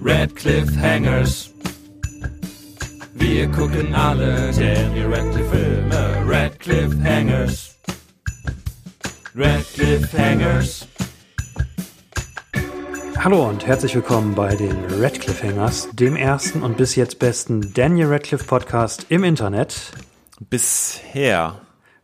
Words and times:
Red 0.00 0.32
Hangers. 0.80 1.50
Wir 3.14 3.48
gucken 3.48 3.94
alle 3.94 4.52
Daniel 4.52 5.12
Radcliffe 5.12 5.50
Filme. 5.50 6.24
Red 6.26 7.04
Hangers. 7.04 7.76
Red 9.34 10.12
Hangers. 10.16 10.86
Hallo 13.18 13.48
und 13.48 13.66
herzlich 13.66 13.94
willkommen 13.94 14.34
bei 14.34 14.54
den 14.54 14.84
Red 14.86 15.20
Hangers, 15.42 15.88
dem 15.92 16.16
ersten 16.16 16.62
und 16.62 16.76
bis 16.76 16.94
jetzt 16.94 17.18
besten 17.18 17.74
Daniel 17.74 18.06
Radcliffe 18.06 18.44
Podcast 18.44 19.06
im 19.08 19.24
Internet. 19.24 19.92
Bisher. 20.38 21.60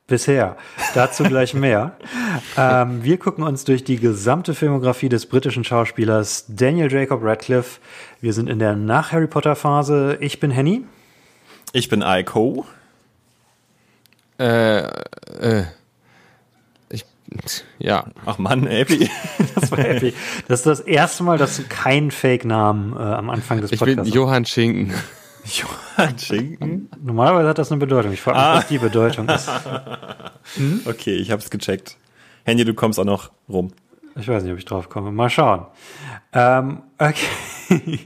Bisher. 0.07 0.59
Dazu 0.95 1.25
gleich 1.25 1.55
mehr. 1.55 1.97
ähm, 2.59 3.03
wir 3.03 3.17
gucken 3.19 3.43
uns 3.43 3.65
durch 3.65 3.85
die 3.85 3.97
gesamte 3.97 4.55
Filmografie 4.55 5.09
des 5.09 5.25
britischen 5.25 5.65
Schauspielers 5.65 6.45
Daniel 6.49 6.93
Jacob 6.93 7.23
Radcliffe. 7.23 7.81
Wir 8.21 8.35
sind 8.35 8.51
in 8.51 8.59
der 8.59 8.77
Nach-Harry 8.77 9.27
Potter-Phase. 9.27 10.19
Ich 10.21 10.41
bin 10.41 10.51
Henny. 10.51 10.85
Ich 11.73 11.89
bin 11.89 12.03
Aiko. 12.03 12.67
Äh, 14.39 14.81
äh. 14.81 15.65
Ich, 16.91 17.07
ja. 17.79 18.05
Ach 18.27 18.37
Mann, 18.37 18.67
Epi. 18.67 19.09
das 19.55 19.71
war 19.71 19.79
Epi. 19.79 20.13
Das 20.49 20.61
ist 20.61 20.67
das 20.67 20.81
erste 20.81 21.23
Mal, 21.23 21.39
dass 21.39 21.57
du 21.57 21.63
keinen 21.63 22.11
Fake-Namen 22.11 22.93
äh, 22.93 22.99
am 22.99 23.31
Anfang 23.31 23.63
des 23.63 23.71
Podcasts 23.71 24.07
Ich 24.07 24.13
bin 24.13 24.21
Johann 24.21 24.45
Schinken. 24.45 24.93
Johann 25.45 26.19
Schinken? 26.19 26.89
Normalerweise 27.03 27.49
hat 27.49 27.59
das 27.59 27.71
eine 27.71 27.79
Bedeutung. 27.79 28.13
Ich 28.13 28.21
frage 28.21 28.39
mich, 28.39 28.47
ah. 28.47 28.57
was 28.57 28.69
die 28.69 28.79
Bedeutung 28.79 29.29
ist. 29.29 29.51
Hm? 30.57 30.83
Okay, 30.87 31.15
ich 31.15 31.31
hab's 31.31 31.51
gecheckt. 31.51 31.97
Handy, 32.45 32.65
du 32.65 32.75
kommst 32.75 32.99
auch 32.99 33.05
noch 33.05 33.31
rum. 33.49 33.73
Ich 34.17 34.29
weiß 34.29 34.43
nicht, 34.43 34.53
ob 34.53 34.59
ich 34.59 34.65
drauf 34.65 34.89
komme. 34.89 35.11
Mal 35.11 35.31
schauen. 35.31 35.67
Ähm, 36.33 36.83
okay. 36.99 37.27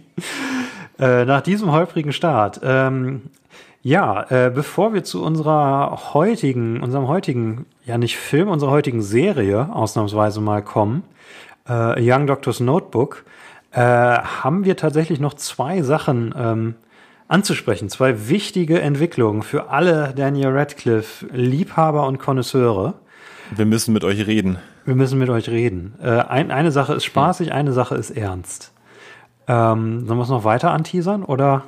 äh, 0.99 1.25
nach 1.25 1.43
diesem 1.43 1.73
holprigen 1.73 2.13
Start. 2.13 2.61
Ähm, 2.63 3.31
ja, 3.83 4.23
äh, 4.31 4.51
bevor 4.51 4.95
wir 4.95 5.05
zu 5.05 5.23
unserer 5.23 6.13
heutigen, 6.15 6.83
unserem 6.83 7.09
heutigen, 7.09 7.67
ja 7.85 7.99
nicht 7.99 8.17
Film, 8.17 8.49
unserer 8.49 8.71
heutigen 8.71 9.03
Serie 9.03 9.69
ausnahmsweise 9.73 10.41
mal 10.41 10.63
kommen, 10.63 11.05
äh, 11.69 12.01
Young 12.01 12.27
Doctor's 12.27 12.61
Notebook, 12.61 13.25
äh, 13.73 13.81
haben 13.81 14.65
wir 14.65 14.77
tatsächlich 14.77 15.21
noch 15.21 15.35
zwei 15.35 15.83
Sachen 15.83 16.35
ähm, 16.37 16.75
anzusprechen. 17.29 17.89
Zwei 17.89 18.29
wichtige 18.29 18.81
Entwicklungen 18.81 19.43
für 19.43 19.71
alle 19.71 20.13
Daniel 20.17 20.49
Radcliffe 20.49 21.27
Liebhaber 21.33 22.07
und 22.07 22.19
Konnoisseure. 22.19 22.95
Wir 23.55 23.67
müssen 23.67 23.93
mit 23.95 24.05
euch 24.05 24.27
reden. 24.27 24.59
Wir 24.85 24.95
müssen 24.95 25.19
mit 25.19 25.29
euch 25.29 25.49
reden. 25.49 25.95
Äh, 26.03 26.11
ein, 26.11 26.51
eine 26.51 26.73
Sache 26.73 26.95
ist 26.95 27.05
spaßig, 27.05 27.53
eine 27.53 27.73
Sache 27.73 27.95
ist 27.95 28.11
ernst. 28.11 28.73
Ähm, 29.47 30.07
sollen 30.07 30.19
wir 30.19 30.23
es 30.23 30.29
noch 30.29 30.45
weiter 30.45 30.73
anteasern 30.73 31.23
oder? 31.23 31.65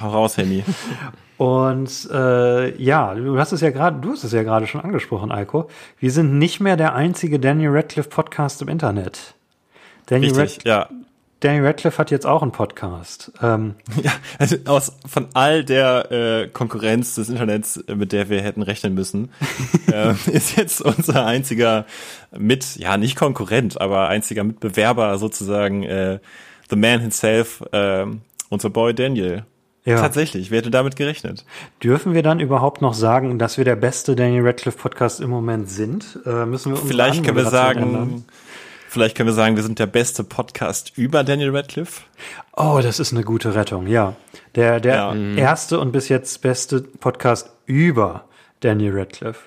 Hau 0.00 0.10
raus, 0.10 0.36
Henny. 0.36 0.64
Und 1.36 2.06
äh, 2.12 2.82
ja, 2.82 3.14
du 3.14 3.38
hast 3.38 3.52
es 3.52 3.62
ja 3.62 3.70
gerade, 3.70 3.98
du 3.98 4.12
hast 4.12 4.24
es 4.24 4.32
ja 4.32 4.42
gerade 4.42 4.66
schon 4.66 4.82
angesprochen, 4.82 5.32
Eiko. 5.32 5.70
Wir 5.98 6.10
sind 6.10 6.38
nicht 6.38 6.60
mehr 6.60 6.76
der 6.76 6.94
einzige 6.94 7.40
Daniel 7.40 7.70
Radcliffe 7.70 8.10
Podcast 8.10 8.60
im 8.60 8.68
Internet. 8.68 9.34
Daniel 10.04 10.34
Richtig, 10.34 10.66
Rad 10.66 10.90
ja. 10.90 10.96
Danny 11.40 11.60
Radcliffe 11.60 11.96
hat 11.96 12.10
jetzt 12.10 12.26
auch 12.26 12.42
einen 12.42 12.52
Podcast. 12.52 13.32
Ähm, 13.42 13.74
ja, 14.02 14.12
also 14.38 14.56
aus, 14.66 14.92
von 15.06 15.28
all 15.32 15.64
der 15.64 16.12
äh, 16.12 16.48
Konkurrenz 16.48 17.14
des 17.14 17.30
Internets, 17.30 17.78
äh, 17.78 17.94
mit 17.94 18.12
der 18.12 18.28
wir 18.28 18.42
hätten 18.42 18.62
rechnen 18.62 18.94
müssen, 18.94 19.30
äh, 19.92 20.12
ist 20.30 20.56
jetzt 20.56 20.82
unser 20.82 21.24
einziger 21.26 21.86
mit, 22.36 22.76
ja 22.76 22.96
nicht 22.98 23.16
Konkurrent, 23.16 23.80
aber 23.80 24.08
einziger 24.08 24.44
Mitbewerber 24.44 25.16
sozusagen 25.18 25.82
äh, 25.82 26.18
The 26.68 26.76
Man 26.76 27.00
himself, 27.00 27.62
äh, 27.72 28.04
unser 28.50 28.70
Boy 28.70 28.94
Daniel. 28.94 29.44
Ja. 29.84 29.98
Tatsächlich, 29.98 30.50
wer 30.50 30.58
hätte 30.58 30.70
damit 30.70 30.94
gerechnet? 30.96 31.46
Dürfen 31.82 32.12
wir 32.12 32.22
dann 32.22 32.38
überhaupt 32.38 32.82
noch 32.82 32.92
sagen, 32.92 33.38
dass 33.38 33.56
wir 33.56 33.64
der 33.64 33.76
beste 33.76 34.14
Daniel 34.14 34.46
Radcliffe 34.46 34.76
Podcast 34.76 35.20
im 35.20 35.30
Moment 35.30 35.70
sind? 35.70 36.18
Äh, 36.26 36.44
müssen 36.44 36.72
wir 36.72 36.76
Vielleicht 36.76 37.24
können 37.24 37.36
wir 37.36 37.46
sagen, 37.46 37.82
ändern? 37.82 38.24
Vielleicht 38.90 39.16
können 39.16 39.28
wir 39.28 39.34
sagen, 39.34 39.54
wir 39.54 39.62
sind 39.62 39.78
der 39.78 39.86
beste 39.86 40.24
Podcast 40.24 40.98
über 40.98 41.22
Daniel 41.22 41.56
Radcliffe. 41.56 42.02
Oh, 42.56 42.80
das 42.82 42.98
ist 42.98 43.12
eine 43.12 43.22
gute 43.22 43.54
Rettung, 43.54 43.86
ja. 43.86 44.16
Der, 44.56 44.80
der 44.80 44.94
ja. 44.96 45.14
Mhm. 45.14 45.38
erste 45.38 45.78
und 45.78 45.92
bis 45.92 46.08
jetzt 46.08 46.42
beste 46.42 46.80
Podcast 46.80 47.52
über 47.66 48.24
Daniel 48.58 48.98
Radcliffe. 48.98 49.42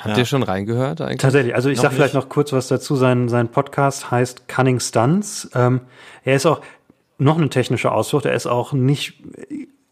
Habt 0.00 0.10
ja. 0.10 0.18
ihr 0.18 0.26
schon 0.26 0.42
reingehört 0.42 1.00
eigentlich? 1.00 1.22
Tatsächlich. 1.22 1.54
Also 1.54 1.70
ich 1.70 1.78
noch 1.78 1.84
sag 1.84 1.94
vielleicht 1.94 2.12
noch 2.12 2.28
kurz 2.28 2.52
was 2.52 2.68
dazu. 2.68 2.96
Sein, 2.96 3.30
sein 3.30 3.48
Podcast 3.48 4.10
heißt 4.10 4.46
Cunning 4.46 4.78
Stunts. 4.78 5.48
Ähm, 5.54 5.80
er 6.24 6.36
ist 6.36 6.44
auch 6.44 6.60
noch 7.16 7.38
eine 7.38 7.48
technische 7.48 7.90
Ausflucht. 7.90 8.26
Er 8.26 8.34
ist 8.34 8.46
auch 8.46 8.74
nicht, 8.74 9.22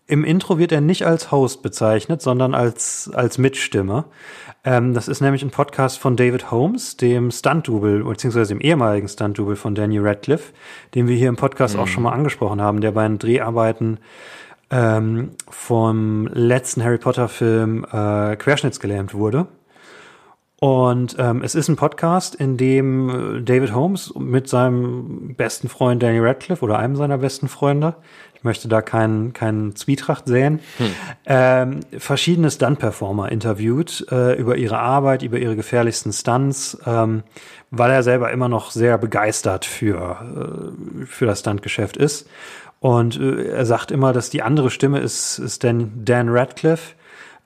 im 0.09 0.25
Intro 0.25 0.59
wird 0.59 0.73
er 0.73 0.81
nicht 0.81 1.07
als 1.07 1.31
Host 1.31 1.63
bezeichnet, 1.63 2.23
sondern 2.23 2.55
als, 2.55 3.11
als 3.13 3.37
Mitstimme. 3.37 4.07
Ähm, 4.65 4.95
das 4.95 5.07
ist 5.07 5.21
nämlich 5.21 5.43
ein 5.43 5.51
Podcast 5.51 5.99
von 5.99 6.17
David 6.17 6.51
Holmes, 6.51 6.97
dem 6.97 7.31
Stunt-Double, 7.31 8.05
beziehungsweise 8.05 8.55
dem 8.55 8.61
ehemaligen 8.61 9.07
Stunt-Double 9.07 9.55
von 9.55 9.75
Daniel 9.75 10.07
Radcliffe, 10.07 10.55
den 10.95 11.09
wir 11.09 11.17
hier 11.17 11.29
im 11.29 11.37
Podcast 11.37 11.77
mhm. 11.77 11.83
auch 11.83 11.87
schon 11.87 12.03
mal 12.03 12.13
angesprochen 12.13 12.63
haben, 12.63 12.81
der 12.81 12.93
bei 12.93 13.07
den 13.07 13.19
Dreharbeiten 13.19 13.99
ähm, 14.71 15.33
vom 15.51 16.27
letzten 16.33 16.83
Harry 16.83 16.99
Potter-Film 16.99 17.85
äh, 17.85 18.37
querschnittsgelähmt 18.37 19.13
wurde. 19.13 19.47
Und 20.61 21.15
ähm, 21.21 21.43
es 21.45 21.55
ist 21.55 21.69
ein 21.69 21.77
Podcast, 21.77 22.35
in 22.35 22.57
dem 22.57 23.43
David 23.45 23.73
Holmes 23.75 24.13
mit 24.19 24.49
seinem 24.49 25.35
besten 25.37 25.69
Freund 25.69 26.03
Daniel 26.03 26.27
Radcliffe 26.27 26.65
oder 26.65 26.79
einem 26.79 26.97
seiner 26.97 27.19
besten 27.19 27.47
Freunde 27.47 27.95
ich 28.39 28.45
möchte 28.45 28.69
da 28.69 28.83
keinen 28.83 29.33
keinen 29.33 29.75
Zwietracht 29.75 30.29
sehen, 30.29 30.61
hm. 30.77 30.91
ähm, 31.27 31.81
verschiedene 31.99 32.51
Stunt-Performer 32.51 33.33
interviewt 33.33 34.07
äh, 34.13 34.39
über 34.39 34.57
ihre 34.57 34.79
Arbeit, 34.79 35.23
über 35.23 35.39
ihre 35.39 35.57
gefährlichsten 35.57 36.13
Stunts, 36.13 36.79
ähm, 36.87 37.25
weil 37.73 37.91
er 37.91 38.05
selber 38.05 38.31
immer 38.31 38.49
noch 38.49 38.71
sehr 38.71 38.97
begeistert 38.97 39.65
für, 39.65 41.03
äh, 41.03 41.07
für 41.07 41.27
das 41.27 41.41
Stuntgeschäft 41.41 41.97
ist. 41.97 42.29
Und 42.79 43.19
äh, 43.19 43.49
er 43.49 43.67
sagt 43.67 43.91
immer, 43.91 44.13
dass 44.13 44.31
die 44.31 44.43
andere 44.43 44.71
Stimme 44.71 45.01
ist, 45.01 45.41
ist 45.41 45.65
Dan, 45.65 46.05
Dan 46.05 46.29
Radcliffe, 46.29 46.95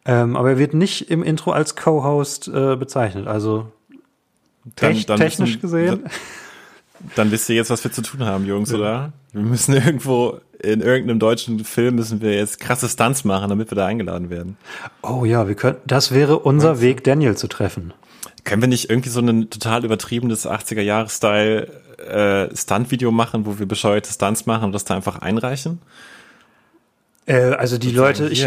ähm, 0.05 0.37
aber 0.37 0.51
er 0.51 0.59
wird 0.59 0.75
nicht 0.75 1.11
im 1.11 1.23
Intro 1.23 1.53
als 1.53 1.75
Co-Host 1.75 2.49
äh, 2.49 2.77
bezeichnet. 2.77 3.29
Also 3.29 3.73
dann, 4.77 5.03
dann 5.07 5.19
technisch 5.19 5.55
müssen, 5.57 5.61
gesehen. 5.63 6.05
Dann 7.17 7.31
wisst 7.31 7.49
ihr 7.49 7.57
jetzt, 7.57 7.71
was 7.71 7.83
wir 7.83 7.93
zu 7.93 8.03
tun 8.03 8.25
haben, 8.25 8.45
Jungs, 8.47 8.71
ja. 8.71 8.77
oder? 8.77 9.13
Wir 9.33 9.43
müssen 9.43 9.75
irgendwo 9.75 10.41
in 10.63 10.81
irgendeinem 10.81 11.19
deutschen 11.19 11.65
Film 11.65 11.97
müssen 11.97 12.21
wir 12.21 12.35
jetzt 12.35 12.61
krasse 12.61 12.89
Stunts 12.89 13.25
machen, 13.25 13.49
damit 13.49 13.71
wir 13.71 13.77
da 13.77 13.87
eingeladen 13.87 14.31
werden. 14.31 14.57
Oh 15.03 15.25
ja, 15.25 15.49
wir 15.49 15.55
können, 15.55 15.79
das 15.87 16.13
wäre 16.13 16.39
unser 16.39 16.81
Weg, 16.81 17.05
Daniel 17.05 17.37
zu 17.37 17.49
treffen. 17.49 17.93
Können 18.45 18.63
wir 18.63 18.69
nicht 18.69 18.91
irgendwie 18.91 19.11
so 19.11 19.21
ein 19.21 19.51
total 19.51 19.85
übertriebenes 19.85 20.49
80er-Jahre-Style 20.49 21.69
äh, 21.99 22.57
Stunt-Video 22.57 23.11
machen, 23.11 23.47
wo 23.47 23.59
wir 23.59 23.67
bescheuerte 23.67 24.13
Stunts 24.13 24.47
machen 24.47 24.65
und 24.65 24.73
das 24.73 24.85
da 24.85 24.95
einfach 24.95 25.19
einreichen? 25.19 25.81
Äh, 27.27 27.53
also 27.53 27.79
die 27.79 27.93
Leute, 27.93 28.29
ich, 28.29 28.47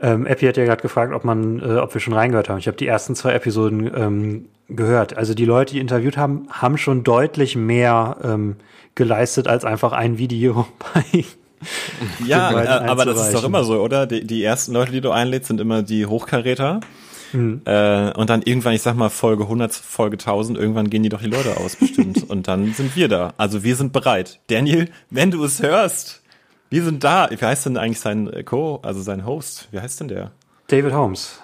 ähm, 0.00 0.26
Epi 0.26 0.46
hat 0.46 0.56
ja 0.56 0.64
gerade 0.64 0.82
gefragt, 0.82 1.12
ob 1.12 1.24
man, 1.24 1.60
äh, 1.60 1.76
ob 1.76 1.94
wir 1.94 2.00
schon 2.00 2.14
reingehört 2.14 2.48
haben. 2.48 2.58
Ich 2.58 2.66
habe 2.66 2.76
die 2.76 2.86
ersten 2.86 3.14
zwei 3.14 3.32
Episoden 3.32 3.90
ähm, 3.94 4.48
gehört. 4.68 5.16
Also 5.16 5.34
die 5.34 5.44
Leute, 5.44 5.74
die 5.74 5.80
interviewt 5.80 6.16
haben, 6.16 6.46
haben 6.50 6.78
schon 6.78 7.04
deutlich 7.04 7.56
mehr 7.56 8.16
ähm, 8.22 8.56
geleistet 8.94 9.48
als 9.48 9.64
einfach 9.64 9.92
ein 9.92 10.18
Video 10.18 10.66
bei 10.94 11.24
ja, 12.24 12.62
äh, 12.62 12.66
aber 12.66 13.04
das 13.04 13.26
ist 13.26 13.34
doch 13.34 13.44
immer 13.44 13.64
so, 13.64 13.80
oder? 13.80 14.06
Die, 14.06 14.24
die 14.24 14.44
ersten 14.44 14.72
Leute, 14.72 14.92
die 14.92 15.00
du 15.00 15.10
einlädst, 15.10 15.48
sind 15.48 15.60
immer 15.60 15.82
die 15.82 16.06
Hochkaräter. 16.06 16.80
Mhm. 17.32 17.62
Äh, 17.64 18.12
und 18.12 18.30
dann 18.30 18.42
irgendwann, 18.42 18.74
ich 18.74 18.82
sag 18.82 18.96
mal, 18.96 19.10
Folge 19.10 19.44
100, 19.44 19.72
Folge 19.72 20.16
1000, 20.16 20.58
irgendwann 20.58 20.88
gehen 20.88 21.02
die 21.02 21.08
doch 21.08 21.20
die 21.20 21.28
Leute 21.28 21.56
aus, 21.56 21.76
bestimmt. 21.76 22.24
und 22.30 22.48
dann 22.48 22.72
sind 22.74 22.96
wir 22.96 23.08
da. 23.08 23.34
Also 23.36 23.64
wir 23.64 23.76
sind 23.76 23.92
bereit. 23.92 24.40
Daniel, 24.48 24.88
wenn 25.10 25.30
du 25.30 25.42
es 25.44 25.62
hörst, 25.62 26.22
wir 26.70 26.84
sind 26.84 27.02
da. 27.04 27.28
Wie 27.30 27.36
heißt 27.36 27.66
denn 27.66 27.76
eigentlich 27.76 28.00
sein 28.00 28.30
Co., 28.44 28.80
also 28.82 29.02
sein 29.02 29.24
Host? 29.24 29.68
Wie 29.70 29.80
heißt 29.80 30.00
denn 30.00 30.08
der? 30.08 30.32
David 30.68 30.92
Holmes. 30.92 31.40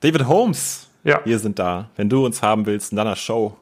David 0.00 0.26
Holmes. 0.26 0.88
Ja. 1.04 1.20
Wir 1.24 1.38
sind 1.38 1.58
da. 1.58 1.90
Wenn 1.96 2.08
du 2.08 2.24
uns 2.24 2.42
haben 2.42 2.66
willst 2.66 2.92
in 2.92 2.96
deiner 2.96 3.16
Show. 3.16 3.56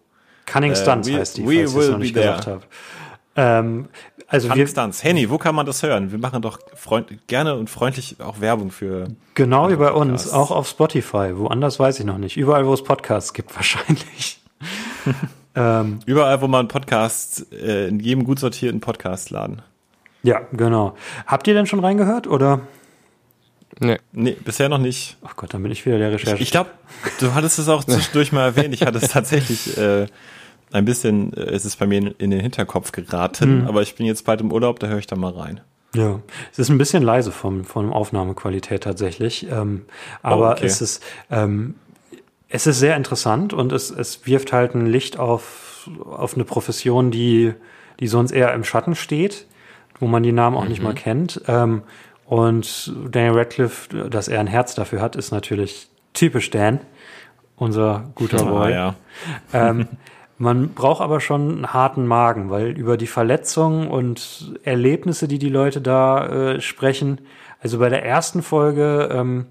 Cunning 0.46 0.75
Stunts 0.75 1.08
äh, 1.08 1.12
we, 1.12 1.19
heißt 1.19 1.37
die, 1.38 1.43
falls 1.43 1.56
ich 1.56 1.76
es 1.76 1.88
noch 1.88 1.99
nicht 1.99 2.14
gesagt 2.14 2.46
habe. 2.46 2.62
Ähm, 3.34 3.88
also 4.28 4.49
Cunning 4.49 4.66
wir, 4.66 4.69
Stunts. 4.69 5.02
Henny, 5.02 5.28
wo 5.28 5.38
kann 5.38 5.54
man 5.54 5.66
das 5.66 5.82
hören? 5.82 6.12
Wir 6.12 6.19
machen 6.19 6.40
doch 6.40 6.58
freund, 6.75 7.26
gerne 7.26 7.56
und 7.56 7.69
freundlich 7.69 8.16
auch 8.20 8.40
Werbung 8.40 8.70
für. 8.70 9.08
Genau 9.34 9.70
wie 9.70 9.76
bei 9.76 9.93
uns, 9.93 10.31
auch 10.31 10.50
auf 10.50 10.69
Spotify. 10.69 11.37
Woanders 11.37 11.81
weiß 11.81 11.98
ich 12.00 12.06
noch 12.06 12.19
nicht. 12.19 12.37
Überall, 12.37 12.66
wo 12.66 12.75
es 12.75 12.84
Podcasts 12.84 13.32
gibt, 13.32 13.55
wahrscheinlich. 13.56 14.40
ähm, 15.56 15.98
Überall, 16.06 16.40
wo 16.40 16.48
man 16.48 16.69
Podcasts, 16.69 17.46
äh, 17.52 17.88
in 17.88 17.98
jedem 17.98 18.25
gut 18.25 18.38
sortierten 18.38 18.81
Podcast 18.81 19.31
laden. 19.31 19.62
Ja, 20.22 20.42
genau. 20.52 20.96
Habt 21.26 21.46
ihr 21.48 21.54
denn 21.54 21.66
schon 21.66 21.80
reingehört 21.80 22.26
oder? 22.26 22.60
Nee. 23.80 23.98
Nee, 24.12 24.36
bisher 24.44 24.69
noch 24.69 24.78
nicht. 24.78 25.16
Ach 25.24 25.34
Gott, 25.36 25.54
dann 25.54 25.62
bin 25.62 25.72
ich 25.72 25.84
wieder 25.86 25.98
der 25.98 26.12
Recherche. 26.12 26.36
Ich, 26.36 26.42
ich 26.42 26.50
glaube, 26.50 26.70
du 27.19 27.34
hattest 27.34 27.58
es 27.58 27.69
auch 27.69 27.82
zwischendurch 27.84 28.30
mal 28.32 28.44
erwähnt. 28.44 28.74
Ich 28.74 28.82
hatte 28.82 28.98
es 28.98 29.08
tatsächlich 29.08 29.76
äh, 29.78 30.06
ein 30.72 30.84
bisschen 30.84 31.32
äh, 31.34 31.54
ist 31.54 31.64
es 31.64 31.76
bei 31.76 31.86
mir 31.86 32.14
in, 32.19 32.30
den 32.30 32.40
Hinterkopf 32.40 32.92
geraten, 32.92 33.62
mhm. 33.62 33.66
aber 33.66 33.82
ich 33.82 33.96
bin 33.96 34.06
jetzt 34.06 34.24
bald 34.24 34.40
im 34.40 34.52
Urlaub, 34.52 34.78
da 34.78 34.86
höre 34.86 34.98
ich 34.98 35.06
da 35.06 35.16
mal 35.16 35.32
rein. 35.32 35.60
Ja, 35.94 36.20
es 36.50 36.58
ist 36.58 36.70
ein 36.70 36.78
bisschen 36.78 37.02
leise 37.02 37.32
vom, 37.32 37.64
von 37.64 37.92
Aufnahmequalität 37.92 38.82
tatsächlich, 38.84 39.50
ähm, 39.50 39.84
aber 40.22 40.50
oh, 40.50 40.52
okay. 40.52 40.64
es 40.64 40.80
ist 40.80 41.02
ähm, 41.30 41.74
es 42.52 42.66
ist 42.66 42.78
sehr 42.78 42.96
interessant 42.96 43.54
und 43.54 43.72
es, 43.72 43.90
es 43.90 44.26
wirft 44.26 44.52
halt 44.52 44.74
ein 44.74 44.86
Licht 44.86 45.19
auf, 45.19 45.88
auf 46.04 46.34
eine 46.34 46.44
Profession, 46.44 47.10
die, 47.10 47.54
die 47.98 48.08
sonst 48.08 48.30
eher 48.30 48.52
im 48.52 48.62
Schatten 48.62 48.94
steht, 48.94 49.46
wo 50.02 50.08
man 50.08 50.25
die 50.25 50.32
Namen 50.32 50.56
auch 50.56 50.64
mhm. 50.64 50.69
nicht 50.69 50.82
mal 50.82 50.94
kennt. 50.94 51.40
Ähm, 51.46 51.82
und 52.26 52.93
Daniel 53.10 53.38
Radcliffe, 53.38 54.08
dass 54.10 54.26
er 54.26 54.40
ein 54.40 54.49
Herz 54.49 54.75
dafür 54.75 55.00
hat, 55.00 55.14
ist 55.14 55.31
natürlich 55.31 55.88
typisch 56.12 56.50
Dan, 56.50 56.81
unser 57.56 58.10
guter 58.16 58.44
Boy. 58.44 58.72
Ja, 58.72 58.96
ja. 59.52 59.70
Ähm, 59.70 59.87
man 60.38 60.70
braucht 60.70 61.02
aber 61.02 61.20
schon 61.20 61.50
einen 61.50 61.72
harten 61.72 62.04
Magen, 62.04 62.50
weil 62.50 62.76
über 62.76 62.96
die 62.96 63.06
Verletzungen 63.06 63.87
und 63.87 64.58
Erlebnisse, 64.64 65.28
die 65.28 65.38
die 65.38 65.49
Leute 65.49 65.81
da 65.81 66.26
äh, 66.26 66.60
sprechen, 66.60 67.20
also 67.60 67.78
bei 67.78 67.88
der 67.88 68.05
ersten 68.05 68.43
Folge 68.43 69.08
ähm, 69.12 69.46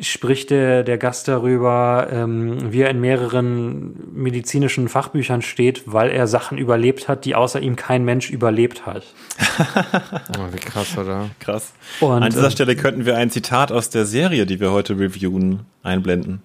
spricht 0.00 0.50
der, 0.50 0.82
der 0.82 0.98
Gast 0.98 1.28
darüber, 1.28 2.08
ähm, 2.10 2.72
wie 2.72 2.80
er 2.80 2.90
in 2.90 3.00
mehreren 3.00 3.94
medizinischen 4.12 4.88
Fachbüchern 4.88 5.42
steht, 5.42 5.82
weil 5.86 6.10
er 6.10 6.26
Sachen 6.26 6.58
überlebt 6.58 7.08
hat, 7.08 7.24
die 7.24 7.34
außer 7.34 7.60
ihm 7.60 7.76
kein 7.76 8.04
Mensch 8.04 8.30
überlebt 8.30 8.86
hat. 8.86 9.04
oh, 10.38 10.52
wie 10.52 10.58
krass, 10.58 10.96
oder? 10.96 11.30
Krass. 11.38 11.72
Und, 12.00 12.22
An 12.22 12.30
dieser 12.30 12.44
ähm, 12.44 12.50
Stelle 12.50 12.76
könnten 12.76 13.06
wir 13.06 13.16
ein 13.16 13.30
Zitat 13.30 13.72
aus 13.72 13.90
der 13.90 14.06
Serie, 14.06 14.46
die 14.46 14.60
wir 14.60 14.72
heute 14.72 14.98
reviewen, 14.98 15.60
einblenden. 15.82 16.42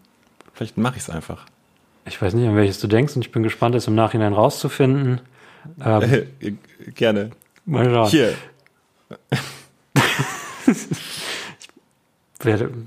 Vielleicht 0.54 0.78
mache 0.78 0.98
ich 0.98 1.04
es 1.04 1.10
einfach. 1.10 1.46
Ich 2.06 2.22
weiß 2.22 2.34
nicht, 2.34 2.48
an 2.48 2.56
welches 2.56 2.80
du 2.80 2.88
denkst 2.88 3.16
und 3.16 3.26
ich 3.26 3.32
bin 3.32 3.44
gespannt, 3.44 3.76
es 3.76 3.88
im 3.88 3.96
Nachhinein 3.96 4.34
rauszufinden. 4.34 5.22
Ähm, 5.84 6.28
Gerne. 6.96 7.32
Mal 7.66 7.86
schauen. 7.86 8.10
Hier. 8.10 8.34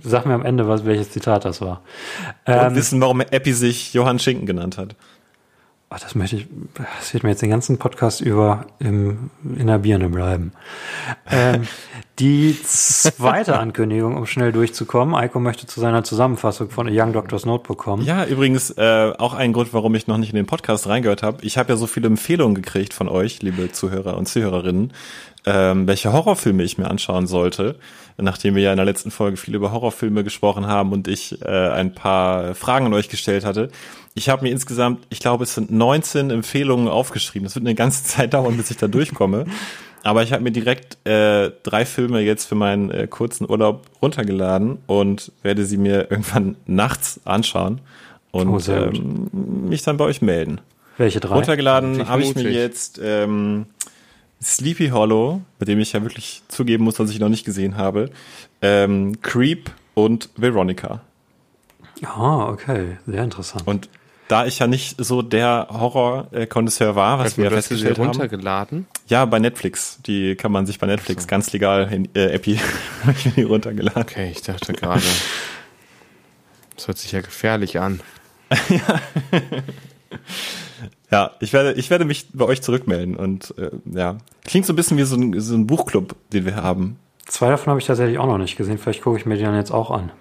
Sag 0.03 0.27
mir 0.27 0.35
am 0.35 0.45
Ende, 0.45 0.69
was, 0.69 0.85
welches 0.85 1.11
Zitat 1.11 1.45
das 1.45 1.61
war. 1.61 1.83
Und 2.47 2.55
ähm, 2.55 2.75
wissen, 2.75 3.01
warum 3.01 3.21
Epi 3.21 3.53
sich 3.53 3.95
Johann 3.95 4.19
Schinken 4.19 4.47
genannt 4.47 4.79
hat. 4.79 4.95
Ach, 5.91 5.99
das 5.99 6.15
möchte 6.15 6.37
ich, 6.37 6.47
das 6.99 7.15
wird 7.15 7.25
mir 7.25 7.31
jetzt 7.31 7.41
den 7.41 7.49
ganzen 7.49 7.79
Podcast 7.79 8.21
über 8.21 8.67
im, 8.79 9.31
in 9.43 9.69
der 9.69 9.79
Birne 9.79 10.11
bleiben. 10.11 10.53
Ähm, 11.31 11.67
die 12.19 12.55
zweite 12.63 13.59
Ankündigung, 13.59 14.15
um 14.15 14.27
schnell 14.27 14.53
durchzukommen. 14.53 15.15
Eiko 15.15 15.41
möchte 15.41 15.67
zu 15.67 15.81
seiner 15.81 16.05
Zusammenfassung 16.05 16.69
von 16.69 16.89
A 16.89 16.91
Young 16.93 17.15
Doctor's 17.15 17.47
Notebook 17.47 17.79
kommen. 17.79 18.05
Ja, 18.05 18.27
übrigens 18.27 18.71
äh, 18.77 19.13
auch 19.17 19.33
ein 19.33 19.55
Grund, 19.55 19.73
warum 19.73 19.95
ich 19.95 20.07
noch 20.07 20.19
nicht 20.19 20.31
in 20.31 20.37
den 20.37 20.45
Podcast 20.45 20.89
reingehört 20.89 21.23
habe. 21.23 21.39
Ich 21.43 21.57
habe 21.57 21.71
ja 21.71 21.77
so 21.77 21.87
viele 21.87 22.09
Empfehlungen 22.09 22.55
gekriegt 22.55 22.93
von 22.93 23.09
euch, 23.09 23.41
liebe 23.41 23.73
Zuhörer 23.73 24.19
und 24.19 24.29
Zuhörerinnen, 24.29 24.93
ähm, 25.47 25.87
welche 25.87 26.13
Horrorfilme 26.13 26.65
ich 26.65 26.77
mir 26.77 26.91
anschauen 26.91 27.27
sollte 27.27 27.79
nachdem 28.19 28.55
wir 28.55 28.63
ja 28.63 28.73
in 28.73 28.77
der 28.77 28.87
letzten 28.87 29.11
Folge 29.11 29.37
viel 29.37 29.55
über 29.55 29.73
Horrorfilme 29.73 30.25
gesprochen 30.25 30.67
haben 30.67 30.93
und 30.93 31.09
ich 31.09 31.41
äh, 31.43 31.47
ein 31.47 31.95
paar 31.95 32.55
Fragen 32.55 32.87
an 32.87 32.95
euch 32.95 33.09
gestellt 33.09 33.45
hatte. 33.45 33.71
Ich 34.15 34.29
habe 34.29 34.43
mir 34.43 34.51
insgesamt, 34.51 35.07
ich 35.11 35.21
glaube, 35.21 35.45
es 35.45 35.55
sind 35.55 35.71
19 35.71 36.31
Empfehlungen 36.31 36.89
aufgeschrieben. 36.89 37.45
Das 37.45 37.55
wird 37.55 37.65
eine 37.65 37.75
ganze 37.75 38.05
Zeit 38.05 38.35
dauern, 38.35 38.57
bis 38.57 38.71
ich 38.71 38.77
da 38.77 38.89
durchkomme. 38.89 39.47
Aber 40.03 40.23
ich 40.23 40.33
habe 40.33 40.43
mir 40.43 40.51
direkt 40.51 40.99
äh, 41.07 41.51
drei 41.63 41.85
Filme 41.85 42.21
jetzt 42.21 42.47
für 42.47 42.55
meinen 42.55 42.91
äh, 42.91 43.07
kurzen 43.09 43.49
Urlaub 43.49 43.87
runtergeladen 44.01 44.79
und 44.87 45.33
werde 45.43 45.65
sie 45.65 45.77
mir 45.77 46.11
irgendwann 46.11 46.57
nachts 46.67 47.21
anschauen 47.25 47.81
und 48.31 48.49
oh, 48.49 48.73
ähm, 48.73 49.29
mich 49.69 49.83
dann 49.83 49.97
bei 49.97 50.05
euch 50.05 50.23
melden. 50.23 50.61
Welche 50.99 51.21
drei? 51.21 51.35
Runtergeladen 51.35 52.09
habe 52.09 52.23
ich 52.23 52.35
mir 52.35 52.51
jetzt 52.51 53.01
ähm, 53.03 53.67
Sleepy 54.43 54.89
Hollow, 54.89 55.43
mit 55.59 55.69
dem 55.69 55.81
ich 55.81 55.93
ja 55.93 56.03
wirklich 56.03 56.43
zugeben 56.49 56.85
muss, 56.85 56.97
dass 56.97 57.11
ich 57.11 57.19
noch 57.19 57.29
nicht 57.29 57.45
gesehen 57.45 57.77
habe, 57.77 58.11
ähm, 58.63 59.21
Creep 59.21 59.71
und 59.95 60.31
Veronica. 60.37 61.01
Ah, 62.05 62.49
okay, 62.49 62.99
sehr 63.07 63.25
interessant. 63.25 63.67
Und 63.67 63.89
da 64.29 64.47
ich 64.47 64.59
ja 64.59 64.67
nicht 64.67 65.03
so 65.03 65.23
der 65.23 65.69
Horror-Konnoisseur 65.71 66.95
war, 66.95 67.19
was 67.19 67.39
wir 67.39 67.51
festgestellt 67.51 67.99
haben. 67.99 68.09
runtergeladen? 68.09 68.87
Ja, 69.07 69.25
bei 69.25 69.39
Netflix. 69.39 69.99
Die 70.07 70.37
kann 70.37 70.53
man 70.53 70.67
sich 70.67 70.79
bei 70.79 70.87
Netflix 70.87 71.23
so. 71.23 71.29
ganz 71.29 71.53
legal 71.53 71.91
in 71.91 72.15
äh, 72.15 72.35
Epi 72.35 72.61
runtergeladen. 73.39 74.03
Okay, 74.03 74.31
ich 74.31 74.43
dachte 74.43 74.75
gerade, 74.75 75.03
das 76.77 76.87
hört 76.87 76.99
sich 76.99 77.11
ja 77.13 77.23
gefährlich 77.23 77.81
an. 77.81 78.01
ja. 78.69 79.01
Ja, 81.11 81.33
ich 81.41 81.53
werde, 81.53 81.73
ich 81.73 81.91
werde 81.91 82.05
mich 82.05 82.29
bei 82.33 82.45
euch 82.45 82.63
zurückmelden 82.63 83.17
und 83.17 83.55
äh, 83.59 83.71
ja. 83.93 84.19
Klingt 84.45 84.67
so 84.67 84.73
ein 84.73 84.77
bisschen 84.77 84.97
wie 84.99 85.05
so 85.05 85.17
ein, 85.17 85.41
so 85.41 85.55
ein 85.55 85.67
Buchclub, 85.67 86.15
den 86.33 86.45
wir 86.45 86.57
haben. 86.57 86.97
Zwei 87.27 87.51
davon 87.51 87.71
habe 87.71 87.81
ich 87.81 87.87
tatsächlich 87.87 88.19
auch 88.19 88.27
noch 88.27 88.39
nicht 88.39 88.57
gesehen. 88.57 88.79
Vielleicht 88.79 89.03
gucke 89.03 89.19
ich 89.19 89.27
mir 89.27 89.37
die 89.37 89.45
dann 89.45 89.57
jetzt 89.57 89.71
auch 89.71 89.91
an. 89.91 90.13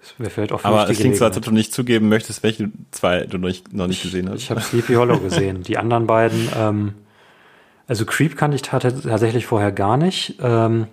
Das 0.00 0.18
wäre 0.18 0.30
vielleicht 0.30 0.52
auch 0.52 0.64
Aber 0.64 0.88
es 0.88 0.98
klingt 0.98 1.16
so, 1.16 1.24
als 1.24 1.36
ob 1.36 1.44
du 1.44 1.50
nicht 1.50 1.72
zugeben 1.72 2.08
möchtest, 2.08 2.42
welche 2.42 2.70
zwei 2.92 3.24
du 3.24 3.38
noch 3.38 3.48
nicht, 3.48 3.72
noch 3.72 3.88
nicht 3.88 4.02
gesehen 4.02 4.28
hast. 4.28 4.36
Ich, 4.36 4.44
ich 4.44 4.50
habe 4.50 4.60
Sleepy 4.60 4.94
Hollow 4.94 5.18
gesehen. 5.18 5.62
Die 5.62 5.78
anderen 5.78 6.06
beiden, 6.06 6.48
ähm, 6.56 6.94
also 7.88 8.04
Creep 8.04 8.36
kannte 8.36 8.54
ich 8.54 8.62
tatsächlich 8.62 9.46
vorher 9.46 9.72
gar 9.72 9.96
nicht. 9.96 10.36
Ähm, 10.40 10.86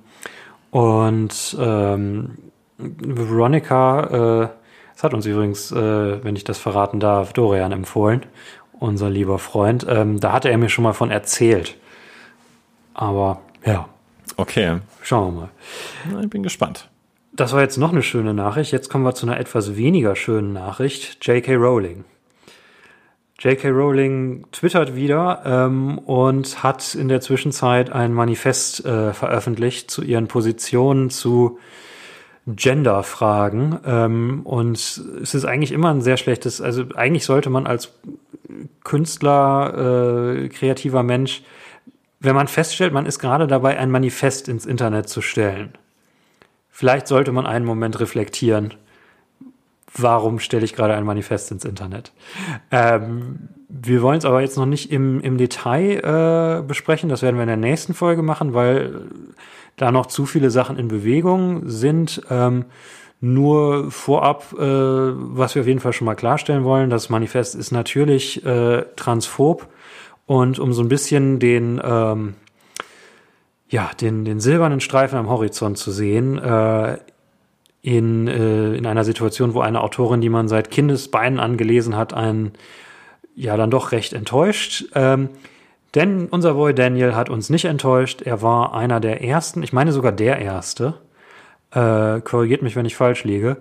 und 0.72 1.56
ähm, 1.60 2.32
Veronica, 2.78 4.44
äh, 4.44 4.63
das 4.94 5.04
hat 5.04 5.14
uns 5.14 5.26
übrigens, 5.26 5.72
äh, 5.72 6.24
wenn 6.24 6.36
ich 6.36 6.44
das 6.44 6.60
verraten 6.60 7.00
darf, 7.00 7.34
Dorian 7.34 7.72
empfohlen 7.72 8.26
unser 8.84 9.10
lieber 9.10 9.40
Freund. 9.40 9.86
Ähm, 9.90 10.20
da 10.20 10.34
hatte 10.34 10.50
er 10.50 10.58
mir 10.58 10.70
schon 10.70 10.84
mal 10.84 10.94
von 10.94 11.10
erzählt. 11.10 11.78
Aber 12.94 13.42
ja. 13.66 13.88
Okay. 14.36 14.80
Schauen 15.02 15.34
wir 15.34 15.42
mal. 15.42 15.50
Na, 16.12 16.22
ich 16.22 16.30
bin 16.30 16.44
gespannt. 16.44 16.90
Das 17.32 17.54
war 17.54 17.62
jetzt 17.62 17.78
noch 17.78 17.92
eine 17.92 18.04
schöne 18.04 18.34
Nachricht. 18.34 18.72
Jetzt 18.72 18.90
kommen 18.90 19.06
wir 19.06 19.16
zu 19.16 19.26
einer 19.26 19.40
etwas 19.40 19.76
weniger 19.76 20.16
schönen 20.16 20.54
Nachricht. 20.54 21.26
J.K. 21.26 21.56
Rowling. 21.56 22.04
J.K. 23.40 23.70
Rowling 23.70 24.46
twittert 24.52 24.96
wieder 24.96 25.42
ähm, 25.46 25.98
und 25.98 26.62
hat 26.62 26.94
in 26.94 27.08
der 27.08 27.22
Zwischenzeit 27.22 27.92
ein 27.92 28.14
Manifest 28.14 28.86
äh, 28.86 29.14
veröffentlicht 29.14 29.90
zu 29.92 30.04
ihren 30.04 30.28
Positionen 30.28 31.10
zu 31.10 31.58
Gender-Fragen. 32.46 33.80
Ähm, 33.86 34.42
und 34.44 34.78
es 34.78 35.34
ist 35.34 35.46
eigentlich 35.46 35.72
immer 35.72 35.90
ein 35.90 36.02
sehr 36.02 36.18
schlechtes, 36.18 36.62
also 36.62 36.86
eigentlich 36.96 37.26
sollte 37.26 37.50
man 37.50 37.66
als 37.68 37.94
Künstler, 38.84 40.36
äh, 40.44 40.50
kreativer 40.50 41.04
Mensch, 41.04 41.44
wenn 42.20 42.36
man 42.36 42.48
feststellt, 42.48 42.94
man 42.94 43.06
ist 43.06 43.20
gerade 43.20 43.48
dabei, 43.48 43.78
ein 43.78 43.92
Manifest 43.92 44.48
ins 44.48 44.66
Internet 44.66 45.10
zu 45.10 45.22
stellen, 45.22 45.74
vielleicht 46.70 47.08
sollte 47.08 47.32
man 47.32 47.46
einen 47.46 47.66
Moment 47.66 48.00
reflektieren, 48.00 48.74
warum 49.96 50.40
stelle 50.40 50.66
ich 50.66 50.74
gerade 50.74 50.96
ein 50.96 51.04
Manifest 51.06 51.52
ins 51.52 51.66
Internet? 51.66 52.12
Ähm, 52.72 53.50
wir 53.70 54.02
wollen 54.02 54.20
es 54.20 54.26
aber 54.26 54.42
jetzt 54.42 54.58
noch 54.58 54.66
nicht 54.66 54.92
im, 54.92 55.20
im 55.22 55.38
Detail 55.38 56.60
äh, 56.60 56.64
besprechen, 56.64 57.10
das 57.10 57.22
werden 57.22 57.36
wir 57.38 57.44
in 57.44 57.48
der 57.48 57.58
nächsten 57.58 57.94
Folge 57.94 58.22
machen, 58.22 58.54
weil 58.54 59.08
da 59.78 59.92
noch 59.92 60.06
zu 60.06 60.26
viele 60.26 60.50
Sachen 60.50 60.78
in 60.78 60.88
Bewegung 60.88 61.64
sind. 61.66 62.22
Ähm, 62.30 62.66
nur 63.22 63.90
vorab, 63.90 64.54
äh, 64.54 64.58
was 64.60 65.56
wir 65.56 65.62
auf 65.62 65.68
jeden 65.68 65.80
Fall 65.80 65.94
schon 65.94 66.06
mal 66.06 66.16
klarstellen 66.16 66.66
wollen, 66.66 66.90
das 66.90 67.10
Manifest 67.10 67.56
ist 67.56 67.72
natürlich 67.72 68.46
äh, 68.46 68.84
transphob 68.98 69.68
und 70.26 70.60
um 70.60 70.74
so 70.74 70.82
ein 70.82 70.90
bisschen 70.90 71.40
den, 71.40 71.80
ähm, 71.84 72.34
ja, 73.70 73.92
den, 74.00 74.26
den 74.26 74.42
silbernen 74.42 74.82
Streifen 74.82 75.18
am 75.18 75.30
Horizont 75.30 75.78
zu 75.78 75.92
sehen, 75.92 76.38
äh, 76.38 76.98
in, 77.82 78.28
äh, 78.28 78.76
in 78.76 78.86
einer 78.86 79.04
Situation, 79.04 79.54
wo 79.54 79.62
eine 79.62 79.82
Autorin, 79.82 80.22
die 80.22 80.30
man 80.30 80.48
seit 80.48 80.70
Kindesbeinen 80.70 81.40
angelesen 81.40 81.96
hat, 81.96 82.14
einen 82.14 82.54
ja 83.36 83.58
dann 83.58 83.72
doch 83.72 83.92
recht 83.92 84.14
enttäuscht. 84.14 84.86
Ähm, 84.96 85.30
denn 85.96 86.28
unser 86.28 86.54
Boy 86.56 86.74
Daniel 86.74 87.16
hat 87.16 87.30
uns 87.30 87.50
nicht 87.50 87.66
enttäuscht. 87.66 88.22
Er 88.22 88.42
war 88.42 88.74
einer 88.74 89.00
der 89.00 89.24
ersten, 89.24 89.64
ich 89.64 89.74
meine 89.74 89.92
sogar 89.92 90.12
der 90.12 90.40
erste, 90.40 90.96
äh, 91.72 92.22
korrigiert 92.22 92.62
mich, 92.62 92.76
wenn 92.76 92.86
ich 92.86 92.96
falsch 92.96 93.24
liege. 93.24 93.58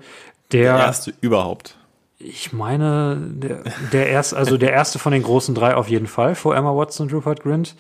Der, 0.53 0.77
der 0.77 0.87
erste 0.87 1.15
überhaupt. 1.21 1.77
Ich 2.19 2.53
meine, 2.53 3.19
der, 3.21 3.65
der 3.93 4.09
erste, 4.09 4.37
also 4.37 4.57
der 4.57 4.73
erste 4.73 4.99
von 4.99 5.13
den 5.13 5.23
großen 5.23 5.55
drei 5.55 5.75
auf 5.75 5.89
jeden 5.89 6.07
Fall, 6.07 6.35
vor 6.35 6.55
Emma 6.55 6.75
Watson 6.75 7.07
und 7.07 7.15
Rupert 7.15 7.43
Grint. 7.43 7.75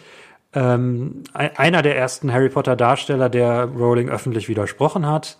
Ähm, 0.54 1.22
einer 1.32 1.80
der 1.80 1.96
ersten 1.96 2.32
Harry 2.32 2.50
Potter 2.50 2.76
Darsteller, 2.76 3.28
der 3.28 3.64
Rowling 3.64 4.10
öffentlich 4.10 4.48
widersprochen 4.48 5.06
hat, 5.06 5.38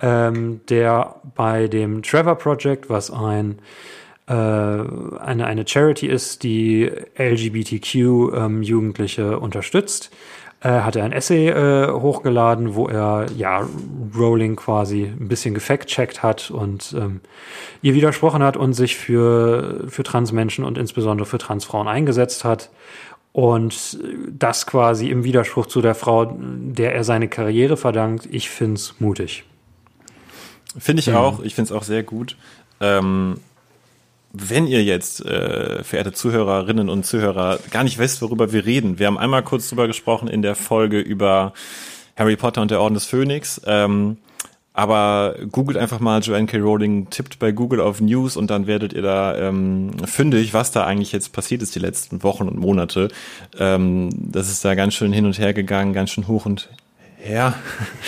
ähm, 0.00 0.60
der 0.68 1.16
bei 1.36 1.68
dem 1.68 2.02
Trevor 2.02 2.36
Project, 2.36 2.90
was 2.90 3.10
ein 3.10 3.58
eine, 4.32 5.46
eine 5.46 5.66
Charity 5.66 6.06
ist, 6.06 6.42
die 6.42 6.90
LGBTQ 7.16 7.94
ähm, 8.34 8.62
Jugendliche 8.62 9.38
unterstützt, 9.38 10.10
äh, 10.60 10.80
hat 10.80 10.96
er 10.96 11.04
ein 11.04 11.12
Essay 11.12 11.48
äh, 11.48 11.92
hochgeladen, 11.92 12.74
wo 12.74 12.88
er 12.88 13.26
ja 13.36 13.66
Rowling 14.16 14.56
quasi 14.56 15.04
ein 15.04 15.28
bisschen 15.28 15.54
gefact-checkt 15.54 16.24
hat 16.24 16.50
und 16.50 16.96
ähm, 16.98 17.20
ihr 17.80 17.94
widersprochen 17.94 18.42
hat 18.42 18.56
und 18.56 18.72
sich 18.72 18.96
für, 18.96 19.84
für 19.88 20.02
Transmenschen 20.02 20.64
und 20.64 20.76
insbesondere 20.76 21.26
für 21.26 21.38
Transfrauen 21.38 21.86
eingesetzt 21.86 22.44
hat. 22.44 22.70
Und 23.32 24.00
das 24.36 24.66
quasi 24.66 25.10
im 25.10 25.22
Widerspruch 25.22 25.66
zu 25.66 25.80
der 25.80 25.94
Frau, 25.94 26.36
der 26.40 26.92
er 26.92 27.04
seine 27.04 27.28
Karriere 27.28 27.76
verdankt. 27.76 28.26
Ich 28.28 28.50
find's 28.50 28.96
mutig. 28.98 29.44
Finde 30.76 31.00
ich 31.00 31.06
mhm. 31.06 31.14
auch. 31.14 31.42
Ich 31.44 31.54
finde 31.54 31.72
es 31.72 31.72
auch 31.72 31.84
sehr 31.84 32.02
gut. 32.02 32.36
Ähm, 32.80 33.38
wenn 34.40 34.66
ihr 34.66 34.82
jetzt, 34.84 35.24
äh, 35.24 35.82
verehrte 35.84 36.12
Zuhörerinnen 36.12 36.88
und 36.88 37.04
Zuhörer, 37.04 37.58
gar 37.70 37.84
nicht 37.84 37.98
wisst, 37.98 38.22
worüber 38.22 38.52
wir 38.52 38.64
reden, 38.66 38.98
wir 38.98 39.06
haben 39.06 39.18
einmal 39.18 39.42
kurz 39.42 39.68
drüber 39.68 39.86
gesprochen 39.86 40.28
in 40.28 40.42
der 40.42 40.54
Folge 40.54 41.00
über 41.00 41.52
Harry 42.16 42.36
Potter 42.36 42.62
und 42.62 42.70
der 42.70 42.80
Orden 42.80 42.94
des 42.94 43.06
Phönix. 43.06 43.60
Ähm, 43.66 44.18
aber 44.78 45.34
googelt 45.50 45.76
einfach 45.76 45.98
mal 45.98 46.20
Joanne 46.20 46.46
K. 46.46 46.58
Rowling, 46.58 47.10
tippt 47.10 47.40
bei 47.40 47.50
Google 47.50 47.80
auf 47.80 48.00
News 48.00 48.36
und 48.36 48.48
dann 48.48 48.68
werdet 48.68 48.92
ihr 48.92 49.02
da 49.02 49.36
ähm, 49.36 49.90
fündig, 50.04 50.54
was 50.54 50.70
da 50.70 50.84
eigentlich 50.84 51.10
jetzt 51.10 51.32
passiert 51.32 51.62
ist 51.62 51.74
die 51.74 51.80
letzten 51.80 52.22
Wochen 52.22 52.46
und 52.46 52.60
Monate. 52.60 53.08
Ähm, 53.58 54.10
das 54.12 54.48
ist 54.48 54.64
da 54.64 54.76
ganz 54.76 54.94
schön 54.94 55.12
hin 55.12 55.26
und 55.26 55.36
her 55.36 55.52
gegangen, 55.52 55.94
ganz 55.94 56.10
schön 56.10 56.28
hoch 56.28 56.46
und 56.46 56.68
her. 57.18 57.54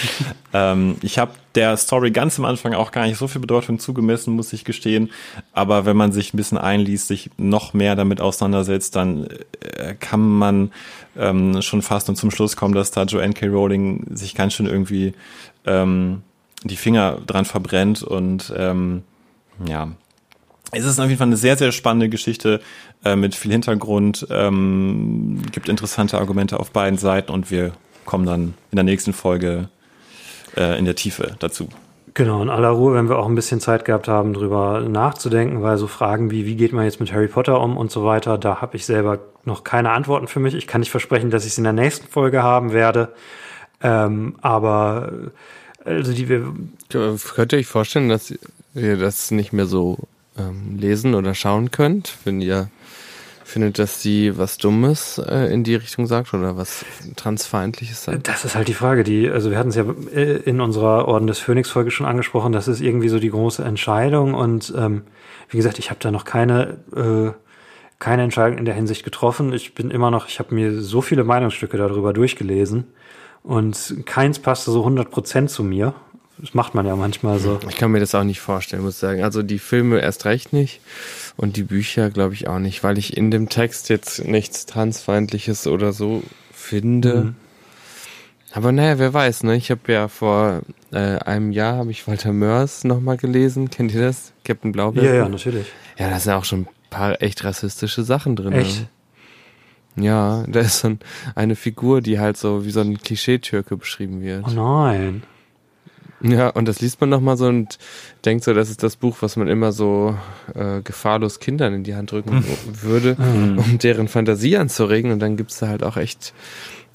ähm, 0.53 0.97
ich 1.03 1.19
habe 1.19 1.33
der 1.55 1.77
Story 1.77 2.11
ganz 2.11 2.39
am 2.39 2.45
Anfang 2.45 2.75
auch 2.75 2.93
gar 2.93 3.07
nicht 3.07 3.19
so 3.19 3.29
viel 3.29 3.41
Bedeutung 3.41 3.79
zugemessen, 3.79 4.35
muss 4.35 4.53
ich 4.53 4.65
gestehen. 4.65 5.11
Aber 5.53 5.85
wenn 5.85 5.97
man 5.97 6.13
sich 6.13 6.33
ein 6.33 6.37
bisschen 6.37 6.59
einliest, 6.59 7.09
sich 7.09 7.31
noch 7.37 7.75
mehr 7.75 7.97
damit 7.97 8.21
auseinandersetzt, 8.21 8.97
dann 8.97 9.29
äh, 9.61 9.95
kann 9.95 10.21
man 10.21 10.73
ähm, 11.17 11.61
schon 11.63 11.83
fast 11.83 12.09
und 12.09 12.17
zum 12.17 12.31
Schluss 12.31 12.57
kommen, 12.57 12.75
dass 12.75 12.91
da 12.91 13.03
Joanne 13.05 13.35
K. 13.35 13.47
Rowling 13.49 14.07
sich 14.15 14.35
ganz 14.35 14.55
schön 14.55 14.67
irgendwie 14.67 15.15
ähm, 15.67 16.23
die 16.63 16.77
Finger 16.77 17.19
dran 17.27 17.45
verbrennt 17.45 18.03
und 18.03 18.53
ähm, 18.57 19.03
ja, 19.67 19.91
es 20.73 20.85
ist 20.85 21.01
auf 21.01 21.07
jeden 21.07 21.19
Fall 21.19 21.27
eine 21.27 21.37
sehr, 21.37 21.57
sehr 21.57 21.73
spannende 21.73 22.09
Geschichte 22.09 22.61
äh, 23.05 23.17
mit 23.17 23.35
viel 23.35 23.51
Hintergrund, 23.51 24.27
ähm, 24.31 25.43
gibt 25.51 25.69
interessante 25.69 26.19
Argumente 26.19 26.61
auf 26.61 26.71
beiden 26.71 26.99
Seiten 26.99 27.33
und 27.33 27.51
wir 27.51 27.73
kommen 28.11 28.27
dann 28.27 28.55
in 28.73 28.77
der 28.77 28.83
nächsten 28.83 29.13
Folge 29.13 29.69
äh, 30.57 30.77
in 30.77 30.85
der 30.85 30.97
Tiefe 30.97 31.37
dazu. 31.39 31.69
Genau, 32.15 32.43
in 32.43 32.49
aller 32.49 32.71
Ruhe, 32.71 32.93
wenn 32.95 33.09
wir 33.09 33.21
auch 33.21 33.29
ein 33.29 33.37
bisschen 33.37 33.61
Zeit 33.61 33.85
gehabt 33.85 34.09
haben, 34.09 34.33
drüber 34.33 34.81
nachzudenken, 34.81 35.63
weil 35.63 35.77
so 35.77 35.87
Fragen 35.87 36.33
wie, 36.33 36.45
wie 36.45 36.57
geht 36.57 36.73
man 36.73 36.85
jetzt 36.85 36.99
mit 36.99 37.13
Harry 37.13 37.29
Potter 37.29 37.61
um 37.61 37.77
und 37.77 37.93
so 37.93 38.05
weiter, 38.05 38.37
da 38.37 38.61
habe 38.61 38.77
ich 38.77 38.85
selber 38.85 39.21
noch 39.45 39.63
keine 39.63 39.93
Antworten 39.93 40.27
für 40.27 40.41
mich. 40.41 40.57
Ich 40.57 40.67
kann 40.67 40.81
nicht 40.81 40.91
versprechen, 40.91 41.31
dass 41.31 41.45
ich 41.45 41.53
es 41.53 41.59
in 41.59 41.63
der 41.63 41.73
nächsten 41.73 42.09
Folge 42.09 42.43
haben 42.43 42.73
werde. 42.73 43.11
Ähm, 43.81 44.35
aber 44.41 45.13
also 45.85 46.13
die 46.13 46.29
wir. 46.29 46.53
Könnt 46.89 47.53
ihr 47.53 47.59
euch 47.61 47.69
vorstellen, 47.69 48.09
dass 48.09 48.35
ihr 48.75 48.97
das 48.97 49.31
nicht 49.31 49.53
mehr 49.53 49.67
so 49.67 49.99
ähm, 50.37 50.79
lesen 50.79 51.15
oder 51.15 51.37
schauen 51.37 51.71
könnt, 51.71 52.17
wenn 52.25 52.41
ihr 52.41 52.71
findet, 53.51 53.79
dass 53.79 54.01
sie 54.01 54.39
was 54.39 54.59
Dummes 54.59 55.19
äh, 55.19 55.53
in 55.53 55.65
die 55.65 55.75
Richtung 55.75 56.07
sagt 56.07 56.33
oder 56.33 56.57
was 56.57 56.85
Transfeindliches 57.17 58.05
sagt? 58.05 58.29
Das 58.29 58.45
ist 58.45 58.55
halt 58.55 58.69
die 58.69 58.75
Frage, 58.75 59.05
die, 59.05 59.29
also 59.29 59.51
wir 59.51 59.59
hatten 59.59 59.69
es 59.71 59.77
ja 59.77 59.85
äh, 60.15 60.37
in 60.37 60.61
unserer 60.61 61.09
Orden 61.09 61.27
des 61.27 61.39
Phönix-Folge 61.39 61.91
schon 61.91 62.07
angesprochen, 62.07 62.53
das 62.53 62.69
ist 62.69 62.81
irgendwie 62.81 63.09
so 63.09 63.19
die 63.19 63.31
große 63.31 63.63
Entscheidung 63.63 64.35
und 64.35 64.73
ähm, 64.77 65.03
wie 65.49 65.57
gesagt, 65.57 65.79
ich 65.79 65.91
habe 65.91 66.01
da 66.01 66.11
noch 66.11 66.25
keine, 66.25 66.79
äh, 66.95 67.33
keine 67.99 68.23
Entscheidung 68.23 68.59
in 68.59 68.65
der 68.65 68.75
Hinsicht 68.75 69.05
getroffen. 69.05 69.53
Ich 69.53 69.75
bin 69.75 69.91
immer 69.91 70.11
noch, 70.11 70.29
ich 70.29 70.39
habe 70.39 70.55
mir 70.55 70.81
so 70.81 71.03
viele 71.03 71.25
Meinungsstücke 71.25 71.77
darüber 71.77 72.13
durchgelesen 72.13 72.85
und 73.43 73.97
keins 74.07 74.39
passte 74.39 74.71
so 74.71 74.87
100% 74.87 75.49
zu 75.49 75.65
mir. 75.65 75.95
Das 76.41 76.55
macht 76.55 76.75
man 76.75 76.87
ja 76.87 76.97
manchmal 76.97 77.39
so. 77.39 77.61
Ich 77.69 77.77
kann 77.77 77.91
mir 77.91 78.01
das 78.01 78.15
auch 78.15 78.25
nicht 78.25 78.41
vorstellen, 78.41 78.83
muss 78.83 78.95
ich 78.95 79.01
sagen. 79.01 79.23
Also 79.23 79.43
die 79.43 79.59
Filme 79.59 80.01
erst 80.01 80.25
recht 80.25 80.53
nicht 80.53 80.81
und 81.37 81.57
die 81.57 81.63
Bücher 81.63 82.11
glaube 82.11 82.35
ich 82.35 82.49
auch 82.49 82.59
nicht, 82.59 82.83
weil 82.83 82.99
ich 82.99 83.17
in 83.17 83.31
dem 83.31 83.49
Text 83.49 83.89
jetzt 83.89 84.25
nichts 84.25 84.67
Transfeindliches 84.67 85.67
oder 85.67 85.93
so 85.93 86.23
finde. 86.53 87.15
Mhm. 87.17 87.37
Aber 88.53 88.73
naja, 88.73 88.99
wer 88.99 89.15
weiß, 89.15 89.45
ne? 89.45 89.57
Ich 89.57 89.71
habe 89.71 89.93
ja 89.93 90.09
vor 90.09 90.63
äh, 90.93 90.97
einem 90.97 91.53
Jahr 91.53 91.77
habe 91.77 91.91
ich 91.91 92.09
Walter 92.09 92.33
Mörs 92.33 92.85
nochmal 92.85 93.17
gelesen. 93.17 93.71
Kennt 93.71 93.95
ihr 93.95 94.01
das? 94.01 94.33
Captain 94.45 94.73
Blaubeer? 94.73 95.05
Ja, 95.05 95.15
ja, 95.15 95.29
natürlich. 95.29 95.67
Ja, 95.99 96.11
da 96.11 96.19
sind 96.19 96.33
auch 96.33 96.45
schon 96.45 96.61
ein 96.63 96.69
paar 96.91 97.23
echt 97.23 97.45
rassistische 97.45 98.03
Sachen 98.03 98.35
drin. 98.35 98.53
Echt? 98.53 98.81
Ne? 98.81 100.07
Ja, 100.07 100.45
da 100.49 100.61
ist 100.61 100.81
so 100.81 100.97
eine 101.35 101.57
Figur, 101.57 102.01
die 102.01 102.19
halt 102.19 102.37
so 102.37 102.65
wie 102.65 102.71
so 102.71 102.81
ein 102.81 102.99
Klischee-Türke 102.99 103.77
beschrieben 103.77 104.21
wird. 104.21 104.45
Oh 104.49 104.51
nein. 104.51 105.23
Ja, 106.23 106.51
und 106.51 106.69
das 106.69 106.81
liest 106.81 107.01
man 107.01 107.11
nochmal 107.11 107.37
so 107.37 107.47
und 107.47 107.79
denkt 108.25 108.45
so, 108.45 108.53
das 108.53 108.71
ist 108.71 108.83
das 108.83 108.97
Buch, 108.97 109.19
was 109.21 109.37
man 109.37 109.49
immer 109.49 109.73
so 109.73 110.17
äh, 110.55 110.83
gefahrlos 110.83 111.41
Kindern 111.41 111.73
in 111.73 111.85
die 111.85 111.95
Hand 111.95 112.13
drücken 112.13 112.45
würde, 112.83 113.17
hm. 113.17 113.59
um 113.59 113.79
deren 113.79 114.09
Fantasie 114.09 114.57
anzuregen. 114.57 115.13
Und 115.13 115.21
dann 115.21 115.37
gibt's 115.37 115.59
da 115.59 115.69
halt 115.69 115.83
auch 115.83 115.97
echt 115.97 116.35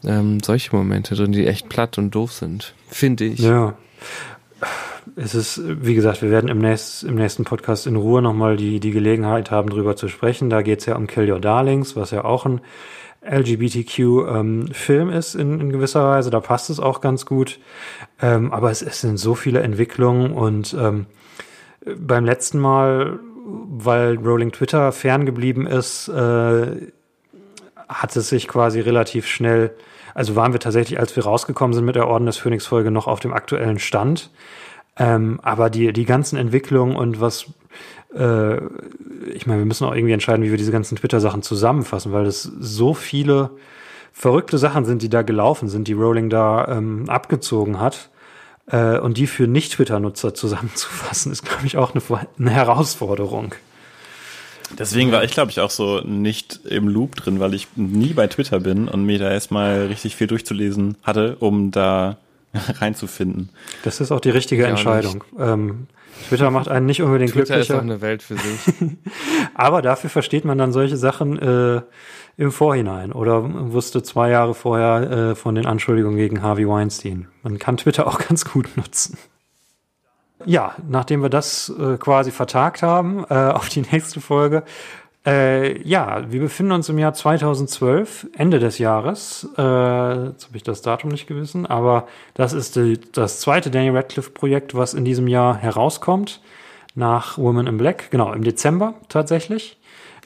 ähm, 0.03 0.39
solche 0.41 0.75
Momente 0.75 1.15
drin, 1.15 1.31
die 1.31 1.47
echt 1.47 1.69
platt 1.69 1.97
und 1.97 2.13
doof 2.13 2.31
sind, 2.31 2.73
finde 2.87 3.25
ich. 3.25 3.39
Ja. 3.39 3.75
Es 5.15 5.35
ist, 5.35 5.61
wie 5.63 5.95
gesagt, 5.95 6.21
wir 6.21 6.29
werden 6.29 6.49
im, 6.49 6.59
nächst, 6.59 7.03
im 7.03 7.15
nächsten 7.15 7.45
Podcast 7.45 7.87
in 7.87 7.95
Ruhe 7.95 8.21
nochmal 8.21 8.57
die, 8.57 8.79
die 8.79 8.91
Gelegenheit 8.91 9.51
haben, 9.51 9.69
drüber 9.69 9.95
zu 9.95 10.07
sprechen. 10.07 10.49
Da 10.49 10.61
geht's 10.61 10.85
ja 10.85 10.95
um 10.95 11.07
Kill 11.07 11.31
Your 11.31 11.39
Darlings, 11.39 11.95
was 11.95 12.11
ja 12.11 12.25
auch 12.25 12.45
ein 12.45 12.61
LGBTQ-Film 13.25 15.09
ähm, 15.09 15.15
ist 15.15 15.35
in, 15.35 15.59
in 15.59 15.71
gewisser 15.71 16.07
Weise. 16.07 16.29
Da 16.29 16.39
passt 16.39 16.69
es 16.69 16.79
auch 16.79 17.01
ganz 17.01 17.25
gut. 17.25 17.59
Ähm, 18.21 18.53
aber 18.53 18.71
es, 18.71 18.81
es 18.81 19.01
sind 19.01 19.17
so 19.17 19.35
viele 19.35 19.61
Entwicklungen 19.61 20.31
und 20.31 20.75
ähm, 20.79 21.07
beim 21.85 22.25
letzten 22.25 22.59
Mal, 22.59 23.19
weil 23.45 24.15
Rolling 24.15 24.51
Twitter 24.51 24.91
ferngeblieben 24.91 25.67
ist, 25.67 26.07
äh, 26.07 26.91
hat 27.87 28.15
es 28.15 28.29
sich 28.29 28.47
quasi 28.47 28.79
relativ 28.79 29.27
schnell, 29.27 29.71
also 30.13 30.35
waren 30.35 30.53
wir 30.53 30.59
tatsächlich, 30.59 30.99
als 30.99 31.15
wir 31.15 31.23
rausgekommen 31.23 31.73
sind 31.73 31.85
mit 31.85 31.95
der 31.95 32.07
Orden 32.07 32.25
des 32.25 32.37
Phönix 32.37 32.65
Folge, 32.65 32.89
noch 32.89 33.07
auf 33.07 33.19
dem 33.19 33.33
aktuellen 33.33 33.79
Stand. 33.79 34.31
Ähm, 34.97 35.39
aber 35.43 35.69
die, 35.69 35.91
die 35.93 36.05
ganzen 36.05 36.37
Entwicklungen 36.37 36.95
und 36.95 37.19
was 37.19 37.47
äh, 38.15 38.57
ich 39.33 39.45
meine, 39.45 39.59
wir 39.59 39.65
müssen 39.65 39.85
auch 39.85 39.93
irgendwie 39.93 40.13
entscheiden, 40.13 40.43
wie 40.43 40.51
wir 40.51 40.57
diese 40.57 40.71
ganzen 40.71 40.97
Twitter-Sachen 40.97 41.41
zusammenfassen, 41.41 42.11
weil 42.11 42.25
es 42.25 42.43
so 42.43 42.93
viele 42.93 43.51
verrückte 44.13 44.57
Sachen 44.57 44.85
sind, 44.85 45.01
die 45.01 45.09
da 45.09 45.21
gelaufen 45.21 45.67
sind, 45.67 45.87
die 45.87 45.93
Rowling 45.93 46.29
da 46.29 46.67
ähm, 46.69 47.09
abgezogen 47.09 47.79
hat. 47.79 48.09
Äh, 48.67 48.97
und 48.99 49.17
die 49.17 49.27
für 49.27 49.47
Nicht-Twitter-Nutzer 49.47 50.33
zusammenzufassen, 50.33 51.31
ist, 51.31 51.43
glaube 51.45 51.65
ich, 51.65 51.77
auch 51.77 51.93
eine, 51.93 52.01
eine 52.39 52.49
Herausforderung. 52.49 53.53
Deswegen 54.79 55.11
war 55.11 55.23
ich, 55.23 55.31
glaube 55.31 55.51
ich, 55.51 55.59
auch 55.59 55.69
so 55.69 56.01
nicht 56.01 56.61
im 56.65 56.87
Loop 56.87 57.15
drin, 57.15 57.39
weil 57.39 57.53
ich 57.53 57.67
nie 57.75 58.13
bei 58.13 58.25
Twitter 58.25 58.59
bin 58.59 58.87
und 58.87 59.05
mir 59.05 59.19
da 59.19 59.31
erstmal 59.31 59.85
richtig 59.87 60.15
viel 60.15 60.25
durchzulesen 60.25 60.97
hatte, 61.03 61.35
um 61.39 61.69
da 61.69 62.17
reinzufinden. 62.79 63.49
Das 63.83 64.01
ist 64.01 64.11
auch 64.11 64.19
die 64.19 64.29
richtige 64.29 64.63
ja, 64.63 64.69
Entscheidung. 64.69 65.23
Ähm, 65.37 65.87
Twitter 66.27 66.49
macht 66.49 66.69
einen 66.69 66.85
nicht 66.85 67.01
unbedingt 67.01 67.31
Twitter 67.31 67.55
glücklicher. 67.55 67.63
Twitter 67.63 67.75
ist 67.75 67.79
auch 67.79 67.83
eine 67.83 68.01
Welt 68.01 68.23
für 68.23 68.37
sich. 68.37 68.75
Aber 69.53 69.81
dafür 69.81 70.09
versteht 70.09 70.45
man 70.45 70.57
dann 70.57 70.71
solche 70.71 70.97
Sachen 70.97 71.37
äh, 71.39 71.81
im 72.37 72.51
Vorhinein 72.51 73.11
oder 73.11 73.71
wusste 73.71 74.03
zwei 74.03 74.29
Jahre 74.29 74.53
vorher 74.53 75.11
äh, 75.11 75.35
von 75.35 75.55
den 75.55 75.65
Anschuldigungen 75.65 76.17
gegen 76.17 76.41
Harvey 76.41 76.67
Weinstein. 76.67 77.27
Man 77.43 77.59
kann 77.59 77.77
Twitter 77.77 78.07
auch 78.07 78.19
ganz 78.27 78.45
gut 78.45 78.75
nutzen. 78.75 79.17
Ja, 80.45 80.75
nachdem 80.87 81.21
wir 81.21 81.29
das 81.29 81.73
äh, 81.79 81.97
quasi 81.97 82.31
vertagt 82.31 82.83
haben 82.83 83.25
äh, 83.29 83.33
auf 83.33 83.69
die 83.69 83.81
nächste 83.81 84.19
Folge, 84.21 84.63
äh, 85.25 85.81
ja, 85.81 86.31
wir 86.31 86.39
befinden 86.39 86.71
uns 86.71 86.87
im 86.89 86.99
Jahr 86.99 87.13
2012, 87.13 88.27
Ende 88.37 88.59
des 88.59 88.77
Jahres. 88.77 89.47
Äh, 89.57 90.25
jetzt 90.27 90.45
habe 90.45 90.55
ich 90.55 90.63
das 90.63 90.81
Datum 90.81 91.09
nicht 91.09 91.27
gewissen, 91.27 91.65
aber 91.65 92.07
das 92.35 92.53
ist 92.53 92.75
die, 92.75 92.99
das 93.11 93.39
zweite 93.39 93.71
Daniel 93.71 93.95
Radcliffe-Projekt, 93.95 94.75
was 94.75 94.93
in 94.93 95.03
diesem 95.03 95.27
Jahr 95.27 95.57
herauskommt, 95.57 96.41
nach 96.93 97.37
Woman 97.37 97.67
in 97.67 97.77
Black, 97.77 98.11
genau, 98.11 98.33
im 98.33 98.43
Dezember 98.43 98.93
tatsächlich. 99.09 99.77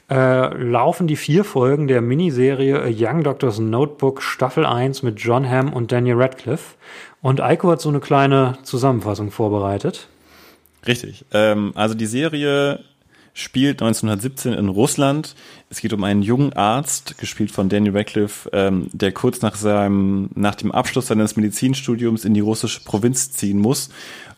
Äh, 0.10 0.56
laufen 0.56 1.08
die 1.08 1.16
vier 1.16 1.44
Folgen 1.44 1.88
der 1.88 2.02
Miniserie 2.02 2.82
A 2.82 2.90
Young 2.90 3.24
Doctor's 3.24 3.60
Notebook 3.60 4.24
Staffel 4.24 4.66
1 4.66 5.04
mit 5.04 5.20
John 5.20 5.48
Hamm 5.48 5.72
und 5.72 5.92
Daniel 5.92 6.16
Radcliffe. 6.16 6.76
Und 7.22 7.42
Eiko 7.42 7.70
hat 7.70 7.80
so 7.80 7.90
eine 7.90 8.00
kleine 8.00 8.58
Zusammenfassung 8.64 9.30
vorbereitet. 9.30 10.08
Richtig. 10.88 11.26
Ähm, 11.32 11.74
also 11.76 11.94
die 11.94 12.08
Serie 12.08 12.84
spielt 13.40 13.82
1917 13.82 14.54
in 14.54 14.68
Russland. 14.68 15.36
Es 15.70 15.80
geht 15.80 15.94
um 15.94 16.04
einen 16.04 16.22
jungen 16.22 16.52
Arzt, 16.54 17.18
gespielt 17.18 17.52
von 17.52 17.70
Daniel 17.70 17.96
Radcliffe, 17.96 18.50
ähm, 18.52 18.90
der 18.92 19.14
kurz 19.14 19.42
nach 19.42 19.56
seinem, 19.56 20.30
nach 20.36 20.56
dem 20.56 20.72
Abschluss 20.72 21.08
seines 21.08 21.38
Medizinstudiums 21.38 22.26
in 22.26 22.34
die 22.34 22.42
russische 22.42 22.84
Provinz 22.84 23.32
ziehen 23.32 23.60
muss, 23.60 23.92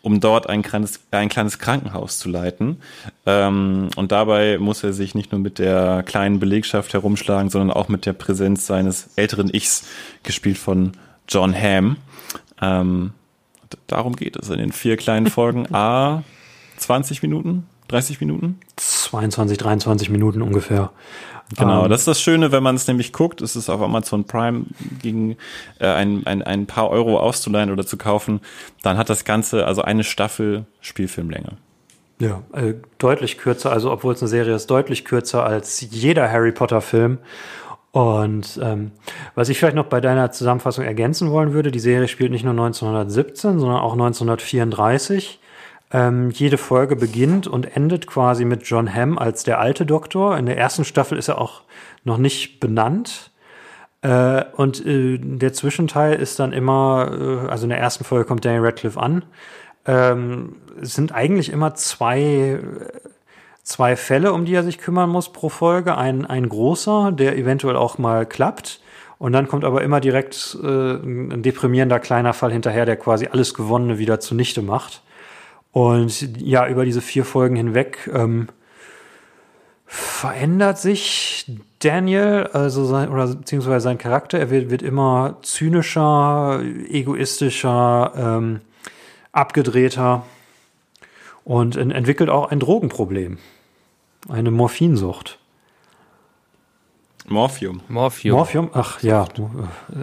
um 0.03 0.19
dort 0.19 0.47
ein 0.49 0.61
kleines, 0.61 0.99
ein 1.09 1.29
kleines 1.29 1.57
Krankenhaus 1.57 2.19
zu 2.19 2.29
leiten. 2.29 2.77
Ähm, 3.25 3.89
und 3.95 4.11
dabei 4.11 4.59
muss 4.59 4.83
er 4.83 4.93
sich 4.93 5.15
nicht 5.15 5.31
nur 5.31 5.41
mit 5.41 5.57
der 5.57 6.03
kleinen 6.03 6.39
Belegschaft 6.39 6.93
herumschlagen, 6.93 7.49
sondern 7.49 7.71
auch 7.71 7.89
mit 7.89 8.05
der 8.05 8.13
Präsenz 8.13 8.67
seines 8.67 9.09
älteren 9.15 9.51
Ichs, 9.51 9.83
gespielt 10.21 10.59
von 10.59 10.91
John 11.27 11.55
Hamm. 11.55 11.97
Ähm, 12.61 13.13
darum 13.87 14.15
geht 14.15 14.35
es 14.35 14.49
in 14.49 14.59
den 14.59 14.71
vier 14.71 14.95
kleinen 14.95 15.27
Folgen. 15.27 15.73
A, 15.73 16.23
20 16.77 17.23
Minuten, 17.23 17.65
30 17.91 18.19
Minuten? 18.19 18.59
22, 18.77 19.57
23 19.57 20.09
Minuten 20.09 20.41
ungefähr. 20.41 20.91
Genau, 21.57 21.79
um, 21.79 21.85
ähm, 21.85 21.89
das 21.89 22.01
ist 22.01 22.07
das 22.07 22.21
Schöne, 22.21 22.51
wenn 22.51 22.63
man 22.63 22.75
es 22.75 22.87
nämlich 22.87 23.11
guckt, 23.11 23.41
ist 23.41 23.55
es 23.55 23.69
auf 23.69 23.81
Amazon 23.81 24.25
Prime 24.25 24.65
gegen 25.01 25.37
äh, 25.79 25.87
ein, 25.87 26.25
ein, 26.25 26.41
ein 26.41 26.65
paar 26.65 26.89
Euro 26.89 27.19
auszuleihen 27.19 27.71
oder 27.71 27.85
zu 27.85 27.97
kaufen, 27.97 28.39
dann 28.83 28.97
hat 28.97 29.09
das 29.09 29.25
Ganze 29.25 29.65
also 29.65 29.81
eine 29.81 30.03
Staffel 30.03 30.65
Spielfilmlänge. 30.79 31.57
Ja, 32.19 32.43
äh, 32.53 32.75
deutlich 32.99 33.37
kürzer, 33.37 33.71
also 33.71 33.91
obwohl 33.91 34.13
es 34.13 34.21
eine 34.21 34.29
Serie 34.29 34.55
ist, 34.55 34.67
deutlich 34.67 35.05
kürzer 35.05 35.43
als 35.43 35.81
jeder 35.81 36.31
Harry 36.31 36.51
Potter 36.51 36.81
Film. 36.81 37.17
Und 37.91 38.59
ähm, 38.63 38.91
was 39.35 39.49
ich 39.49 39.57
vielleicht 39.57 39.75
noch 39.75 39.87
bei 39.87 39.99
deiner 39.99 40.31
Zusammenfassung 40.31 40.85
ergänzen 40.85 41.31
wollen 41.31 41.51
würde, 41.53 41.71
die 41.71 41.79
Serie 41.79 42.07
spielt 42.07 42.31
nicht 42.31 42.45
nur 42.45 42.53
1917, 42.53 43.59
sondern 43.59 43.79
auch 43.79 43.93
1934. 43.93 45.39
Ähm, 45.93 46.29
jede 46.29 46.57
Folge 46.57 46.95
beginnt 46.95 47.47
und 47.47 47.75
endet 47.75 48.07
quasi 48.07 48.45
mit 48.45 48.63
John 48.63 48.93
Hamm 48.93 49.17
als 49.17 49.43
der 49.43 49.59
alte 49.59 49.85
Doktor. 49.85 50.37
In 50.37 50.45
der 50.45 50.57
ersten 50.57 50.85
Staffel 50.85 51.17
ist 51.17 51.27
er 51.27 51.39
auch 51.39 51.63
noch 52.03 52.17
nicht 52.17 52.59
benannt. 52.59 53.31
Äh, 54.01 54.45
und 54.55 54.85
äh, 54.85 55.19
der 55.19 55.53
Zwischenteil 55.53 56.13
ist 56.13 56.39
dann 56.39 56.53
immer, 56.53 57.43
äh, 57.45 57.49
also 57.49 57.65
in 57.65 57.69
der 57.69 57.79
ersten 57.79 58.03
Folge 58.03 58.25
kommt 58.25 58.45
Daniel 58.45 58.65
Radcliffe 58.65 58.99
an. 58.99 59.25
Ähm, 59.85 60.55
es 60.81 60.95
sind 60.95 61.13
eigentlich 61.13 61.51
immer 61.51 61.75
zwei, 61.75 62.59
zwei 63.63 63.95
Fälle, 63.95 64.33
um 64.33 64.45
die 64.45 64.53
er 64.53 64.63
sich 64.63 64.77
kümmern 64.77 65.09
muss 65.09 65.33
pro 65.33 65.49
Folge. 65.49 65.97
Ein, 65.97 66.25
ein 66.25 66.47
großer, 66.47 67.11
der 67.11 67.37
eventuell 67.37 67.75
auch 67.75 67.97
mal 67.97 68.25
klappt. 68.25 68.81
Und 69.17 69.33
dann 69.33 69.47
kommt 69.47 69.65
aber 69.65 69.83
immer 69.83 69.99
direkt 69.99 70.57
äh, 70.63 70.93
ein 70.95 71.43
deprimierender 71.43 71.99
kleiner 71.99 72.33
Fall 72.33 72.51
hinterher, 72.51 72.85
der 72.85 72.95
quasi 72.95 73.27
alles 73.27 73.53
Gewonnene 73.53 73.99
wieder 73.99 74.19
zunichte 74.19 74.63
macht. 74.63 75.03
Und 75.71 76.37
ja, 76.41 76.67
über 76.67 76.85
diese 76.85 77.01
vier 77.01 77.23
Folgen 77.23 77.55
hinweg 77.55 78.09
ähm, 78.13 78.49
verändert 79.85 80.77
sich 80.79 81.45
Daniel, 81.79 82.49
also 82.53 82.85
sein, 82.85 83.09
oder 83.09 83.27
beziehungsweise 83.27 83.83
sein 83.83 83.97
Charakter. 83.97 84.39
Er 84.39 84.49
wird, 84.49 84.69
wird 84.69 84.81
immer 84.81 85.37
zynischer, 85.41 86.61
egoistischer, 86.89 88.13
ähm, 88.15 88.61
abgedrehter 89.33 90.25
und 91.43 91.75
entwickelt 91.75 92.29
auch 92.29 92.51
ein 92.51 92.59
Drogenproblem, 92.59 93.37
eine 94.29 94.51
Morphinsucht. 94.51 95.40
Morphium. 97.27 97.81
Morphium. 97.87 98.35
Morphium? 98.35 98.69
Ach 98.73 99.01
ja, 99.01 99.27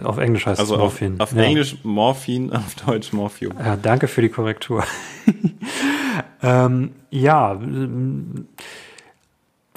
auf 0.03 0.17
Englisch 0.17 0.45
heißt 0.45 0.59
also 0.59 0.75
es 0.75 0.79
Morphin. 0.79 1.19
Auf, 1.19 1.31
auf 1.31 1.37
ja. 1.37 1.43
Englisch 1.43 1.77
Morphin, 1.83 2.53
auf 2.53 2.75
Deutsch 2.85 3.13
Morphium. 3.13 3.53
Ja, 3.57 3.75
danke 3.75 4.07
für 4.07 4.21
die 4.21 4.29
Korrektur. 4.29 4.83
ähm, 6.43 6.91
ja, 7.09 7.59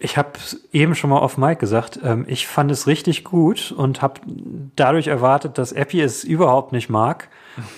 ich 0.01 0.17
habe 0.17 0.31
eben 0.73 0.95
schon 0.95 1.11
mal 1.11 1.19
auf 1.19 1.39
Mike 1.39 1.61
gesagt, 1.61 2.01
ähm, 2.03 2.25
ich 2.29 2.47
fand 2.47 2.71
es 2.71 2.87
richtig 2.87 3.25
gut 3.25 3.73
und 3.73 4.03
habe 4.03 4.21
dadurch 4.77 5.07
erwartet, 5.07 5.59
dass 5.59 5.73
Epi 5.73 6.01
es 6.01 6.25
überhaupt 6.25 6.73
nicht 6.73 6.89
mag 6.89 7.29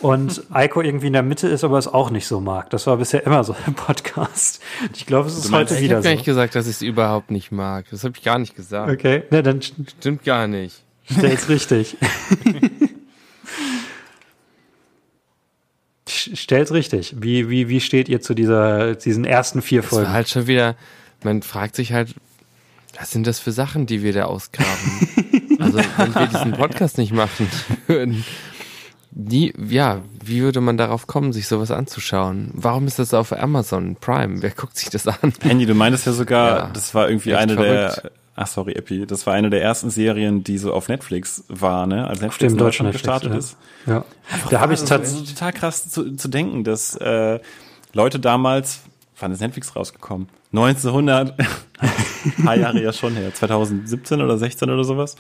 und 0.01 0.45
Eiko 0.51 0.81
irgendwie 0.81 1.09
in 1.09 1.13
der 1.13 1.23
Mitte 1.23 1.49
ist, 1.49 1.65
aber 1.65 1.79
es 1.79 1.89
auch 1.89 2.11
nicht 2.11 2.27
so 2.27 2.41
mag. 2.41 2.71
Das 2.71 2.87
war 2.87 2.97
bisher 2.97 3.25
immer 3.27 3.45
so 3.45 3.55
im 3.67 3.75
Podcast. 3.75 4.63
Ich 4.95 5.07
glaube, 5.07 5.29
es 5.29 5.37
ist 5.37 5.51
meinst, 5.51 5.73
heute 5.73 5.83
wieder 5.83 5.97
so. 5.97 6.01
Ich 6.01 6.07
habe 6.07 6.09
gar 6.09 6.15
nicht 6.15 6.25
gesagt, 6.25 6.55
dass 6.55 6.67
ich 6.67 6.77
es 6.77 6.83
überhaupt 6.83 7.31
nicht 7.31 7.53
mag. 7.53 7.87
Das 7.91 8.05
habe 8.05 8.15
ich 8.17 8.23
gar 8.23 8.39
nicht 8.39 8.55
gesagt. 8.55 8.91
Okay, 8.91 9.25
ne, 9.31 9.43
dann 9.43 9.61
stimmt 9.63 10.25
gar 10.25 10.47
nicht. 10.47 10.83
Stell's 11.11 11.49
richtig. 11.49 11.97
Stell's 16.07 16.73
richtig. 16.73 17.17
Wie, 17.19 17.51
wie, 17.51 17.69
wie 17.69 17.81
steht 17.81 18.09
ihr 18.09 18.21
zu 18.21 18.35
dieser, 18.35 18.95
diesen 18.95 19.25
ersten 19.25 19.63
vier 19.63 19.83
das 19.83 19.91
Folgen? 19.91 20.13
halt 20.13 20.29
schon 20.29 20.47
wieder, 20.47 20.77
man 21.23 21.43
fragt 21.43 21.77
sich 21.77 21.93
halt, 21.93 22.15
was 22.99 23.11
sind 23.11 23.27
das 23.27 23.41
für 23.41 23.53
Sachen, 23.53 23.87
die 23.87 24.03
wir 24.03 24.13
da 24.13 24.25
ausgraben? 24.25 24.71
also, 25.59 25.79
wenn 25.97 26.15
wir 26.15 26.27
diesen 26.27 26.53
Podcast 26.53 26.99
nicht 26.99 27.13
machen 27.13 27.49
würden, 27.87 28.25
die, 29.17 29.55
ja, 29.69 30.03
wie 30.25 30.43
würde 30.43 30.61
man 30.61 30.77
darauf 30.77 31.07
kommen, 31.07 31.33
sich 31.33 31.47
sowas 31.47 31.71
anzuschauen? 31.71 32.51
Warum 32.53 32.89
ist 32.89 32.99
das 32.99 33.15
auf 33.15 33.33
Amazon 33.33 33.95
Prime? 33.95 34.43
Wer 34.43 34.51
guckt 34.51 34.77
sich 34.77 34.91
das 34.91 35.07
an? 35.07 35.33
Andy, 35.41 35.67
du 35.67 35.75
meintest 35.75 36.07
ja 36.07 36.13
sogar, 36.13 36.59
ja, 36.59 36.71
das 36.73 36.95
war 36.95 37.09
irgendwie 37.09 37.35
eine 37.35 37.55
verrückt. 37.55 38.03
der, 38.03 38.11
ach 38.35 38.49
sorry, 38.49 38.73
Epi, 38.73 39.07
das 39.07 39.25
war 39.27 39.35
eine 39.35 39.51
der 39.51 39.63
ersten 39.63 39.89
Serien, 39.91 40.43
die 40.43 40.59
so 40.59 40.73
auf 40.73 40.89
Netflix 40.89 41.45
war, 41.47 41.87
ne? 41.87 42.09
Als 42.09 42.21
Netflix 42.23 42.53
in 42.53 42.59
Deutschland 42.59 42.91
gestartet 42.91 43.31
ja. 43.31 43.39
ist. 43.39 43.57
Ja. 43.87 44.05
Einfach 44.33 44.51
da 44.51 44.61
habe 44.61 44.75
ich 44.75 44.83
tatsächlich 44.83 45.33
total 45.33 45.53
krass 45.53 45.89
zu, 45.89 46.17
zu 46.17 46.27
denken, 46.27 46.65
dass 46.65 46.97
äh, 46.97 47.39
Leute 47.93 48.19
damals, 48.19 48.81
wann 49.21 49.31
ist 49.31 49.41
Netflix 49.41 49.77
rausgekommen? 49.77 50.29
1900, 50.53 51.39
ein 51.79 52.45
paar 52.45 52.57
Jahre 52.57 52.83
ja 52.83 52.93
schon 52.93 53.15
her, 53.15 53.33
2017 53.33 54.21
oder 54.21 54.39
16 54.39 54.71
oder 54.71 54.83
sowas 54.83 55.15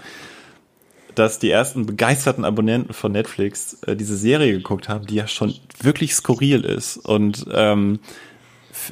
dass 1.14 1.38
die 1.38 1.50
ersten 1.50 1.86
begeisterten 1.86 2.44
Abonnenten 2.44 2.92
von 2.92 3.12
Netflix 3.12 3.78
äh, 3.86 3.96
diese 3.96 4.16
Serie 4.16 4.52
geguckt 4.52 4.88
haben, 4.88 5.06
die 5.06 5.16
ja 5.16 5.26
schon 5.26 5.54
wirklich 5.80 6.14
skurril 6.14 6.64
ist 6.64 6.96
und 6.96 7.46
ähm, 7.52 8.00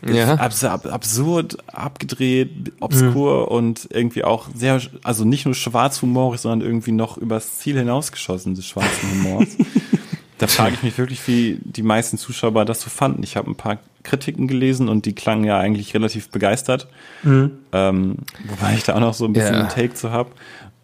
ja. 0.07 0.35
abs 0.35 0.65
absurd, 0.65 1.59
abgedreht, 1.67 2.73
obskur 2.81 3.43
mhm. 3.43 3.57
und 3.57 3.89
irgendwie 3.91 4.25
auch 4.25 4.49
sehr, 4.55 4.81
also 5.03 5.25
nicht 5.25 5.45
nur 5.45 5.55
schwarzhumorig, 5.55 6.41
sondern 6.41 6.67
irgendwie 6.67 6.93
noch 6.93 7.17
übers 7.19 7.59
Ziel 7.59 7.79
hinausgeschossen 7.79 8.55
des 8.55 8.67
schwarzen 8.67 9.11
Humors. 9.11 9.49
da 10.39 10.47
frage 10.47 10.75
ich 10.75 10.83
mich 10.83 10.99
wirklich, 10.99 11.27
wie 11.29 11.59
die 11.63 11.83
meisten 11.83 12.19
Zuschauer 12.19 12.65
das 12.65 12.81
so 12.81 12.91
fanden. 12.91 13.23
Ich 13.23 13.37
habe 13.37 13.51
ein 13.51 13.57
paar 13.57 13.79
Kritiken 14.03 14.49
gelesen 14.49 14.89
und 14.89 15.07
die 15.07 15.15
klangen 15.15 15.45
ja 15.45 15.59
eigentlich 15.59 15.95
relativ 15.95 16.31
begeistert. 16.31 16.89
Mhm. 17.23 17.53
Ähm, 17.73 18.17
wobei 18.49 18.75
ich 18.75 18.85
da 18.85 18.95
auch 18.95 19.01
noch 19.01 19.15
so 19.15 19.25
ein 19.25 19.33
bisschen 19.33 19.55
ja. 19.55 19.61
einen 19.61 19.69
Take 19.69 19.95
zu 19.95 20.11
hab. 20.11 20.33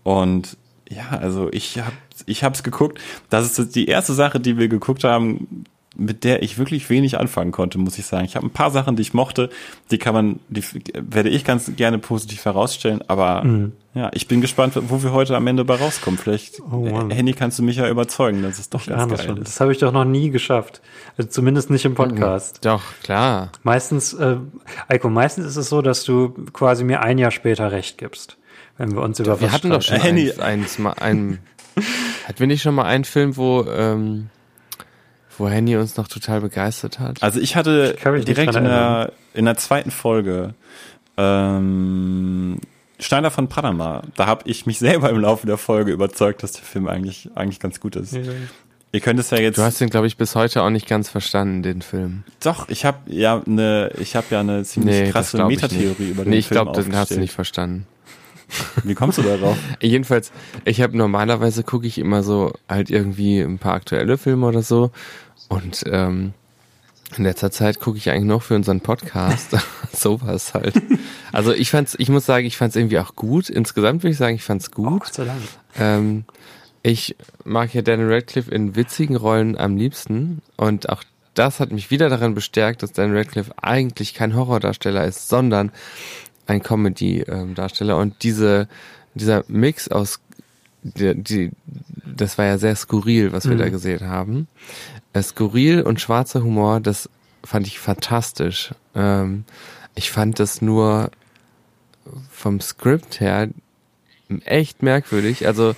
Und 0.04 0.56
ja, 0.88 1.18
also 1.18 1.48
ich 1.52 1.78
habe 1.78 1.92
ich 2.26 2.44
hab's 2.44 2.62
geguckt. 2.62 3.00
Das 3.30 3.58
ist 3.58 3.74
die 3.74 3.86
erste 3.86 4.14
Sache, 4.14 4.40
die 4.40 4.58
wir 4.58 4.68
geguckt 4.68 5.04
haben, 5.04 5.64
mit 5.96 6.22
der 6.22 6.42
ich 6.42 6.58
wirklich 6.58 6.88
wenig 6.90 7.18
anfangen 7.18 7.50
konnte, 7.50 7.76
muss 7.76 7.98
ich 7.98 8.06
sagen. 8.06 8.24
Ich 8.24 8.36
habe 8.36 8.46
ein 8.46 8.52
paar 8.52 8.70
Sachen, 8.70 8.94
die 8.94 9.02
ich 9.02 9.14
mochte, 9.14 9.50
die 9.90 9.98
kann 9.98 10.14
man, 10.14 10.38
die 10.48 10.62
werde 10.94 11.28
ich 11.28 11.44
ganz 11.44 11.74
gerne 11.74 11.98
positiv 11.98 12.44
herausstellen, 12.44 13.02
aber 13.08 13.42
mhm. 13.42 13.72
ja, 13.94 14.08
ich 14.14 14.28
bin 14.28 14.40
gespannt, 14.40 14.74
wo 14.80 15.02
wir 15.02 15.12
heute 15.12 15.36
am 15.36 15.46
Ende 15.48 15.64
bei 15.64 15.74
rauskommen. 15.74 16.16
Vielleicht, 16.16 16.60
oh 16.60 17.10
Handy, 17.10 17.32
kannst 17.32 17.58
du 17.58 17.64
mich 17.64 17.76
ja 17.76 17.88
überzeugen, 17.88 18.42
dass 18.42 18.60
es 18.60 18.70
doch 18.70 18.82
ich 18.82 18.86
ganz 18.86 19.12
geil 19.12 19.26
schon. 19.26 19.38
ist. 19.38 19.48
Das 19.48 19.60
habe 19.60 19.72
ich 19.72 19.78
doch 19.78 19.92
noch 19.92 20.04
nie 20.04 20.30
geschafft. 20.30 20.80
Also 21.16 21.30
zumindest 21.30 21.68
nicht 21.68 21.84
im 21.84 21.94
Podcast. 21.94 22.64
Doch, 22.64 22.82
klar. 23.02 23.50
Meistens, 23.64 24.14
äh, 24.14 24.36
Eiko, 24.86 25.10
meistens 25.10 25.46
ist 25.46 25.56
es 25.56 25.68
so, 25.68 25.82
dass 25.82 26.04
du 26.04 26.30
quasi 26.52 26.84
mir 26.84 27.02
ein 27.02 27.18
Jahr 27.18 27.32
später 27.32 27.72
recht 27.72 27.98
gibst 27.98 28.37
wenn 28.78 28.94
wir 28.94 29.02
uns 29.02 29.20
über 29.20 29.40
Wir 29.40 29.52
hatten 29.52 29.70
doch 29.70 29.82
schon 29.82 30.00
eins, 30.00 30.38
eins, 30.38 30.78
mal, 30.78 30.92
ein, 30.92 31.40
hatten 32.26 32.38
wir 32.38 32.46
nicht 32.46 32.62
schon 32.62 32.74
mal 32.74 32.84
einen 32.84 33.04
Film, 33.04 33.36
wo, 33.36 33.64
ähm, 33.64 34.30
wo 35.36 35.48
Henny 35.48 35.76
uns 35.76 35.96
noch 35.96 36.08
total 36.08 36.40
begeistert 36.40 36.98
hat? 36.98 37.22
Also 37.22 37.40
ich 37.40 37.56
hatte 37.56 37.96
ich 37.96 38.24
direkt 38.24 38.54
in 38.54 38.64
der, 38.64 39.12
in 39.34 39.44
der 39.44 39.56
zweiten 39.56 39.90
Folge 39.90 40.54
ähm, 41.16 42.58
Steiner 43.00 43.30
von 43.30 43.48
Panama. 43.48 44.02
Da 44.16 44.26
habe 44.26 44.42
ich 44.48 44.64
mich 44.64 44.78
selber 44.78 45.10
im 45.10 45.20
Laufe 45.20 45.46
der 45.46 45.58
Folge 45.58 45.92
überzeugt, 45.92 46.42
dass 46.42 46.52
der 46.52 46.62
Film 46.62 46.88
eigentlich 46.88 47.30
eigentlich 47.34 47.60
ganz 47.60 47.80
gut 47.80 47.96
ist. 47.96 48.12
Ja. 48.12 48.22
Ihr 48.90 49.00
könnt 49.00 49.20
es 49.20 49.30
ja 49.30 49.38
jetzt. 49.38 49.58
Du 49.58 49.62
hast 49.62 49.80
den, 49.80 49.90
glaube 49.90 50.06
ich, 50.06 50.16
bis 50.16 50.34
heute 50.34 50.62
auch 50.62 50.70
nicht 50.70 50.86
ganz 50.86 51.10
verstanden, 51.10 51.62
den 51.62 51.82
Film. 51.82 52.24
Doch, 52.42 52.68
ich 52.70 52.86
habe 52.86 52.98
ja 53.06 53.42
eine, 53.44 53.90
ich 53.98 54.16
habe 54.16 54.26
ja 54.30 54.40
eine 54.40 54.64
ziemlich 54.64 55.00
nee, 55.00 55.10
krasse 55.10 55.44
Metatheorie 55.44 56.10
über 56.10 56.24
den 56.24 56.30
nee, 56.30 56.38
ich 56.38 56.48
Film. 56.48 56.60
ich 56.60 56.72
glaube, 56.72 56.82
den 56.82 56.96
hast 56.96 57.10
du 57.10 57.20
nicht 57.20 57.34
verstanden. 57.34 57.86
Wie 58.84 58.94
kommst 58.94 59.18
du 59.18 59.22
darauf? 59.22 59.56
Jedenfalls, 59.80 60.32
ich 60.64 60.80
habe 60.80 60.96
normalerweise 60.96 61.62
gucke 61.62 61.86
ich 61.86 61.98
immer 61.98 62.22
so 62.22 62.52
halt 62.68 62.90
irgendwie 62.90 63.40
ein 63.40 63.58
paar 63.58 63.74
aktuelle 63.74 64.18
Filme 64.18 64.46
oder 64.46 64.62
so 64.62 64.90
und 65.48 65.84
ähm, 65.86 66.32
in 67.16 67.24
letzter 67.24 67.50
Zeit 67.50 67.80
gucke 67.80 67.98
ich 67.98 68.10
eigentlich 68.10 68.24
noch 68.24 68.42
für 68.42 68.54
unseren 68.54 68.80
Podcast 68.80 69.56
sowas 69.92 70.54
halt. 70.54 70.74
Also 71.32 71.52
ich 71.52 71.70
fand's, 71.70 71.96
ich 71.98 72.08
muss 72.08 72.26
sagen, 72.26 72.46
ich 72.46 72.56
fand's 72.56 72.76
irgendwie 72.76 72.98
auch 72.98 73.16
gut. 73.16 73.48
Insgesamt 73.48 74.02
würde 74.02 74.12
ich 74.12 74.18
sagen, 74.18 74.36
ich 74.36 74.44
fand's 74.44 74.70
gut. 74.70 74.86
Oh, 74.86 74.98
Gott 74.98 75.14
sei 75.14 75.24
Dank. 75.24 75.40
Ähm, 75.78 76.24
ich 76.82 77.16
mag 77.44 77.74
ja 77.74 77.82
Daniel 77.82 78.12
Radcliffe 78.12 78.50
in 78.50 78.76
witzigen 78.76 79.16
Rollen 79.16 79.56
am 79.56 79.76
liebsten 79.76 80.42
und 80.56 80.88
auch 80.88 81.02
das 81.34 81.60
hat 81.60 81.70
mich 81.70 81.90
wieder 81.90 82.08
daran 82.08 82.34
bestärkt, 82.34 82.82
dass 82.82 82.92
Daniel 82.92 83.18
Radcliffe 83.18 83.52
eigentlich 83.62 84.14
kein 84.14 84.34
Horrordarsteller 84.34 85.04
ist, 85.04 85.28
sondern 85.28 85.70
ein 86.48 86.62
Comedy-Darsteller 86.62 87.96
und 87.96 88.22
diese, 88.22 88.68
dieser 89.14 89.44
Mix 89.48 89.88
aus, 89.88 90.20
die, 90.82 91.14
die, 91.14 91.50
das 92.04 92.38
war 92.38 92.46
ja 92.46 92.58
sehr 92.58 92.74
skurril, 92.74 93.32
was 93.32 93.44
wir 93.44 93.54
mhm. 93.54 93.60
da 93.60 93.68
gesehen 93.68 94.08
haben. 94.08 94.48
Äh, 95.12 95.22
skurril 95.22 95.82
und 95.82 96.00
schwarzer 96.00 96.42
Humor, 96.42 96.80
das 96.80 97.08
fand 97.44 97.66
ich 97.66 97.78
fantastisch. 97.78 98.74
Ähm, 98.94 99.44
ich 99.94 100.10
fand 100.10 100.40
das 100.40 100.62
nur 100.62 101.10
vom 102.30 102.60
Skript 102.60 103.20
her 103.20 103.48
echt 104.44 104.82
merkwürdig. 104.82 105.46
Also 105.46 105.74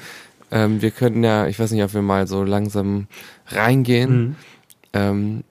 ähm, 0.50 0.82
wir 0.82 0.90
könnten 0.90 1.24
ja, 1.24 1.46
ich 1.46 1.58
weiß 1.58 1.70
nicht, 1.72 1.82
ob 1.82 1.94
wir 1.94 2.02
mal 2.02 2.26
so 2.26 2.44
langsam 2.44 3.08
reingehen. 3.48 4.20
Mhm. 4.20 4.36
Ähm, 4.92 5.44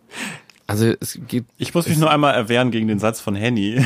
also 0.68 0.94
es 1.00 1.20
gibt. 1.28 1.50
Ich 1.58 1.74
muss 1.74 1.88
mich 1.88 1.98
nur 1.98 2.12
einmal 2.12 2.36
erwehren 2.36 2.72
gegen 2.72 2.88
den 2.88 3.00
Satz 3.00 3.20
von 3.20 3.36
Henny. 3.36 3.84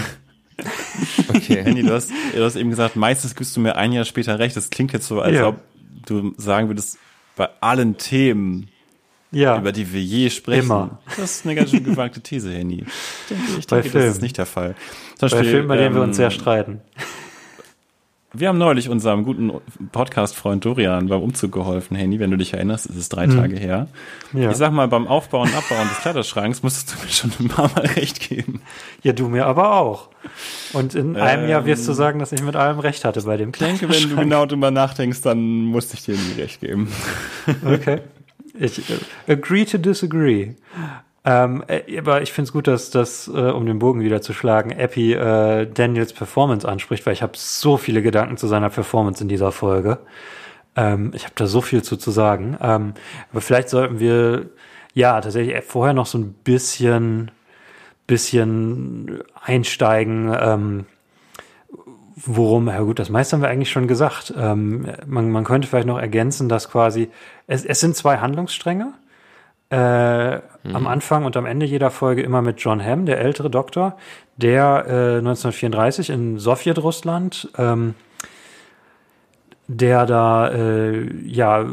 Okay. 1.30 1.64
Henny, 1.64 1.84
du 1.84 1.94
hast, 1.94 2.12
du 2.36 2.44
hast 2.44 2.56
eben 2.56 2.70
gesagt, 2.70 2.96
meistens 2.96 3.36
gibst 3.36 3.56
du 3.56 3.60
mir 3.60 3.76
ein 3.76 3.92
Jahr 3.92 4.06
später 4.06 4.40
recht. 4.40 4.56
Das 4.56 4.70
klingt 4.70 4.94
jetzt 4.94 5.08
so, 5.08 5.22
als 5.22 5.36
ja. 5.36 5.48
ob 5.48 5.60
du 6.06 6.34
sagen 6.38 6.68
würdest, 6.68 6.98
bei 7.36 7.50
allen 7.62 7.98
Themen, 7.98 8.70
ja. 9.32 9.58
über 9.58 9.72
die 9.72 9.92
wir 9.92 10.02
je 10.02 10.30
sprechen. 10.30 10.66
Immer. 10.66 11.00
Das 11.18 11.38
ist 11.38 11.46
eine 11.46 11.56
ganz 11.56 11.72
schön 11.72 11.84
gewagte 11.84 12.22
These, 12.22 12.52
Henny. 12.52 12.86
Ich 12.86 13.28
denke, 13.30 13.44
ich 13.60 13.68
denke 13.68 13.90
das 13.90 14.16
ist 14.16 14.22
nicht 14.22 14.38
der 14.38 14.46
Fall. 14.46 14.76
Zum 15.18 15.30
Beispiel, 15.30 15.44
bei 15.44 15.50
Filmen, 15.50 15.68
bei 15.68 15.78
denen 15.78 15.88
ähm, 15.88 15.96
wir 15.96 16.02
uns 16.04 16.18
sehr 16.18 16.32
streiten. 16.32 16.82
Wir 18.36 18.48
haben 18.48 18.58
neulich 18.58 18.90
unserem 18.90 19.26
guten 19.26 19.52
Podcast-Freund 19.92 20.66
Dorian 20.66 21.08
beim 21.08 21.22
Umzug 21.22 21.52
geholfen, 21.52 21.96
Henny, 21.96 22.20
wenn 22.20 22.32
du 22.32 22.38
dich 22.38 22.54
erinnerst, 22.54 22.88
ist 22.88 22.96
es 22.96 23.08
drei 23.08 23.28
mhm. 23.28 23.38
Tage 23.38 23.58
her. 23.58 23.88
Ja. 24.34 24.50
Ich 24.50 24.58
sag 24.58 24.72
mal, 24.74 24.88
beim 24.88 25.06
Aufbauen 25.06 25.50
und 25.50 25.56
Abbauen 25.56 25.88
des 25.88 26.00
Kleiderschranks 26.00 26.64
musstest 26.64 26.96
du 26.96 27.06
mir 27.06 27.12
schon 27.12 27.32
ein 27.40 27.48
paar 27.48 27.70
Mal 27.76 27.86
recht 27.86 28.28
geben. 28.28 28.64
Ja, 29.04 29.14
du 29.14 29.28
mir 29.28 29.46
aber 29.46 29.76
auch. 29.76 30.10
Und 30.74 30.96
in 30.96 31.16
einem 31.16 31.48
Jahr 31.48 31.68
wirst 31.68 31.86
du 31.88 31.92
ähm, 31.92 31.98
sagen, 31.98 32.20
dass 32.20 32.32
ich 32.32 32.42
mit 32.42 32.56
allem 32.56 32.80
recht 32.80 33.06
hatte 33.06 33.22
bei 33.22 33.38
dem 33.38 33.52
Kleiderschrank. 33.52 33.92
Ich 33.92 34.00
denke, 34.00 34.10
wenn 34.10 34.18
du 34.18 34.24
genau 34.24 34.48
drüber 34.48 34.72
nachdenkst, 34.72 35.22
dann 35.22 35.66
musste 35.66 35.94
ich 35.94 36.04
dir 36.04 36.16
nie 36.16 36.42
recht 36.42 36.60
geben. 36.60 36.92
Okay. 37.64 38.00
Ich 38.60 38.80
uh, 38.80 38.94
agree 39.32 39.66
to 39.66 39.78
disagree. 39.78 40.56
Ähm, 41.26 41.64
äh, 41.68 42.00
aber 42.00 42.22
ich 42.22 42.34
finde 42.34 42.48
es 42.48 42.54
gut, 42.54 42.68
dass 42.68 42.90
das, 42.90 43.28
äh, 43.28 43.32
um 43.32 43.66
den 43.66 43.80
Bogen 43.80 44.02
wieder 44.02 44.22
zu 44.22 44.34
schlagen, 44.34 44.72
Epi 44.72 45.14
äh, 45.14 45.66
Daniels 45.66 46.14
Performance 46.14 46.68
anspricht, 46.68 47.06
weil 47.06 47.14
ich 47.14 47.24
habe 47.24 47.34
so 47.36 47.78
viele 47.78 48.02
Gedanken 48.02 48.38
zu 48.38 48.48
seiner 48.48 48.70
Performance 48.70 49.24
in 49.24 49.30
dieser 49.30 49.52
Folge. 49.52 50.00
Ähm, 50.76 51.12
ich 51.16 51.24
habe 51.24 51.36
da 51.36 51.48
so 51.48 51.62
viel 51.62 51.82
zu, 51.82 51.98
zu 51.98 52.12
sagen. 52.12 52.58
Ähm, 52.62 52.94
aber 53.32 53.42
vielleicht 53.42 53.70
sollten 53.70 54.00
wir 54.00 54.50
ja 54.94 55.20
tatsächlich 55.22 55.64
vorher 55.64 55.94
noch 55.94 56.08
so 56.08 56.18
ein 56.18 56.34
bisschen, 56.34 57.32
bisschen 58.06 59.24
einsteigen. 59.42 60.36
Ähm, 60.38 60.86
worum, 62.16 62.68
ja 62.68 62.82
gut, 62.82 63.00
das 63.00 63.10
meiste 63.10 63.36
haben 63.36 63.42
wir 63.42 63.50
eigentlich 63.50 63.72
schon 63.72 63.88
gesagt. 63.88 64.34
Ähm, 64.38 64.88
man, 65.06 65.32
man 65.32 65.46
könnte 65.46 65.70
vielleicht 65.70 65.88
noch 65.88 66.00
ergänzen, 66.00 66.50
dass 66.50 66.70
quasi, 66.70 67.10
es, 67.48 67.64
es 67.64 67.80
sind 67.80 67.96
zwei 67.96 68.18
Handlungsstränge 68.18 68.94
äh, 69.74 70.36
mhm. 70.36 70.76
am 70.76 70.86
Anfang 70.86 71.26
und 71.26 71.36
am 71.36 71.48
Ende 71.48 71.66
jeder 71.66 71.90
Folge 71.90 72.22
immer 72.22 72.44
mit 72.44 72.60
John 72.60 72.84
Hamm, 72.84 73.08
der 73.08 73.20
ältere 73.20 73.50
Doktor, 73.50 73.98
der 74.38 74.86
äh, 74.88 75.18
1934 75.18 76.12
in 76.12 76.38
Sowjetrussland, 76.38 77.50
ähm, 77.58 77.96
der 79.68 80.06
da 80.06 80.50
äh, 80.50 81.12
ja 81.26 81.66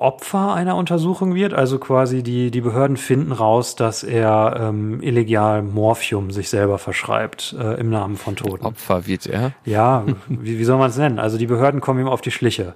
Opfer 0.00 0.54
einer 0.54 0.76
Untersuchung 0.76 1.34
wird. 1.34 1.54
Also 1.54 1.78
quasi 1.78 2.24
die, 2.24 2.50
die 2.50 2.62
Behörden 2.62 2.96
finden 2.96 3.32
raus, 3.32 3.76
dass 3.76 4.02
er 4.02 4.56
ähm, 4.58 5.00
illegal 5.02 5.62
Morphium 5.62 6.32
sich 6.32 6.48
selber 6.48 6.78
verschreibt 6.78 7.54
äh, 7.56 7.78
im 7.78 7.90
Namen 7.90 8.16
von 8.16 8.34
Toten. 8.34 8.64
Opfer 8.64 9.06
wird 9.06 9.26
er? 9.26 9.52
Ja, 9.64 10.04
wie, 10.28 10.58
wie 10.58 10.64
soll 10.64 10.78
man 10.78 10.90
es 10.90 10.96
nennen? 10.96 11.20
Also 11.20 11.38
die 11.38 11.46
Behörden 11.46 11.80
kommen 11.80 12.00
ihm 12.00 12.08
auf 12.08 12.22
die 12.22 12.32
Schliche. 12.32 12.74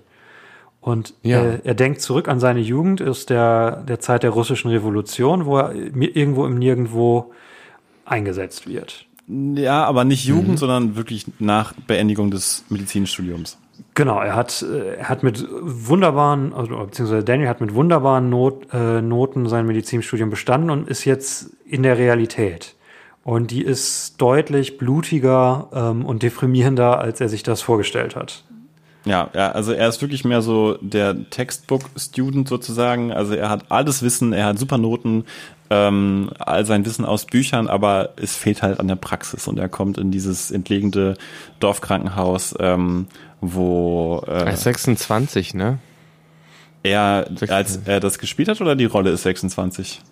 Und 0.84 1.14
ja. 1.22 1.40
er, 1.40 1.64
er 1.64 1.74
denkt 1.74 2.02
zurück 2.02 2.28
an 2.28 2.40
seine 2.40 2.60
Jugend 2.60 3.00
aus 3.00 3.24
der, 3.24 3.84
der 3.88 4.00
Zeit 4.00 4.22
der 4.22 4.28
russischen 4.28 4.70
Revolution, 4.70 5.46
wo 5.46 5.56
er 5.56 5.74
irgendwo 5.74 6.44
im 6.44 6.58
Nirgendwo 6.58 7.32
eingesetzt 8.04 8.68
wird. 8.68 9.06
Ja, 9.26 9.86
aber 9.86 10.04
nicht 10.04 10.26
Jugend, 10.26 10.48
mhm. 10.48 10.56
sondern 10.58 10.94
wirklich 10.94 11.24
nach 11.38 11.72
Beendigung 11.86 12.30
des 12.30 12.66
Medizinstudiums. 12.68 13.56
Genau, 13.94 14.20
er 14.20 14.36
hat, 14.36 14.60
äh, 14.60 14.96
er 14.96 15.08
hat 15.08 15.22
mit 15.22 15.46
wunderbaren, 15.50 16.52
also, 16.52 16.76
beziehungsweise 16.76 17.24
Daniel 17.24 17.48
hat 17.48 17.62
mit 17.62 17.72
wunderbaren 17.74 18.28
Not, 18.28 18.66
äh, 18.74 19.00
Noten 19.00 19.48
sein 19.48 19.66
Medizinstudium 19.66 20.28
bestanden 20.28 20.68
und 20.68 20.86
ist 20.86 21.06
jetzt 21.06 21.48
in 21.64 21.82
der 21.82 21.96
Realität. 21.96 22.74
Und 23.22 23.52
die 23.52 23.62
ist 23.62 24.20
deutlich 24.20 24.76
blutiger 24.76 25.68
ähm, 25.72 26.04
und 26.04 26.22
deprimierender, 26.22 26.98
als 26.98 27.22
er 27.22 27.30
sich 27.30 27.42
das 27.42 27.62
vorgestellt 27.62 28.16
hat. 28.16 28.44
Ja, 29.04 29.28
ja, 29.34 29.50
also 29.50 29.72
er 29.72 29.88
ist 29.88 30.00
wirklich 30.00 30.24
mehr 30.24 30.40
so 30.40 30.78
der 30.80 31.28
Textbook-Student 31.28 32.48
sozusagen. 32.48 33.12
Also 33.12 33.34
er 33.34 33.50
hat 33.50 33.70
alles 33.70 34.02
Wissen, 34.02 34.32
er 34.32 34.46
hat 34.46 34.58
super 34.58 34.78
Noten, 34.78 35.24
ähm, 35.70 36.30
all 36.38 36.64
sein 36.64 36.86
Wissen 36.86 37.04
aus 37.04 37.26
Büchern, 37.26 37.68
aber 37.68 38.10
es 38.16 38.36
fehlt 38.36 38.62
halt 38.62 38.80
an 38.80 38.88
der 38.88 38.96
Praxis 38.96 39.46
und 39.46 39.58
er 39.58 39.68
kommt 39.68 39.98
in 39.98 40.10
dieses 40.10 40.50
entlegene 40.50 41.14
Dorfkrankenhaus, 41.60 42.54
ähm, 42.60 43.06
wo 43.40 44.22
äh, 44.26 44.54
26, 44.54 45.54
ne? 45.54 45.78
Er, 46.82 47.26
als 47.48 47.80
er 47.86 48.00
das 48.00 48.18
gespielt 48.18 48.48
hat 48.48 48.60
oder 48.60 48.76
die 48.76 48.84
Rolle 48.84 49.10
ist 49.10 49.22
26? 49.22 50.02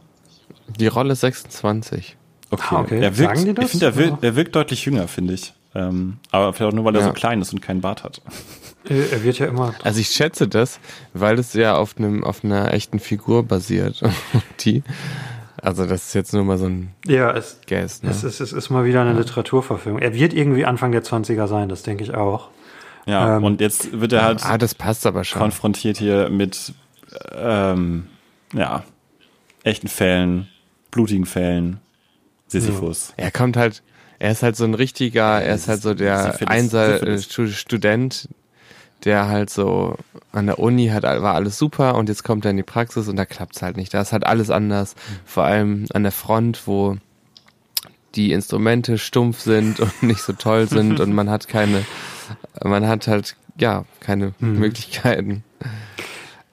Die 0.79 0.87
Rolle 0.87 1.13
ist 1.13 1.21
26. 1.21 2.17
Okay, 2.51 2.65
ah, 2.71 2.81
okay. 2.81 3.01
Er 3.01 3.19
wirkt, 3.19 3.37
Sagen 3.37 3.47
die 3.47 3.55
das? 3.55 3.65
Ich 3.67 3.71
finde, 3.73 3.87
er 3.87 3.97
wirkt, 3.97 4.25
er 4.25 4.37
wirkt 4.37 4.57
deutlich 4.57 4.85
jünger, 4.85 5.09
finde 5.09 5.35
ich. 5.35 5.53
Ähm, 5.75 6.19
aber 6.31 6.53
vielleicht 6.53 6.73
auch 6.73 6.77
nur, 6.77 6.85
weil 6.85 6.95
er 6.95 7.01
ja. 7.01 7.07
so 7.07 7.13
klein 7.13 7.41
ist 7.41 7.53
und 7.53 7.61
keinen 7.61 7.81
Bart 7.81 8.05
hat. 8.05 8.21
Äh, 8.89 9.11
er 9.11 9.25
wird 9.25 9.39
ja 9.39 9.47
immer. 9.47 9.75
Also 9.83 10.01
ich 10.01 10.09
schätze 10.09 10.49
das, 10.49 10.81
weil 11.15 11.39
es 11.39 11.53
ja 11.55 11.77
auf 11.77 11.97
einem 11.99 12.25
auf 12.25 12.45
einer 12.45 12.73
echten 12.73 12.99
Figur 12.99 13.45
basiert. 13.45 14.03
Die, 14.61 14.83
also 15.61 15.87
das 15.87 16.09
ist 16.09 16.15
jetzt 16.15 16.33
nur 16.33 16.45
mal 16.45 16.59
so 16.59 16.67
ein 16.67 16.93
ja, 17.07 17.31
es, 17.33 17.61
Guess, 17.67 18.03
ne? 18.03 18.11
es, 18.11 18.25
ist, 18.25 18.41
es 18.41 18.53
ist 18.53 18.71
mal 18.71 18.85
wieder 18.85 19.03
eine 19.03 19.13
ja. 19.13 19.19
Literaturverfilmung. 19.19 20.01
Er 20.01 20.15
wird 20.15 20.33
irgendwie 20.33 20.65
Anfang 20.65 20.93
der 20.93 21.05
20er 21.05 21.47
sein, 21.47 21.69
das 21.69 21.83
denke 21.83 22.03
ich 22.05 22.15
auch. 22.15 22.49
Ja, 23.07 23.37
ähm, 23.37 23.45
und 23.45 23.61
jetzt 23.61 24.01
wird 24.01 24.13
er 24.13 24.25
halt 24.25 24.45
ah, 24.45 24.59
das 24.59 24.75
passt 24.75 25.07
aber 25.07 25.25
schon. 25.25 25.41
konfrontiert 25.41 25.99
hier 25.99 26.29
mit 26.31 26.73
ähm, 27.33 28.07
ja, 28.53 28.85
echten 29.65 29.89
Fällen, 29.89 30.49
blutigen 30.91 31.27
Fällen, 31.27 31.81
Sisyphus. 32.49 33.13
Er 33.17 33.31
kommt 33.31 33.57
halt, 33.57 33.83
er 34.19 34.33
ist 34.33 34.43
halt 34.43 34.57
so 34.57 34.65
ein 34.65 34.75
richtiger, 34.75 35.41
er 35.43 35.55
ist 35.55 35.69
halt 35.69 35.83
so 35.83 35.95
der 35.95 36.39
Einser-Student, 36.49 38.29
der 39.05 39.29
halt 39.29 39.51
so 39.51 39.97
an 40.33 40.47
der 40.47 40.59
Uni 40.59 40.89
hat 40.89 41.03
war 41.03 41.35
alles 41.35 41.59
super 41.59 41.95
und 41.97 42.09
jetzt 42.09 42.25
kommt 42.25 42.45
er 42.45 42.53
in 42.53 42.57
die 42.57 42.63
Praxis 42.63 43.09
und 43.09 43.17
da 43.17 43.25
klappt's 43.25 43.63
halt 43.63 43.77
nicht. 43.77 43.93
Da 43.93 44.01
ist 44.01 44.13
halt 44.13 44.25
alles 44.25 44.51
anders. 44.51 44.95
Mhm. 44.95 45.15
Vor 45.25 45.45
allem 45.45 45.87
an 45.93 46.03
der 46.03 46.13
Front, 46.13 46.67
wo 46.67 46.97
die 48.15 48.33
Instrumente 48.33 48.99
stumpf 48.99 49.41
sind 49.41 49.81
und 49.81 50.03
nicht 50.03 50.23
so 50.23 50.33
toll 50.33 50.69
sind 50.69 51.01
und 51.01 51.13
man 51.13 51.31
hat 51.31 51.49
keine, 51.49 51.85
man 52.63 52.87
hat 52.87 53.07
halt 53.07 53.37
ja 53.59 53.85
keine 54.01 54.33
mhm. 54.39 54.59
Möglichkeiten. 54.59 55.45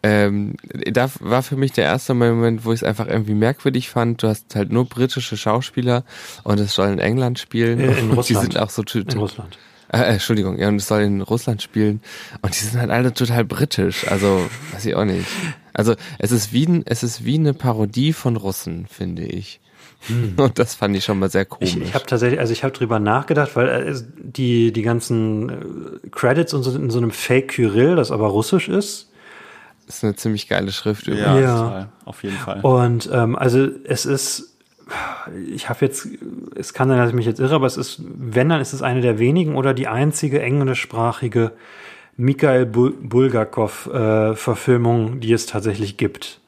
Ähm, 0.02 0.56
da 0.92 1.10
war 1.20 1.44
für 1.44 1.58
mich 1.58 1.74
der 1.74 1.84
erste 1.84 2.14
Moment, 2.14 2.64
wo 2.64 2.72
ich 2.72 2.80
es 2.80 2.84
einfach 2.84 3.08
irgendwie 3.08 3.34
merkwürdig 3.34 3.90
fand. 3.90 4.24
Du 4.24 4.28
hast 4.30 4.56
halt 4.56 4.72
nur 4.72 4.86
britische 4.86 5.36
Schauspieler 5.36 6.06
und 6.44 6.60
es 6.60 6.74
soll 6.74 6.88
in 6.88 7.00
England 7.00 7.38
spielen. 7.38 7.80
In 7.80 8.12
Russland. 8.12 8.30
Die 8.30 8.34
sind 8.36 8.58
auch 8.58 8.70
so 8.70 8.84
in 8.94 9.18
Russland. 9.18 9.58
Äh, 9.92 9.98
äh, 9.98 10.04
Entschuldigung, 10.14 10.58
ja, 10.60 10.68
und 10.68 10.78
es 10.78 10.88
soll 10.88 11.02
in 11.02 11.22
Russland 11.22 11.62
spielen. 11.62 12.02
Und 12.42 12.54
die 12.54 12.64
sind 12.64 12.80
halt 12.80 12.92
alle 12.92 13.14
total 13.14 13.46
britisch. 13.46 14.08
Also, 14.08 14.48
weiß 14.74 14.86
ich 14.86 14.96
auch 14.96 15.06
nicht. 15.06 15.26
Also, 15.74 15.96
es 16.20 16.32
ist 16.32 16.54
wie, 16.54 16.84
es 16.86 17.04
ist 17.04 17.26
wie 17.26 17.36
eine 17.36 17.54
Parodie 17.54 18.14
von 18.14 18.36
Russen, 18.36 18.88
finde 18.88 19.24
ich. 19.24 19.60
Hm. 20.08 20.36
Und 20.38 20.60
das 20.60 20.76
fand 20.76 20.96
ich 20.96 21.04
schon 21.04 21.20
mal 21.20 21.30
sehr 21.30 21.46
komisch. 21.46 21.76
Ich, 21.76 21.82
ich 21.82 21.94
habe 21.94 22.06
tatsächlich, 22.06 22.40
also 22.40 22.54
ich 22.54 22.64
habe 22.64 22.74
drüber 22.74 23.00
nachgedacht, 23.00 23.56
weil 23.56 23.68
äh, 23.68 24.02
die, 24.18 24.72
die 24.72 24.82
ganzen 24.82 25.50
äh, 25.50 26.10
Credits 26.12 26.54
und 26.54 26.64
so 26.64 26.74
in 26.76 26.90
so 26.90 27.00
einem 27.00 27.12
Fake 27.12 27.50
Kyrill, 27.50 27.96
das 27.96 28.12
aber 28.12 28.28
russisch 28.28 28.70
ist. 28.70 29.12
Das 29.88 29.98
ist 29.98 30.04
eine 30.04 30.16
ziemlich 30.16 30.48
geile 30.48 30.72
Schrift 30.72 31.08
übrigens. 31.08 31.26
Ja, 31.26 31.80
ja. 31.80 31.90
auf 32.06 32.24
jeden 32.24 32.38
Fall. 32.38 32.62
Und 32.62 33.10
ähm, 33.12 33.36
also 33.36 33.68
es 33.86 34.06
ist 34.06 34.56
ich 35.52 35.70
habe 35.70 35.86
jetzt, 35.86 36.08
es 36.56 36.74
kann 36.74 36.90
sein, 36.90 36.98
dass 36.98 37.10
ich 37.10 37.16
mich 37.16 37.26
jetzt 37.26 37.40
irre, 37.40 37.56
aber 37.56 37.68
es 37.68 37.78
ist, 37.78 38.02
wenn, 38.06 38.50
dann 38.50 38.60
ist 38.62 38.74
es 38.74 38.82
eine 38.82 39.00
der 39.02 39.20
wenigen 39.20 39.56
oder 39.56 39.74
die 39.74 39.88
einzige 39.88 40.42
englischsprachige 40.42 41.52
Mikhail 42.18 42.66
Bulgakov-Verfilmung, 42.66 45.16
äh, 45.16 45.20
die 45.20 45.32
es 45.34 45.46
tatsächlich 45.46 45.98
gibt. 45.98 46.40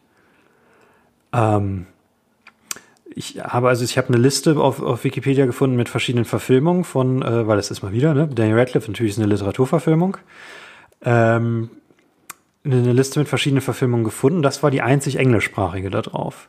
Ähm, 1.33 1.85
ich 3.13 3.41
habe 3.43 3.67
also 3.69 3.83
ich 3.83 3.97
habe 3.97 4.09
eine 4.09 4.17
Liste 4.17 4.57
auf, 4.57 4.81
auf 4.81 5.03
Wikipedia 5.03 5.45
gefunden 5.45 5.75
mit 5.75 5.89
verschiedenen 5.89 6.25
Verfilmungen 6.25 6.83
von, 6.83 7.21
äh, 7.21 7.47
weil 7.47 7.59
es 7.59 7.71
ist 7.71 7.83
mal 7.83 7.91
wieder, 7.91 8.13
ne? 8.13 8.27
Daniel 8.27 8.59
Radcliffe 8.59 8.89
natürlich 8.89 9.13
ist 9.13 9.19
eine 9.19 9.27
Literaturverfilmung. 9.27 10.17
Ähm, 11.03 11.69
eine 12.63 12.93
Liste 12.93 13.19
mit 13.19 13.27
verschiedenen 13.27 13.61
Verfilmungen 13.61 14.03
gefunden. 14.03 14.41
Das 14.41 14.63
war 14.63 14.71
die 14.71 14.81
einzig 14.81 15.17
englischsprachige 15.17 15.89
da 15.89 16.01
drauf. 16.01 16.47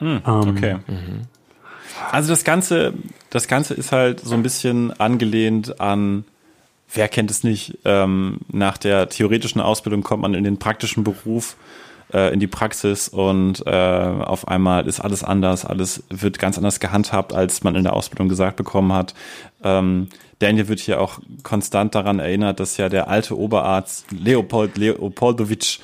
Mm, 0.00 0.16
okay. 0.24 0.76
Mhm. 0.86 1.22
Also 2.10 2.30
das 2.30 2.44
Ganze, 2.44 2.94
das 3.30 3.48
Ganze 3.48 3.74
ist 3.74 3.92
halt 3.92 4.20
so 4.20 4.34
ein 4.34 4.42
bisschen 4.42 4.92
angelehnt 5.00 5.80
an, 5.80 6.24
wer 6.92 7.08
kennt 7.08 7.30
es 7.30 7.42
nicht, 7.44 7.78
ähm, 7.84 8.38
nach 8.50 8.78
der 8.78 9.08
theoretischen 9.08 9.60
Ausbildung 9.60 10.02
kommt 10.02 10.22
man 10.22 10.34
in 10.34 10.44
den 10.44 10.58
praktischen 10.58 11.04
Beruf, 11.04 11.56
äh, 12.12 12.32
in 12.32 12.40
die 12.40 12.46
Praxis 12.46 13.08
und 13.08 13.66
äh, 13.66 13.70
auf 13.70 14.48
einmal 14.48 14.86
ist 14.86 15.00
alles 15.00 15.24
anders, 15.24 15.64
alles 15.64 16.04
wird 16.08 16.38
ganz 16.38 16.56
anders 16.56 16.80
gehandhabt, 16.80 17.32
als 17.32 17.64
man 17.64 17.74
in 17.74 17.84
der 17.84 17.94
Ausbildung 17.94 18.28
gesagt 18.28 18.56
bekommen 18.56 18.92
hat. 18.92 19.14
Ähm, 19.64 20.08
Daniel 20.38 20.68
wird 20.68 20.80
hier 20.80 21.00
auch 21.00 21.18
konstant 21.42 21.94
daran 21.94 22.18
erinnert, 22.18 22.60
dass 22.60 22.76
ja 22.76 22.88
der 22.88 23.08
alte 23.08 23.38
Oberarzt 23.38 24.12
Leopold 24.12 24.76
Leopoldowitsch 24.76 25.80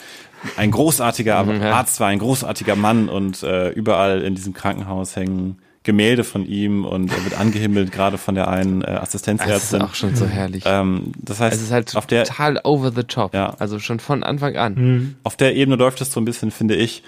ein 0.57 0.70
großartiger 0.70 1.42
mhm, 1.44 1.62
ja. 1.62 1.72
Arzt 1.72 2.00
war, 2.00 2.09
ein 2.09 2.18
großartiger 2.18 2.76
Mann 2.76 3.09
und 3.09 3.42
äh, 3.42 3.70
überall 3.70 4.22
in 4.22 4.35
diesem 4.35 4.52
Krankenhaus 4.52 5.16
hängen 5.16 5.59
Gemälde 5.85 6.22
von 6.22 6.46
ihm 6.46 6.85
und 6.85 7.12
er 7.12 7.24
wird 7.24 7.38
angehimmelt, 7.38 7.90
gerade 7.90 8.16
von 8.16 8.37
der 8.37 8.48
einen 8.48 8.83
äh, 8.83 8.87
Assistenzärztin. 8.87 9.81
Das 9.81 9.88
ist 9.88 9.90
auch 9.90 9.94
schon 9.94 10.14
so 10.14 10.26
herrlich. 10.26 10.62
Ähm, 10.64 11.12
das 11.18 11.40
heißt, 11.40 11.57
es 11.57 11.62
ist 11.62 11.72
halt 11.72 11.96
auf 11.96 12.07
der, 12.07 12.24
total 12.24 12.61
over 12.62 12.92
the 12.92 13.02
top. 13.02 13.35
Ja. 13.35 13.55
Also 13.59 13.81
schon 13.81 13.98
von 13.98 14.22
Anfang 14.22 14.57
an. 14.57 14.74
Mhm. 14.74 15.14
Auf 15.24 15.37
der 15.37 15.57
Ebene 15.57 15.76
läuft 15.76 16.00
es 16.00 16.12
so 16.12 16.20
ein 16.20 16.24
bisschen, 16.24 16.52
finde 16.52 16.76
ich, 16.76 17.02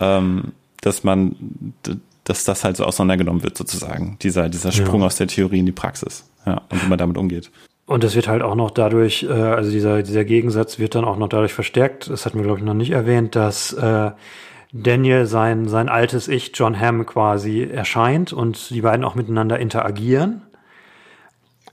ähm, 0.00 0.52
dass 0.80 1.04
man, 1.04 1.36
dass 2.24 2.44
das 2.44 2.64
halt 2.64 2.76
so 2.76 2.84
auseinandergenommen 2.84 3.44
wird, 3.44 3.56
sozusagen. 3.56 4.16
Dieser, 4.20 4.48
dieser 4.48 4.72
Sprung 4.72 5.00
ja. 5.00 5.06
aus 5.06 5.16
der 5.16 5.28
Theorie 5.28 5.60
in 5.60 5.66
die 5.66 5.72
Praxis. 5.72 6.24
Ja, 6.44 6.62
und 6.70 6.82
wie 6.82 6.88
man 6.88 6.98
damit 6.98 7.18
umgeht. 7.18 7.50
Und 7.88 8.04
das 8.04 8.14
wird 8.14 8.28
halt 8.28 8.42
auch 8.42 8.54
noch 8.54 8.70
dadurch, 8.70 9.22
äh, 9.22 9.32
also 9.32 9.70
dieser, 9.70 10.02
dieser 10.02 10.26
Gegensatz 10.26 10.78
wird 10.78 10.94
dann 10.94 11.06
auch 11.06 11.16
noch 11.16 11.30
dadurch 11.30 11.54
verstärkt, 11.54 12.10
das 12.10 12.26
hatten 12.26 12.36
wir, 12.36 12.44
glaube 12.44 12.58
ich, 12.58 12.64
noch 12.64 12.74
nicht 12.74 12.90
erwähnt, 12.90 13.34
dass 13.34 13.72
äh, 13.72 14.10
Daniel 14.74 15.24
sein, 15.24 15.68
sein 15.68 15.88
altes 15.88 16.28
Ich, 16.28 16.52
John 16.54 16.78
Hamm, 16.78 17.06
quasi 17.06 17.62
erscheint 17.62 18.34
und 18.34 18.68
die 18.68 18.82
beiden 18.82 19.06
auch 19.06 19.14
miteinander 19.14 19.58
interagieren. 19.58 20.42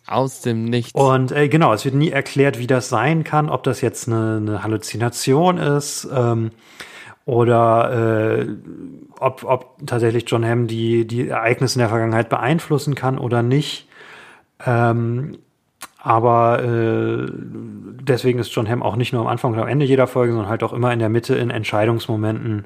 Aus 0.07 0.39
dem 0.39 0.63
Nichts. 0.63 0.93
Und 0.93 1.33
äh, 1.33 1.49
genau, 1.49 1.73
es 1.73 1.83
wird 1.83 1.95
nie 1.95 2.11
erklärt, 2.11 2.59
wie 2.59 2.67
das 2.67 2.87
sein 2.87 3.25
kann, 3.25 3.49
ob 3.49 3.63
das 3.63 3.81
jetzt 3.81 4.07
eine, 4.07 4.37
eine 4.37 4.63
Halluzination 4.63 5.57
ist 5.57 6.07
ähm, 6.15 6.51
oder 7.25 8.37
äh, 8.39 8.47
ob, 9.19 9.43
ob 9.43 9.85
tatsächlich 9.85 10.23
John 10.27 10.45
Hamm 10.45 10.67
die, 10.67 11.05
die 11.05 11.27
Ereignisse 11.27 11.77
in 11.77 11.79
der 11.81 11.89
Vergangenheit 11.89 12.29
beeinflussen 12.29 12.95
kann 12.95 13.17
oder 13.17 13.43
nicht. 13.43 13.89
Ähm, 14.65 15.39
aber 16.05 16.63
äh, 16.63 17.25
deswegen 17.31 18.37
ist 18.37 18.53
John 18.53 18.69
Hamm 18.69 18.83
auch 18.83 18.95
nicht 18.95 19.11
nur 19.11 19.23
am 19.23 19.27
Anfang 19.27 19.53
und 19.53 19.59
am 19.59 19.67
Ende 19.67 19.87
jeder 19.87 20.05
Folge, 20.05 20.33
sondern 20.33 20.51
halt 20.51 20.61
auch 20.61 20.71
immer 20.71 20.93
in 20.93 20.99
der 20.99 21.09
Mitte 21.09 21.33
in 21.33 21.49
Entscheidungsmomenten 21.49 22.65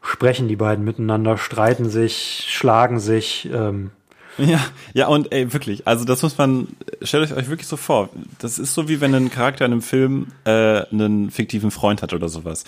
sprechen 0.00 0.46
die 0.46 0.54
beiden 0.54 0.84
miteinander, 0.84 1.38
streiten 1.38 1.90
sich, 1.90 2.46
schlagen 2.48 3.00
sich. 3.00 3.48
Ähm. 3.52 3.90
Ja, 4.38 4.60
ja, 4.94 5.08
und 5.08 5.32
ey, 5.32 5.52
wirklich, 5.52 5.88
also 5.88 6.04
das 6.04 6.22
muss 6.22 6.38
man, 6.38 6.68
stellt 7.02 7.32
euch 7.32 7.36
euch 7.36 7.48
wirklich 7.48 7.66
so 7.66 7.76
vor. 7.76 8.10
Das 8.38 8.60
ist 8.60 8.74
so 8.74 8.88
wie 8.88 9.00
wenn 9.00 9.12
ein 9.12 9.28
Charakter 9.28 9.64
in 9.64 9.72
einem 9.72 9.82
Film 9.82 10.28
äh, 10.44 10.84
einen 10.92 11.32
fiktiven 11.32 11.72
Freund 11.72 12.00
hat 12.02 12.12
oder 12.12 12.28
sowas. 12.28 12.62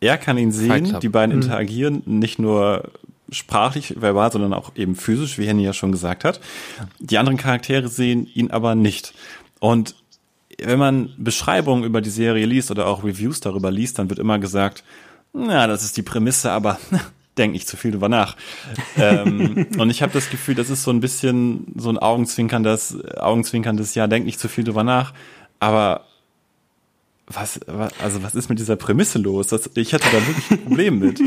Er 0.00 0.16
kann 0.16 0.38
ihn 0.38 0.52
sehen, 0.52 0.96
die 1.02 1.10
beiden 1.10 1.36
mhm. 1.36 1.42
interagieren, 1.42 2.02
nicht 2.06 2.38
nur 2.38 2.84
sprachlich, 3.30 4.00
verbal, 4.00 4.32
sondern 4.32 4.52
auch 4.52 4.72
eben 4.74 4.96
physisch, 4.96 5.38
wie 5.38 5.46
Henny 5.46 5.64
ja 5.64 5.72
schon 5.72 5.92
gesagt 5.92 6.24
hat. 6.24 6.40
Die 6.98 7.18
anderen 7.18 7.36
Charaktere 7.36 7.88
sehen 7.88 8.26
ihn 8.34 8.50
aber 8.50 8.74
nicht. 8.74 9.12
Und 9.60 9.94
wenn 10.58 10.78
man 10.78 11.14
Beschreibungen 11.16 11.84
über 11.84 12.00
die 12.00 12.10
Serie 12.10 12.46
liest 12.46 12.70
oder 12.70 12.86
auch 12.86 13.04
Reviews 13.04 13.40
darüber 13.40 13.70
liest, 13.70 13.98
dann 13.98 14.10
wird 14.10 14.18
immer 14.18 14.38
gesagt, 14.38 14.82
na, 15.32 15.66
das 15.66 15.84
ist 15.84 15.96
die 15.96 16.02
Prämisse, 16.02 16.50
aber 16.50 16.78
denk 17.38 17.52
nicht 17.52 17.68
zu 17.68 17.76
viel 17.76 17.92
drüber 17.92 18.08
nach. 18.08 18.36
ähm, 18.96 19.66
und 19.78 19.90
ich 19.90 20.02
habe 20.02 20.12
das 20.12 20.28
Gefühl, 20.28 20.54
das 20.56 20.70
ist 20.70 20.82
so 20.82 20.90
ein 20.90 21.00
bisschen 21.00 21.66
so 21.76 21.88
ein 21.88 21.98
augenzwinkerndes, 21.98 22.98
augenzwinkerndes, 23.16 23.94
ja, 23.94 24.06
denk 24.08 24.26
nicht 24.26 24.40
zu 24.40 24.48
viel 24.48 24.64
drüber 24.64 24.82
nach. 24.82 25.14
Aber 25.60 26.06
was, 27.32 27.60
was, 27.66 27.92
also 28.00 28.22
was 28.22 28.34
ist 28.34 28.48
mit 28.48 28.58
dieser 28.58 28.76
Prämisse 28.76 29.18
los? 29.18 29.48
Das, 29.48 29.70
ich 29.74 29.94
hatte 29.94 30.06
da 30.10 30.26
wirklich 30.26 30.50
ein 30.50 30.64
Problem 30.64 30.98
mit. 30.98 31.20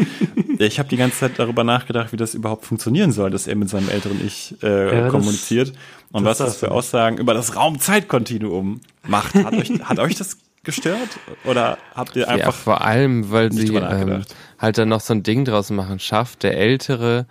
Ich 0.59 0.79
habe 0.79 0.89
die 0.89 0.97
ganze 0.97 1.19
Zeit 1.19 1.33
darüber 1.37 1.63
nachgedacht, 1.63 2.11
wie 2.11 2.17
das 2.17 2.35
überhaupt 2.35 2.65
funktionieren 2.65 3.11
soll, 3.11 3.31
dass 3.31 3.47
er 3.47 3.55
mit 3.55 3.69
seinem 3.69 3.89
älteren 3.89 4.23
Ich 4.25 4.55
äh, 4.61 4.99
ja, 4.99 5.09
kommuniziert 5.09 5.69
das, 5.69 5.77
und 6.11 6.23
das 6.23 6.39
was 6.39 6.47
das 6.47 6.57
für 6.57 6.71
Aussagen 6.71 7.17
über 7.17 7.33
das 7.33 7.55
Raum-Zeit-Kontinuum 7.55 8.81
macht. 9.07 9.35
Hat 9.35 9.53
euch, 9.53 9.71
hat 9.83 9.99
euch 9.99 10.15
das 10.15 10.37
gestört 10.63 11.19
oder 11.43 11.77
habt 11.93 12.15
ihr 12.15 12.29
einfach 12.29 12.45
ja, 12.45 12.51
vor 12.51 12.81
allem, 12.81 13.31
weil 13.31 13.51
sie 13.51 13.75
ähm, 13.75 14.23
halt 14.59 14.77
dann 14.77 14.89
noch 14.89 15.01
so 15.01 15.13
ein 15.13 15.23
Ding 15.23 15.45
draus 15.45 15.69
machen, 15.69 15.99
schafft 15.99 16.43
der 16.43 16.57
ältere 16.57 17.25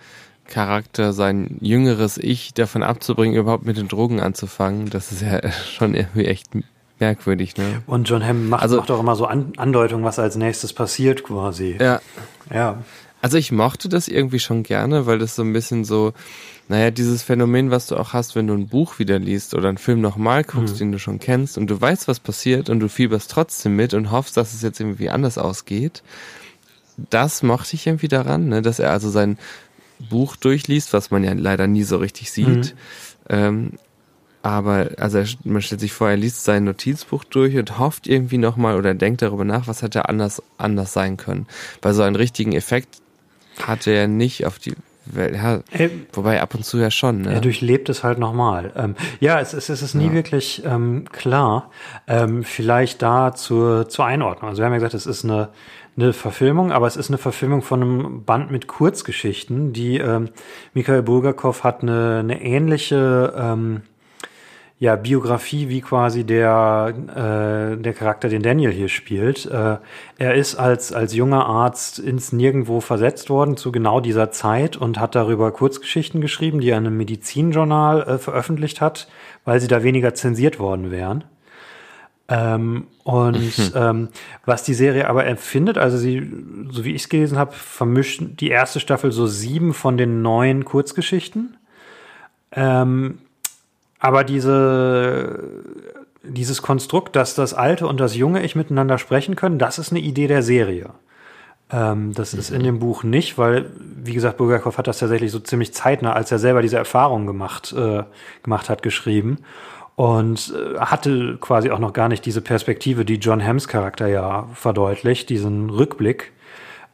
Charakter 0.47 1.13
sein 1.13 1.57
jüngeres 1.61 2.19
Ich 2.19 2.53
davon 2.53 2.83
abzubringen, 2.83 3.37
überhaupt 3.37 3.65
mit 3.65 3.77
den 3.77 3.89
Drogen 3.89 4.21
anzufangen. 4.21 4.91
Das 4.91 5.13
ist 5.13 5.23
ja 5.23 5.41
schon 5.77 5.95
irgendwie 5.95 6.27
echt 6.27 6.51
merkwürdig, 7.03 7.57
ne? 7.57 7.83
Und 7.87 8.09
John 8.09 8.25
Hamm 8.25 8.49
macht, 8.49 8.63
also, 8.63 8.77
macht 8.79 8.91
auch 8.91 9.01
immer 9.01 9.17
so 9.17 9.27
An 9.27 9.53
Andeutungen, 9.57 10.05
was 10.05 10.19
als 10.19 10.37
nächstes 10.37 10.73
passiert 10.73 11.25
quasi. 11.25 11.77
Ja. 11.79 12.01
Ja. 12.53 12.79
Also 13.21 13.39
ich 13.39 13.53
mochte 13.53 13.89
das 13.89 14.09
irgendwie 14.09 14.41
schon 14.41 14.63
gerne, 14.63 15.07
weil 15.07 15.19
das 15.19 15.37
so 15.37 15.43
ein 15.43 15.53
bisschen 15.53 15.85
so, 15.85 16.13
naja, 16.69 16.91
dieses 16.91 17.23
Phänomen, 17.23 17.71
was 17.71 17.87
du 17.87 17.97
auch 17.97 18.13
hast, 18.13 18.35
wenn 18.35 18.49
du 18.49 18.55
ein 18.55 18.67
Buch 18.67 18.99
wieder 18.99 19.19
liest 19.19 19.55
oder 19.55 19.69
einen 19.69 19.79
Film 19.79 20.01
nochmal 20.01 20.43
guckst, 20.43 20.75
mhm. 20.75 20.79
den 20.79 20.93
du 20.93 20.99
schon 20.99 21.21
kennst 21.21 21.57
und 21.57 21.69
du 21.69 21.81
weißt, 21.81 22.09
was 22.09 22.19
passiert 22.19 22.69
und 22.69 22.81
du 22.81 22.89
fieberst 22.89 23.31
trotzdem 23.31 23.77
mit 23.77 23.95
und 23.95 24.11
hoffst, 24.11 24.37
dass 24.37 24.55
es 24.55 24.63
jetzt 24.63 24.81
irgendwie 24.81 25.09
anders 25.09 25.39
ausgeht. 25.39 26.03
Das 27.11 27.43
mochte 27.43 27.77
ich 27.77 27.87
irgendwie 27.87 28.09
daran, 28.09 28.49
ne? 28.49 28.61
dass 28.61 28.81
er 28.81 28.91
also 28.91 29.09
sein 29.09 29.39
Buch 30.11 30.35
durchliest, 30.35 30.93
was 30.93 31.13
man 31.13 31.23
ja 31.23 31.33
leider 31.33 31.69
nie 31.69 31.85
so 31.85 31.99
richtig 31.99 32.33
sieht. 32.33 32.75
Mhm. 32.75 33.29
Ähm, 33.29 33.73
aber 34.43 34.91
also 34.99 35.23
man 35.45 35.63
stellt 35.63 35.81
sich 35.81 35.93
vor, 35.93 36.11
er 36.11 36.17
liest 36.17 36.45
sein 36.45 36.65
Notizbuch 36.65 37.25
durch 37.25 37.57
und 37.57 37.79
hofft 37.79 38.07
irgendwie 38.07 38.39
nochmal 38.39 38.77
oder 38.77 38.95
denkt 38.95 39.23
darüber 39.23 39.45
nach, 39.45 39.69
was 39.69 39.83
hätte 39.83 40.09
anders, 40.09 40.43
anders 40.59 40.93
sein 40.93 41.17
können. 41.17 41.47
Weil 41.81 41.95
so 41.95 42.03
einen 42.03 42.17
richtigen 42.17 42.53
Effekt 42.53 43.01
hatte 43.61 43.93
er 43.93 44.09
nicht 44.09 44.47
auf 44.47 44.59
die 44.59 44.75
Welt. 45.05 45.35
Ja, 45.35 45.61
äh, 45.73 45.91
wobei 46.13 46.41
ab 46.41 46.55
und 46.55 46.65
zu 46.65 46.79
ja 46.79 46.91
schon. 46.91 47.23
Ne? 47.23 47.35
Er 47.35 47.41
durchlebt 47.41 47.89
es 47.89 48.05
halt 48.05 48.19
nochmal. 48.19 48.73
Ähm, 48.77 48.95
ja, 49.21 49.41
es, 49.41 49.53
es, 49.53 49.69
es 49.69 49.83
ist 49.83 49.95
nie 49.95 50.07
ja. 50.07 50.13
wirklich 50.13 50.63
ähm, 50.65 51.05
klar. 51.11 51.71
Ähm, 52.07 52.45
vielleicht 52.45 53.03
da 53.03 53.35
zur, 53.35 53.89
zur 53.89 54.05
Einordnung. 54.05 54.51
Also 54.51 54.61
wir 54.61 54.67
haben 54.67 54.73
ja 54.73 54.79
gesagt, 54.79 54.95
es 54.95 55.07
ist 55.07 55.25
eine, 55.25 55.49
eine 55.97 56.13
Verfilmung, 56.13 56.73
aber 56.73 56.87
es 56.87 56.97
ist 56.97 57.11
eine 57.11 57.19
Verfilmung 57.19 57.63
von 57.63 57.83
einem 57.83 58.25
Band 58.25 58.51
mit 58.51 58.69
Kurzgeschichten. 58.69 59.73
Die 59.73 59.99
ähm, 59.99 60.31
Mikhail 60.73 61.03
Bulgakov 61.03 61.65
hat 61.65 61.83
eine, 61.83 62.21
eine 62.21 62.43
ähnliche 62.43 63.35
ähm, 63.37 63.83
ja, 64.83 64.97
Biografie 64.97 65.69
wie 65.69 65.81
quasi 65.81 66.25
der, 66.25 66.93
äh, 67.07 67.81
der 67.81 67.93
Charakter, 67.93 68.29
den 68.29 68.43
Daniel 68.43 68.73
hier 68.73 68.89
spielt. 68.89 69.47
Äh, 69.47 69.77
er 70.19 70.35
ist 70.35 70.57
als, 70.57 70.93
als 70.93 71.15
junger 71.15 71.47
Arzt 71.47 72.01
ins 72.01 72.33
Nirgendwo 72.33 72.81
versetzt 72.81 73.31
worden 73.31 73.57
zu 73.57 73.71
genau 73.71 74.01
dieser 74.01 74.33
Zeit 74.33 74.77
und 74.77 74.99
hat 74.99 75.15
darüber 75.15 75.53
Kurzgeschichten 75.53 76.21
geschrieben, 76.21 76.61
die 76.61 76.71
er 76.71 76.79
in 76.79 76.89
einem 76.89 76.97
Medizinjournal 76.97 78.03
äh, 78.03 78.19
veröffentlicht 78.19 78.81
hat, 78.81 79.07
weil 79.45 79.61
sie 79.61 79.69
da 79.69 79.85
weniger 79.85 80.15
zensiert 80.15 80.59
worden 80.59 80.91
wären. 80.91 81.23
Ähm, 82.27 82.89
und 83.05 83.59
mhm. 83.59 83.73
ähm, 83.77 84.09
was 84.47 84.65
die 84.65 84.75
Serie 84.75 85.09
aber 85.09 85.27
empfindet, 85.27 85.79
also 85.79 85.97
sie, 85.97 86.29
so 86.71 86.85
wie 86.85 86.95
ich 86.95 87.03
es 87.03 87.09
gelesen 87.09 87.39
habe, 87.39 87.53
vermischt 87.53 88.21
die 88.41 88.51
erste 88.51 88.81
Staffel 88.81 89.13
so 89.13 89.29
sieben 89.29 89.75
von 89.75 89.97
den 89.97 90.23
neun 90.23 90.65
Kurzgeschichten. 90.65 91.57
Ähm, 92.51 93.19
aber 94.03 94.25
diese, 94.25 95.39
dieses 96.25 96.61
Konstrukt, 96.61 97.15
dass 97.15 97.37
das 97.37 97.55
alte 97.55 97.87
und 97.87 98.01
das 98.01 98.17
junge 98.17 98.43
Ich 98.43 98.57
miteinander 98.57 98.99
sprechen 98.99 99.37
können, 99.37 99.61
das 99.61 99.79
ist 99.79 99.93
eine 99.93 100.01
Idee 100.01 100.27
der 100.27 100.43
Serie. 100.43 100.91
Ähm, 101.71 102.13
das 102.13 102.33
mhm. 102.33 102.41
ist 102.41 102.51
in 102.51 102.65
dem 102.65 102.81
Buch 102.81 103.05
nicht, 103.05 103.39
weil, 103.39 103.71
wie 103.79 104.13
gesagt, 104.13 104.39
Bulgakov 104.39 104.77
hat 104.77 104.89
das 104.89 104.99
tatsächlich 104.99 105.31
so 105.31 105.39
ziemlich 105.39 105.73
zeitnah, 105.73 106.15
als 106.15 106.33
er 106.33 106.41
selber 106.41 106.63
diese 106.63 106.79
Erfahrung 106.79 107.27
gemacht, 107.27 107.73
äh, 107.79 108.03
gemacht 108.43 108.69
hat, 108.69 108.83
geschrieben. 108.83 109.39
Und 109.95 110.53
äh, 110.53 110.81
hatte 110.81 111.39
quasi 111.41 111.71
auch 111.71 111.79
noch 111.79 111.93
gar 111.93 112.09
nicht 112.09 112.27
diese 112.27 112.41
Perspektive, 112.41 113.05
die 113.05 113.19
John 113.19 113.47
Hams 113.47 113.69
Charakter 113.69 114.09
ja 114.09 114.49
verdeutlicht, 114.53 115.31
diesen 115.31 115.71
Rückblick, 115.71 116.33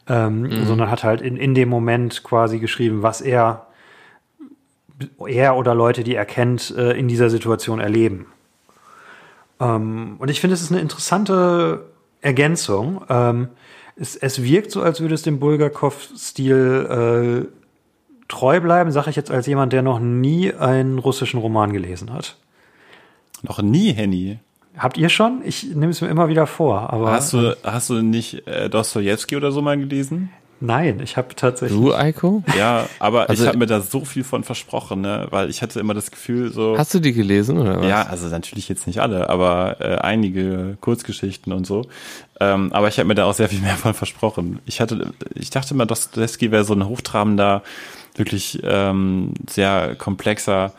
ähm, 0.07 0.41
mhm. 0.41 0.65
sondern 0.67 0.91
hat 0.91 1.03
halt 1.03 1.21
in, 1.21 1.37
in 1.37 1.55
dem 1.55 1.69
Moment 1.69 2.23
quasi 2.23 2.59
geschrieben, 2.59 3.01
was 3.01 3.21
er 3.21 3.65
er 5.27 5.55
oder 5.55 5.75
Leute, 5.75 6.03
die 6.03 6.15
er 6.15 6.25
kennt, 6.25 6.73
äh, 6.77 6.91
in 6.91 7.07
dieser 7.07 7.29
Situation 7.29 7.79
erleben. 7.79 8.27
Ähm, 9.59 10.15
und 10.19 10.29
ich 10.29 10.39
finde, 10.39 10.53
es 10.53 10.61
ist 10.61 10.71
eine 10.71 10.81
interessante 10.81 11.85
Ergänzung. 12.21 13.01
Ähm, 13.09 13.49
es, 13.95 14.15
es, 14.15 14.43
wirkt 14.43 14.71
so, 14.71 14.81
als 14.81 15.01
würde 15.01 15.15
es 15.15 15.23
dem 15.23 15.39
Bulgakov-Stil 15.39 17.47
äh, 17.49 18.25
treu 18.27 18.61
bleiben, 18.61 18.91
sage 18.91 19.09
ich 19.09 19.15
jetzt 19.15 19.31
als 19.31 19.47
jemand, 19.47 19.73
der 19.73 19.81
noch 19.81 19.99
nie 19.99 20.53
einen 20.53 20.99
russischen 20.99 21.39
Roman 21.39 21.73
gelesen 21.73 22.13
hat. 22.13 22.37
Noch 23.41 23.61
nie, 23.61 23.93
Henny? 23.93 24.39
Habt 24.77 24.97
ihr 24.97 25.09
schon? 25.09 25.41
Ich 25.43 25.75
nehme 25.75 25.89
es 25.89 25.99
mir 25.99 26.07
immer 26.07 26.29
wieder 26.29 26.47
vor. 26.47 26.93
Aber 26.93 27.11
hast 27.11 27.33
du 27.33 27.55
hast 27.63 27.89
du 27.89 28.01
nicht 28.01 28.47
äh, 28.47 28.69
Dostoevsky 28.69 29.35
oder 29.35 29.51
so 29.51 29.61
mal 29.61 29.77
gelesen? 29.77 30.29
Nein, 30.61 30.99
ich 31.01 31.15
habe 31.15 31.35
tatsächlich. 31.35 31.79
Du, 31.79 31.93
Eiko? 31.93 32.43
Ja, 32.57 32.87
aber 32.99 33.29
also, 33.29 33.43
ich 33.43 33.47
habe 33.47 33.57
mir 33.57 33.65
da 33.65 33.79
so 33.79 34.03
viel 34.03 34.25
von 34.25 34.43
versprochen, 34.43 35.01
ne? 35.01 35.27
weil 35.29 35.49
ich 35.49 35.61
hatte 35.61 35.79
immer 35.79 35.93
das 35.93 36.11
Gefühl, 36.11 36.51
so. 36.51 36.77
Hast 36.77 36.93
du 36.93 36.99
die 36.99 37.13
gelesen 37.13 37.57
oder 37.57 37.79
was? 37.79 37.87
Ja, 37.87 38.03
also 38.03 38.27
natürlich 38.27 38.67
jetzt 38.67 38.85
nicht 38.85 38.99
alle, 38.99 39.29
aber 39.29 39.77
äh, 39.79 39.95
einige 39.95 40.77
Kurzgeschichten 40.81 41.53
und 41.53 41.65
so. 41.65 41.85
Ähm, 42.41 42.73
aber 42.73 42.89
ich 42.89 42.97
habe 42.97 43.07
mir 43.07 43.15
da 43.15 43.25
auch 43.25 43.33
sehr 43.33 43.47
viel 43.47 43.61
mehr 43.61 43.75
von 43.75 43.93
versprochen. 43.93 44.59
Ich 44.65 44.81
hatte, 44.81 45.13
ich 45.33 45.49
dachte 45.49 45.73
immer, 45.73 45.85
Dostoevsky 45.85 46.51
wäre 46.51 46.65
so 46.65 46.73
ein 46.73 46.85
hochtrabender, 46.85 47.63
wirklich 48.15 48.59
ähm, 48.63 49.33
sehr 49.49 49.95
komplexer 49.95 50.73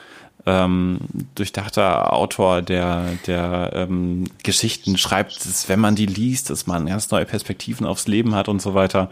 ähm, 0.46 0.98
durchdachter 1.34 2.12
Autor, 2.12 2.62
der, 2.62 3.04
der 3.26 3.72
ähm, 3.74 4.24
Geschichten 4.42 4.96
schreibt, 4.96 5.44
dass, 5.44 5.68
wenn 5.68 5.80
man 5.80 5.94
die 5.94 6.06
liest, 6.06 6.50
dass 6.50 6.66
man 6.66 6.86
ganz 6.86 7.10
neue 7.10 7.26
Perspektiven 7.26 7.86
aufs 7.86 8.06
Leben 8.06 8.34
hat 8.34 8.48
und 8.48 8.62
so 8.62 8.74
weiter. 8.74 9.10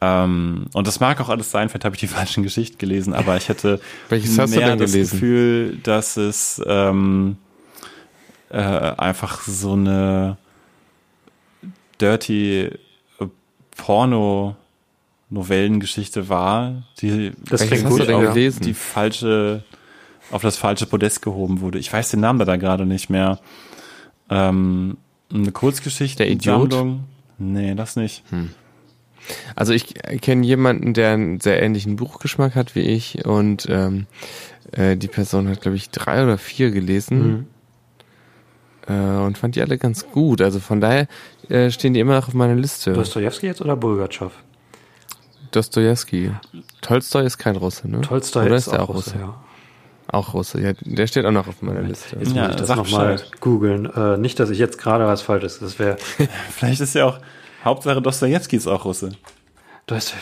Ähm, 0.00 0.66
und 0.72 0.86
das 0.86 0.98
mag 1.00 1.20
auch 1.20 1.28
alles 1.28 1.50
sein, 1.50 1.68
vielleicht 1.68 1.84
habe 1.84 1.94
ich 1.94 2.00
die 2.00 2.06
falschen 2.18 2.42
Geschichten 2.42 2.78
gelesen, 2.78 3.12
aber 3.14 3.36
ich 3.36 3.48
hätte 3.48 3.80
Welches 4.08 4.38
hast 4.38 4.50
mehr 4.50 4.76
das 4.76 4.92
Gefühl, 4.92 5.78
dass 5.82 6.16
es 6.16 6.60
ähm, 6.66 7.36
äh, 8.50 8.56
einfach 8.56 9.42
so 9.42 9.72
eine 9.72 10.36
dirty 12.00 12.70
Porno 13.76 14.56
Novellengeschichte 15.28 16.28
war, 16.28 16.82
die, 17.00 17.32
das 17.48 17.66
klingt 17.66 17.88
gut, 17.88 18.06
gelesen? 18.06 18.62
die 18.62 18.74
falsche 18.74 19.62
auf 20.30 20.42
das 20.42 20.56
falsche 20.56 20.86
Podest 20.86 21.22
gehoben 21.22 21.60
wurde. 21.60 21.78
Ich 21.78 21.92
weiß 21.92 22.10
den 22.10 22.20
Namen 22.20 22.44
da 22.46 22.56
gerade 22.56 22.86
nicht 22.86 23.10
mehr. 23.10 23.40
Ähm, 24.28 24.96
eine 25.32 25.52
Kurzgeschichte. 25.52 26.18
Der 26.18 26.30
Idiot? 26.30 26.72
Sammlung. 26.72 27.04
Nee, 27.38 27.74
das 27.74 27.96
nicht. 27.96 28.22
Hm. 28.30 28.50
Also 29.56 29.72
ich 29.72 29.94
kenne 30.20 30.46
jemanden, 30.46 30.94
der 30.94 31.10
einen 31.10 31.40
sehr 31.40 31.62
ähnlichen 31.62 31.96
Buchgeschmack 31.96 32.54
hat 32.54 32.74
wie 32.74 32.80
ich 32.80 33.24
und 33.24 33.66
ähm, 33.68 34.06
äh, 34.72 34.96
die 34.96 35.08
Person 35.08 35.48
hat, 35.48 35.60
glaube 35.60 35.76
ich, 35.76 35.90
drei 35.90 36.22
oder 36.22 36.38
vier 36.38 36.70
gelesen 36.70 37.46
mhm. 38.88 38.94
äh, 38.94 39.24
und 39.24 39.38
fand 39.38 39.56
die 39.56 39.62
alle 39.62 39.78
ganz 39.78 40.08
gut. 40.10 40.40
Also 40.40 40.60
von 40.60 40.80
daher 40.80 41.06
äh, 41.48 41.70
stehen 41.70 41.94
die 41.94 42.00
immer 42.00 42.14
noch 42.14 42.28
auf 42.28 42.34
meiner 42.34 42.54
Liste. 42.54 42.92
Dostojewski 42.92 43.46
jetzt 43.46 43.60
oder 43.60 43.76
Bulgatschow? 43.76 44.32
Dostojewski. 45.50 46.32
Tolstoi 46.80 47.24
ist 47.24 47.38
kein 47.38 47.56
Russe, 47.56 47.90
ne? 47.90 48.00
Tolstoi 48.02 48.46
oder 48.46 48.56
ist, 48.56 48.66
ist 48.66 48.72
der 48.72 48.82
auch 48.82 48.88
Russe, 48.88 49.12
Russe? 49.12 49.18
ja. 49.18 49.44
Auch 50.12 50.34
Russe, 50.34 50.60
ja, 50.60 50.72
der 50.80 51.06
steht 51.06 51.24
auch 51.24 51.30
noch 51.30 51.46
auf 51.46 51.62
meiner 51.62 51.82
Liste. 51.82 52.16
Jetzt 52.18 52.34
ja, 52.34 52.42
muss 52.42 52.54
ich 52.54 52.60
das 52.60 52.76
nochmal 52.76 53.20
googeln. 53.40 53.86
Äh, 53.86 54.16
nicht, 54.16 54.40
dass 54.40 54.50
ich 54.50 54.58
jetzt 54.58 54.78
gerade 54.78 55.06
was 55.06 55.22
Falsches, 55.22 55.60
das 55.60 55.78
wäre. 55.78 55.96
Vielleicht 56.50 56.80
ist 56.80 56.94
ja 56.94 57.06
auch, 57.06 57.20
Hauptsache 57.64 58.00
Dostoevsky 58.00 58.56
ist 58.56 58.66
auch 58.66 58.84
Russe. 58.84 59.10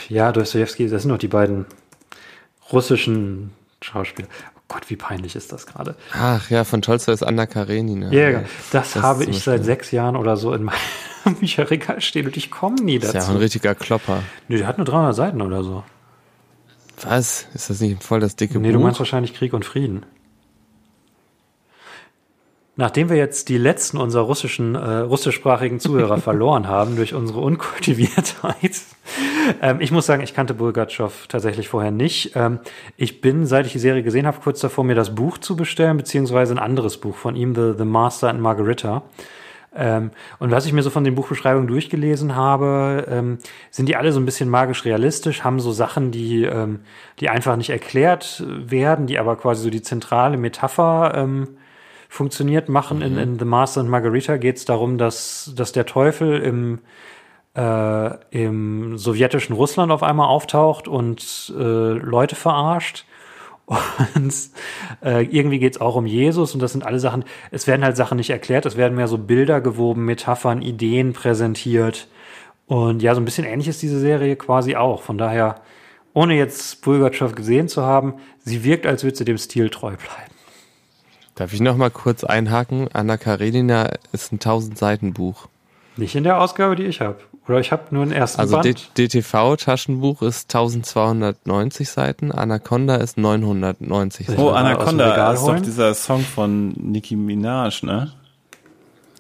Ja, 0.09 0.33
Dostoevsky, 0.33 0.89
das 0.89 1.03
sind 1.03 1.11
noch 1.11 1.19
die 1.19 1.29
beiden 1.29 1.67
russischen 2.73 3.51
Schauspieler. 3.83 4.29
Oh 4.57 4.61
Gott, 4.69 4.89
wie 4.91 4.97
peinlich 4.97 5.37
ist 5.37 5.53
das 5.53 5.67
gerade? 5.67 5.95
Ach 6.13 6.49
ja, 6.51 6.65
von 6.65 6.83
Tolstoi 6.83 7.13
ist 7.13 7.23
Anna 7.23 7.47
Karenina. 7.47 8.11
Ja, 8.11 8.29
yeah, 8.29 8.45
das, 8.73 8.93
das 8.93 9.03
habe 9.03 9.25
ich 9.25 9.43
seit 9.43 9.65
sechs 9.65 9.91
Jahren 9.91 10.17
oder 10.17 10.37
so 10.37 10.53
in 10.55 10.65
meinem 10.65 11.35
Bücherregal 11.41 12.01
stehen 12.01 12.27
und 12.27 12.37
ich 12.37 12.51
komme 12.51 12.77
nie 12.77 12.99
dazu. 12.99 13.13
Das 13.13 13.25
ist 13.25 13.29
ja 13.29 13.35
ein 13.35 13.41
richtiger 13.41 13.75
Klopper. 13.75 14.23
Nee, 14.49 14.59
der 14.59 14.67
hat 14.67 14.79
nur 14.79 14.87
300 14.87 15.15
Seiten 15.15 15.43
oder 15.43 15.63
so. 15.63 15.85
Was? 17.03 17.47
Ist 17.55 17.71
das 17.71 17.81
nicht 17.81 18.03
voll 18.03 18.21
das 18.21 18.37
dicke 18.37 18.55
nee, 18.55 18.59
Buch? 18.59 18.67
Nee, 18.67 18.73
du 18.73 18.81
meinst 18.81 18.99
wahrscheinlich 18.99 19.35
Krieg 19.35 19.53
und 19.53 19.65
Frieden. 19.65 20.05
Nachdem 22.79 23.11
wir 23.11 23.17
jetzt 23.17 23.49
die 23.49 23.59
letzten 23.59 23.97
unserer 23.97 24.23
russischen, 24.23 24.77
äh, 24.77 24.99
russischsprachigen 24.99 25.81
Zuhörer 25.81 26.19
verloren 26.21 26.69
haben 26.69 26.95
durch 26.95 27.13
unsere 27.13 27.41
Unkultiviertheit, 27.41 28.83
ähm, 29.61 29.81
ich 29.81 29.91
muss 29.91 30.07
sagen, 30.07 30.23
ich 30.23 30.33
kannte 30.33 30.55
Bulgatschow 30.55 31.27
tatsächlich 31.27 31.69
vorher 31.69 31.91
nicht. 31.91 32.37
Ähm, 32.37 32.61
ich 32.97 33.21
bin, 33.21 33.47
seit 33.47 33.67
ich 33.67 33.73
die 33.73 33.81
Serie 33.81 34.05
gesehen 34.05 34.29
habe, 34.29 34.39
kurz 34.41 34.61
davor, 34.61 34.85
mir 34.85 34.95
das 34.95 35.17
Buch 35.17 35.39
zu 35.39 35.57
bestellen, 35.57 35.97
beziehungsweise 35.97 36.55
ein 36.55 36.61
anderes 36.61 36.99
Buch 36.99 37.17
von 37.17 37.35
ihm, 37.35 37.53
The, 37.53 37.73
The 37.77 37.85
Master 37.85 38.29
and 38.29 38.41
Margarita. 38.41 39.03
Ähm, 39.75 40.13
und 40.39 40.53
was 40.53 40.65
ich 40.65 40.73
mir 40.73 40.85
so 40.85 40.91
von 40.91 41.03
den 41.03 41.17
Buchbeschreibungen 41.17 41.67
durchgelesen 41.67 42.37
habe, 42.37 43.07
ähm, 43.11 43.39
sind 43.73 43.89
die 43.89 43.97
alle 43.97 44.13
so 44.13 44.21
ein 44.21 44.25
bisschen 44.25 44.49
magisch 44.49 44.85
realistisch, 44.85 45.43
haben 45.43 45.59
so 45.59 45.73
Sachen, 45.73 46.13
die, 46.13 46.45
ähm, 46.45 46.79
die 47.19 47.29
einfach 47.29 47.57
nicht 47.57 47.71
erklärt 47.71 48.45
werden, 48.47 49.09
die 49.09 49.19
aber 49.19 49.35
quasi 49.35 49.65
so 49.65 49.71
die 49.71 49.83
zentrale 49.83 50.37
Metapher 50.37 51.15
ähm, 51.17 51.58
funktioniert 52.09 52.69
machen. 52.69 52.99
Mhm. 52.99 53.05
In, 53.05 53.19
in 53.19 53.39
The 53.39 53.45
Master 53.45 53.81
and 53.81 53.91
Margarita 53.91 54.37
geht 54.37 54.57
es 54.57 54.65
darum, 54.65 54.99
dass, 54.99 55.53
dass 55.55 55.73
der 55.73 55.87
Teufel 55.87 56.41
im 56.41 56.81
äh, 57.59 58.11
im 58.31 58.99
sowjetischen 58.99 59.55
Russland 59.55 59.91
auf 59.91 60.03
einmal 60.03 60.29
auftaucht 60.29 60.87
und 60.87 61.53
äh, 61.59 61.63
Leute 61.63 62.37
verarscht 62.37 63.05
und 64.15 64.33
äh, 65.05 65.25
irgendwie 65.25 65.59
geht's 65.59 65.81
auch 65.81 65.97
um 65.97 66.07
Jesus 66.07 66.55
und 66.55 66.63
das 66.63 66.73
sind 66.73 66.87
alle 66.87 67.01
Sachen, 67.01 67.25
es 67.51 67.67
werden 67.67 67.85
halt 67.85 67.97
Sachen 67.97 68.17
nicht 68.17 68.31
erklärt, 68.31 68.65
es 68.65 68.77
werden 68.77 68.95
mehr 68.97 69.09
so 69.09 69.19
Bilder 69.19 69.61
gewoben, 69.61 70.05
Metaphern, 70.05 70.63
Ideen 70.63 71.13
präsentiert. 71.13 72.09
Und 72.67 73.03
ja, 73.03 73.15
so 73.15 73.21
ein 73.21 73.25
bisschen 73.25 73.45
ähnlich 73.45 73.69
ist 73.69 73.83
diese 73.83 73.99
Serie 73.99 74.37
quasi 74.37 74.77
auch. 74.77 75.03
Von 75.03 75.19
daher, 75.19 75.57
ohne 76.15 76.35
jetzt 76.35 76.83
Bulgatschow 76.83 77.35
gesehen 77.35 77.69
zu 77.69 77.83
haben, 77.83 78.15
sie 78.39 78.63
wirkt, 78.63 78.87
als 78.87 79.05
würde 79.05 79.17
sie 79.17 79.25
dem 79.25 79.39
Stil 79.39 79.71
treu 79.71 79.97
bleiben. 79.97 80.38
Darf 81.39 81.53
ich 81.53 81.61
noch 81.61 81.77
mal 81.77 81.91
kurz 81.91 82.25
einhaken? 82.25 82.89
Anna 82.93 83.17
Karenina 83.17 83.93
ist 84.11 84.33
ein 84.33 84.41
1000 84.41 84.77
Seiten 84.77 85.13
Buch. 85.13 85.47
Nicht 85.97 86.17
in 86.17 86.25
der 86.25 86.41
Ausgabe, 86.41 86.75
die 86.75 86.83
ich 86.83 87.01
habe. 87.01 87.19
Oder 87.47 87.61
ich 87.61 87.71
habe 87.71 87.85
nur 87.91 88.03
einen 88.03 88.11
ersten 88.11 88.41
also 88.41 88.57
Band. 88.57 88.67
Also 88.67 88.89
DTV-Taschenbuch 88.97 90.23
ist 90.23 90.53
1290 90.53 91.89
Seiten, 91.89 92.33
Anaconda 92.33 92.97
ist 92.97 93.19
990 93.19 94.27
Seiten. 94.27 94.41
Oh, 94.41 94.51
Anaconda 94.51 95.33
ist 95.33 95.47
doch 95.47 95.61
dieser 95.61 95.95
Song 95.95 96.23
von 96.23 96.71
Nicki 96.71 97.15
Minaj, 97.15 97.85
ne? 97.85 98.11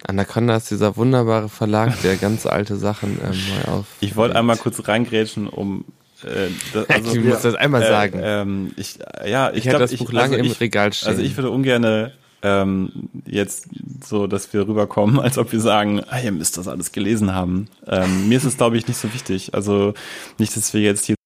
Anaconda 0.04 0.56
ist 0.56 0.72
dieser 0.72 0.96
wunderbare 0.96 1.48
Verlag, 1.48 2.02
der 2.02 2.16
ganz 2.16 2.46
alte 2.46 2.74
Sachen 2.78 3.20
ähm, 3.22 3.38
neu 3.64 3.72
auf. 3.74 3.86
Ich 4.00 4.16
wollte 4.16 4.34
einmal 4.34 4.56
kurz 4.56 4.88
reingrätschen, 4.88 5.46
um 5.46 5.84
äh, 6.24 6.48
das, 6.72 6.88
also, 6.90 7.14
du 7.14 7.20
musst 7.20 7.44
das 7.44 7.54
einmal 7.54 7.82
äh, 7.82 7.88
sagen. 7.88 8.20
Ähm, 8.22 8.72
ich, 8.76 8.98
ja, 9.26 9.50
ich, 9.50 9.58
ich 9.58 9.66
hätte 9.66 9.78
das 9.78 9.96
Buch 9.96 10.08
ich, 10.08 10.12
lange 10.12 10.36
also 10.36 10.44
im 10.44 10.52
ich, 10.52 10.60
Regal 10.60 10.92
stehen. 10.92 11.08
Also 11.08 11.22
ich 11.22 11.36
würde 11.36 11.50
ungern 11.50 12.12
ähm, 12.42 13.10
jetzt 13.26 13.68
so, 14.04 14.26
dass 14.26 14.52
wir 14.52 14.66
rüberkommen, 14.66 15.18
als 15.20 15.38
ob 15.38 15.52
wir 15.52 15.60
sagen, 15.60 16.02
ah, 16.08 16.20
ihr 16.20 16.32
müsst 16.32 16.58
das 16.58 16.68
alles 16.68 16.92
gelesen 16.92 17.34
haben. 17.34 17.68
Ähm, 17.86 18.28
mir 18.28 18.38
ist 18.38 18.44
es, 18.44 18.56
glaube 18.56 18.76
ich, 18.76 18.86
nicht 18.86 18.98
so 18.98 19.12
wichtig. 19.12 19.54
Also 19.54 19.94
nicht, 20.38 20.56
dass 20.56 20.72
wir 20.74 20.80
jetzt 20.80 21.06
hier 21.06 21.16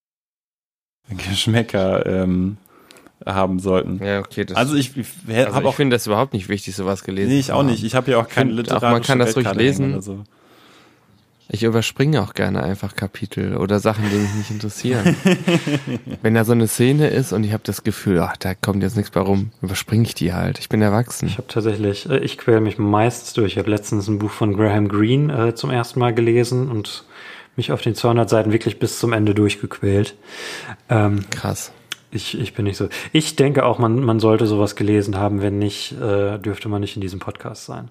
Geschmäcker 1.29 2.07
ähm, 2.07 2.57
haben 3.27 3.59
sollten. 3.59 4.03
Ja, 4.03 4.21
okay. 4.21 4.45
Das 4.45 4.57
also 4.57 4.75
ich, 4.75 4.97
ich, 4.97 5.07
also 5.29 5.69
ich 5.69 5.75
finde 5.75 5.97
das 5.97 6.07
überhaupt 6.07 6.33
nicht 6.33 6.49
wichtig, 6.49 6.75
sowas 6.75 7.05
gelesen 7.05 7.31
Nee, 7.31 7.39
ich 7.39 7.53
auch 7.53 7.63
nicht. 7.63 7.85
Ich 7.85 7.95
habe 7.95 8.11
ja 8.11 8.19
auch 8.19 8.29
keine 8.29 8.63
auch 8.75 8.81
Man 8.81 9.03
kann 9.03 9.19
das 9.19 9.37
ruhig 9.37 9.53
lesen. 9.55 10.01
So. 10.01 10.25
Ich 11.55 11.63
überspringe 11.65 12.23
auch 12.23 12.33
gerne 12.33 12.63
einfach 12.63 12.97
Kapitel 12.97 13.59
oder 13.59 13.79
Sachen, 13.79 14.05
die 14.11 14.17
mich 14.17 14.35
nicht 14.35 14.51
interessieren. 14.51 15.15
Wenn 16.23 16.33
da 16.33 16.47
so 16.47 16.53
eine 16.53 16.67
Szene 16.67 17.09
ist 17.09 17.35
und 17.35 17.45
ich 17.45 17.53
habe 17.53 17.63
das 17.63 17.85
Gefühl, 17.85 18.21
ach, 18.21 18.39
da 18.39 18.55
kommt 18.55 18.83
jetzt 18.83 18.97
nichts 18.97 19.11
bei 19.11 19.21
rum, 19.21 19.51
überspringe 19.61 20.05
ich 20.05 20.15
die 20.15 20.33
halt. 20.33 20.59
Ich 20.59 20.71
bin 20.71 20.81
erwachsen. 20.81 21.29
Ich 21.29 21.37
habe 21.37 21.49
tatsächlich, 21.49 22.09
äh, 22.09 22.21
ich 22.21 22.39
quäle 22.39 22.63
mich 22.63 22.79
meistens 22.79 23.35
durch. 23.35 23.53
Ich 23.53 23.59
habe 23.59 23.69
letztens 23.69 24.09
ein 24.09 24.19
Buch 24.19 24.31
von 24.31 24.57
Graham 24.57 24.89
Greene 24.89 25.49
äh, 25.49 25.55
zum 25.55 25.69
ersten 25.69 26.01
Mal 26.01 26.15
gelesen 26.15 26.71
und 26.71 27.05
mich 27.55 27.71
auf 27.71 27.83
den 27.83 27.95
200 27.95 28.31
Seiten 28.31 28.51
wirklich 28.51 28.79
bis 28.79 28.99
zum 28.99 29.13
Ende 29.13 29.35
durchgequält. 29.35 30.15
Ähm, 30.89 31.27
Krass. 31.31 31.71
Ich, 32.15 32.39
ich 32.39 32.53
bin 32.53 32.67
nicht 32.67 32.77
so. 32.77 32.89
Ich 33.13 33.37
denke 33.37 33.65
auch, 33.65 33.79
man, 33.79 34.01
man 34.05 34.21
sollte 34.21 34.47
sowas 34.47 34.77
gelesen 34.77 35.17
haben. 35.17 35.41
Wenn 35.41 35.59
nicht, 35.59 35.93
äh, 35.93 36.39
dürfte 36.39 36.69
man 36.69 36.83
nicht 36.83 36.95
in 36.95 37.01
diesem 37.01 37.21
Podcast 37.21 37.65
sein. 37.65 37.91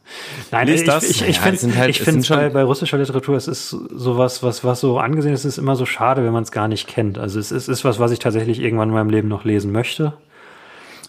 Nein, 0.52 0.68
Lies 0.68 0.82
ich, 0.82 0.88
das? 0.88 1.04
ich, 1.04 1.22
ich, 1.24 1.30
ich 1.30 1.36
ja, 1.38 1.42
finde 1.42 1.76
halt, 1.76 1.90
ich 1.90 2.02
finde 2.02 2.28
bei, 2.30 2.50
bei 2.50 2.64
russischer 2.64 3.00
Literatur, 3.00 3.36
es 3.36 3.48
ist 3.48 3.70
sowas, 3.70 4.44
was, 4.44 4.64
was 4.64 4.80
so 4.80 5.00
angesehen 5.00 5.34
ist, 5.34 5.44
ist 5.44 5.58
immer 5.58 5.76
so 5.76 5.88
schade, 5.88 6.24
wenn 6.24 6.34
man 6.34 6.44
es 6.44 6.52
gar 6.52 6.68
nicht 6.68 6.88
kennt. 6.88 7.18
Also 7.18 7.40
es 7.40 7.52
ist, 7.52 7.68
ist 7.68 7.84
was, 7.84 7.98
was 7.98 8.12
ich 8.12 8.20
tatsächlich 8.20 8.60
irgendwann 8.60 8.90
in 8.90 8.96
meinem 8.96 9.10
Leben 9.10 9.28
noch 9.28 9.44
lesen 9.44 9.72
möchte. 9.72 10.14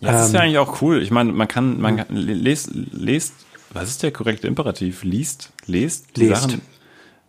Ja, 0.00 0.12
das 0.12 0.22
ähm, 0.22 0.26
ist 0.26 0.32
ja 0.32 0.38
ähm, 0.38 0.44
eigentlich 0.44 0.58
auch 0.58 0.80
cool. 0.80 1.02
Ich 1.02 1.10
meine, 1.10 1.32
man 1.32 1.48
kann, 1.48 1.80
man 1.82 1.98
kann, 1.98 2.06
lest, 2.16 2.70
lest, 2.72 3.34
was 3.74 3.90
ist 3.90 4.02
der 4.02 4.12
korrekte 4.12 4.46
Imperativ? 4.46 5.04
Liest, 5.04 5.52
lest 5.66 6.16
die 6.16 6.28
lest. 6.28 6.42
Sachen, 6.42 6.62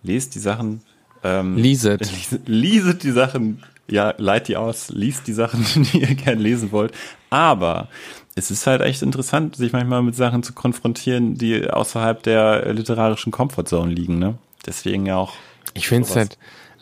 lest 0.02 0.36
die 0.36 0.40
Sachen, 0.40 0.82
ähm, 1.24 1.58
Lieset. 1.58 2.10
Lieset 2.46 3.04
die 3.04 3.12
Sachen 3.12 3.64
ja, 3.90 4.14
leiht 4.18 4.48
die 4.48 4.58
aus, 4.58 4.90
liest 4.90 5.28
die 5.28 5.34
Sachen, 5.34 5.66
die 5.94 6.02
ihr 6.02 6.16
gerne 6.16 6.42
lesen 6.42 6.72
wollt. 6.72 6.94
Aber 7.30 7.90
es 8.36 8.52
ist 8.52 8.66
halt 8.68 8.82
echt 8.82 9.02
interessant, 9.02 9.56
sich 9.56 9.74
manchmal 9.74 10.02
mit 10.02 10.16
Sachen 10.16 10.44
zu 10.44 10.54
konfrontieren, 10.54 11.36
die 11.36 11.70
außerhalb 11.70 12.24
der 12.24 12.74
literarischen 12.74 13.32
Comfortzone 13.32 13.94
liegen, 13.94 14.20
ne? 14.20 14.36
Deswegen 14.66 15.06
ja 15.06 15.18
auch. 15.18 15.34
Ich 15.74 15.88
finde 15.88 16.08
es 16.08 16.16
halt, 16.16 16.38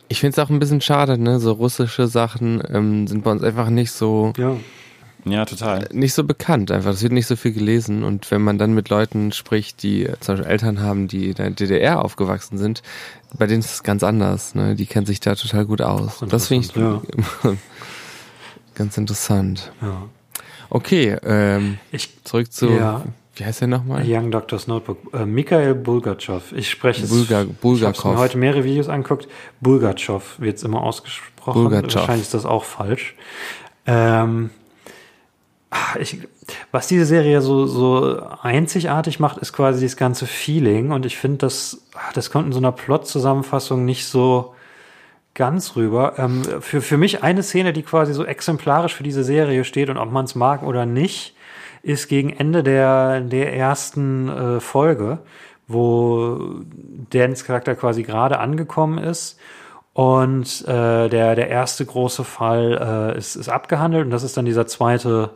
ich 0.08 0.20
finde 0.20 0.34
es 0.34 0.40
auch 0.40 0.50
ein 0.50 0.60
bisschen 0.60 0.82
schade, 0.82 1.18
ne? 1.18 1.40
So 1.40 1.54
russische 1.54 2.08
Sachen 2.08 2.62
ähm, 2.70 3.08
sind 3.08 3.24
bei 3.24 3.32
uns 3.32 3.44
einfach 3.44 3.70
nicht 3.70 3.92
so. 3.92 4.34
Ja. 4.38 4.56
Ja, 5.26 5.46
total. 5.46 5.88
Nicht 5.92 6.13
so 6.13 6.24
bekannt 6.24 6.72
einfach. 6.72 6.92
Es 6.92 7.04
wird 7.04 7.13
nicht 7.13 7.28
so 7.28 7.36
viel 7.36 7.52
gelesen. 7.52 8.04
Und 8.04 8.30
wenn 8.32 8.42
man 8.42 8.58
dann 8.58 8.74
mit 8.74 8.90
Leuten 8.90 9.32
spricht, 9.32 9.84
die 9.84 10.10
zum 10.19 10.36
Beispiel 10.36 10.52
Eltern 10.52 10.82
haben, 10.82 11.08
die 11.08 11.30
in 11.30 11.36
der 11.36 11.52
DDR 11.52 12.04
aufgewachsen 12.04 12.58
sind, 12.58 12.82
bei 13.38 13.48
denen 13.48 13.60
ist 13.60 13.74
es 13.74 13.84
ganz 13.84 14.04
anders. 14.04 14.56
Ne? 14.56 14.76
Die 14.76 14.86
kennen 14.86 15.06
sich 15.06 15.19
da 15.19 15.36
total 15.36 15.65
gut 15.65 15.82
aus. 15.82 16.24
Das 16.28 16.48
finde 16.48 16.67
ich 16.67 16.76
ja. 16.76 17.02
ganz 18.76 18.98
interessant. 18.98 19.72
Ja. 19.82 20.04
Okay, 20.69 21.17
ähm, 21.24 21.78
ich, 21.92 22.24
zurück 22.24 22.52
zu, 22.52 22.69
ja. 22.69 23.04
wie 23.36 23.44
heißt 23.44 23.60
der 23.60 23.67
nochmal? 23.67 24.04
Young 24.08 24.32
Doctor's 24.32 24.67
Notebook. 24.67 25.13
Äh, 25.13 25.26
Mikhail 25.26 25.76
Bulgachev. 25.76 26.56
Ich 26.56 26.69
spreche 26.69 27.04
es. 27.04 27.10
Bulgakov. 27.10 27.76
Ich 27.76 28.06
habe 28.06 28.17
heute 28.17 28.38
mehrere 28.38 28.63
Videos 28.63 28.88
angeguckt. 28.88 29.28
Bulgachev 29.60 30.40
wird 30.40 30.58
es 30.58 30.63
immer 30.63 30.82
ausgesprochen. 30.82 31.63
Bulgachev. 31.63 31.96
Wahrscheinlich 31.96 32.24
ist 32.24 32.34
das 32.34 32.46
auch 32.46 32.63
falsch. 32.63 33.15
Ähm, 33.86 34.50
ich, 36.00 36.19
was 36.72 36.88
diese 36.88 37.06
Serie 37.06 37.42
so, 37.42 37.65
so 37.65 38.22
einzigartig 38.42 39.19
macht, 39.19 39.38
ist 39.38 39.54
quasi 39.54 39.86
das 39.86 39.96
ganze 39.96 40.28
Feeling. 40.28 40.92
Und 40.92 41.06
ich 41.06 41.17
finde, 41.17 41.38
das, 41.38 41.86
das 42.13 42.30
kommt 42.32 42.48
in 42.48 42.52
so 42.52 42.60
einer 42.60 42.72
Plot-Zusammenfassung 42.72 43.86
nicht 43.86 44.06
so 44.06 44.54
ganz 45.34 45.76
rüber. 45.76 46.15
Ähm, 46.17 46.44
für, 46.60 46.82
für 46.82 46.98
mich 46.98 47.24
eine 47.24 47.44
Szene, 47.44 47.74
die 47.74 47.84
quasi 47.84 48.13
so 48.13 48.26
exemplarisch 48.26 48.94
für 48.94 49.04
diese 49.04 49.24
Serie 49.24 49.63
steht 49.63 49.90
und 49.90 49.98
ob 49.98 50.12
man 50.12 50.26
es 50.26 50.36
mag 50.36 50.63
oder 50.63 50.86
nicht, 50.86 51.36
ist 51.84 52.08
gegen 52.08 52.32
Ende 52.32 52.63
der, 52.63 53.22
der 53.22 53.56
ersten 53.56 54.30
äh, 54.30 54.60
Folge, 54.60 55.19
wo 55.67 56.62
Dans 57.10 57.46
Charakter 57.46 57.76
quasi 57.76 58.04
gerade 58.04 58.40
angekommen 58.40 58.98
ist 58.98 59.40
und 59.94 60.63
äh, 60.67 61.10
der, 61.10 61.36
der 61.36 61.50
erste 61.50 61.86
große 61.86 62.24
Fall 62.24 63.13
äh, 63.15 63.17
ist, 63.17 63.36
ist 63.36 63.50
abgehandelt 63.50 64.06
und 64.06 64.12
das 64.12 64.24
ist 64.24 64.38
dann 64.38 64.46
dieser 64.46 64.67
zweite 64.67 65.32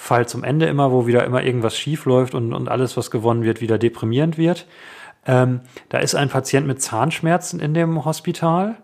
Fall 0.00 0.28
zum 0.28 0.44
Ende 0.44 0.66
immer, 0.66 0.92
wo 0.92 1.08
wieder 1.08 1.24
immer 1.24 1.42
irgendwas 1.42 1.76
schief 1.76 2.04
läuft 2.04 2.32
und, 2.32 2.52
und 2.54 2.68
alles, 2.68 2.96
was 2.96 3.10
gewonnen 3.10 3.42
wird, 3.42 3.60
wieder 3.60 3.78
deprimierend 3.78 4.38
wird. 4.38 4.64
Ähm, 5.26 5.60
da 5.88 5.98
ist 5.98 6.14
ein 6.14 6.28
Patient 6.28 6.68
mit 6.68 6.80
Zahnschmerzen 6.80 7.58
in 7.58 7.74
dem 7.74 8.04
Hospital 8.04 8.76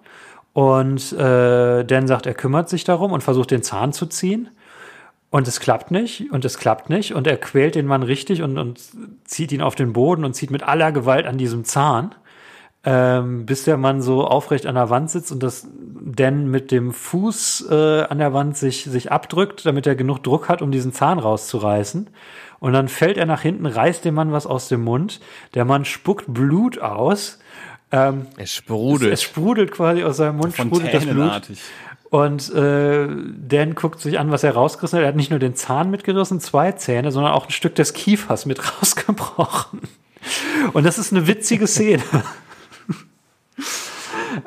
und 0.54 1.12
äh, 1.12 1.84
Dan 1.84 2.08
sagt, 2.08 2.26
er 2.26 2.34
kümmert 2.34 2.68
sich 2.68 2.82
darum 2.82 3.12
und 3.12 3.22
versucht 3.22 3.52
den 3.52 3.62
Zahn 3.62 3.92
zu 3.92 4.06
ziehen. 4.06 4.48
Und 5.30 5.46
es 5.46 5.60
klappt 5.60 5.92
nicht 5.92 6.32
und 6.32 6.44
es 6.44 6.58
klappt 6.58 6.90
nicht 6.90 7.14
und 7.14 7.28
er 7.28 7.36
quält 7.36 7.76
den 7.76 7.86
Mann 7.86 8.02
richtig 8.02 8.42
und, 8.42 8.58
und 8.58 8.80
zieht 9.24 9.52
ihn 9.52 9.62
auf 9.62 9.76
den 9.76 9.92
Boden 9.92 10.24
und 10.24 10.34
zieht 10.34 10.50
mit 10.50 10.64
aller 10.64 10.90
Gewalt 10.90 11.26
an 11.26 11.38
diesem 11.38 11.64
Zahn, 11.64 12.14
ähm, 12.84 13.46
bis 13.46 13.64
der 13.64 13.76
Mann 13.76 14.02
so 14.02 14.26
aufrecht 14.26 14.66
an 14.66 14.74
der 14.74 14.90
Wand 14.90 15.10
sitzt 15.10 15.32
und 15.32 15.42
das 15.42 15.66
Dan 16.06 16.50
mit 16.50 16.70
dem 16.70 16.92
Fuß 16.92 17.68
äh, 17.70 18.02
an 18.02 18.18
der 18.18 18.34
Wand 18.34 18.56
sich, 18.56 18.84
sich 18.84 19.10
abdrückt, 19.10 19.64
damit 19.64 19.86
er 19.86 19.94
genug 19.94 20.22
Druck 20.22 20.48
hat, 20.48 20.60
um 20.60 20.70
diesen 20.70 20.92
Zahn 20.92 21.18
rauszureißen. 21.18 22.10
Und 22.60 22.72
dann 22.72 22.88
fällt 22.88 23.16
er 23.16 23.26
nach 23.26 23.42
hinten, 23.42 23.66
reißt 23.66 24.04
dem 24.04 24.14
Mann 24.14 24.32
was 24.32 24.46
aus 24.46 24.68
dem 24.68 24.82
Mund. 24.84 25.20
Der 25.54 25.64
Mann 25.64 25.84
spuckt 25.84 26.32
Blut 26.32 26.78
aus 26.78 27.38
ähm, 27.94 28.26
es 28.36 28.52
sprudelt. 28.52 29.12
Es, 29.12 29.20
es, 29.20 29.22
sprudelt 29.22 29.70
quasi 29.70 30.02
aus 30.02 30.16
seinem 30.16 30.38
Mund, 30.38 30.56
sprudelt 30.56 30.92
das 30.92 31.06
Blut. 31.06 31.42
Und 32.10 32.52
äh, 32.52 33.08
Dan 33.38 33.74
guckt 33.74 34.00
sich 34.00 34.18
an, 34.18 34.32
was 34.32 34.42
er 34.42 34.54
rausgerissen 34.54 34.98
hat. 34.98 35.04
Er 35.04 35.08
hat 35.08 35.16
nicht 35.16 35.30
nur 35.30 35.38
den 35.38 35.54
Zahn 35.54 35.90
mitgerissen, 35.90 36.40
zwei 36.40 36.72
Zähne, 36.72 37.12
sondern 37.12 37.32
auch 37.32 37.46
ein 37.46 37.52
Stück 37.52 37.76
des 37.76 37.92
Kiefers 37.92 38.46
mit 38.46 38.60
rausgebrochen. 38.80 39.80
Und 40.72 40.84
das 40.84 40.98
ist 40.98 41.12
eine 41.12 41.26
witzige 41.26 41.66
Szene. 41.66 42.02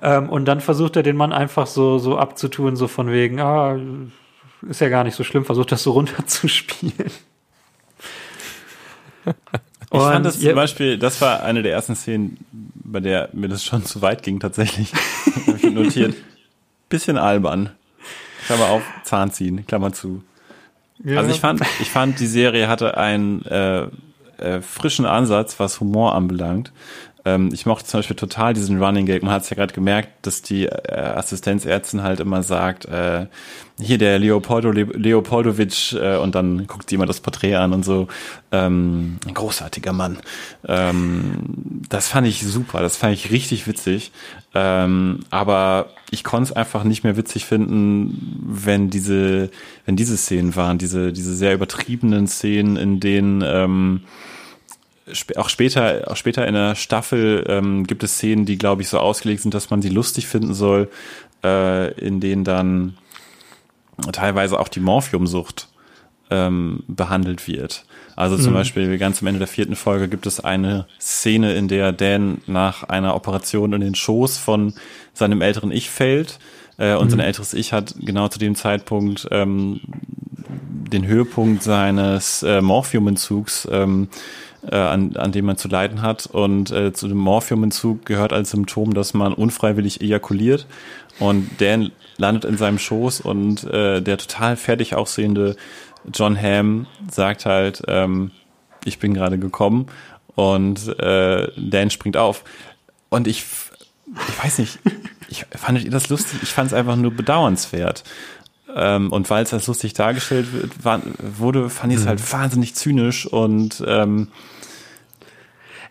Ähm, 0.02 0.30
und 0.30 0.46
dann 0.46 0.62
versucht 0.62 0.96
er 0.96 1.04
den 1.04 1.16
Mann 1.16 1.34
einfach 1.34 1.68
so, 1.68 2.00
so 2.00 2.18
abzutun, 2.18 2.76
so 2.76 2.88
von 2.88 3.12
wegen, 3.12 3.40
ah, 3.40 3.78
ist 4.68 4.82
ja 4.82 4.90
gar 4.90 5.04
nicht 5.04 5.16
so 5.16 5.24
schlimm, 5.24 5.46
versucht 5.46 5.72
das 5.72 5.84
so 5.84 5.92
runterzuspielen. 5.92 7.12
Ich 9.90 10.00
fand 10.00 10.26
das 10.26 10.40
zum 10.40 10.56
Beispiel, 10.56 10.98
das 10.98 11.22
war 11.22 11.44
eine 11.44 11.64
der 11.64 11.72
ersten 11.72 11.96
Szenen, 11.96 12.38
bei 12.52 13.00
der 13.00 13.30
mir 13.32 13.48
das 13.48 13.64
schon 13.64 13.86
zu 13.86 14.02
weit 14.02 14.22
ging 14.22 14.40
tatsächlich. 14.40 14.92
Habe 15.48 15.58
ich 15.58 15.64
notiert. 15.72 16.16
Bisschen 16.90 17.18
albern. 17.18 17.70
Klammer 18.46 18.68
auf, 18.68 18.84
Zahn 19.04 19.32
ziehen, 19.32 19.66
Klammer 19.66 19.94
zu. 19.94 20.24
Ja. 21.04 21.20
Also 21.20 21.32
ich 21.32 21.40
fand, 21.40 21.62
ich 21.80 21.90
fand, 21.90 22.20
die 22.20 22.28
Serie 22.28 22.68
hatte 22.68 22.98
einen 22.98 23.46
äh, 23.46 23.88
äh, 24.38 24.62
frischen 24.62 25.06
Ansatz, 25.06 25.60
was 25.60 25.80
Humor 25.80 26.16
anbelangt. 26.16 26.72
Ähm, 27.28 27.50
ich 27.54 27.66
mochte 27.66 27.86
zum 27.86 28.00
Beispiel 28.00 28.16
total 28.16 28.54
diesen 28.54 28.82
Running 28.82 29.06
Gag. 29.06 29.22
Man 29.22 29.34
hat 29.34 29.44
es 29.44 29.50
ja 29.50 29.56
gerade 29.56 29.74
gemerkt, 29.74 30.26
dass 30.26 30.42
die 30.42 30.66
äh, 30.66 30.94
Assistenzärztin 30.94 32.02
halt 32.02 32.22
immer 32.22 32.42
sagt, 32.42 32.86
äh, 32.86 33.26
hier 33.80 33.98
der 33.98 34.18
Leopoldo 34.18 34.72
Le 34.72 34.84
Leopoldovic 34.84 35.94
äh, 35.94 36.18
und 36.18 36.36
dann 36.36 36.68
guckt 36.68 36.90
sie 36.90 36.96
immer 36.96 37.06
das 37.06 37.20
Porträt 37.20 37.56
an 37.56 37.74
und 37.74 37.84
so. 37.84 38.08
Ähm, 38.52 39.18
ein 39.28 39.34
großartiger 39.34 39.92
Mann. 39.92 40.20
Ähm, 40.66 41.82
das 41.90 42.08
fand 42.08 42.28
ich 42.28 42.42
super, 42.42 42.80
das 42.82 42.96
fand 42.96 43.14
ich 43.14 43.30
richtig 43.30 43.68
witzig. 43.68 44.12
Ähm, 44.56 45.20
aber 45.30 45.90
ich 46.10 46.24
konnte 46.24 46.52
es 46.52 46.56
einfach 46.56 46.86
nicht 46.86 47.04
mehr 47.04 47.18
witzig 47.18 47.46
finden, 47.46 48.42
wenn 48.48 48.90
diese, 48.90 49.52
wenn 49.86 49.98
diese 49.98 50.16
Szenen 50.16 50.56
waren, 50.56 50.78
diese, 50.78 51.12
diese 51.12 51.36
sehr 51.36 51.54
übertriebenen 51.54 52.28
Szenen, 52.28 52.78
in 52.78 53.02
denen 53.02 53.44
ähm, 53.46 54.02
auch 55.36 55.50
später, 55.50 56.04
auch 56.08 56.16
später 56.16 56.48
in 56.48 56.54
der 56.54 56.76
Staffel 56.76 57.46
ähm, 57.48 57.86
gibt 57.86 58.04
es 58.04 58.16
Szenen, 58.16 58.46
die, 58.46 58.58
glaube 58.58 58.82
ich, 58.82 58.90
so 58.90 59.00
ausgelegt 59.00 59.42
sind, 59.42 59.54
dass 59.54 59.70
man 59.70 59.82
sie 59.82 59.90
lustig 59.90 60.28
finden 60.28 60.54
soll, 60.54 60.90
äh, 61.44 61.94
in 61.94 62.20
denen 62.20 62.44
dann 62.44 62.98
teilweise 64.12 64.60
auch 64.60 64.68
die 64.68 64.80
Morphiumsucht 64.80 65.70
ähm, 66.30 66.84
behandelt 66.88 67.48
wird. 67.48 67.86
Also 68.16 68.38
zum 68.38 68.52
mhm. 68.52 68.58
Beispiel 68.58 68.98
ganz 68.98 69.22
am 69.22 69.28
Ende 69.28 69.40
der 69.40 69.48
vierten 69.48 69.76
Folge 69.76 70.08
gibt 70.08 70.26
es 70.26 70.40
eine 70.40 70.88
Szene, 71.00 71.54
in 71.54 71.68
der 71.68 71.92
Dan 71.92 72.42
nach 72.48 72.84
einer 72.84 73.16
Operation 73.16 73.74
in 73.74 73.82
den 73.82 73.96
Schoß 73.96 74.38
von 74.38 74.74
seinem 75.14 75.42
älteren 75.42 75.72
Ich 75.72 75.90
fällt. 75.90 76.40
Äh, 76.78 76.96
und 76.96 77.06
mhm. 77.06 77.12
sein 77.12 77.20
älteres 77.22 77.54
Ich 77.54 77.74
hat 77.74 77.96
genau 78.00 78.28
zu 78.28 78.40
dem 78.40 78.56
Zeitpunkt 78.56 79.28
ähm, 79.32 79.82
den 80.92 81.06
Höhepunkt 81.06 81.64
seines 81.64 82.44
äh, 82.44 82.62
Morphiumentzugs 82.62 83.68
ähm, 83.72 84.10
äh, 84.70 84.76
an, 84.76 85.16
an 85.16 85.32
dem 85.32 85.46
man 85.46 85.58
zu 85.58 85.68
leiden 85.68 86.02
hat. 86.02 86.28
Und 86.28 86.72
äh, 86.72 86.94
zu 86.94 87.08
dem 87.08 87.18
Morphiumentzug 87.18 88.06
gehört 88.06 88.34
als 88.34 88.52
Symptom, 88.52 88.94
dass 88.94 89.14
man 89.14 89.34
unfreiwillig 89.34 90.02
ejakuliert. 90.02 90.68
Und 91.20 91.50
Dan 91.60 91.92
landet 92.18 92.46
in 92.46 92.58
seinem 92.58 92.80
Schoß 92.80 93.22
und 93.22 93.64
äh, 93.66 94.02
der 94.02 94.18
total 94.18 94.56
fertig 94.56 94.96
aussehende 94.96 95.56
John 96.14 96.42
Hamm 96.42 96.88
sagt 97.12 97.46
halt, 97.46 97.84
ähm, 97.88 98.32
ich 98.86 99.00
bin 99.00 99.14
gerade 99.14 99.38
gekommen 99.38 99.88
und 100.36 100.88
äh, 101.00 101.48
Dan 101.58 101.90
springt 101.90 102.18
auf. 102.18 102.44
Und 103.10 103.28
ich, 103.28 103.44
ich 104.30 104.44
weiß 104.44 104.60
nicht, 104.60 104.80
ich 105.30 105.46
fand 105.50 105.94
das 105.94 106.10
lustig, 106.10 106.40
ich 106.44 106.50
fand 106.50 106.68
es 106.68 106.74
einfach 106.74 106.96
nur 106.96 107.12
bedauernswert. 107.12 108.04
Ähm, 108.76 109.12
und 109.12 109.30
weil 109.30 109.44
es 109.44 109.54
als 109.54 109.68
lustig 109.68 109.94
dargestellt 109.94 110.52
wird, 110.54 110.84
war, 110.84 111.02
wurde, 111.20 111.70
fand 111.70 111.94
ich 111.94 112.00
es 112.00 112.06
halt 112.06 112.20
mhm. 112.20 112.32
wahnsinnig 112.32 112.76
zynisch 112.76 113.26
und 113.26 113.84
ähm, 113.88 114.28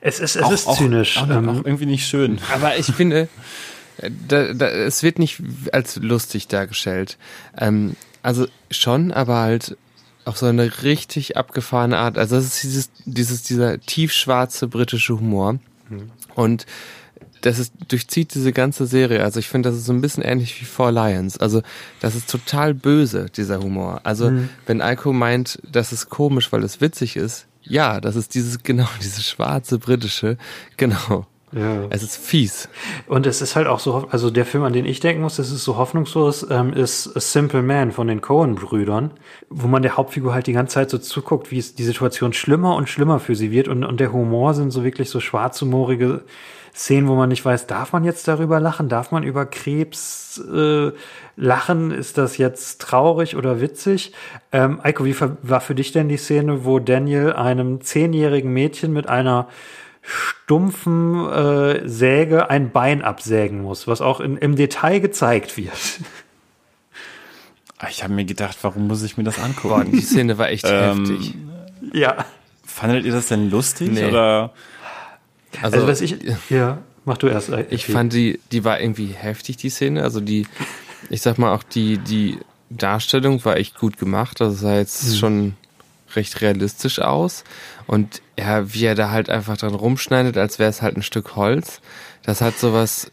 es 0.00 0.20
ist, 0.20 0.36
es 0.36 0.42
auch, 0.42 0.52
ist 0.52 0.72
zynisch. 0.74 1.18
Auch, 1.18 1.28
ähm, 1.28 1.48
auch 1.48 1.64
irgendwie 1.64 1.86
nicht 1.86 2.06
schön. 2.06 2.38
Aber 2.52 2.76
ich 2.76 2.86
finde, 2.86 3.28
da, 4.28 4.52
da, 4.52 4.68
es 4.68 5.02
wird 5.02 5.18
nicht 5.18 5.42
als 5.72 5.96
lustig 5.96 6.48
dargestellt. 6.48 7.16
Ähm, 7.58 7.96
also 8.22 8.46
schon, 8.70 9.12
aber 9.12 9.36
halt 9.38 9.76
auf 10.24 10.36
so 10.36 10.46
eine 10.46 10.82
richtig 10.82 11.36
abgefahrene 11.36 11.96
Art. 11.96 12.18
Also 12.18 12.36
das 12.36 12.46
ist 12.46 12.62
dieses, 12.62 12.90
dieses 13.04 13.42
dieser 13.42 13.80
tiefschwarze 13.80 14.68
britische 14.68 15.18
Humor. 15.18 15.54
Mhm. 15.88 16.10
Und 16.34 16.66
das 17.46 17.60
ist, 17.60 17.72
durchzieht 17.88 18.34
diese 18.34 18.52
ganze 18.52 18.86
Serie. 18.86 19.22
Also 19.22 19.38
ich 19.38 19.48
finde, 19.48 19.68
das 19.68 19.78
ist 19.78 19.86
so 19.86 19.92
ein 19.92 20.00
bisschen 20.00 20.24
ähnlich 20.24 20.60
wie 20.60 20.64
Four 20.64 20.90
Lions. 20.90 21.38
Also 21.38 21.62
das 22.00 22.16
ist 22.16 22.28
total 22.28 22.74
böse, 22.74 23.26
dieser 23.34 23.60
Humor. 23.60 24.00
Also 24.02 24.32
mhm. 24.32 24.48
wenn 24.66 24.80
Alko 24.80 25.12
meint, 25.12 25.60
das 25.70 25.92
ist 25.92 26.10
komisch, 26.10 26.52
weil 26.52 26.64
es 26.64 26.80
witzig 26.80 27.16
ist, 27.16 27.46
ja, 27.62 28.00
das 28.00 28.16
ist 28.16 28.34
dieses, 28.34 28.58
genau, 28.64 28.88
dieses 29.00 29.24
schwarze 29.24 29.78
britische, 29.78 30.38
genau. 30.76 31.26
Ja. 31.52 31.84
Es 31.90 32.02
ist 32.02 32.16
fies. 32.16 32.68
Und 33.06 33.24
es 33.24 33.40
ist 33.40 33.54
halt 33.54 33.68
auch 33.68 33.78
so, 33.78 34.08
also 34.10 34.30
der 34.30 34.44
Film, 34.44 34.64
an 34.64 34.72
den 34.72 34.84
ich 34.84 34.98
denken 34.98 35.22
muss, 35.22 35.36
das 35.36 35.52
ist 35.52 35.62
so 35.62 35.76
hoffnungslos, 35.76 36.44
ähm, 36.50 36.72
ist 36.72 37.16
A 37.16 37.20
Simple 37.20 37.62
Man 37.62 37.92
von 37.92 38.08
den 38.08 38.20
Cohen-Brüdern, 38.20 39.12
wo 39.48 39.68
man 39.68 39.82
der 39.82 39.96
Hauptfigur 39.96 40.34
halt 40.34 40.48
die 40.48 40.52
ganze 40.52 40.74
Zeit 40.74 40.90
so 40.90 40.98
zuguckt, 40.98 41.52
wie 41.52 41.58
es 41.58 41.76
die 41.76 41.84
Situation 41.84 42.32
schlimmer 42.32 42.74
und 42.74 42.88
schlimmer 42.88 43.20
für 43.20 43.36
sie 43.36 43.52
wird 43.52 43.68
und, 43.68 43.84
und 43.84 44.00
der 44.00 44.12
Humor 44.12 44.54
sind 44.54 44.72
so 44.72 44.82
wirklich 44.82 45.08
so 45.08 45.20
schwarzhumorige 45.20 46.24
Szenen, 46.76 47.08
wo 47.08 47.14
man 47.14 47.30
nicht 47.30 47.42
weiß, 47.42 47.66
darf 47.66 47.94
man 47.94 48.04
jetzt 48.04 48.28
darüber 48.28 48.60
lachen? 48.60 48.90
Darf 48.90 49.10
man 49.10 49.22
über 49.22 49.46
Krebs 49.46 50.38
äh, 50.52 50.92
lachen? 51.34 51.90
Ist 51.90 52.18
das 52.18 52.36
jetzt 52.36 52.82
traurig 52.82 53.34
oder 53.34 53.62
witzig? 53.62 54.12
Ähm, 54.52 54.80
Eiko, 54.82 55.06
wie 55.06 55.16
war 55.18 55.62
für 55.62 55.74
dich 55.74 55.92
denn 55.92 56.10
die 56.10 56.18
Szene, 56.18 56.66
wo 56.66 56.78
Daniel 56.78 57.32
einem 57.32 57.80
zehnjährigen 57.80 58.52
Mädchen 58.52 58.92
mit 58.92 59.08
einer 59.08 59.48
stumpfen 60.02 61.26
äh, 61.30 61.88
Säge 61.88 62.50
ein 62.50 62.70
Bein 62.72 63.02
absägen 63.02 63.62
muss, 63.62 63.88
was 63.88 64.02
auch 64.02 64.20
in, 64.20 64.36
im 64.36 64.54
Detail 64.54 65.00
gezeigt 65.00 65.56
wird? 65.56 65.72
Ich 67.88 68.02
habe 68.02 68.12
mir 68.12 68.26
gedacht, 68.26 68.58
warum 68.60 68.86
muss 68.86 69.02
ich 69.02 69.16
mir 69.16 69.24
das 69.24 69.38
angucken? 69.38 69.68
Boah, 69.68 69.84
die 69.84 70.00
Szene 70.00 70.36
war 70.36 70.50
echt 70.50 70.66
ähm, 70.68 71.06
heftig. 71.06 71.34
Ja. 71.94 72.24
Fandet 72.64 73.06
ihr 73.06 73.12
das 73.12 73.28
denn 73.28 73.50
lustig 73.50 73.92
nee. 73.92 74.04
oder? 74.04 74.52
Also, 75.62 75.76
also 75.76 75.88
was 75.88 76.00
ich 76.00 76.16
ja, 76.50 76.78
mach 77.04 77.18
du 77.18 77.28
erst. 77.28 77.50
Okay. 77.50 77.66
Ich 77.70 77.86
fand 77.86 78.12
die, 78.12 78.40
die 78.52 78.64
war 78.64 78.80
irgendwie 78.80 79.08
heftig 79.08 79.56
die 79.56 79.70
Szene. 79.70 80.02
Also 80.02 80.20
die, 80.20 80.46
ich 81.10 81.22
sag 81.22 81.38
mal 81.38 81.54
auch 81.54 81.62
die 81.62 81.98
die 81.98 82.38
Darstellung 82.70 83.44
war 83.44 83.56
echt 83.56 83.78
gut 83.78 83.98
gemacht. 83.98 84.40
Also 84.40 84.56
sah 84.56 84.76
jetzt 84.76 85.08
mhm. 85.08 85.14
schon 85.14 85.56
recht 86.14 86.40
realistisch 86.40 87.00
aus. 87.00 87.44
Und 87.86 88.22
ja, 88.38 88.72
wie 88.72 88.84
er 88.84 88.94
da 88.94 89.10
halt 89.10 89.30
einfach 89.30 89.56
dran 89.56 89.74
rumschneidet, 89.74 90.36
als 90.36 90.58
wäre 90.58 90.70
es 90.70 90.82
halt 90.82 90.96
ein 90.96 91.02
Stück 91.02 91.36
Holz. 91.36 91.80
Das 92.22 92.40
hat 92.40 92.58
sowas, 92.58 93.10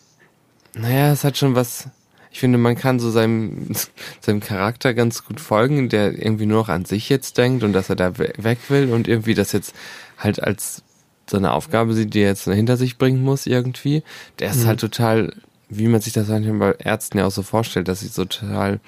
naja, 0.74 1.12
es 1.12 1.24
hat 1.24 1.38
schon 1.38 1.56
was, 1.56 1.88
ich 2.32 2.40
finde, 2.40 2.58
man 2.58 2.76
kann 2.76 3.00
so 3.00 3.12
seinem, 3.12 3.68
seinem 4.22 4.40
Charakter 4.40 4.94
ganz 4.94 5.24
gut 5.24 5.40
folgen, 5.40 5.90
der 5.90 6.14
irgendwie 6.14 6.46
nur 6.46 6.60
noch 6.60 6.70
an 6.70 6.86
sich 6.86 7.10
jetzt 7.10 7.38
denkt 7.38 7.64
und 7.64 7.74
dass 7.74 7.90
er 7.90 7.96
da 7.96 8.18
weg 8.18 8.60
will 8.70 8.92
und 8.92 9.08
irgendwie 9.08 9.36
das 9.36 9.52
jetzt 9.52 9.76
halt 10.18 10.42
als 10.42 10.84
so 11.30 11.38
eine 11.38 11.52
Aufgabe 11.52 11.94
sieht, 11.94 12.14
die 12.14 12.22
er 12.22 12.30
jetzt 12.30 12.46
hinter 12.46 12.78
sich 12.78 12.98
bringen 12.98 13.24
muss 13.24 13.46
irgendwie. 13.46 14.04
Der 14.40 14.50
ist 14.50 14.64
mhm. 14.64 14.68
halt 14.68 14.80
total, 14.80 15.34
wie 15.70 15.88
man 15.88 16.02
sich 16.02 16.14
das 16.14 16.30
eigentlich 16.30 16.58
bei 16.58 16.74
Ärzten 16.74 17.20
ja 17.20 17.26
auch 17.26 17.32
so 17.32 17.44
vorstellt, 17.44 17.88
dass 17.88 18.02
sie 18.02 18.08
so 18.08 18.26
total 18.26 18.80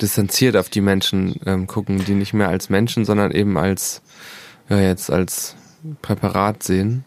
distanziert 0.00 0.56
auf 0.56 0.68
die 0.68 0.80
Menschen 0.80 1.36
ähm, 1.46 1.66
gucken, 1.66 2.04
die 2.04 2.14
nicht 2.14 2.34
mehr 2.34 2.48
als 2.48 2.68
Menschen, 2.68 3.04
sondern 3.04 3.30
eben 3.30 3.56
als, 3.56 4.02
ja, 4.68 4.80
jetzt 4.80 5.10
als 5.10 5.56
Präparat 6.02 6.62
sehen. 6.62 7.04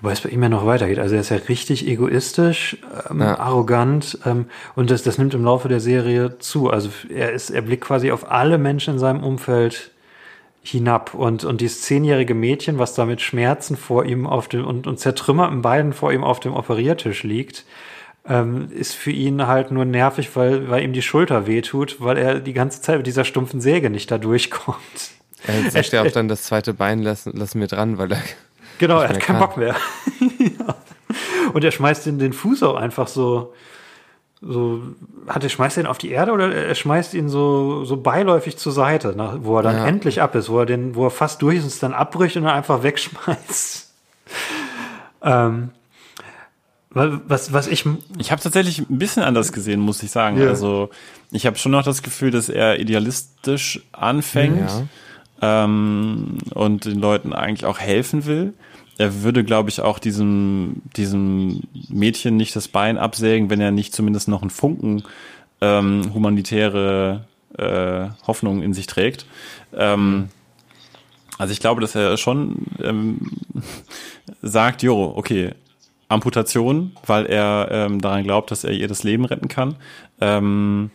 Wobei 0.00 0.12
es 0.12 0.20
bei 0.20 0.30
ihm 0.30 0.42
ja 0.42 0.48
noch 0.48 0.66
weitergeht. 0.66 0.98
Also 0.98 1.14
er 1.14 1.20
ist 1.20 1.30
ja 1.30 1.36
richtig 1.36 1.86
egoistisch, 1.86 2.78
ähm, 3.08 3.20
ja. 3.20 3.38
arrogant 3.38 4.18
ähm, 4.24 4.46
und 4.74 4.90
das, 4.90 5.02
das 5.02 5.18
nimmt 5.18 5.34
im 5.34 5.44
Laufe 5.44 5.68
der 5.68 5.80
Serie 5.80 6.38
zu. 6.38 6.70
Also 6.70 6.90
er 7.08 7.32
ist, 7.32 7.50
er 7.50 7.62
blickt 7.62 7.84
quasi 7.84 8.10
auf 8.10 8.30
alle 8.30 8.58
Menschen 8.58 8.94
in 8.94 8.98
seinem 8.98 9.22
Umfeld 9.22 9.92
hinab 10.62 11.14
und, 11.14 11.44
und 11.44 11.60
dieses 11.60 11.82
zehnjährige 11.82 12.34
Mädchen, 12.34 12.78
was 12.78 12.94
da 12.94 13.06
mit 13.06 13.20
Schmerzen 13.20 13.76
vor 13.76 14.04
ihm 14.04 14.26
auf 14.26 14.48
dem 14.48 14.66
und, 14.66 14.86
und 14.86 14.98
zertrümmerten 14.98 15.62
Beinen 15.62 15.92
vor 15.92 16.12
ihm 16.12 16.22
auf 16.22 16.40
dem 16.40 16.54
Operiertisch 16.54 17.22
liegt, 17.22 17.64
ähm, 18.28 18.68
ist 18.70 18.94
für 18.94 19.10
ihn 19.10 19.46
halt 19.46 19.70
nur 19.70 19.84
nervig, 19.84 20.36
weil, 20.36 20.68
weil 20.68 20.82
ihm 20.82 20.92
die 20.92 21.02
Schulter 21.02 21.46
wehtut, 21.46 21.96
weil 22.00 22.18
er 22.18 22.40
die 22.40 22.52
ganze 22.52 22.82
Zeit 22.82 22.98
mit 22.98 23.06
dieser 23.06 23.24
stumpfen 23.24 23.60
Säge 23.60 23.88
nicht 23.88 24.10
da 24.10 24.18
durchkommt. 24.18 25.10
Er 25.46 25.70
sagt 25.70 25.92
ja 25.92 26.02
auch 26.02 26.12
dann 26.12 26.28
das 26.28 26.42
zweite 26.42 26.74
Bein 26.74 27.02
lassen, 27.02 27.32
lassen 27.34 27.60
wir 27.60 27.66
dran, 27.66 27.96
weil 27.96 28.12
er 28.12 28.22
Genau, 28.80 29.00
er 29.00 29.10
hat 29.10 29.20
keinen 29.20 29.38
kann. 29.38 29.38
Bock 29.38 29.56
mehr. 29.58 29.76
ja. 30.38 30.74
Und 31.52 31.62
er 31.62 31.70
schmeißt 31.70 32.06
den, 32.06 32.18
den 32.18 32.32
Fuß 32.32 32.62
auch 32.62 32.76
einfach 32.76 33.08
so, 33.08 33.52
so, 34.42 34.82
hat 35.28 35.44
er 35.44 35.50
schmeißt 35.50 35.76
ihn 35.76 35.86
auf 35.86 35.98
die 35.98 36.10
Erde 36.10 36.32
oder 36.32 36.54
er 36.54 36.74
schmeißt 36.74 37.12
ihn 37.14 37.28
so, 37.28 37.84
so 37.84 37.98
beiläufig 37.98 38.56
zur 38.56 38.72
Seite, 38.72 39.14
nach, 39.16 39.36
wo 39.42 39.58
er 39.58 39.62
dann 39.62 39.76
ja. 39.76 39.86
endlich 39.86 40.22
ab 40.22 40.34
ist, 40.34 40.48
wo 40.48 40.60
er 40.60 40.66
den, 40.66 40.94
wo 40.94 41.06
er 41.06 41.10
fast 41.10 41.42
durch 41.42 41.58
ist 41.58 41.64
und 41.64 41.68
es 41.68 41.78
dann 41.78 41.92
abbricht 41.92 42.36
und 42.36 42.44
dann 42.44 42.54
einfach 42.54 42.82
wegschmeißt. 42.82 43.92
ähm, 45.22 45.70
was, 46.92 47.52
was 47.52 47.68
ich. 47.68 47.84
Ich 48.18 48.32
habe 48.32 48.42
tatsächlich 48.42 48.80
ein 48.80 48.98
bisschen 48.98 49.22
anders 49.22 49.52
gesehen, 49.52 49.78
muss 49.78 50.02
ich 50.02 50.10
sagen. 50.10 50.40
Ja. 50.40 50.48
Also 50.48 50.90
ich 51.30 51.46
habe 51.46 51.56
schon 51.56 51.70
noch 51.70 51.84
das 51.84 52.02
Gefühl, 52.02 52.32
dass 52.32 52.48
er 52.48 52.80
idealistisch 52.80 53.80
anfängt 53.92 54.70
ja. 55.40 55.64
ähm, 55.64 56.38
und 56.52 56.86
den 56.86 56.98
Leuten 56.98 57.32
eigentlich 57.32 57.64
auch 57.64 57.78
helfen 57.78 58.26
will 58.26 58.54
er 59.00 59.22
würde, 59.22 59.44
glaube 59.44 59.70
ich, 59.70 59.80
auch 59.80 59.98
diesem, 59.98 60.82
diesem 60.94 61.62
Mädchen 61.88 62.36
nicht 62.36 62.54
das 62.54 62.68
Bein 62.68 62.98
absägen, 62.98 63.48
wenn 63.48 63.58
er 63.58 63.70
nicht 63.70 63.94
zumindest 63.94 64.28
noch 64.28 64.42
einen 64.42 64.50
Funken 64.50 65.04
ähm, 65.62 66.12
humanitäre 66.12 67.24
äh, 67.56 68.10
Hoffnung 68.26 68.60
in 68.60 68.74
sich 68.74 68.86
trägt. 68.86 69.24
Ähm, 69.74 70.28
also 71.38 71.50
ich 71.50 71.60
glaube, 71.60 71.80
dass 71.80 71.94
er 71.94 72.18
schon 72.18 72.66
ähm, 72.82 73.30
sagt, 74.42 74.82
jo, 74.82 75.14
okay, 75.16 75.54
Amputation, 76.08 76.92
weil 77.06 77.24
er 77.24 77.68
ähm, 77.70 78.02
daran 78.02 78.24
glaubt, 78.24 78.50
dass 78.50 78.64
er 78.64 78.72
ihr 78.72 78.86
das 78.86 79.02
Leben 79.02 79.24
retten 79.24 79.48
kann. 79.48 79.76
Ähm, 80.20 80.90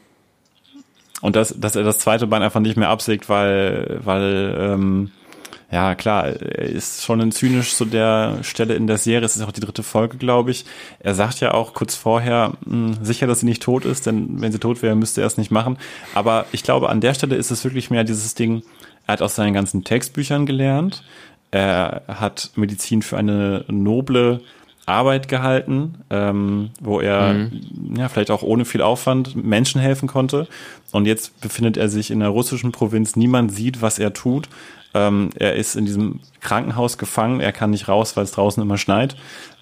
und 1.22 1.36
dass, 1.36 1.60
dass 1.60 1.76
er 1.76 1.84
das 1.84 1.98
zweite 1.98 2.28
Bein 2.28 2.44
einfach 2.44 2.60
nicht 2.60 2.78
mehr 2.78 2.90
absägt, 2.90 3.30
weil, 3.30 4.00
weil 4.04 4.56
ähm, 4.60 5.12
ja, 5.72 5.96
klar, 5.96 6.28
er 6.28 6.70
ist 6.70 7.04
schon 7.04 7.22
ein 7.22 7.32
zynisch 7.32 7.76
zu 7.76 7.86
der 7.86 8.44
Stelle 8.44 8.76
in 8.76 8.88
der 8.88 8.98
Serie. 8.98 9.26
Es 9.26 9.36
ist 9.36 9.42
auch 9.42 9.52
die 9.52 9.62
dritte 9.62 9.84
Folge, 9.84 10.18
glaube 10.18 10.52
ich. 10.52 10.66
Er 11.00 11.16
sagt 11.16 11.40
ja 11.40 11.54
auch 11.54 11.74
kurz 11.74 11.96
vorher, 11.96 12.54
mh, 12.66 12.98
hm, 12.98 13.06
sicher, 13.06 13.28
dass 13.28 13.40
sie 13.40 13.46
nicht 13.46 13.64
tot 13.64 13.86
ist, 13.86 14.06
denn 14.06 14.42
wenn 14.42 14.52
sie 14.52 14.60
tot 14.60 14.82
wäre, 14.82 14.96
müsste 14.96 15.22
er 15.22 15.28
es 15.28 15.38
nicht 15.38 15.52
machen. 15.52 15.78
Aber 16.14 16.46
ich 16.52 16.64
glaube, 16.64 16.90
an 16.90 17.02
der 17.02 17.14
Stelle 17.14 17.36
ist 17.36 17.52
es 17.52 17.64
wirklich 17.64 17.90
mehr 17.90 18.04
dieses 18.04 18.36
Ding, 18.36 18.64
er 19.08 19.14
hat 19.14 19.22
aus 19.22 19.36
seinen 19.36 19.54
ganzen 19.54 19.84
Textbüchern 19.84 20.46
gelernt. 20.46 21.04
Er 21.52 22.04
hat 22.08 22.52
Medizin 22.56 23.02
für 23.02 23.18
eine 23.18 23.66
noble 23.68 24.42
Arbeit 24.86 25.28
gehalten, 25.28 25.96
ähm, 26.10 26.70
wo 26.80 27.00
er 27.00 27.34
mhm. 27.34 27.96
ja 27.98 28.08
vielleicht 28.10 28.32
auch 28.32 28.44
ohne 28.44 28.66
viel 28.66 28.82
Aufwand 28.82 29.36
Menschen 29.36 29.82
helfen 29.82 30.08
konnte. 30.08 30.48
Und 30.92 31.06
jetzt 31.06 31.42
befindet 31.42 31.78
er 31.78 31.90
sich 31.90 32.12
in 32.12 32.20
der 32.20 32.30
russischen 32.30 32.72
Provinz. 32.72 33.16
Niemand 33.16 33.52
sieht, 33.52 33.82
was 33.82 34.00
er 34.00 34.14
tut. 34.14 34.48
Ähm, 34.94 35.32
er 35.36 35.56
ist 35.56 35.76
in 35.76 35.86
diesem 35.86 36.20
Krankenhaus 36.40 36.98
gefangen. 36.98 37.42
Er 37.42 37.52
kann 37.52 37.72
nicht 37.72 37.88
raus, 37.88 38.16
weil 38.16 38.24
es 38.24 38.32
draußen 38.32 38.62
immer 38.62 38.78
schneit. 38.78 39.16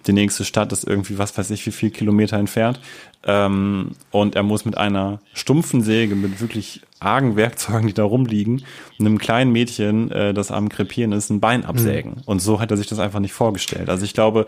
Die 0.06 0.14
nächste 0.14 0.44
Stadt 0.44 0.72
ist 0.74 0.86
irgendwie, 0.86 1.18
was 1.18 1.38
weiß 1.38 1.50
ich, 1.52 1.66
wie 1.66 1.72
viel 1.72 1.90
Kilometer 1.90 2.38
entfernt. 2.38 2.80
Ähm, 3.26 3.92
und 4.12 4.36
er 4.36 4.44
muss 4.44 4.66
mit 4.66 4.78
einer 4.78 5.22
stumpfen 5.34 5.82
Säge, 5.82 6.16
mit 6.16 6.42
wirklich 6.42 6.82
argen 7.00 7.36
Werkzeugen, 7.36 7.88
die 7.88 7.94
da 7.94 8.04
rumliegen, 8.04 8.64
einem 9.00 9.18
kleinen 9.18 9.52
Mädchen, 9.52 10.12
äh, 10.12 10.34
das 10.34 10.52
am 10.52 10.70
Krepieren 10.70 11.14
ist, 11.14 11.30
ein 11.30 11.40
Bein 11.40 11.66
absägen. 11.66 12.12
Mhm. 12.12 12.22
Und 12.26 12.40
so 12.40 12.60
hat 12.60 12.72
er 12.72 12.78
sich 12.78 12.88
das 12.88 13.00
einfach 13.00 13.20
nicht 13.20 13.34
vorgestellt. 13.34 13.90
Also 13.90 14.04
ich 14.06 14.14
glaube, 14.14 14.46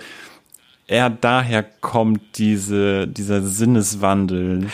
eher 0.87 1.09
daher 1.09 1.63
kommt 1.63 2.37
diese, 2.37 3.07
dieser 3.07 3.41
Sinneswandel, 3.41 4.67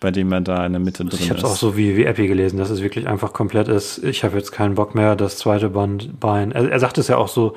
bei 0.00 0.10
dem 0.10 0.30
er 0.32 0.40
da 0.40 0.66
in 0.66 0.72
der 0.72 0.80
Mitte 0.80 1.04
drin 1.04 1.14
ist. 1.14 1.20
Ich 1.20 1.30
habe 1.30 1.38
es 1.38 1.44
auch 1.44 1.56
so 1.56 1.76
wie, 1.76 1.96
wie 1.96 2.04
Epi 2.04 2.26
gelesen, 2.26 2.58
dass 2.58 2.70
es 2.70 2.82
wirklich 2.82 3.08
einfach 3.08 3.32
komplett 3.32 3.68
ist. 3.68 4.02
Ich 4.04 4.24
habe 4.24 4.36
jetzt 4.36 4.52
keinen 4.52 4.74
Bock 4.74 4.94
mehr, 4.94 5.16
das 5.16 5.38
zweite 5.38 5.70
Band 5.70 6.20
Bein. 6.20 6.52
Er, 6.52 6.70
er 6.70 6.80
sagt 6.80 6.98
es 6.98 7.08
ja 7.08 7.16
auch 7.16 7.28
so, 7.28 7.54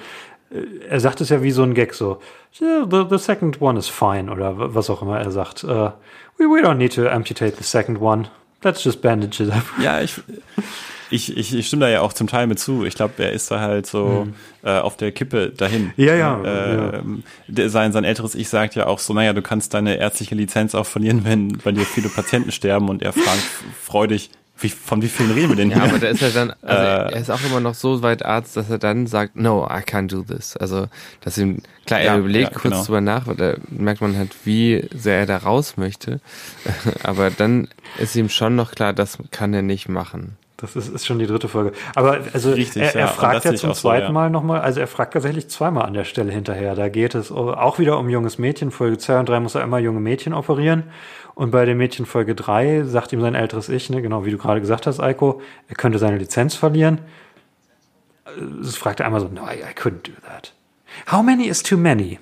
äh, 0.51 0.87
er 0.89 0.99
sagt 0.99 1.21
es 1.21 1.29
ja 1.29 1.43
wie 1.43 1.51
so 1.51 1.63
ein 1.63 1.73
Gag 1.73 1.93
so, 1.93 2.19
the, 2.59 3.05
the 3.09 3.17
second 3.17 3.61
one 3.61 3.77
is 3.77 3.87
fine 3.87 4.31
oder 4.31 4.73
was 4.73 4.89
auch 4.89 5.01
immer 5.01 5.19
er 5.19 5.31
sagt. 5.31 5.63
Uh, 5.63 5.91
we, 6.37 6.45
we 6.45 6.61
don't 6.61 6.75
need 6.75 6.93
to 6.93 7.07
amputate 7.07 7.57
the 7.57 7.63
second 7.63 7.99
one. 8.01 8.27
Let's 8.63 8.83
just 8.83 9.01
bandage 9.01 9.41
it 9.41 9.51
up. 9.53 9.63
Ja, 9.81 10.01
ich, 10.01 10.15
ich, 11.09 11.35
ich, 11.35 11.55
ich 11.55 11.67
stimme 11.67 11.85
da 11.85 11.89
ja 11.89 12.01
auch 12.01 12.13
zum 12.13 12.27
Teil 12.27 12.47
mit 12.47 12.59
zu. 12.59 12.85
Ich 12.85 12.95
glaube, 12.95 13.13
er 13.23 13.31
ist 13.31 13.49
da 13.49 13.59
halt 13.59 13.87
so 13.87 14.25
mhm. 14.25 14.33
äh, 14.63 14.79
auf 14.79 14.97
der 14.97 15.11
Kippe 15.11 15.49
dahin. 15.49 15.91
Ja, 15.97 16.15
ja. 16.15 16.41
Äh, 16.43 17.01
ja. 17.47 17.69
Sein, 17.69 17.91
sein 17.91 18.03
älteres 18.03 18.35
Ich 18.35 18.49
sagt 18.49 18.75
ja 18.75 18.87
auch 18.87 18.99
so, 18.99 19.13
naja, 19.13 19.33
du 19.33 19.41
kannst 19.41 19.73
deine 19.73 19.97
ärztliche 19.97 20.35
Lizenz 20.35 20.75
auch 20.75 20.85
verlieren, 20.85 21.23
wenn 21.25 21.57
bei 21.57 21.71
dir 21.71 21.85
viele 21.85 22.09
Patienten 22.09 22.51
sterben 22.51 22.89
und 22.89 23.01
er 23.01 23.13
fragt 23.13 23.43
freudig, 23.83 24.29
wie, 24.61 24.69
von 24.69 25.01
wie 25.01 25.07
vielen 25.07 25.31
reden 25.31 25.49
wir 25.49 25.55
denn 25.55 25.69
hier? 25.71 25.83
Ja, 25.83 25.89
aber 25.89 25.99
da 25.99 26.07
ist 26.07 26.21
er 26.21 26.31
dann, 26.31 26.53
also 26.61 26.83
äh, 26.83 27.13
er 27.13 27.21
ist 27.21 27.29
auch 27.29 27.43
immer 27.45 27.59
noch 27.59 27.75
so 27.75 28.01
weit 28.01 28.25
Arzt, 28.25 28.57
dass 28.57 28.69
er 28.69 28.77
dann 28.77 29.07
sagt, 29.07 29.35
no, 29.35 29.65
I 29.65 29.81
can't 29.81 30.07
do 30.07 30.23
this. 30.23 30.57
Also, 30.57 30.87
dass 31.21 31.37
ihm, 31.37 31.61
klar, 31.85 31.99
er 31.99 32.13
ja, 32.13 32.17
überlegt 32.17 32.53
ja, 32.53 32.59
kurz 32.59 32.73
genau. 32.73 32.85
drüber 32.85 33.01
nach, 33.01 33.27
weil 33.27 33.35
da 33.35 33.53
merkt 33.69 34.01
man 34.01 34.17
halt, 34.17 34.35
wie 34.43 34.87
sehr 34.93 35.19
er 35.19 35.25
da 35.25 35.37
raus 35.37 35.77
möchte. 35.77 36.19
aber 37.03 37.29
dann 37.31 37.67
ist 37.97 38.15
ihm 38.15 38.29
schon 38.29 38.55
noch 38.55 38.71
klar, 38.71 38.93
das 38.93 39.17
kann 39.31 39.53
er 39.53 39.61
nicht 39.61 39.89
machen. 39.89 40.37
Das 40.61 40.75
ist, 40.75 40.89
ist 40.89 41.05
schon 41.05 41.19
die 41.19 41.25
dritte 41.25 41.47
Folge. 41.47 41.71
Aber 41.95 42.19
also 42.33 42.51
Richtig, 42.51 42.81
er, 42.81 42.93
er 42.93 42.99
ja. 43.01 43.07
fragt 43.07 43.45
ja 43.45 43.55
zum 43.55 43.73
zweiten 43.73 44.07
so, 44.07 44.07
ja. 44.07 44.11
Mal 44.11 44.29
nochmal, 44.29 44.59
also 44.59 44.81
er 44.81 44.87
fragt 44.87 45.13
tatsächlich 45.13 45.49
zweimal 45.49 45.85
an 45.85 45.93
der 45.93 46.03
Stelle 46.03 46.31
hinterher. 46.31 46.75
Da 46.75 46.89
geht 46.89 47.15
es 47.15 47.31
auch 47.31 47.79
wieder 47.79 47.97
um 47.97 48.09
junges 48.09 48.37
Mädchen. 48.37 48.71
Folge 48.71 48.97
2 48.97 49.19
und 49.19 49.29
3 49.29 49.39
muss 49.39 49.55
er 49.55 49.63
immer 49.63 49.79
junge 49.79 50.01
Mädchen 50.01 50.33
operieren. 50.33 50.83
Und 51.39 51.51
bei 51.51 51.63
dem 51.63 51.77
Mädchen 51.77 52.05
Folge 52.05 52.35
3 52.35 52.83
sagt 52.83 53.13
ihm 53.13 53.21
sein 53.21 53.33
älteres 53.33 53.69
Ich, 53.69 53.89
ne, 53.89 54.01
genau 54.01 54.25
wie 54.25 54.31
du 54.31 54.37
gerade 54.37 54.59
gesagt 54.59 54.85
hast, 54.87 54.99
Eiko, 54.99 55.41
er 55.69 55.75
könnte 55.75 55.97
seine 55.97 56.17
Lizenz 56.17 56.53
verlieren. 56.53 56.99
Das 58.61 58.75
fragt 58.75 58.99
er 58.99 59.05
einmal 59.05 59.21
so, 59.21 59.29
no, 59.29 59.43
I, 59.43 59.61
I 59.61 59.73
couldn't 59.73 60.03
do 60.03 60.11
that. 60.27 60.51
How 61.09 61.23
many 61.23 61.45
is 61.45 61.63
too 61.63 61.77
many? 61.77 62.19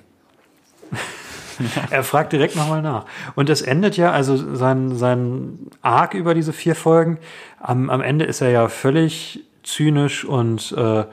er 1.90 2.04
fragt 2.04 2.32
direkt 2.32 2.54
nochmal 2.54 2.80
nach. 2.80 3.06
Und 3.34 3.50
es 3.50 3.60
endet 3.60 3.96
ja, 3.96 4.12
also 4.12 4.54
sein, 4.54 4.94
sein 4.94 5.66
Arc 5.82 6.14
über 6.14 6.32
diese 6.32 6.52
vier 6.52 6.76
Folgen, 6.76 7.18
am, 7.58 7.90
am 7.90 8.02
Ende 8.02 8.24
ist 8.24 8.40
er 8.40 8.50
ja 8.50 8.68
völlig 8.68 9.40
zynisch 9.64 10.24
und 10.24 10.70
äh, 10.76 11.04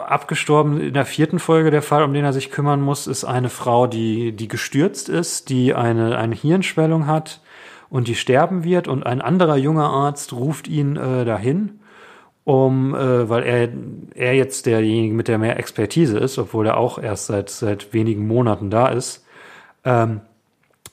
abgestorben. 0.00 0.80
In 0.80 0.94
der 0.94 1.06
vierten 1.06 1.38
Folge 1.38 1.70
der 1.70 1.82
Fall, 1.82 2.02
um 2.02 2.12
den 2.12 2.24
er 2.24 2.32
sich 2.32 2.50
kümmern 2.50 2.80
muss, 2.80 3.06
ist 3.06 3.24
eine 3.24 3.50
Frau, 3.50 3.86
die, 3.86 4.32
die 4.32 4.48
gestürzt 4.48 5.08
ist, 5.08 5.48
die 5.48 5.74
eine, 5.74 6.16
eine 6.18 6.34
Hirnschwellung 6.34 7.06
hat 7.06 7.40
und 7.88 8.08
die 8.08 8.14
sterben 8.14 8.64
wird. 8.64 8.88
Und 8.88 9.04
ein 9.04 9.20
anderer 9.20 9.56
junger 9.56 9.88
Arzt 9.88 10.32
ruft 10.32 10.68
ihn 10.68 10.96
äh, 10.96 11.24
dahin 11.24 11.80
um, 12.46 12.94
äh, 12.94 13.28
weil 13.28 13.42
er, 13.42 13.68
er 14.14 14.34
jetzt 14.34 14.66
derjenige 14.66 15.12
mit 15.12 15.26
der 15.26 15.36
mehr 15.36 15.58
Expertise 15.58 16.16
ist, 16.16 16.38
obwohl 16.38 16.68
er 16.68 16.76
auch 16.76 16.96
erst 16.96 17.26
seit, 17.26 17.50
seit 17.50 17.92
wenigen 17.92 18.28
Monaten 18.28 18.70
da 18.70 18.86
ist, 18.86 19.24
ähm, 19.84 20.20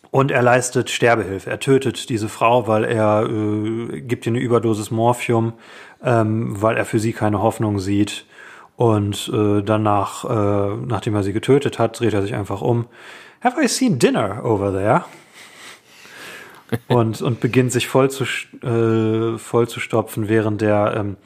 Und 0.10 0.32
er 0.32 0.41
leistet 0.43 0.89
Sterbehilfe. 0.91 1.49
Er 1.49 1.60
tötet 1.60 2.10
diese 2.10 2.30
Frau, 2.30 2.68
weil 2.68 2.84
er 2.84 3.28
äh, 3.30 4.01
gibt 4.01 4.26
ihr 4.26 4.32
eine 4.32 4.39
Überdosis 4.39 4.91
Morphium, 4.91 5.54
ähm, 6.04 6.60
weil 6.62 6.78
er 6.78 6.86
für 6.86 6.99
sie 6.99 7.14
keine 7.14 7.41
Hoffnung 7.41 7.80
sieht. 7.80 8.26
Und 8.76 9.30
äh, 9.34 9.62
danach, 9.62 10.26
äh, 10.26 10.76
nachdem 10.86 11.16
er 11.16 11.24
sie 11.24 11.34
getötet 11.34 11.80
hat, 11.80 12.00
dreht 12.00 12.14
er 12.14 12.22
sich 12.22 12.34
einfach 12.34 12.62
um. 12.62 12.88
Have 13.42 13.62
I 13.62 13.68
seen 13.68 14.00
dinner 14.00 14.44
over 14.44 14.72
there? 14.72 15.04
und, 16.88 17.22
und 17.22 17.40
beginnt 17.40 17.72
sich 17.72 17.88
voll 17.88 18.10
zu, 18.10 18.24
äh, 18.24 19.38
voll 19.38 19.68
zu 19.68 19.80
stopfen, 19.80 20.28
während 20.28 20.62
der 20.62 20.96
ähm, 20.98 21.18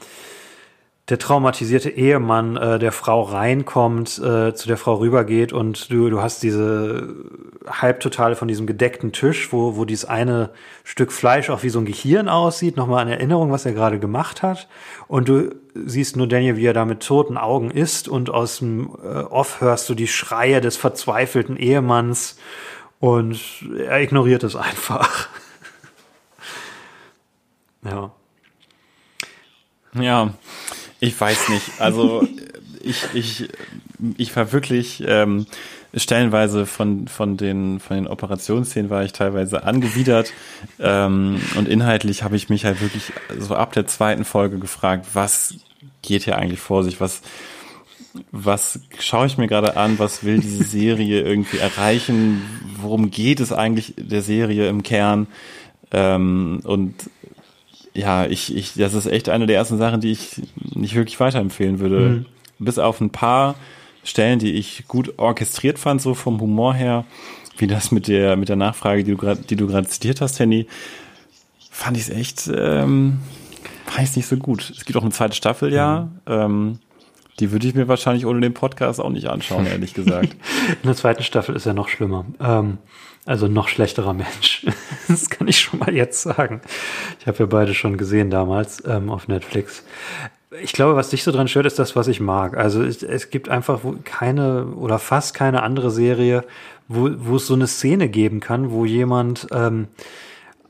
der 1.09 1.19
traumatisierte 1.19 1.89
Ehemann 1.89 2.57
äh, 2.57 2.79
der 2.79 2.91
Frau 2.91 3.21
reinkommt, 3.21 4.19
äh, 4.19 4.53
zu 4.53 4.67
der 4.67 4.75
Frau 4.75 4.95
rübergeht 4.95 5.53
und 5.53 5.89
du, 5.89 6.09
du 6.09 6.21
hast 6.21 6.43
diese 6.43 7.15
Halbtotale 7.65 8.35
von 8.35 8.49
diesem 8.49 8.67
gedeckten 8.67 9.13
Tisch, 9.13 9.53
wo, 9.53 9.77
wo 9.77 9.85
dieses 9.85 10.03
eine 10.03 10.49
Stück 10.83 11.13
Fleisch 11.13 11.49
auch 11.49 11.63
wie 11.63 11.69
so 11.69 11.79
ein 11.79 11.85
Gehirn 11.85 12.27
aussieht, 12.27 12.75
nochmal 12.75 13.03
an 13.03 13.07
Erinnerung, 13.07 13.51
was 13.51 13.65
er 13.65 13.71
gerade 13.71 13.99
gemacht 13.99 14.43
hat. 14.43 14.67
Und 15.07 15.29
du 15.29 15.55
siehst 15.73 16.17
nur 16.17 16.27
Daniel, 16.27 16.57
wie 16.57 16.65
er 16.65 16.73
da 16.73 16.83
mit 16.83 17.05
toten 17.05 17.37
Augen 17.37 17.71
isst 17.71 18.09
und 18.09 18.29
aus 18.29 18.59
dem 18.59 18.89
äh, 19.01 19.19
Off 19.19 19.61
hörst 19.61 19.87
du 19.87 19.95
die 19.95 20.07
Schreie 20.07 20.59
des 20.59 20.75
verzweifelten 20.75 21.55
Ehemanns 21.55 22.37
und 22.99 23.39
er 23.77 24.01
ignoriert 24.01 24.43
es 24.43 24.57
einfach. 24.57 25.29
ja. 27.85 28.11
Ja, 29.93 30.33
ich 30.99 31.19
weiß 31.19 31.49
nicht. 31.49 31.79
Also 31.79 32.27
ich, 32.81 33.03
ich, 33.13 33.49
ich 34.17 34.35
war 34.35 34.51
wirklich 34.51 35.03
ähm, 35.05 35.45
stellenweise 35.95 36.65
von, 36.65 37.07
von, 37.07 37.37
den, 37.37 37.79
von 37.79 37.97
den 37.97 38.07
Operationsszenen 38.07 38.89
war 38.89 39.03
ich 39.03 39.13
teilweise 39.13 39.63
angewidert. 39.63 40.33
Ähm, 40.79 41.41
und 41.55 41.67
inhaltlich 41.67 42.23
habe 42.23 42.35
ich 42.35 42.49
mich 42.49 42.65
halt 42.65 42.81
wirklich 42.81 43.11
so 43.37 43.55
ab 43.55 43.73
der 43.73 43.87
zweiten 43.87 44.25
Folge 44.25 44.59
gefragt, 44.59 45.07
was 45.13 45.55
geht 46.01 46.23
hier 46.23 46.37
eigentlich 46.37 46.59
vor 46.59 46.83
sich? 46.83 46.99
Was, 46.99 47.21
was 48.31 48.79
schaue 48.99 49.27
ich 49.27 49.37
mir 49.37 49.47
gerade 49.47 49.77
an? 49.77 49.99
Was 49.99 50.23
will 50.23 50.39
diese 50.39 50.63
Serie 50.63 51.21
irgendwie 51.21 51.57
erreichen? 51.57 52.41
Worum 52.81 53.11
geht 53.11 53.39
es 53.39 53.51
eigentlich 53.51 53.93
der 53.97 54.21
Serie 54.21 54.67
im 54.69 54.83
Kern? 54.83 55.27
Ähm, 55.91 56.61
und 56.63 56.95
ja, 57.97 58.27
ich, 58.27 58.55
ich, 58.55 58.75
das 58.75 58.93
ist 58.93 59.07
echt 59.07 59.27
eine 59.27 59.47
der 59.47 59.55
ersten 59.55 59.79
Sachen, 59.79 60.01
die 60.01 60.11
ich 60.11 60.41
nicht 60.75 60.93
wirklich 60.93 61.19
weiterempfehlen 61.19 61.79
würde. 61.79 61.99
Mhm. 61.99 62.25
Bis 62.59 62.77
auf 62.77 63.01
ein 63.01 63.09
paar 63.09 63.55
Stellen, 64.03 64.39
die 64.39 64.53
ich 64.53 64.87
gut 64.87 65.17
orchestriert 65.17 65.79
fand, 65.79 66.01
so 66.01 66.13
vom 66.13 66.39
Humor 66.39 66.75
her, 66.75 67.05
wie 67.57 67.65
das 67.65 67.91
mit 67.91 68.07
der, 68.07 68.35
mit 68.35 68.49
der 68.49 68.55
Nachfrage, 68.55 69.03
die 69.03 69.11
du 69.11 69.17
gerade, 69.17 69.41
die 69.41 69.55
du 69.55 69.65
gerade 69.67 69.87
zitiert 69.87 70.21
hast, 70.21 70.39
Henny, 70.39 70.67
fand 71.71 71.97
ich 71.97 72.03
es 72.03 72.09
echt, 72.09 72.51
ähm, 72.55 73.19
weiß 73.97 74.15
nicht 74.15 74.27
so 74.27 74.37
gut. 74.37 74.69
Es 74.69 74.85
gibt 74.85 74.97
auch 74.97 75.01
eine 75.03 75.11
zweite 75.11 75.35
Staffel, 75.35 75.73
ja. 75.73 76.09
Mhm. 76.27 76.33
Ähm, 76.33 76.79
die 77.39 77.51
würde 77.51 77.67
ich 77.67 77.75
mir 77.75 77.87
wahrscheinlich 77.87 78.25
ohne 78.25 78.41
den 78.41 78.53
Podcast 78.53 78.99
auch 78.99 79.09
nicht 79.09 79.27
anschauen, 79.27 79.65
ehrlich 79.71 79.93
gesagt. 79.93 80.35
In 80.69 80.87
der 80.87 80.95
zweiten 80.95 81.23
Staffel 81.23 81.55
ist 81.55 81.65
er 81.65 81.73
noch 81.73 81.89
schlimmer. 81.89 82.25
Ähm, 82.39 82.79
also 83.25 83.47
noch 83.47 83.67
schlechterer 83.67 84.13
Mensch. 84.13 84.65
das 85.07 85.29
kann 85.29 85.47
ich 85.47 85.59
schon 85.59 85.79
mal 85.79 85.93
jetzt 85.93 86.21
sagen. 86.21 86.61
Ich 87.19 87.27
habe 87.27 87.39
ja 87.39 87.45
beide 87.45 87.73
schon 87.73 87.97
gesehen 87.97 88.29
damals 88.29 88.83
ähm, 88.85 89.09
auf 89.09 89.27
Netflix. 89.27 89.83
Ich 90.61 90.71
glaube, 90.71 90.95
was 90.95 91.09
dich 91.09 91.23
so 91.23 91.31
dran 91.31 91.49
stört, 91.49 91.65
ist 91.65 91.77
das, 91.77 91.95
was 91.95 92.07
ich 92.07 92.21
mag. 92.21 92.55
Also 92.55 92.81
es, 92.81 93.03
es 93.03 93.29
gibt 93.29 93.49
einfach 93.49 93.81
keine 94.05 94.67
oder 94.67 94.97
fast 94.97 95.33
keine 95.33 95.61
andere 95.61 95.91
Serie, 95.91 96.45
wo, 96.87 97.09
wo 97.17 97.35
es 97.35 97.47
so 97.47 97.53
eine 97.53 97.67
Szene 97.67 98.07
geben 98.07 98.39
kann, 98.39 98.71
wo 98.71 98.85
jemand 98.85 99.47
ähm, 99.51 99.89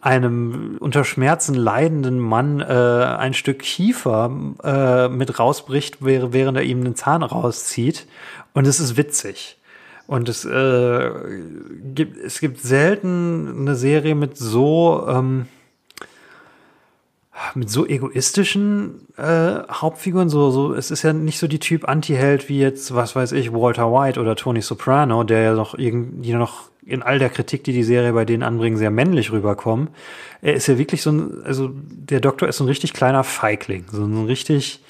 einem 0.02 0.78
unter 0.80 1.04
Schmerzen 1.04 1.56
leidenden 1.56 2.20
Mann 2.20 2.60
äh, 2.60 2.64
ein 2.64 3.34
Stück 3.34 3.60
Kiefer 3.60 4.32
äh, 4.64 5.10
mit 5.10 5.39
rausbricht, 5.39 5.98
während 6.02 6.58
er 6.58 6.64
ihm 6.64 6.82
einen 6.82 6.95
Zahn 6.95 7.24
rauszieht. 7.24 8.06
Und 8.54 8.68
es 8.68 8.80
ist 8.80 8.98
witzig. 8.98 9.58
Und 10.08 10.30
es 10.30 10.45
äh, 10.45 11.12
gibt, 11.93 12.18
es 12.18 12.39
gibt 12.39 12.62
selten 12.62 13.56
eine 13.60 13.76
Serie 13.76 14.16
mit 14.16 14.38
so, 14.38 15.06
ähm, 15.10 15.48
mit 17.56 17.70
so 17.70 17.86
egoistischen 17.86 19.08
äh, 19.18 19.60
Hauptfiguren. 19.70 20.30
So, 20.30 20.50
so, 20.52 20.74
es 20.74 20.91
ist 20.91 21.04
ja 21.04 21.12
nicht 21.12 21.39
so 21.39 21.48
die 21.48 21.60
Typ 21.60 21.89
Anti-Held 21.89 22.48
wie 22.48 22.60
jetzt, 22.60 22.95
was 22.95 23.18
weiß 23.18 23.34
ich, 23.34 23.52
Walter 23.52 23.91
White 23.91 24.20
oder 24.20 24.38
Tony 24.38 24.62
Soprano, 24.62 25.24
der 25.26 25.41
ja 25.41 25.54
noch 25.54 25.78
irgendwie 25.78 26.34
noch 26.34 26.70
in 26.88 27.04
all 27.04 27.20
der 27.20 27.30
Kritik, 27.30 27.64
die 27.64 27.74
die 27.74 27.84
Serie 27.84 28.14
bei 28.14 28.26
denen 28.26 28.44
anbringen, 28.44 28.78
sehr 28.78 28.92
männlich 28.92 29.32
rüberkommen. 29.32 29.90
Er 30.42 30.54
ist 30.54 30.68
ja 30.68 30.78
wirklich 30.78 31.02
so 31.02 31.12
ein, 31.12 31.44
also 31.44 31.70
der 31.74 32.22
Doktor 32.22 32.48
ist 32.48 32.58
so 32.58 32.64
ein 32.64 32.68
richtig 32.68 32.94
kleiner 32.94 33.24
Feigling, 33.24 33.86
so 33.92 34.04
ein 34.06 34.26
richtig 34.26 34.82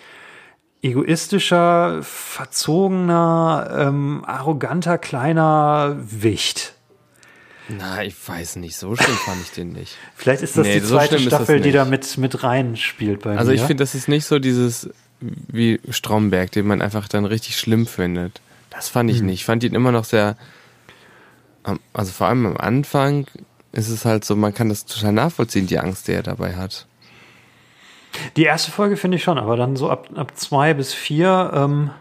egoistischer, 0.81 1.99
verzogener, 2.03 3.69
ähm, 3.75 4.23
arroganter, 4.25 4.97
kleiner 4.97 5.97
Wicht. 5.99 6.73
Na, 7.69 8.03
ich 8.03 8.15
weiß 8.25 8.57
nicht, 8.57 8.77
so 8.77 8.95
schlimm 8.95 9.17
fand 9.17 9.41
ich 9.41 9.51
den 9.51 9.73
nicht. 9.73 9.97
Vielleicht 10.15 10.41
ist 10.41 10.57
das 10.57 10.65
nee, 10.65 10.79
die 10.79 10.85
zweite 10.85 11.17
so 11.17 11.27
Staffel, 11.27 11.59
die 11.59 11.71
da 11.71 11.83
mit, 11.83 12.17
mit 12.17 12.43
reinspielt 12.43 13.21
bei 13.21 13.31
also 13.31 13.33
mir. 13.33 13.39
Also 13.39 13.51
ich 13.51 13.61
finde, 13.61 13.81
das 13.83 13.95
ist 13.95 14.07
nicht 14.07 14.25
so 14.25 14.39
dieses 14.39 14.89
wie 15.19 15.79
Stromberg, 15.89 16.51
den 16.51 16.67
man 16.67 16.81
einfach 16.81 17.07
dann 17.07 17.25
richtig 17.25 17.57
schlimm 17.57 17.87
findet. 17.87 18.39
Das 18.69 18.87
fand 18.87 19.09
ich 19.09 19.19
hm. 19.19 19.25
nicht. 19.25 19.41
Ich 19.41 19.45
fand 19.45 19.63
ihn 19.63 19.73
immer 19.73 19.91
noch 19.91 20.05
sehr, 20.05 20.37
also 21.93 22.11
vor 22.11 22.27
allem 22.27 22.45
am 22.45 22.57
Anfang 22.57 23.27
ist 23.71 23.89
es 23.89 24.05
halt 24.05 24.25
so, 24.25 24.35
man 24.35 24.53
kann 24.53 24.69
das 24.69 24.85
total 24.85 25.13
nachvollziehen, 25.13 25.67
die 25.67 25.79
Angst, 25.79 26.07
die 26.07 26.13
er 26.13 26.23
dabei 26.23 26.55
hat. 26.55 26.87
Die 28.35 28.43
erste 28.43 28.71
Folge 28.71 28.97
finde 28.97 29.17
ich 29.17 29.23
schon, 29.23 29.37
aber 29.37 29.57
dann 29.57 29.75
so 29.75 29.89
ab, 29.89 30.09
ab 30.15 30.35
zwei 30.35 30.73
bis 30.73 30.93
vier, 30.93 31.51
ähm, 31.53 31.91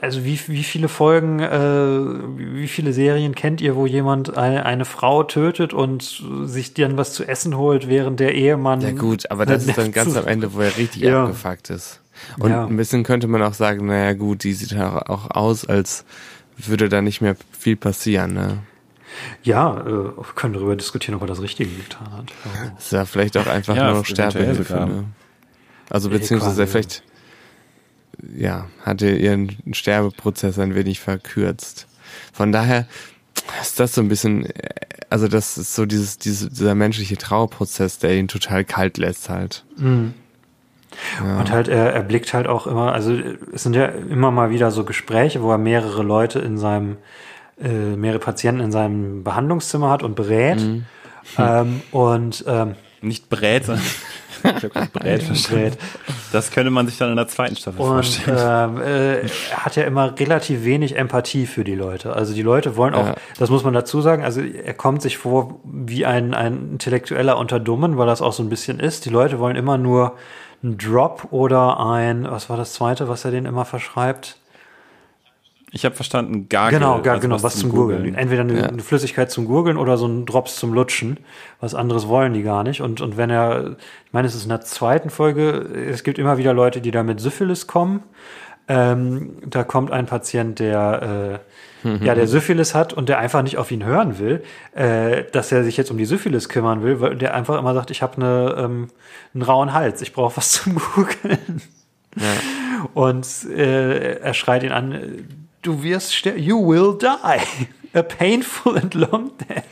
also 0.00 0.24
wie, 0.24 0.38
wie 0.46 0.62
viele 0.62 0.88
Folgen, 0.88 1.40
äh, 1.40 2.60
wie 2.60 2.68
viele 2.68 2.92
Serien 2.92 3.34
kennt 3.34 3.60
ihr, 3.60 3.74
wo 3.74 3.86
jemand 3.86 4.36
eine, 4.36 4.64
eine, 4.64 4.84
Frau 4.84 5.24
tötet 5.24 5.74
und 5.74 6.22
sich 6.44 6.74
dann 6.74 6.96
was 6.96 7.12
zu 7.12 7.24
essen 7.24 7.56
holt, 7.56 7.88
während 7.88 8.20
der 8.20 8.34
Ehemann. 8.34 8.80
Ja 8.80 8.92
gut, 8.92 9.30
aber 9.30 9.46
das 9.46 9.66
ist 9.66 9.76
dann 9.76 9.92
ganz 9.92 10.16
am 10.16 10.26
Ende, 10.26 10.54
wo 10.54 10.60
er 10.60 10.76
richtig 10.76 11.02
ja. 11.02 11.24
abgefuckt 11.24 11.70
ist. 11.70 12.00
Und 12.38 12.50
ja. 12.50 12.64
ein 12.64 12.76
bisschen 12.76 13.02
könnte 13.02 13.26
man 13.26 13.42
auch 13.42 13.54
sagen, 13.54 13.86
naja 13.86 14.12
gut, 14.12 14.44
die 14.44 14.52
sieht 14.52 14.78
auch 14.78 15.30
aus, 15.30 15.66
als 15.66 16.04
würde 16.56 16.88
da 16.88 17.02
nicht 17.02 17.20
mehr 17.20 17.36
viel 17.58 17.76
passieren, 17.76 18.34
ne? 18.34 18.58
Ja, 19.42 19.80
äh, 19.80 19.86
wir 19.86 20.24
können 20.34 20.54
darüber 20.54 20.74
diskutieren, 20.74 21.14
ob 21.14 21.22
er 21.22 21.28
das 21.28 21.40
Richtige 21.40 21.70
getan 21.70 22.12
hat. 22.12 22.32
Das 22.74 22.86
ist 22.86 22.92
ja 22.92 23.04
vielleicht 23.04 23.36
auch 23.36 23.46
einfach 23.46 23.76
ja, 23.76 23.92
nur 23.92 24.04
Sterbehilfe. 24.04 24.74
Ne? 24.74 25.04
Also 25.88 26.10
beziehungsweise 26.10 26.66
vielleicht 26.66 27.04
ja, 28.36 28.68
hatte 28.82 29.10
ihren 29.10 29.56
Sterbeprozess 29.72 30.58
ein 30.58 30.74
wenig 30.74 31.00
verkürzt. 31.00 31.86
Von 32.32 32.52
daher 32.52 32.86
ist 33.60 33.80
das 33.80 33.94
so 33.94 34.00
ein 34.00 34.08
bisschen, 34.08 34.48
also 35.10 35.28
das 35.28 35.58
ist 35.58 35.74
so 35.74 35.86
dieses, 35.86 36.18
dieses 36.18 36.50
dieser 36.50 36.74
menschliche 36.74 37.16
Trauerprozess, 37.16 37.98
der 37.98 38.16
ihn 38.16 38.28
total 38.28 38.64
kalt 38.64 38.98
lässt 38.98 39.28
halt. 39.28 39.64
Mhm. 39.76 40.14
Ja. 41.22 41.38
Und 41.38 41.50
halt, 41.50 41.68
er, 41.68 41.92
er 41.92 42.02
blickt 42.02 42.32
halt 42.34 42.46
auch 42.46 42.66
immer, 42.66 42.92
also 42.92 43.12
es 43.52 43.62
sind 43.62 43.74
ja 43.74 43.86
immer 43.86 44.30
mal 44.30 44.50
wieder 44.50 44.70
so 44.70 44.84
Gespräche, 44.84 45.42
wo 45.42 45.50
er 45.50 45.58
mehrere 45.58 46.02
Leute 46.02 46.38
in 46.38 46.58
seinem 46.58 46.96
äh, 47.62 47.68
mehrere 47.68 48.18
Patienten 48.18 48.60
in 48.60 48.72
seinem 48.72 49.22
Behandlungszimmer 49.22 49.90
hat 49.90 50.02
und 50.02 50.16
berät. 50.16 50.60
Mhm. 50.60 50.86
Ähm, 51.38 51.82
und 51.92 52.44
ähm, 52.46 52.74
nicht 53.00 53.28
brät, 53.28 53.64
sondern 53.64 53.84
brät, 54.92 55.24
brät. 55.48 55.78
Das 56.32 56.50
könnte 56.50 56.70
man 56.70 56.86
sich 56.86 56.98
dann 56.98 57.10
in 57.10 57.16
der 57.16 57.28
zweiten 57.28 57.56
Staffel 57.56 57.80
und, 57.80 57.88
vorstellen. 57.88 58.78
Äh, 58.78 59.20
äh, 59.20 59.28
er 59.50 59.64
hat 59.64 59.76
ja 59.76 59.84
immer 59.84 60.18
relativ 60.18 60.64
wenig 60.64 60.96
Empathie 60.96 61.46
für 61.46 61.64
die 61.64 61.74
Leute. 61.74 62.14
Also 62.14 62.34
die 62.34 62.42
Leute 62.42 62.76
wollen 62.76 62.94
auch, 62.94 63.06
ja. 63.06 63.14
das 63.38 63.50
muss 63.50 63.64
man 63.64 63.72
dazu 63.72 64.00
sagen, 64.00 64.24
also 64.24 64.40
er 64.40 64.74
kommt 64.74 65.02
sich 65.02 65.16
vor 65.18 65.60
wie 65.64 66.04
ein, 66.04 66.34
ein 66.34 66.72
Intellektueller 66.72 67.38
unter 67.38 67.60
Dummen, 67.60 67.96
weil 67.96 68.06
das 68.06 68.20
auch 68.20 68.32
so 68.32 68.42
ein 68.42 68.48
bisschen 68.48 68.80
ist. 68.80 69.04
Die 69.04 69.10
Leute 69.10 69.38
wollen 69.38 69.56
immer 69.56 69.78
nur 69.78 70.16
einen 70.64 70.78
Drop 70.78 71.28
oder 71.30 71.78
ein, 71.78 72.24
was 72.28 72.48
war 72.48 72.56
das 72.56 72.72
zweite, 72.72 73.08
was 73.08 73.24
er 73.24 73.30
denen 73.30 73.46
immer 73.46 73.64
verschreibt? 73.64 74.38
Ich 75.74 75.84
habe 75.84 75.96
verstanden, 75.96 76.48
Gargel. 76.48 76.78
Genau, 76.78 77.02
gar, 77.02 77.14
also 77.14 77.22
genau, 77.22 77.34
was, 77.34 77.42
was 77.42 77.58
zum 77.58 77.70
Gurgeln. 77.70 77.98
Gurgeln. 77.98 78.14
Entweder 78.14 78.42
eine, 78.42 78.60
ja. 78.60 78.66
eine, 78.66 78.80
Flüssigkeit 78.80 79.32
zum 79.32 79.44
Gurgeln 79.44 79.76
oder 79.76 79.96
so 79.96 80.06
ein 80.06 80.24
Drops 80.24 80.54
zum 80.54 80.72
Lutschen. 80.72 81.18
Was 81.60 81.74
anderes 81.74 82.06
wollen 82.06 82.32
die 82.32 82.44
gar 82.44 82.62
nicht. 82.62 82.80
Und, 82.80 83.00
und 83.00 83.16
wenn 83.16 83.28
er, 83.28 83.76
ich 84.06 84.12
meine, 84.12 84.28
es 84.28 84.36
ist 84.36 84.44
in 84.44 84.50
der 84.50 84.60
zweiten 84.60 85.10
Folge, 85.10 85.50
es 85.90 86.04
gibt 86.04 86.20
immer 86.20 86.38
wieder 86.38 86.54
Leute, 86.54 86.80
die 86.80 86.92
da 86.92 87.02
mit 87.02 87.18
Syphilis 87.18 87.66
kommen. 87.66 88.04
Ähm, 88.68 89.32
da 89.44 89.64
kommt 89.64 89.90
ein 89.90 90.06
Patient, 90.06 90.60
der 90.60 91.40
äh, 91.42 91.53
ja, 91.84 92.14
der 92.14 92.26
Syphilis 92.26 92.74
hat 92.74 92.92
und 92.92 93.08
der 93.08 93.18
einfach 93.18 93.42
nicht 93.42 93.58
auf 93.58 93.70
ihn 93.70 93.84
hören 93.84 94.18
will, 94.18 94.42
äh, 94.74 95.24
dass 95.32 95.52
er 95.52 95.64
sich 95.64 95.76
jetzt 95.76 95.90
um 95.90 95.98
die 95.98 96.04
Syphilis 96.04 96.48
kümmern 96.48 96.82
will, 96.82 97.00
weil 97.00 97.16
der 97.16 97.34
einfach 97.34 97.58
immer 97.58 97.74
sagt, 97.74 97.90
ich 97.90 98.02
habe 98.02 98.16
eine, 98.16 98.54
ähm, 98.58 98.88
einen 99.34 99.42
rauen 99.42 99.72
Hals, 99.72 100.02
ich 100.02 100.12
brauche 100.12 100.36
was 100.36 100.50
zum 100.62 100.76
Gurgeln. 100.76 101.62
Ja. 102.16 102.86
Und 102.94 103.26
äh, 103.50 104.18
er 104.18 104.34
schreit 104.34 104.62
ihn 104.62 104.72
an, 104.72 105.26
du 105.62 105.82
wirst 105.82 106.14
sterben, 106.14 106.40
you 106.40 106.66
will 106.66 106.96
die. 106.98 107.66
a 107.94 108.02
painful 108.02 108.76
and 108.76 108.94
long 108.94 109.30
death. 109.38 109.64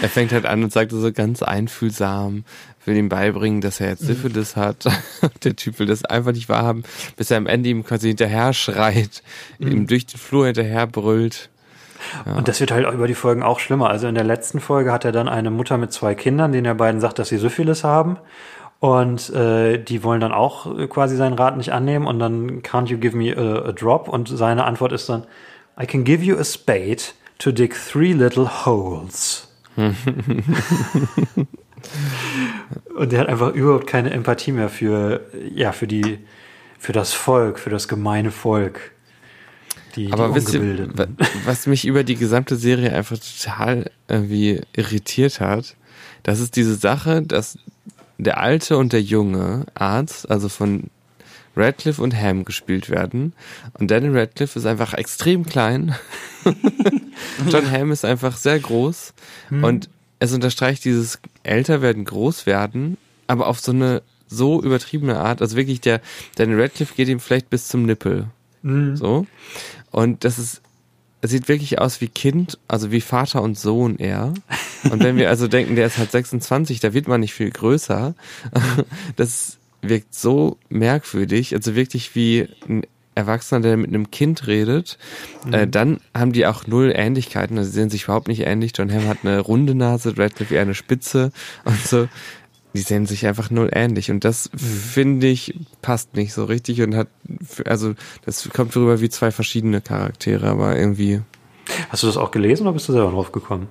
Er 0.00 0.08
fängt 0.08 0.32
halt 0.32 0.46
an 0.46 0.64
und 0.64 0.72
sagt 0.72 0.90
so 0.90 1.12
ganz 1.12 1.42
einfühlsam, 1.42 2.44
will 2.84 2.96
ihm 2.96 3.08
beibringen, 3.08 3.60
dass 3.60 3.80
er 3.80 3.90
jetzt 3.90 4.04
Syphilis 4.04 4.56
hat. 4.56 4.86
Der 5.44 5.56
Typ 5.56 5.78
will 5.78 5.86
das 5.86 6.04
einfach 6.04 6.32
nicht 6.32 6.48
wahrhaben, 6.48 6.84
bis 7.16 7.30
er 7.30 7.36
am 7.36 7.46
Ende 7.46 7.68
ihm 7.68 7.84
quasi 7.84 8.08
hinterher 8.08 8.52
schreit, 8.52 9.22
mhm. 9.58 9.72
ihm 9.72 9.86
durch 9.86 10.06
den 10.06 10.18
Flur 10.18 10.46
hinterher 10.46 10.86
brüllt. 10.86 11.50
Ja. 12.26 12.34
Und 12.34 12.48
das 12.48 12.60
wird 12.60 12.72
halt 12.72 12.92
über 12.92 13.06
die 13.06 13.14
Folgen 13.14 13.42
auch 13.42 13.60
schlimmer. 13.60 13.88
Also 13.88 14.08
in 14.08 14.14
der 14.14 14.24
letzten 14.24 14.60
Folge 14.60 14.92
hat 14.92 15.04
er 15.04 15.12
dann 15.12 15.28
eine 15.28 15.50
Mutter 15.50 15.78
mit 15.78 15.92
zwei 15.92 16.14
Kindern, 16.14 16.52
denen 16.52 16.66
er 16.66 16.74
beiden 16.74 17.00
sagt, 17.00 17.18
dass 17.18 17.28
sie 17.28 17.38
Syphilis 17.38 17.84
haben. 17.84 18.18
Und 18.80 19.30
äh, 19.30 19.78
die 19.78 20.02
wollen 20.02 20.20
dann 20.20 20.32
auch 20.32 20.66
quasi 20.88 21.16
seinen 21.16 21.34
Rat 21.34 21.56
nicht 21.56 21.72
annehmen 21.72 22.08
und 22.08 22.18
dann 22.18 22.62
can't 22.62 22.88
you 22.88 22.98
give 22.98 23.16
me 23.16 23.32
a, 23.36 23.68
a 23.68 23.72
drop? 23.72 24.08
Und 24.08 24.28
seine 24.28 24.64
Antwort 24.64 24.90
ist 24.90 25.08
dann, 25.08 25.24
I 25.80 25.86
can 25.86 26.02
give 26.02 26.24
you 26.24 26.36
a 26.36 26.42
spade 26.42 27.02
to 27.38 27.52
dig 27.52 27.74
three 27.74 28.12
little 28.12 28.66
holes. 28.66 29.48
und 32.96 33.12
er 33.12 33.20
hat 33.20 33.28
einfach 33.28 33.54
überhaupt 33.54 33.86
keine 33.86 34.10
Empathie 34.10 34.52
mehr 34.52 34.68
für, 34.68 35.20
ja, 35.54 35.72
für 35.72 35.86
die, 35.86 36.18
für 36.78 36.92
das 36.92 37.12
Volk, 37.12 37.58
für 37.58 37.70
das 37.70 37.88
gemeine 37.88 38.30
Volk. 38.30 38.92
Die, 39.96 40.12
Aber 40.12 40.28
die 40.28 40.34
wisst 40.34 40.54
ihr, 40.54 40.88
was 41.44 41.66
mich 41.66 41.86
über 41.86 42.02
die 42.02 42.16
gesamte 42.16 42.56
Serie 42.56 42.92
einfach 42.94 43.18
total 43.18 43.90
irgendwie 44.08 44.60
irritiert 44.74 45.40
hat, 45.40 45.76
das 46.22 46.40
ist 46.40 46.56
diese 46.56 46.76
Sache, 46.76 47.22
dass 47.22 47.58
der 48.18 48.38
alte 48.38 48.78
und 48.78 48.92
der 48.92 49.02
junge 49.02 49.66
Arzt, 49.74 50.30
also 50.30 50.48
von 50.48 50.90
Radcliffe 51.56 52.02
und 52.02 52.16
Ham 52.16 52.44
gespielt 52.44 52.88
werden. 52.88 53.34
Und 53.74 53.90
Daniel 53.90 54.16
Radcliffe 54.18 54.58
ist 54.58 54.64
einfach 54.64 54.94
extrem 54.94 55.44
klein. 55.44 55.94
John 57.50 57.70
Ham 57.70 57.92
ist 57.92 58.04
einfach 58.04 58.36
sehr 58.36 58.58
groß. 58.58 59.12
Hm. 59.48 59.64
Und 59.64 59.90
es 60.18 60.32
unterstreicht 60.32 60.84
dieses 60.84 61.18
älter 61.42 61.82
werden, 61.82 62.04
groß 62.04 62.46
werden, 62.46 62.96
aber 63.26 63.46
auf 63.46 63.60
so 63.60 63.72
eine 63.72 64.02
so 64.26 64.62
übertriebene 64.62 65.18
Art. 65.18 65.42
Also 65.42 65.56
wirklich, 65.56 65.80
der 65.80 66.00
Daniel 66.36 66.60
Radcliffe 66.60 66.94
geht 66.94 67.08
ihm 67.08 67.20
vielleicht 67.20 67.50
bis 67.50 67.68
zum 67.68 67.84
Nippel. 67.84 68.28
Hm. 68.62 68.96
So. 68.96 69.26
Und 69.90 70.24
das 70.24 70.38
ist 70.38 70.62
es 71.24 71.30
sieht 71.30 71.48
wirklich 71.48 71.78
aus 71.78 72.00
wie 72.00 72.08
Kind, 72.08 72.58
also 72.66 72.90
wie 72.90 73.00
Vater 73.00 73.42
und 73.42 73.56
Sohn 73.56 73.96
eher. 73.96 74.34
Und 74.90 75.04
wenn 75.04 75.16
wir 75.16 75.28
also 75.28 75.46
denken, 75.46 75.76
der 75.76 75.86
ist 75.86 75.96
halt 75.96 76.10
26, 76.10 76.80
da 76.80 76.92
wird 76.94 77.06
man 77.06 77.20
nicht 77.20 77.32
viel 77.32 77.50
größer. 77.50 78.14
Das 79.16 79.58
wirkt 79.82 80.14
so 80.14 80.58
merkwürdig, 80.68 81.54
also 81.54 81.74
wirklich 81.76 82.14
wie 82.14 82.48
ein 82.68 82.82
Erwachsener, 83.14 83.60
der 83.60 83.76
mit 83.76 83.88
einem 83.88 84.10
Kind 84.10 84.46
redet. 84.46 84.98
Mhm. 85.44 85.52
Äh, 85.52 85.68
dann 85.68 86.00
haben 86.14 86.32
die 86.32 86.46
auch 86.46 86.66
null 86.66 86.92
Ähnlichkeiten, 86.94 87.58
also 87.58 87.70
sie 87.70 87.76
sehen 87.76 87.90
sich 87.90 88.04
überhaupt 88.04 88.28
nicht 88.28 88.40
ähnlich. 88.40 88.72
John 88.76 88.92
Hamm 88.92 89.08
hat 89.08 89.18
eine 89.22 89.40
runde 89.40 89.74
Nase, 89.74 90.16
Radcliffe 90.16 90.54
eher 90.54 90.62
eine 90.62 90.74
Spitze 90.74 91.32
und 91.64 91.78
so. 91.78 92.08
Die 92.74 92.80
sehen 92.80 93.04
sich 93.04 93.26
einfach 93.26 93.50
null 93.50 93.68
ähnlich 93.70 94.10
und 94.10 94.24
das 94.24 94.48
finde 94.56 95.26
ich 95.26 95.54
passt 95.82 96.16
nicht 96.16 96.32
so 96.32 96.44
richtig 96.44 96.80
und 96.80 96.94
hat, 96.94 97.08
also 97.66 97.94
das 98.24 98.48
kommt 98.48 98.74
darüber 98.74 99.02
wie 99.02 99.10
zwei 99.10 99.30
verschiedene 99.30 99.82
Charaktere, 99.82 100.48
aber 100.48 100.78
irgendwie. 100.78 101.20
Hast 101.90 102.02
du 102.02 102.06
das 102.06 102.16
auch 102.16 102.30
gelesen 102.30 102.62
oder 102.62 102.72
bist 102.72 102.88
du 102.88 102.94
selber 102.94 103.10
drauf 103.10 103.30
gekommen? 103.30 103.68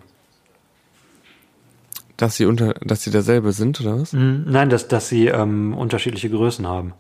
Dass 2.15 2.35
sie 2.35 2.45
unter, 2.45 2.75
dass 2.75 3.01
sie 3.01 3.09
derselbe 3.09 3.53
sind 3.53 3.81
oder 3.81 3.99
was? 3.99 4.13
Mhm. 4.13 4.45
Nein, 4.47 4.69
dass, 4.69 4.87
dass 4.87 5.09
sie 5.09 5.25
ähm, 5.25 5.73
unterschiedliche 5.73 6.29
Größen 6.29 6.67
haben. 6.67 6.93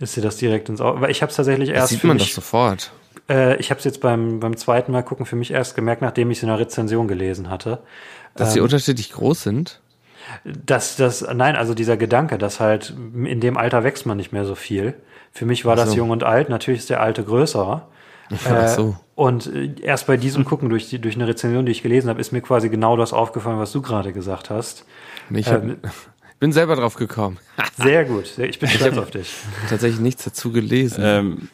Ist 0.00 0.16
dir 0.16 0.22
das 0.22 0.36
direkt 0.36 0.68
ins 0.68 0.80
Auge? 0.80 1.00
Weil 1.00 1.10
ich 1.10 1.22
habe 1.22 1.30
es 1.30 1.36
tatsächlich 1.36 1.68
erst. 1.68 1.82
Das 1.84 1.90
sieht 1.90 2.04
man 2.04 2.16
mich, 2.16 2.28
doch 2.28 2.34
sofort. 2.34 2.90
Äh, 3.28 3.56
ich 3.56 3.70
habe 3.70 3.78
es 3.78 3.84
jetzt 3.84 4.00
beim, 4.00 4.40
beim 4.40 4.56
zweiten 4.56 4.92
Mal 4.92 5.02
gucken 5.02 5.26
für 5.26 5.36
mich 5.36 5.50
erst 5.52 5.76
gemerkt, 5.76 6.02
nachdem 6.02 6.30
ich 6.30 6.38
es 6.38 6.42
in 6.42 6.48
der 6.48 6.58
Rezension 6.58 7.06
gelesen 7.06 7.50
hatte. 7.50 7.80
Dass 8.34 8.48
ähm, 8.48 8.54
sie 8.54 8.60
unterschiedlich 8.60 9.12
groß 9.12 9.42
sind? 9.42 9.80
dass 10.44 10.96
das, 10.96 11.26
nein, 11.34 11.56
also 11.56 11.74
dieser 11.74 11.96
Gedanke, 11.96 12.38
dass 12.38 12.60
halt 12.60 12.94
in 13.24 13.40
dem 13.40 13.56
Alter 13.56 13.84
wächst 13.84 14.06
man 14.06 14.16
nicht 14.16 14.32
mehr 14.32 14.44
so 14.44 14.54
viel. 14.54 14.94
Für 15.32 15.46
mich 15.46 15.64
war 15.64 15.76
so. 15.76 15.84
das 15.84 15.94
jung 15.94 16.10
und 16.10 16.24
alt. 16.24 16.48
Natürlich 16.48 16.80
ist 16.80 16.90
der 16.90 17.00
Alte 17.00 17.24
größer. 17.24 17.86
Ach 18.46 18.68
so. 18.68 18.88
Äh, 18.88 18.92
und 19.14 19.46
äh, 19.46 19.74
erst 19.82 20.06
bei 20.06 20.16
diesem 20.16 20.44
Gucken 20.44 20.68
durch, 20.68 20.88
die, 20.88 21.00
durch 21.00 21.16
eine 21.16 21.26
Rezension, 21.26 21.66
die 21.66 21.72
ich 21.72 21.82
gelesen 21.82 22.08
habe, 22.08 22.20
ist 22.20 22.32
mir 22.32 22.40
quasi 22.40 22.68
genau 22.68 22.96
das 22.96 23.12
aufgefallen, 23.12 23.58
was 23.58 23.72
du 23.72 23.82
gerade 23.82 24.12
gesagt 24.12 24.50
hast. 24.50 24.84
Ich 25.30 25.48
hab, 25.48 25.62
ähm, 25.62 25.78
bin 26.40 26.52
selber 26.52 26.74
drauf 26.74 26.96
gekommen. 26.96 27.38
Sehr 27.76 28.04
gut. 28.04 28.36
Ich 28.38 28.58
bin 28.58 28.68
stolz 28.68 28.96
auf 28.98 29.10
dich. 29.10 29.32
Tatsächlich 29.68 30.00
nichts 30.00 30.24
dazu 30.24 30.50
gelesen. 30.50 31.00
Ähm, 31.04 31.48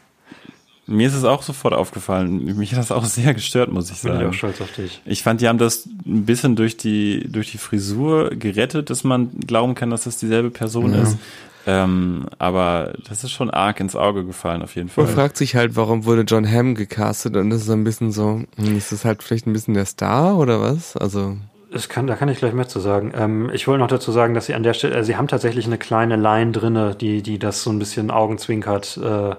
mir 0.87 1.09
ist 1.09 1.14
es 1.14 1.24
auch 1.24 1.43
sofort 1.43 1.74
aufgefallen. 1.74 2.57
Mich 2.57 2.72
hat 2.72 2.78
das 2.78 2.93
auch 2.93 3.05
sehr 3.05 3.34
gestört, 3.34 3.72
muss 3.72 3.91
ich 3.91 3.99
sagen. 3.99 4.18
Bin 4.18 4.28
ich 4.28 4.30
auch 4.30 4.39
stolz 4.39 4.61
auf 4.61 4.70
dich. 4.70 5.03
Ich 5.05 5.24
fand, 5.24 5.41
die 5.41 5.49
haben 5.49 5.59
das 5.59 5.87
ein 5.87 6.24
bisschen 6.24 6.55
durch 6.55 6.76
die, 6.76 7.26
durch 7.28 7.51
die 7.51 7.59
Frisur 7.59 8.30
gerettet, 8.30 8.89
dass 8.89 9.03
man 9.03 9.30
glauben 9.41 9.74
kann, 9.74 9.91
dass 9.91 10.05
das 10.05 10.18
dieselbe 10.18 10.51
Person 10.51 10.95
ja. 10.95 11.03
ist. 11.03 11.18
Ähm, 11.66 12.26
aber 12.39 12.93
das 13.09 13.24
ist 13.24 13.32
schon 13.32 13.51
arg 13.51 13.80
ins 13.80 13.97
Auge 13.97 14.24
gefallen, 14.24 14.62
auf 14.62 14.76
jeden 14.76 14.89
Fall. 14.89 15.07
Man 15.07 15.14
fragt 15.14 15.37
sich 15.37 15.57
halt, 15.57 15.74
warum 15.74 16.05
wurde 16.05 16.22
John 16.22 16.49
Hamm 16.49 16.76
gecastet 16.76 17.37
und 17.37 17.51
das 17.51 17.62
ist 17.62 17.70
ein 17.70 17.82
bisschen 17.82 18.12
so, 18.12 18.45
hm, 18.55 18.76
ist 18.76 18.93
das 18.93 19.05
halt 19.05 19.24
vielleicht 19.24 19.49
ein 19.49 19.53
bisschen 19.53 19.74
der 19.74 19.87
Star 19.87 20.39
oder 20.39 20.61
was? 20.61 20.97
Also. 20.97 21.37
Das 21.73 21.89
kann, 21.89 22.07
da 22.07 22.14
kann 22.14 22.29
ich 22.29 22.39
gleich 22.39 22.53
mehr 22.53 22.69
zu 22.69 22.79
sagen. 22.79 23.12
Ähm, 23.17 23.51
ich 23.53 23.67
wollte 23.67 23.81
noch 23.81 23.89
dazu 23.89 24.12
sagen, 24.12 24.35
dass 24.35 24.47
sie 24.47 24.55
an 24.55 24.62
der 24.62 24.73
Stelle, 24.73 24.97
äh, 24.97 25.05
sie 25.05 25.17
haben 25.17 25.27
tatsächlich 25.27 25.67
eine 25.67 25.79
kleine 25.79 26.17
Line 26.17 26.53
drinne, 26.53 26.95
die, 26.95 27.23
die 27.23 27.39
das 27.39 27.62
so 27.62 27.71
ein 27.71 27.79
bisschen 27.79 28.11
augenzwinkert, 28.11 28.99
äh, 29.03 29.35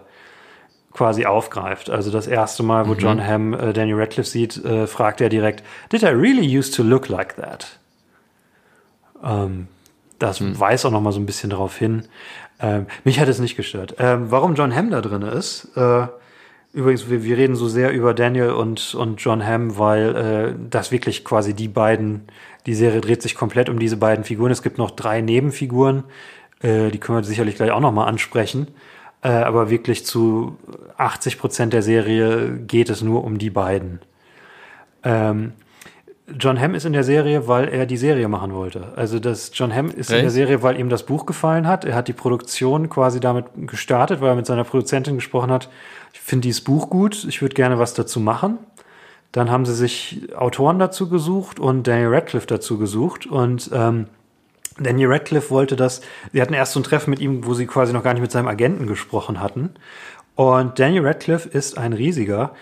quasi 0.91 1.25
aufgreift. 1.25 1.89
Also 1.89 2.11
das 2.11 2.27
erste 2.27 2.63
Mal, 2.63 2.87
wo 2.87 2.93
mhm. 2.93 2.99
John 2.99 3.25
Hamm 3.25 3.53
äh, 3.53 3.71
Daniel 3.71 3.99
Radcliffe 3.99 4.29
sieht, 4.29 4.63
äh, 4.65 4.87
fragt 4.87 5.21
er 5.21 5.29
direkt, 5.29 5.63
Did 5.91 6.03
I 6.03 6.07
really 6.07 6.57
used 6.57 6.75
to 6.75 6.83
look 6.83 7.07
like 7.07 7.35
that? 7.37 7.79
Ähm, 9.23 9.67
das 10.19 10.39
mhm. 10.39 10.59
weist 10.59 10.85
auch 10.85 10.91
noch 10.91 11.01
mal 11.01 11.11
so 11.11 11.19
ein 11.19 11.25
bisschen 11.25 11.49
darauf 11.49 11.77
hin. 11.77 12.03
Ähm, 12.59 12.87
mich 13.03 13.19
hat 13.19 13.27
es 13.27 13.39
nicht 13.39 13.55
gestört. 13.55 13.95
Ähm, 13.99 14.31
warum 14.31 14.55
John 14.55 14.75
Hamm 14.75 14.89
da 14.89 15.01
drin 15.01 15.21
ist, 15.21 15.69
äh, 15.77 16.07
übrigens, 16.77 17.09
wir, 17.09 17.23
wir, 17.23 17.37
reden 17.37 17.55
so 17.55 17.67
sehr 17.67 17.91
über 17.91 18.13
Daniel 18.13 18.51
und, 18.51 18.93
und 18.93 19.19
John 19.19 19.45
Hamm, 19.45 19.77
weil 19.77 20.15
äh, 20.15 20.53
das 20.69 20.91
wirklich 20.91 21.25
quasi 21.25 21.53
die 21.53 21.67
beiden, 21.67 22.27
die 22.65 22.75
Serie 22.75 23.01
dreht 23.01 23.21
sich 23.21 23.35
komplett 23.35 23.67
um 23.67 23.79
diese 23.79 23.97
beiden 23.97 24.23
Figuren. 24.23 24.51
Es 24.51 24.61
gibt 24.61 24.77
noch 24.77 24.91
drei 24.91 25.21
Nebenfiguren, 25.21 26.03
äh, 26.61 26.89
die 26.89 26.99
können 26.99 27.17
wir 27.17 27.23
sicherlich 27.23 27.55
gleich 27.55 27.71
auch 27.71 27.79
noch 27.79 27.91
mal 27.91 28.05
ansprechen. 28.05 28.67
Äh, 29.23 29.29
aber 29.29 29.71
wirklich 29.71 30.05
zu 30.05 30.57
80 30.97 31.39
Prozent 31.39 31.73
der 31.73 31.81
Serie 31.81 32.51
geht 32.51 32.89
es 32.89 33.01
nur 33.01 33.23
um 33.23 33.39
die 33.39 33.49
beiden. 33.49 33.99
Ähm, 35.03 35.53
John 36.37 36.59
Hamm 36.59 36.75
ist 36.75 36.85
in 36.85 36.91
der 36.91 37.05
Serie, 37.05 37.47
weil 37.47 37.69
er 37.69 37.85
die 37.85 37.95
Serie 37.95 38.27
machen 38.27 38.53
wollte. 38.53 38.93
Also 38.97 39.17
das 39.19 39.51
John 39.53 39.73
Hamm 39.73 39.87
ist 39.87 40.09
Echt? 40.09 40.17
in 40.17 40.23
der 40.23 40.29
Serie, 40.29 40.61
weil 40.61 40.77
ihm 40.77 40.89
das 40.89 41.03
Buch 41.03 41.25
gefallen 41.25 41.67
hat. 41.67 41.85
Er 41.85 41.95
hat 41.95 42.09
die 42.09 42.13
Produktion 42.13 42.89
quasi 42.89 43.19
damit 43.19 43.45
gestartet, 43.55 44.19
weil 44.19 44.29
er 44.29 44.35
mit 44.35 44.45
seiner 44.45 44.65
Produzentin 44.65 45.15
gesprochen 45.15 45.51
hat. 45.51 45.69
Ich 46.13 46.19
finde 46.19 46.43
dieses 46.43 46.61
Buch 46.61 46.89
gut, 46.89 47.25
ich 47.27 47.41
würde 47.41 47.55
gerne 47.55 47.79
was 47.79 47.93
dazu 47.93 48.19
machen. 48.19 48.57
Dann 49.31 49.51
haben 49.51 49.65
sie 49.65 49.75
sich 49.75 50.29
Autoren 50.35 50.79
dazu 50.79 51.09
gesucht 51.09 51.59
und 51.59 51.87
Daniel 51.87 52.13
Radcliffe 52.13 52.47
dazu 52.47 52.77
gesucht 52.77 53.25
und 53.25 53.69
ähm, 53.73 54.07
Daniel 54.79 55.11
Radcliffe 55.11 55.49
wollte 55.49 55.75
das, 55.75 56.01
sie 56.31 56.41
hatten 56.41 56.53
erst 56.53 56.73
so 56.73 56.79
ein 56.79 56.83
Treffen 56.83 57.09
mit 57.09 57.19
ihm, 57.19 57.45
wo 57.45 57.53
sie 57.53 57.65
quasi 57.65 57.93
noch 57.93 58.03
gar 58.03 58.13
nicht 58.13 58.21
mit 58.21 58.31
seinem 58.31 58.47
Agenten 58.47 58.87
gesprochen 58.87 59.39
hatten. 59.39 59.71
Und 60.35 60.77
Daniel 60.79 61.05
Radcliffe 61.05 61.49
ist 61.49 61.77
ein 61.77 61.93
riesiger 61.93 62.53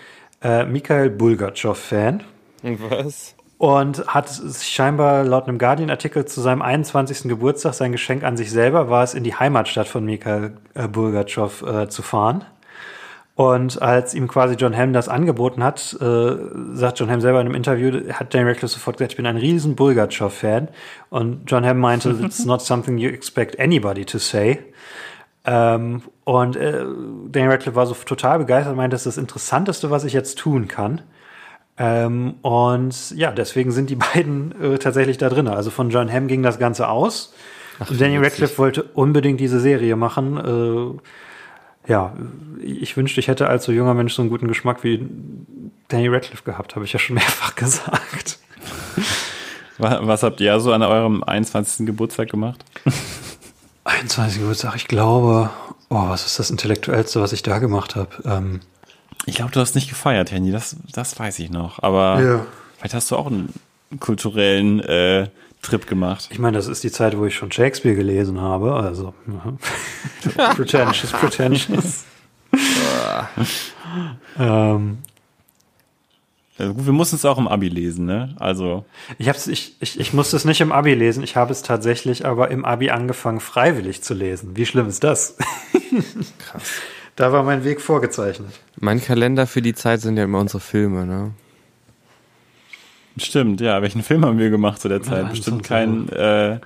äh, 0.42 0.64
Mikhail 0.64 1.10
Bulgatschow-Fan. 1.10 2.22
Was? 2.62 3.34
Und 3.58 4.06
hat 4.06 4.30
scheinbar 4.62 5.24
laut 5.24 5.48
einem 5.48 5.58
Guardian-Artikel 5.58 6.26
zu 6.26 6.40
seinem 6.40 6.62
21. 6.62 7.22
Geburtstag 7.28 7.74
sein 7.74 7.92
Geschenk 7.92 8.22
an 8.22 8.36
sich 8.36 8.50
selber 8.50 8.90
war 8.90 9.02
es, 9.02 9.14
in 9.14 9.24
die 9.24 9.34
Heimatstadt 9.34 9.88
von 9.88 10.04
Mikhail 10.04 10.56
äh, 10.74 10.88
Bulgatschow 10.88 11.62
äh, 11.62 11.88
zu 11.88 12.02
fahren. 12.02 12.44
Und 13.36 13.82
als 13.82 14.14
ihm 14.14 14.28
quasi 14.28 14.54
John 14.54 14.74
Hamm 14.74 14.94
das 14.94 15.10
angeboten 15.10 15.62
hat, 15.62 15.94
äh, 16.00 16.36
sagt 16.72 16.98
John 16.98 17.10
Hamm 17.10 17.20
selber 17.20 17.38
in 17.42 17.46
einem 17.46 17.54
Interview, 17.54 18.10
hat 18.14 18.32
Daniel 18.32 18.48
Radcliffe 18.48 18.72
sofort 18.72 18.96
gesagt, 18.96 19.12
ich 19.12 19.16
bin 19.16 19.26
ein 19.26 19.36
riesen 19.36 19.76
Bulgatschow-Fan. 19.76 20.68
Und 21.10 21.42
John 21.46 21.64
Hamm 21.66 21.78
meinte, 21.78 22.10
it's 22.24 22.46
not 22.46 22.62
something 22.62 22.96
you 22.96 23.10
expect 23.10 23.60
anybody 23.60 24.06
to 24.06 24.16
say. 24.16 24.60
Ähm, 25.44 26.00
und 26.24 26.56
äh, 26.56 26.82
Daniel 27.28 27.52
Radcliffe 27.52 27.76
war 27.76 27.86
so 27.86 27.94
total 27.94 28.38
begeistert 28.38 28.72
und 28.72 28.78
meinte, 28.78 28.94
das 28.94 29.02
ist 29.02 29.16
das 29.16 29.18
Interessanteste, 29.18 29.90
was 29.90 30.04
ich 30.04 30.14
jetzt 30.14 30.38
tun 30.38 30.66
kann. 30.66 31.02
Ähm, 31.76 32.36
und 32.40 33.10
ja, 33.10 33.32
deswegen 33.32 33.70
sind 33.70 33.90
die 33.90 33.96
beiden 34.14 34.54
äh, 34.62 34.78
tatsächlich 34.78 35.18
da 35.18 35.28
drin. 35.28 35.46
Also 35.46 35.70
von 35.70 35.90
John 35.90 36.10
Hamm 36.10 36.26
ging 36.26 36.42
das 36.42 36.58
Ganze 36.58 36.88
aus. 36.88 37.34
Ach, 37.80 37.90
Daniel 37.94 38.24
Radcliffe 38.24 38.56
wollte 38.56 38.82
unbedingt 38.82 39.40
diese 39.40 39.60
Serie 39.60 39.94
machen. 39.94 40.38
Äh, 40.38 41.00
ja, 41.86 42.12
ich 42.62 42.96
wünschte, 42.96 43.20
ich 43.20 43.28
hätte 43.28 43.48
als 43.48 43.64
so 43.64 43.72
junger 43.72 43.94
Mensch 43.94 44.14
so 44.14 44.22
einen 44.22 44.30
guten 44.30 44.48
Geschmack 44.48 44.82
wie 44.82 45.06
Danny 45.88 46.08
Radcliffe 46.08 46.42
gehabt, 46.44 46.74
habe 46.74 46.84
ich 46.84 46.92
ja 46.92 46.98
schon 46.98 47.14
mehrfach 47.16 47.54
gesagt. 47.54 48.38
Was 49.78 50.22
habt 50.22 50.40
ihr 50.40 50.58
so 50.60 50.72
an 50.72 50.82
eurem 50.82 51.22
21. 51.22 51.86
Geburtstag 51.86 52.30
gemacht? 52.30 52.64
21. 53.84 54.40
Geburtstag, 54.40 54.74
ich 54.76 54.88
glaube, 54.88 55.50
oh, 55.90 56.08
was 56.08 56.24
ist 56.26 56.38
das 56.38 56.50
Intellektuellste, 56.50 57.20
was 57.20 57.32
ich 57.32 57.42
da 57.42 57.58
gemacht 57.58 57.94
habe? 57.94 58.08
Ähm, 58.24 58.60
Ich 59.26 59.36
glaube, 59.36 59.52
du 59.52 59.60
hast 59.60 59.74
nicht 59.74 59.88
gefeiert, 59.88 60.32
Handy, 60.32 60.50
das, 60.50 60.76
das 60.92 61.18
weiß 61.18 61.38
ich 61.40 61.50
noch. 61.50 61.82
Aber 61.82 62.20
ja. 62.22 62.46
vielleicht 62.78 62.94
hast 62.94 63.10
du 63.10 63.16
auch 63.16 63.26
einen 63.26 63.52
kulturellen 64.00 64.80
äh, 64.80 65.28
Trip 65.66 65.86
gemacht. 65.86 66.28
Ich 66.30 66.38
meine, 66.38 66.56
das 66.56 66.68
ist 66.68 66.84
die 66.84 66.90
Zeit, 66.90 67.16
wo 67.18 67.26
ich 67.26 67.34
schon 67.34 67.52
Shakespeare 67.52 67.94
gelesen 67.94 68.40
habe. 68.40 68.74
Also 68.74 69.14
pretentious, 70.56 71.12
pretentious. 71.12 72.04
ähm, 74.38 74.98
also 76.58 76.74
gut, 76.74 76.86
wir 76.86 76.92
mussten 76.92 77.16
es 77.16 77.24
auch 77.24 77.38
im 77.38 77.48
Abi 77.48 77.68
lesen, 77.68 78.06
ne? 78.06 78.34
Also. 78.38 78.84
Ich, 79.18 79.28
hab's, 79.28 79.46
ich, 79.46 79.76
ich, 79.80 80.00
ich 80.00 80.12
musste 80.12 80.36
es 80.36 80.44
nicht 80.44 80.60
im 80.60 80.72
Abi 80.72 80.94
lesen, 80.94 81.22
ich 81.22 81.36
habe 81.36 81.52
es 81.52 81.62
tatsächlich 81.62 82.24
aber 82.24 82.50
im 82.50 82.64
Abi 82.64 82.90
angefangen, 82.90 83.40
freiwillig 83.40 84.02
zu 84.02 84.14
lesen. 84.14 84.56
Wie 84.56 84.64
schlimm 84.64 84.88
ist 84.88 85.04
das? 85.04 85.36
Krass. 86.38 86.70
Da 87.16 87.32
war 87.32 87.44
mein 87.44 87.64
Weg 87.64 87.80
vorgezeichnet. 87.80 88.50
Mein 88.78 89.00
Kalender 89.02 89.46
für 89.46 89.62
die 89.62 89.72
Zeit 89.72 90.02
sind 90.02 90.18
ja 90.18 90.24
immer 90.24 90.38
unsere 90.38 90.60
Filme, 90.60 91.06
ne? 91.06 91.32
Stimmt, 93.18 93.60
ja. 93.60 93.80
Welchen 93.82 94.02
Film 94.02 94.24
haben 94.24 94.38
wir 94.38 94.50
gemacht 94.50 94.80
zu 94.80 94.88
der 94.88 95.02
Zeit? 95.02 95.24
Ja, 95.24 95.30
Bestimmt 95.30 95.62
keinen 95.64 96.08
äh, 96.10 96.58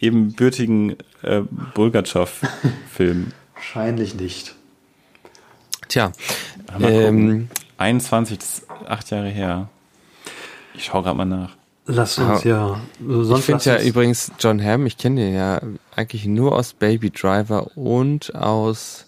ebenbürtigen 0.00 0.96
äh, 1.22 1.42
Bulgatschow-Film. 1.74 3.32
Wahrscheinlich 3.54 4.14
nicht. 4.14 4.54
Tja, 5.88 6.12
ähm, 6.80 7.48
21, 7.78 8.38
das 8.38 8.58
ist 8.58 8.70
acht 8.86 9.10
Jahre 9.10 9.28
her. 9.28 9.68
Ich 10.74 10.84
schaue 10.84 11.02
gerade 11.02 11.16
mal 11.16 11.24
nach. 11.24 11.56
Lass 11.86 12.18
uns 12.18 12.44
ja. 12.44 12.78
Sonst 13.00 13.38
ich 13.38 13.44
finde 13.46 13.64
ja 13.64 13.80
übrigens 13.80 14.30
John 14.38 14.62
Hamm, 14.62 14.84
ich 14.84 14.98
kenne 14.98 15.22
den 15.22 15.34
ja 15.34 15.60
eigentlich 15.96 16.26
nur 16.26 16.54
aus 16.54 16.74
Baby 16.74 17.10
Driver 17.10 17.76
und 17.76 18.34
aus 18.34 19.06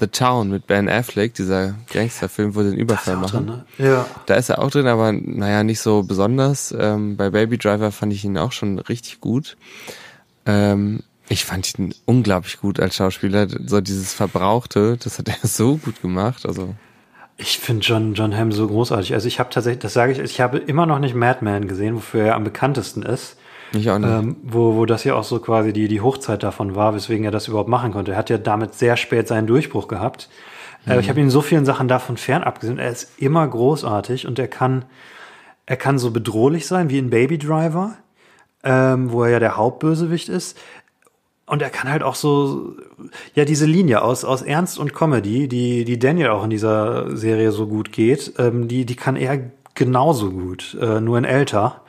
The 0.00 0.06
Town 0.06 0.50
mit 0.50 0.66
Ben 0.66 0.88
Affleck, 0.88 1.34
dieser 1.34 1.74
Gangsterfilm, 1.92 2.54
wo 2.54 2.62
sie 2.62 2.70
den 2.70 2.78
Überfall 2.78 3.16
machen. 3.16 3.46
Drin, 3.46 3.64
ne? 3.78 3.86
Ja. 3.86 4.06
Da 4.26 4.34
ist 4.34 4.48
er 4.48 4.60
auch 4.60 4.70
drin, 4.70 4.86
aber 4.86 5.12
naja, 5.12 5.64
nicht 5.64 5.80
so 5.80 6.02
besonders. 6.02 6.74
Ähm, 6.78 7.16
bei 7.16 7.30
Baby 7.30 7.58
Driver 7.58 7.90
fand 7.90 8.12
ich 8.12 8.24
ihn 8.24 8.38
auch 8.38 8.52
schon 8.52 8.78
richtig 8.78 9.20
gut. 9.20 9.56
Ähm, 10.46 11.00
ich 11.28 11.44
fand 11.44 11.78
ihn 11.78 11.94
unglaublich 12.04 12.60
gut 12.60 12.80
als 12.80 12.96
Schauspieler. 12.96 13.48
So 13.66 13.80
dieses 13.80 14.14
Verbrauchte, 14.14 14.96
das 15.02 15.18
hat 15.18 15.28
er 15.28 15.36
so 15.48 15.76
gut 15.76 16.00
gemacht. 16.00 16.46
Also 16.46 16.74
ich 17.40 17.58
finde 17.58 17.86
John, 17.86 18.14
John 18.14 18.36
Hamm 18.36 18.50
so 18.50 18.66
großartig. 18.66 19.14
Also 19.14 19.28
ich 19.28 19.38
habe 19.38 19.50
tatsächlich, 19.50 19.80
das 19.80 19.92
sage 19.92 20.12
ich, 20.12 20.18
ich 20.18 20.40
habe 20.40 20.58
immer 20.58 20.86
noch 20.86 20.98
nicht 20.98 21.14
Madman 21.14 21.68
gesehen, 21.68 21.94
wofür 21.94 22.24
er 22.24 22.34
am 22.34 22.44
bekanntesten 22.44 23.02
ist. 23.02 23.37
Ich 23.72 23.90
auch 23.90 23.98
nicht. 23.98 24.10
Ähm, 24.10 24.36
wo, 24.42 24.76
wo 24.76 24.86
das 24.86 25.04
ja 25.04 25.14
auch 25.14 25.24
so 25.24 25.38
quasi 25.40 25.72
die, 25.72 25.88
die 25.88 26.00
Hochzeit 26.00 26.42
davon 26.42 26.74
war, 26.74 26.94
weswegen 26.94 27.24
er 27.24 27.30
das 27.30 27.48
überhaupt 27.48 27.68
machen 27.68 27.92
konnte. 27.92 28.12
Er 28.12 28.18
hat 28.18 28.30
ja 28.30 28.38
damit 28.38 28.74
sehr 28.74 28.96
spät 28.96 29.28
seinen 29.28 29.46
Durchbruch 29.46 29.88
gehabt. 29.88 30.28
Äh, 30.86 30.94
mhm. 30.94 31.00
ich 31.00 31.08
habe 31.08 31.20
ihn 31.20 31.30
so 31.30 31.40
vielen 31.40 31.64
Sachen 31.64 31.88
davon 31.88 32.16
fernab 32.16 32.60
gesehen. 32.60 32.78
Er 32.78 32.90
ist 32.90 33.18
immer 33.18 33.46
großartig 33.46 34.26
und 34.26 34.38
er 34.38 34.48
kann, 34.48 34.84
er 35.66 35.76
kann 35.76 35.98
so 35.98 36.10
bedrohlich 36.10 36.66
sein 36.66 36.90
wie 36.90 36.98
in 36.98 37.10
Baby 37.10 37.38
Driver, 37.38 37.96
ähm, 38.64 39.12
wo 39.12 39.24
er 39.24 39.30
ja 39.30 39.38
der 39.38 39.56
Hauptbösewicht 39.56 40.28
ist. 40.28 40.58
Und 41.46 41.62
er 41.62 41.70
kann 41.70 41.90
halt 41.90 42.02
auch 42.02 42.14
so, 42.14 42.74
ja, 43.34 43.46
diese 43.46 43.64
Linie 43.64 44.02
aus, 44.02 44.24
aus 44.24 44.42
Ernst 44.42 44.78
und 44.78 44.94
Comedy, 44.94 45.48
die, 45.48 45.84
die 45.84 45.98
Daniel 45.98 46.28
auch 46.28 46.44
in 46.44 46.50
dieser 46.50 47.16
Serie 47.16 47.52
so 47.52 47.66
gut 47.66 47.90
geht, 47.90 48.34
ähm, 48.38 48.68
die, 48.68 48.84
die 48.84 48.96
kann 48.96 49.16
er 49.16 49.50
genauso 49.74 50.30
gut, 50.30 50.76
äh, 50.80 51.00
nur 51.00 51.16
in 51.16 51.24
älter. 51.24 51.80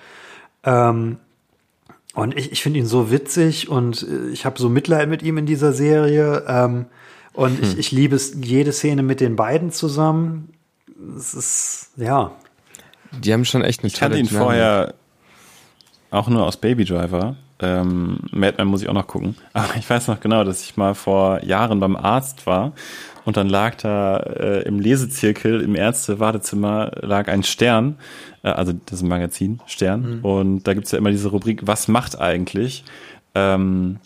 Ähm, 0.64 1.18
und 2.16 2.38
ich, 2.38 2.52
ich 2.52 2.64
finde 2.64 2.80
ihn 2.80 2.86
so 2.86 3.12
witzig 3.12 3.70
und 3.70 4.04
äh, 4.04 4.30
ich 4.30 4.46
habe 4.46 4.60
so 4.60 4.70
Mitleid 4.70 5.10
mit 5.10 5.22
ihm 5.22 5.38
in 5.38 5.46
dieser 5.46 5.74
Serie. 5.74 6.44
Ähm, 6.48 6.86
und 7.34 7.58
hm. 7.58 7.64
ich, 7.64 7.78
ich 7.78 7.92
liebe 7.92 8.16
es, 8.16 8.36
jede 8.42 8.74
Szene 8.74 9.04
mit 9.04 9.22
den 9.22 9.36
beiden 9.36 9.72
zusammen. 9.72 10.50
Es 11.18 11.34
ist, 11.34 11.92
ja. 11.96 12.32
Die 13.12 13.32
haben 13.32 13.46
schon 13.46 13.64
echt 13.64 13.82
eine 13.82 13.88
Ich 13.88 13.94
kannte 13.94 14.18
ihn 14.18 14.28
Dynamik. 14.28 14.46
vorher 14.46 14.94
auch 16.12 16.28
nur 16.28 16.46
aus 16.46 16.58
Baby 16.58 16.86
Driver. 16.86 17.36
Ähm, 17.62 18.20
Madman 18.32 18.68
muss 18.68 18.82
ich 18.82 18.90
auch 18.90 18.94
noch 18.94 19.08
gucken. 19.08 19.36
Aber 19.54 19.76
ich 19.78 19.90
weiß 19.90 20.08
noch 20.08 20.20
genau, 20.20 20.44
dass 20.44 20.64
ich 20.64 20.78
mal 20.78 20.96
vor 20.96 21.44
Jahren 21.44 21.80
beim 21.80 21.96
Arzt 21.96 22.48
war 22.48 22.74
und 23.30 23.38
dann 23.38 23.48
lag 23.48 23.76
da 23.76 24.18
äh, 24.18 24.64
im 24.64 24.80
Lesezirkel 24.80 25.62
im 25.62 25.76
Ärzte-Wartezimmer 25.76 26.94
lag 27.02 27.28
ein 27.28 27.44
Stern, 27.44 28.00
äh, 28.42 28.50
also 28.50 28.74
das 28.74 28.94
ist 28.94 29.02
ein 29.04 29.08
Magazin, 29.08 29.62
Stern. 29.68 30.18
Mhm. 30.18 30.26
Und 30.26 30.64
da 30.64 30.74
gibt's 30.74 30.92
ja 30.92 30.98
immer 30.98 31.12
diese 31.12 31.30
Rubrik, 31.30 31.68
was 31.68 31.88
macht 31.88 32.20
eigentlich? 32.20 32.86
Ähm, 33.36 34.00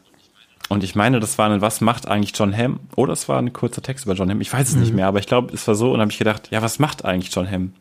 und 0.67 0.83
ich 0.83 0.95
meine, 0.95 1.21
das 1.21 1.37
war 1.37 1.49
ein, 1.49 1.61
was 1.61 1.79
macht 1.79 2.05
eigentlich 2.05 2.37
John 2.37 2.53
Hamm? 2.53 2.81
Oder 2.97 3.13
es 3.13 3.29
war 3.29 3.39
ein 3.39 3.53
kurzer 3.53 3.81
Text 3.81 4.03
über 4.03 4.13
John 4.13 4.29
Hamm. 4.29 4.41
Ich 4.41 4.51
weiß 4.51 4.67
es 4.67 4.75
mhm. 4.75 4.81
nicht 4.81 4.93
mehr, 4.93 5.07
aber 5.07 5.19
ich 5.19 5.27
glaube, 5.27 5.53
es 5.53 5.65
war 5.69 5.75
so. 5.75 5.93
Und 5.93 6.01
habe 6.01 6.11
ich 6.11 6.17
gedacht, 6.17 6.49
ja, 6.51 6.61
was 6.61 6.79
macht 6.79 7.05
eigentlich 7.05 7.33
John 7.33 7.49
Hamm? 7.49 7.71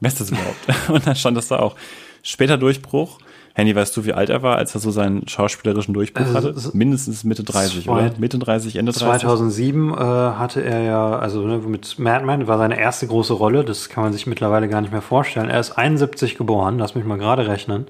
Wer 0.00 0.08
ist 0.08 0.20
das 0.20 0.30
überhaupt? 0.30 0.58
und 0.88 1.06
dann 1.06 1.16
stand 1.16 1.38
das 1.38 1.48
da 1.48 1.58
auch. 1.58 1.74
Später 2.22 2.58
Durchbruch. 2.58 3.18
Handy, 3.54 3.74
weißt 3.74 3.96
du, 3.96 4.04
wie 4.04 4.12
alt 4.12 4.30
er 4.30 4.42
war, 4.42 4.56
als 4.56 4.74
er 4.74 4.80
so 4.80 4.90
seinen 4.90 5.26
schauspielerischen 5.26 5.92
Durchbruch 5.92 6.34
also, 6.34 6.50
hatte? 6.50 6.70
Mindestens 6.72 7.24
Mitte 7.24 7.42
30, 7.42 7.84
zwei, 7.84 7.92
oder? 7.92 8.18
Mitte 8.18 8.38
30, 8.38 8.76
Ende 8.76 8.92
30? 8.92 9.22
2007 9.22 9.92
äh, 9.92 9.96
hatte 9.96 10.62
er 10.62 10.80
ja, 10.82 11.18
also 11.18 11.46
ne, 11.46 11.58
mit 11.58 11.98
Madman 11.98 12.46
war 12.46 12.58
seine 12.58 12.78
erste 12.78 13.06
große 13.06 13.32
Rolle, 13.32 13.64
das 13.64 13.88
kann 13.88 14.04
man 14.04 14.12
sich 14.12 14.26
mittlerweile 14.26 14.68
gar 14.68 14.80
nicht 14.80 14.92
mehr 14.92 15.02
vorstellen. 15.02 15.50
Er 15.50 15.60
ist 15.60 15.72
71 15.72 16.36
geboren, 16.36 16.78
lass 16.78 16.94
mich 16.94 17.04
mal 17.04 17.18
gerade 17.18 17.48
rechnen. 17.48 17.86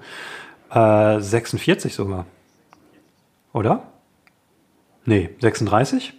Äh, 0.71 1.21
46 1.21 1.95
sogar. 1.95 2.27
Oder? 3.53 3.83
Nee, 5.05 5.31
36? 5.41 6.15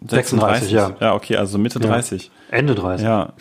36, 0.00 0.10
36 0.10 0.70
ja. 0.72 0.96
Ja, 1.00 1.14
okay, 1.14 1.36
also 1.36 1.56
Mitte 1.56 1.80
ja. 1.80 1.88
30. 1.88 2.30
Ende 2.50 2.74
30. 2.74 3.04
Ja. 3.06 3.32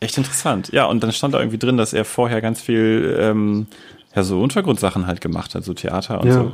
Echt 0.00 0.18
interessant. 0.18 0.70
Ja, 0.72 0.84
und 0.86 1.02
dann 1.02 1.12
stand 1.12 1.34
da 1.34 1.38
irgendwie 1.38 1.58
drin, 1.58 1.76
dass 1.76 1.92
er 1.92 2.04
vorher 2.04 2.40
ganz 2.40 2.60
viel 2.60 3.16
ähm, 3.18 3.66
ja 4.14 4.22
so 4.22 4.40
Untergrundsachen 4.40 5.06
halt 5.06 5.20
gemacht 5.20 5.54
hat, 5.54 5.64
so 5.64 5.74
Theater 5.74 6.20
und 6.20 6.28
ja. 6.28 6.34
so. 6.34 6.52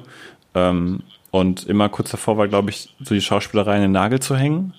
Ähm, 0.55 1.01
und 1.31 1.67
immer 1.67 1.89
kurz 1.89 2.11
davor 2.11 2.37
war, 2.37 2.49
glaube 2.49 2.71
ich, 2.71 2.95
so 3.01 3.15
die 3.15 3.21
Schauspielerei 3.21 3.77
in 3.77 3.83
den 3.83 3.93
Nagel 3.93 4.21
zu 4.21 4.37
hängen. 4.37 4.75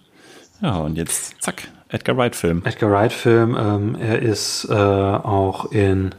Ja, 0.62 0.78
und 0.78 0.98
jetzt, 0.98 1.42
zack, 1.42 1.70
Edgar 1.90 2.18
Wright-Film. 2.18 2.64
Edgar 2.66 2.92
Wright-Film, 2.92 3.58
ähm, 3.58 3.96
er 3.96 4.22
ist 4.22 4.68
äh, 4.70 4.74
auch 4.74 5.72
in 5.72 6.12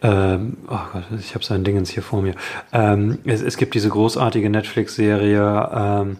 ähm, 0.00 0.58
oh 0.68 0.78
Gott, 0.92 1.04
ich 1.18 1.34
habe 1.34 1.44
sein 1.44 1.64
Dingens 1.64 1.90
hier 1.90 2.02
vor 2.02 2.22
mir. 2.22 2.34
Ähm, 2.72 3.18
es, 3.24 3.42
es, 3.42 3.56
gibt 3.56 3.74
diese 3.74 3.88
großartige 3.88 4.48
Netflix-Serie 4.48 5.70
ähm, 5.74 6.16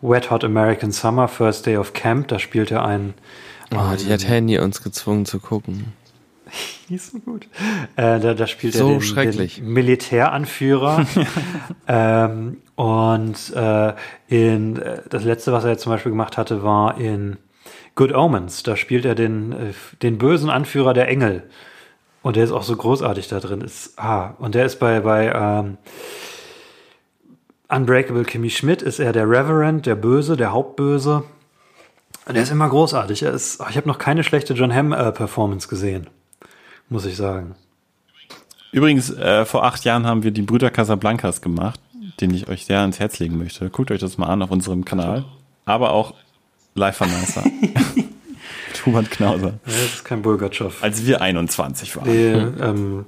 Wet 0.00 0.30
Hot 0.30 0.44
American 0.44 0.90
Summer, 0.90 1.28
First 1.28 1.66
Day 1.66 1.76
of 1.76 1.92
Camp. 1.92 2.28
Da 2.28 2.38
spielt 2.38 2.70
er 2.70 2.84
einen. 2.84 3.14
Oh, 3.72 3.94
die 3.98 4.12
hat 4.12 4.26
Handy 4.26 4.58
uns 4.58 4.82
gezwungen 4.82 5.24
zu 5.24 5.38
gucken. 5.38 5.92
Nicht 6.88 7.04
so 7.04 7.18
gut. 7.18 7.48
Äh, 7.96 8.20
da, 8.20 8.34
da 8.34 8.46
spielt 8.46 8.74
so 8.74 8.88
er 8.88 8.94
den, 8.94 9.02
schrecklich. 9.02 9.56
den 9.56 9.72
Militäranführer. 9.72 11.06
ähm, 11.88 12.58
und 12.76 13.54
äh, 13.54 13.94
in 14.28 14.76
äh, 14.76 15.02
das 15.08 15.24
letzte, 15.24 15.52
was 15.52 15.64
er 15.64 15.70
jetzt 15.70 15.82
zum 15.82 15.92
Beispiel 15.92 16.12
gemacht 16.12 16.36
hatte, 16.36 16.62
war 16.62 16.98
in 16.98 17.36
Good 17.94 18.14
Omens. 18.14 18.62
Da 18.62 18.76
spielt 18.76 19.04
er 19.04 19.14
den, 19.14 19.52
äh, 19.52 19.72
den 20.02 20.18
bösen 20.18 20.50
Anführer 20.50 20.94
der 20.94 21.08
Engel. 21.08 21.44
Und 22.22 22.36
der 22.36 22.44
ist 22.44 22.52
auch 22.52 22.64
so 22.64 22.76
großartig 22.76 23.28
da 23.28 23.40
drin. 23.40 23.60
Ist, 23.60 23.98
ah, 23.98 24.34
und 24.38 24.54
der 24.54 24.66
ist 24.66 24.78
bei, 24.78 25.00
bei 25.00 25.32
ähm, 25.32 25.78
Unbreakable 27.68 28.24
Kimmy 28.24 28.50
Schmidt 28.50 28.82
ist 28.82 28.98
er 28.98 29.12
der 29.12 29.28
Reverend, 29.28 29.86
der 29.86 29.96
Böse, 29.96 30.36
der 30.36 30.52
Hauptböse. 30.52 31.24
Und 32.28 32.34
er 32.34 32.42
ist 32.42 32.50
immer 32.50 32.68
großartig. 32.68 33.22
Er 33.22 33.32
ist, 33.32 33.60
oh, 33.60 33.66
ich 33.70 33.76
habe 33.76 33.88
noch 33.88 33.98
keine 33.98 34.24
schlechte 34.24 34.54
John 34.54 34.74
Hamm 34.74 34.92
äh, 34.92 35.12
Performance 35.12 35.68
gesehen 35.68 36.08
muss 36.88 37.04
ich 37.06 37.16
sagen. 37.16 37.54
Übrigens, 38.72 39.10
äh, 39.10 39.44
vor 39.44 39.64
acht 39.64 39.84
Jahren 39.84 40.06
haben 40.06 40.22
wir 40.22 40.30
die 40.30 40.42
Brüder 40.42 40.70
Casablancas 40.70 41.40
gemacht, 41.40 41.80
den 42.20 42.32
ich 42.34 42.48
euch 42.48 42.66
sehr 42.66 42.80
ans 42.80 42.98
Herz 42.98 43.18
legen 43.18 43.38
möchte. 43.38 43.70
Guckt 43.70 43.90
euch 43.90 44.00
das 44.00 44.18
mal 44.18 44.26
an 44.26 44.42
auf 44.42 44.50
unserem 44.50 44.84
Kanal. 44.84 45.24
Aber 45.64 45.92
auch 45.92 46.14
live 46.74 46.96
von 46.96 47.08
NASA. 47.10 47.42
Hubert 48.86 49.10
Knauser. 49.10 49.54
Das 49.64 49.74
ist 49.74 50.04
kein 50.04 50.22
Bulgatschow. 50.22 50.72
Als 50.82 51.04
wir 51.04 51.20
21 51.20 51.96
waren. 51.96 52.04
Die, 52.04 52.62
ähm, 52.62 53.06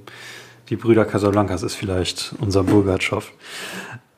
die 0.69 0.75
Brüder 0.75 1.05
Casablancas 1.05 1.63
ist 1.63 1.75
vielleicht 1.75 2.35
unser 2.39 2.63
Bulgatschow. 2.63 3.31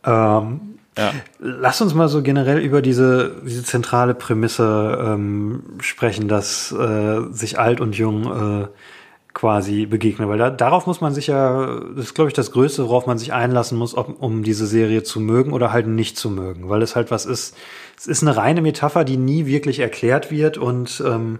Ähm, 0.04 0.60
ja. 0.98 1.14
Lass 1.40 1.82
uns 1.82 1.94
mal 1.94 2.10
so 2.10 2.22
generell 2.22 2.60
über 2.60 2.82
diese, 2.82 3.42
diese 3.46 3.64
zentrale 3.64 4.14
Prämisse 4.14 5.00
ähm, 5.02 5.64
sprechen, 5.80 6.28
dass 6.28 6.72
äh, 6.72 7.22
sich 7.32 7.60
alt 7.60 7.80
und 7.80 7.96
jung 7.96 8.64
äh, 8.64 8.68
quasi 9.34 9.86
begegnen, 9.86 10.28
weil 10.28 10.38
da, 10.38 10.50
darauf 10.50 10.88
muss 10.88 11.00
man 11.00 11.14
sich 11.14 11.28
ja, 11.28 11.80
das 11.96 12.06
ist 12.06 12.14
glaube 12.14 12.30
ich 12.30 12.34
das 12.34 12.52
Größte, 12.52 12.84
worauf 12.84 13.08
man 13.08 13.18
sich 13.18 13.34
einlassen 13.34 13.78
muss, 13.78 13.96
ob, 13.96 14.22
um 14.22 14.44
diese 14.44 14.68
Serie 14.68 15.04
zu 15.04 15.20
mögen 15.20 15.54
oder 15.54 15.72
halt 15.72 15.88
nicht 15.88 16.18
zu 16.18 16.30
mögen, 16.30 16.70
weil 16.70 16.82
es 16.82 16.96
halt 16.96 17.12
was 17.12 17.26
ist, 17.26 17.56
es 17.98 18.08
ist 18.08 18.24
eine 18.24 18.36
reine 18.36 18.62
Metapher, 18.62 19.04
die 19.06 19.18
nie 19.18 19.46
wirklich 19.46 19.80
erklärt 19.80 20.32
wird 20.32 20.58
und 20.58 21.02
ähm, 21.06 21.40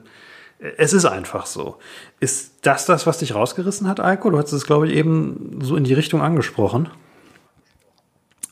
es 0.78 0.94
ist 0.94 1.06
einfach 1.06 1.48
so. 1.48 1.78
Ist 2.20 2.54
das 2.62 2.86
das, 2.86 3.08
was 3.08 3.18
dich 3.18 3.34
rausgerissen 3.34 3.88
hat, 3.88 4.00
Eiko? 4.00 4.30
Du 4.30 4.38
hast 4.38 4.52
es, 4.52 4.66
glaube 4.66 4.88
ich, 4.88 4.96
eben 4.96 5.60
so 5.62 5.76
in 5.76 5.84
die 5.84 5.94
Richtung 5.96 6.22
angesprochen. 6.22 6.90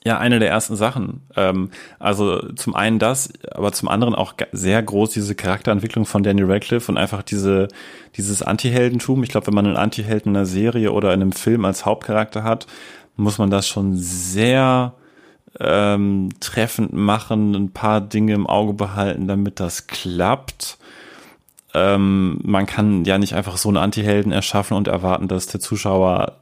Ja, 0.10 0.18
eine 0.18 0.39
der 0.39 0.49
ersten 0.49 0.76
Sachen. 0.76 1.22
Ähm, 1.36 1.70
also 1.99 2.41
zum 2.53 2.74
einen 2.74 2.97
das, 2.97 3.32
aber 3.51 3.72
zum 3.74 3.89
anderen 3.89 4.16
auch 4.16 4.34
sehr 4.51 4.82
groß 4.82 5.12
diese 5.12 5.36
Charakterentwicklung 5.36 6.07
von 6.07 6.24
Daniel 6.24 6.51
Radcliffe 6.51 6.91
und 6.91 6.97
einfach 6.97 7.22
diese 7.22 7.68
dieses 8.18 8.41
Antiheldentum. 8.41 9.22
Ich 9.22 9.30
glaube, 9.30 9.45
wenn 9.45 9.53
man 9.53 9.68
einen 9.68 9.78
Antihelden 9.78 10.32
in 10.32 10.38
einer 10.38 10.47
Serie 10.47 10.93
oder 10.93 11.14
in 11.14 11.22
einem 11.22 11.32
Film 11.32 11.64
als 11.64 11.86
Hauptcharakter 11.86 12.43
hat, 12.43 12.66
muss 13.18 13.38
man 13.38 13.51
das 13.51 13.68
schon 13.68 13.97
sehr 13.97 14.95
ähm, 15.60 16.30
treffend 16.39 16.91
machen, 16.91 17.53
ein 17.53 17.72
paar 17.72 18.01
Dinge 18.01 18.34
im 18.34 18.47
Auge 18.47 18.74
behalten, 18.74 19.28
damit 19.28 19.60
das 19.60 19.86
klappt. 19.86 20.80
Ähm, 21.76 22.39
man 22.43 22.66
kann 22.66 23.05
ja 23.05 23.20
nicht 23.20 23.36
einfach 23.36 23.57
so 23.57 23.70
einen 23.70 23.78
Antihelden 23.78 24.32
erschaffen 24.32 24.76
und 24.76 24.88
erwarten, 24.88 25.28
dass 25.28 25.45
der 25.45 25.60
Zuschauer 25.60 26.39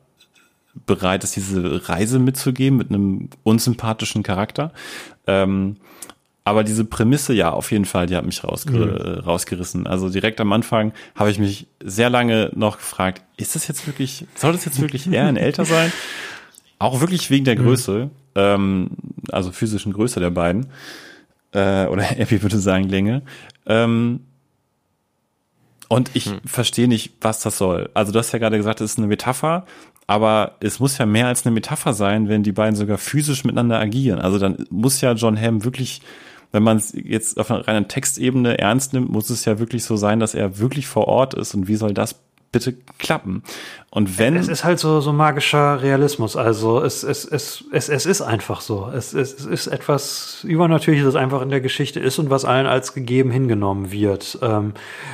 bereit 0.86 1.24
ist, 1.24 1.36
diese 1.36 1.90
Reise 1.90 2.20
mitzugeben 2.20 2.78
mit 2.78 2.90
einem 2.90 3.30
unsympathischen 3.44 4.24
Charakter. 4.24 4.72
Ähm, 5.26 5.78
aber 6.44 6.64
diese 6.64 6.86
Prämisse, 6.86 7.34
ja, 7.34 7.52
auf 7.52 7.72
jeden 7.72 7.84
Fall, 7.84 8.08
die 8.08 8.16
hat 8.16 8.26
mich 8.26 8.42
rausger 8.44 8.72
mhm. 8.72 9.20
rausgerissen. 9.20 9.86
Also 9.86 10.10
direkt 10.10 10.40
am 10.40 10.54
Anfang 10.54 10.94
habe 11.14 11.30
ich 11.30 11.40
mich 11.40 11.68
sehr 11.84 12.10
lange 12.10 12.52
noch 12.56 12.78
gefragt, 12.78 13.22
ist 13.36 13.56
das 13.56 13.68
jetzt 13.68 13.86
wirklich, 13.86 14.26
soll 14.34 14.54
das 14.54 14.64
jetzt 14.64 14.80
wirklich 14.80 15.12
eher 15.12 15.26
ein 15.26 15.36
älter 15.36 15.66
sein? 15.66 15.92
Auch 16.80 17.02
wirklich 17.02 17.30
wegen 17.30 17.44
der 17.44 17.60
mhm. 17.60 17.64
Größe, 17.64 18.06
mhm. 18.06 18.12
ähm, 18.36 18.90
also 19.30 19.52
physischen 19.52 19.92
Größe 19.92 20.22
der 20.22 20.30
beiden. 20.30 20.68
Äh, 21.52 21.88
oder 21.88 22.12
Epi 22.18 22.42
würde 22.42 22.60
sagen 22.60 22.88
Länge. 22.88 23.24
Ähm, 23.66 24.22
und 25.90 26.12
ich 26.14 26.26
hm. 26.26 26.40
verstehe 26.46 26.88
nicht, 26.88 27.14
was 27.22 27.40
das 27.40 27.58
soll. 27.58 27.90
Also 27.94 28.12
du 28.12 28.20
hast 28.20 28.32
ja 28.32 28.40
gerade 28.40 28.58
gesagt, 28.58 28.82
es 28.82 28.92
ist 28.92 28.98
eine 28.98 29.08
Metapher, 29.08 29.66
aber 30.08 30.53
es 30.62 30.80
muss 30.80 30.97
ja 30.97 31.05
mehr 31.05 31.28
als 31.28 31.45
eine 31.45 31.53
Metapher 31.53 31.93
sein, 31.93 32.30
wenn 32.30 32.41
die 32.41 32.53
beiden 32.53 32.78
sogar 32.78 32.97
physisch 32.97 33.43
miteinander 33.43 33.78
agieren. 33.78 34.20
Also 34.20 34.39
dann 34.39 34.66
muss 34.70 35.01
ja 35.01 35.12
John 35.12 35.39
Hamm 35.39 35.66
wirklich, 35.66 36.01
wenn 36.53 36.64
man 36.64 36.78
es 36.78 36.93
jetzt 36.93 37.38
auf 37.38 37.51
einer 37.51 37.68
reinen 37.68 37.89
Textebene 37.89 38.58
ernst 38.58 38.93
nimmt, 38.93 39.10
muss 39.10 39.30
es 39.30 39.43
ja 39.43 39.60
wirklich 39.60 39.84
so 39.84 39.97
sein, 39.97 40.22
dass 40.22 40.34
er 40.34 40.60
wirklich 40.60 40.88
vor 40.88 41.10
Ort 41.10 41.34
ist. 41.34 41.53
Und 41.53 41.68
wie 41.68 41.76
soll 41.76 41.93
das 41.93 42.16
bitte 42.53 42.74
klappen? 42.99 43.43
Und 43.91 44.18
wenn. 44.18 44.38
Es 44.38 44.47
ist 44.47 44.64
halt 44.64 44.80
so, 44.80 45.01
so 45.01 45.12
magischer 45.12 45.82
Realismus. 45.82 46.38
Also 46.38 46.82
es, 46.82 47.03
es, 47.03 47.26
es, 47.26 47.66
es, 47.74 47.89
es 47.89 48.05
ist 48.05 48.22
einfach 48.22 48.62
so. 48.62 48.89
Es, 48.89 49.14
es, 49.14 49.34
es 49.34 49.45
ist 49.45 49.68
etwas 49.68 50.45
Übernatürliches, 50.45 51.05
das 51.05 51.22
einfach 51.22 51.41
in 51.41 51.49
der 51.49 51.60
Geschichte 51.60 51.99
ist 51.99 52.18
und 52.18 52.30
was 52.30 52.45
allen 52.45 52.66
als 52.66 52.93
gegeben 52.93 53.30
hingenommen 53.30 53.91
wird. 53.91 54.39
Ähm, 54.41 54.72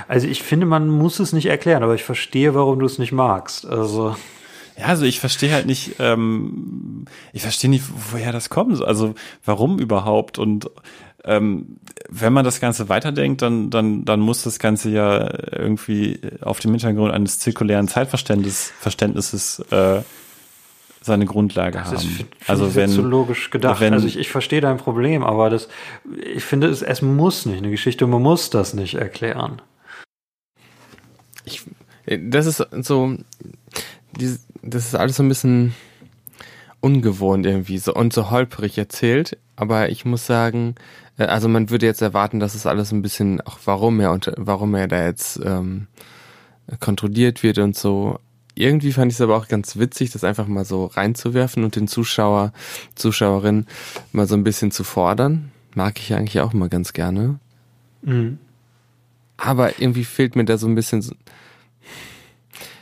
also 0.07 0.27
ich 0.27 0.43
finde, 0.43 0.67
man 0.67 0.87
muss 0.87 1.19
es 1.19 1.33
nicht 1.33 1.47
erklären, 1.47 1.81
aber 1.81 1.95
ich 1.95 2.03
verstehe, 2.03 2.53
warum 2.53 2.77
du 2.77 2.85
es 2.85 2.99
nicht 2.99 3.11
magst. 3.11 3.65
Also. 3.65 4.15
Ja, 4.77 4.85
also 4.87 5.05
ich 5.05 5.19
verstehe 5.19 5.53
halt 5.53 5.65
nicht, 5.65 5.95
ähm, 5.99 7.05
ich 7.31 7.41
verstehe 7.43 7.69
nicht, 7.69 7.85
woher 8.11 8.31
das 8.31 8.49
kommt. 8.49 8.81
Also 8.83 9.13
warum 9.45 9.79
überhaupt? 9.79 10.39
Und 10.39 10.69
ähm, 11.25 11.77
wenn 12.09 12.33
man 12.33 12.43
das 12.43 12.59
Ganze 12.59 12.89
weiterdenkt, 12.89 13.41
dann, 13.41 13.69
dann, 13.69 14.03
dann 14.05 14.19
muss 14.19 14.43
das 14.43 14.59
Ganze 14.59 14.89
ja 14.89 15.31
irgendwie 15.51 16.19
auf 16.41 16.59
dem 16.59 16.71
Hintergrund 16.71 17.13
eines 17.13 17.39
zirkulären 17.39 17.87
Zeitverständnisses 17.87 18.73
Verständnisses, 18.79 19.59
äh, 19.71 20.01
seine 21.01 21.25
Grundlage 21.25 21.77
das 21.77 21.87
haben. 21.87 21.97
Ist, 21.97 22.49
also 22.49 22.75
wenn 22.75 22.89
so 22.89 23.01
logisch 23.01 23.49
gedacht. 23.49 23.79
Wenn, 23.79 23.93
also 23.93 24.07
ich, 24.07 24.17
ich 24.17 24.29
verstehe 24.29 24.61
dein 24.61 24.77
Problem, 24.77 25.23
aber 25.23 25.49
das, 25.49 25.67
ich 26.33 26.43
finde 26.43 26.67
es, 26.67 26.81
es 26.81 27.01
muss 27.01 27.45
nicht 27.45 27.57
eine 27.57 27.71
Geschichte, 27.71 28.07
man 28.07 28.21
muss 28.21 28.49
das 28.49 28.73
nicht 28.73 28.95
erklären. 28.95 29.61
Ich, 31.45 31.63
das 32.05 32.45
ist 32.45 32.65
so, 32.81 33.17
dieses, 34.17 34.45
das 34.63 34.85
ist 34.85 34.95
alles 34.95 35.17
so 35.17 35.23
ein 35.23 35.29
bisschen 35.29 35.73
ungewohnt 36.79 37.45
irgendwie 37.45 37.77
so 37.77 37.93
und 37.93 38.13
so 38.13 38.31
holprig 38.31 38.77
erzählt. 38.77 39.37
Aber 39.55 39.89
ich 39.89 40.05
muss 40.05 40.25
sagen, 40.25 40.75
äh, 41.17 41.25
also 41.25 41.47
man 41.47 41.69
würde 41.69 41.85
jetzt 41.85 42.01
erwarten, 42.01 42.39
dass 42.39 42.55
es 42.55 42.65
alles 42.65 42.91
ein 42.91 43.01
bisschen 43.01 43.41
auch 43.41 43.59
warum 43.65 43.99
er 43.99 44.11
und 44.11 44.31
warum 44.37 44.73
er 44.75 44.87
da 44.87 45.05
jetzt 45.05 45.39
ähm, 45.43 45.87
kontrolliert 46.79 47.43
wird 47.43 47.57
und 47.59 47.75
so. 47.75 48.19
Irgendwie 48.55 48.91
fand 48.91 49.11
ich 49.11 49.17
es 49.17 49.21
aber 49.21 49.35
auch 49.35 49.47
ganz 49.47 49.77
witzig, 49.77 50.11
das 50.11 50.23
einfach 50.23 50.47
mal 50.47 50.65
so 50.65 50.85
reinzuwerfen 50.85 51.63
und 51.63 51.75
den 51.75 51.87
Zuschauer, 51.87 52.53
Zuschauerin 52.93 53.65
mal 54.11 54.27
so 54.27 54.35
ein 54.35 54.43
bisschen 54.43 54.71
zu 54.71 54.83
fordern. 54.83 55.51
Mag 55.73 55.99
ich 55.99 56.13
eigentlich 56.13 56.39
auch 56.39 56.53
mal 56.53 56.69
ganz 56.69 56.93
gerne. 56.93 57.39
Mhm. 58.03 58.37
Aber 59.37 59.79
irgendwie 59.79 60.05
fehlt 60.05 60.35
mir 60.35 60.45
da 60.45 60.57
so 60.57 60.67
ein 60.67 60.75
bisschen. 60.75 61.01
So 61.01 61.15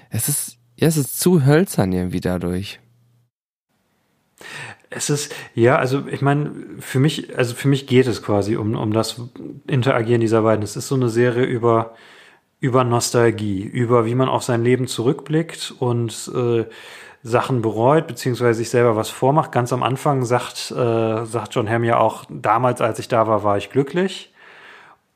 es 0.10 0.28
ist 0.28 0.58
ja, 0.82 0.88
es 0.88 0.98
ist 0.98 1.20
zu 1.20 1.46
hölzern 1.46 1.94
irgendwie 1.94 2.22
dadurch. 2.22 2.80
Es 4.90 5.12
ist, 5.12 5.34
ja, 5.54 5.78
also 5.78 6.08
ich 6.08 6.24
meine, 6.24 6.52
für 6.80 7.00
mich, 7.00 7.38
also 7.38 7.54
für 7.54 7.68
mich 7.68 7.86
geht 7.86 8.08
es 8.08 8.24
quasi 8.24 8.58
um, 8.58 8.76
um 8.76 8.92
das 8.92 9.22
Interagieren 9.68 10.22
dieser 10.22 10.42
beiden. 10.42 10.64
Es 10.64 10.76
ist 10.76 10.88
so 10.88 10.96
eine 10.96 11.10
Serie 11.10 11.46
über, 11.46 11.94
über 12.60 12.84
Nostalgie, 12.84 13.62
über 13.62 14.08
wie 14.08 14.16
man 14.16 14.28
auf 14.28 14.42
sein 14.42 14.64
Leben 14.64 14.88
zurückblickt 14.88 15.76
und 15.78 16.32
äh, 16.36 16.66
Sachen 17.22 17.62
bereut, 17.62 18.08
beziehungsweise 18.08 18.58
sich 18.58 18.72
selber 18.72 18.96
was 18.96 19.12
vormacht. 19.12 19.52
Ganz 19.52 19.72
am 19.72 19.84
Anfang 19.84 20.26
sagt, 20.26 20.72
äh, 20.72 21.26
sagt 21.26 21.54
John 21.54 21.70
Hamm 21.70 21.84
ja 21.84 22.00
auch, 22.00 22.26
damals, 22.28 22.82
als 22.82 22.98
ich 22.98 23.08
da 23.08 23.28
war, 23.28 23.44
war 23.44 23.58
ich 23.58 23.70
glücklich. 23.70 24.31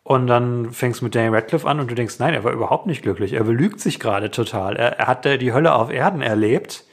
Und 0.08 0.28
dann 0.28 0.72
fängst 0.72 1.02
du 1.02 1.06
mit 1.06 1.16
Daniel 1.16 1.34
Radcliffe 1.34 1.68
an 1.68 1.80
und 1.80 1.90
du 1.90 1.96
denkst, 1.96 2.20
nein, 2.20 2.36
er 2.36 2.44
war 2.44 2.52
überhaupt 2.52 2.86
nicht 2.86 3.02
glücklich. 3.02 3.34
Er 3.34 3.44
belügt 3.44 3.80
sich 3.80 4.00
gerade 4.00 4.30
total. 4.30 4.76
Er, 4.76 5.00
er 5.00 5.08
hat 5.08 5.26
die 5.26 5.52
Hölle 5.52 5.74
auf 5.74 5.92
Erden 5.92 6.22
erlebt. 6.22 6.84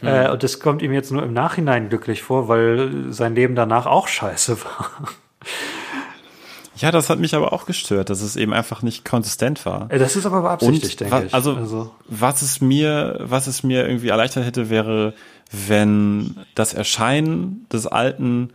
Mhm. 0.00 0.08
Äh, 0.08 0.30
und 0.30 0.44
das 0.44 0.60
kommt 0.60 0.80
ihm 0.80 0.92
jetzt 0.92 1.10
nur 1.10 1.24
im 1.24 1.32
Nachhinein 1.32 1.88
glücklich 1.88 2.22
vor, 2.22 2.46
weil 2.46 3.12
sein 3.12 3.34
Leben 3.34 3.56
danach 3.56 3.86
auch 3.86 4.06
scheiße 4.06 4.62
war. 4.62 4.88
Ja, 6.76 6.92
das 6.92 7.10
hat 7.10 7.18
mich 7.18 7.34
aber 7.34 7.52
auch 7.52 7.66
gestört, 7.66 8.08
dass 8.08 8.22
es 8.22 8.36
eben 8.36 8.52
einfach 8.52 8.82
nicht 8.82 9.04
konsistent 9.04 9.66
war. 9.66 9.90
Äh, 9.90 9.98
das 9.98 10.14
ist 10.14 10.24
aber 10.24 10.42
beabsichtigt, 10.42 11.00
denke 11.00 11.24
ich. 11.26 11.34
Also, 11.34 11.56
also, 11.56 11.90
was 12.06 12.40
es 12.40 12.60
mir, 12.60 13.18
was 13.20 13.48
es 13.48 13.64
mir 13.64 13.84
irgendwie 13.84 14.10
erleichtert 14.10 14.46
hätte, 14.46 14.70
wäre, 14.70 15.14
wenn 15.50 16.36
das 16.54 16.72
Erscheinen 16.72 17.66
des 17.72 17.88
alten 17.88 18.52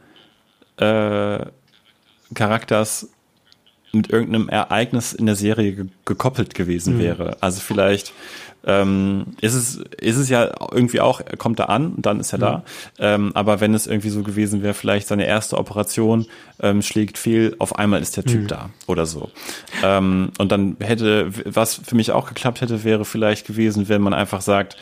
äh, 0.78 1.40
Charakters 2.34 3.10
mit 3.96 4.10
irgendeinem 4.10 4.50
Ereignis 4.50 5.14
in 5.14 5.26
der 5.26 5.36
Serie 5.36 5.74
ge 5.74 5.86
gekoppelt 6.06 6.54
gewesen 6.56 6.96
mhm. 6.96 7.00
wäre. 7.00 7.38
Also 7.42 7.62
vielleicht 7.62 8.14
ähm, 8.66 9.26
ist 9.42 9.54
es 9.54 9.76
ist 10.00 10.18
es 10.18 10.30
ja 10.30 10.52
irgendwie 10.72 11.00
auch, 11.00 11.22
er 11.22 11.38
kommt 11.38 11.60
da 11.60 11.66
an, 11.66 11.94
dann 11.98 12.20
ist 12.20 12.34
er 12.34 12.40
mhm. 12.40 12.42
da. 12.42 12.64
Ähm, 13.00 13.32
aber 13.36 13.62
wenn 13.62 13.74
es 13.74 13.88
irgendwie 13.88 14.10
so 14.10 14.24
gewesen 14.24 14.64
wäre, 14.64 14.74
vielleicht 14.74 15.08
seine 15.08 15.26
erste 15.26 15.58
Operation 15.58 16.26
ähm, 16.60 16.82
schlägt 16.82 17.18
fehl, 17.18 17.56
auf 17.60 17.78
einmal 17.78 18.02
ist 18.02 18.18
der 18.18 18.26
Typ 18.26 18.44
mhm. 18.44 18.48
da 18.48 18.70
oder 18.88 19.06
so. 19.06 19.30
Ähm, 19.84 20.32
und 20.40 20.52
dann 20.52 20.78
hätte, 20.80 21.32
was 21.46 21.76
für 21.76 21.96
mich 21.96 22.12
auch 22.12 22.28
geklappt 22.28 22.62
hätte, 22.62 22.84
wäre 22.84 23.06
vielleicht 23.06 23.46
gewesen, 23.46 23.88
wenn 23.88 24.02
man 24.02 24.14
einfach 24.14 24.42
sagt, 24.42 24.78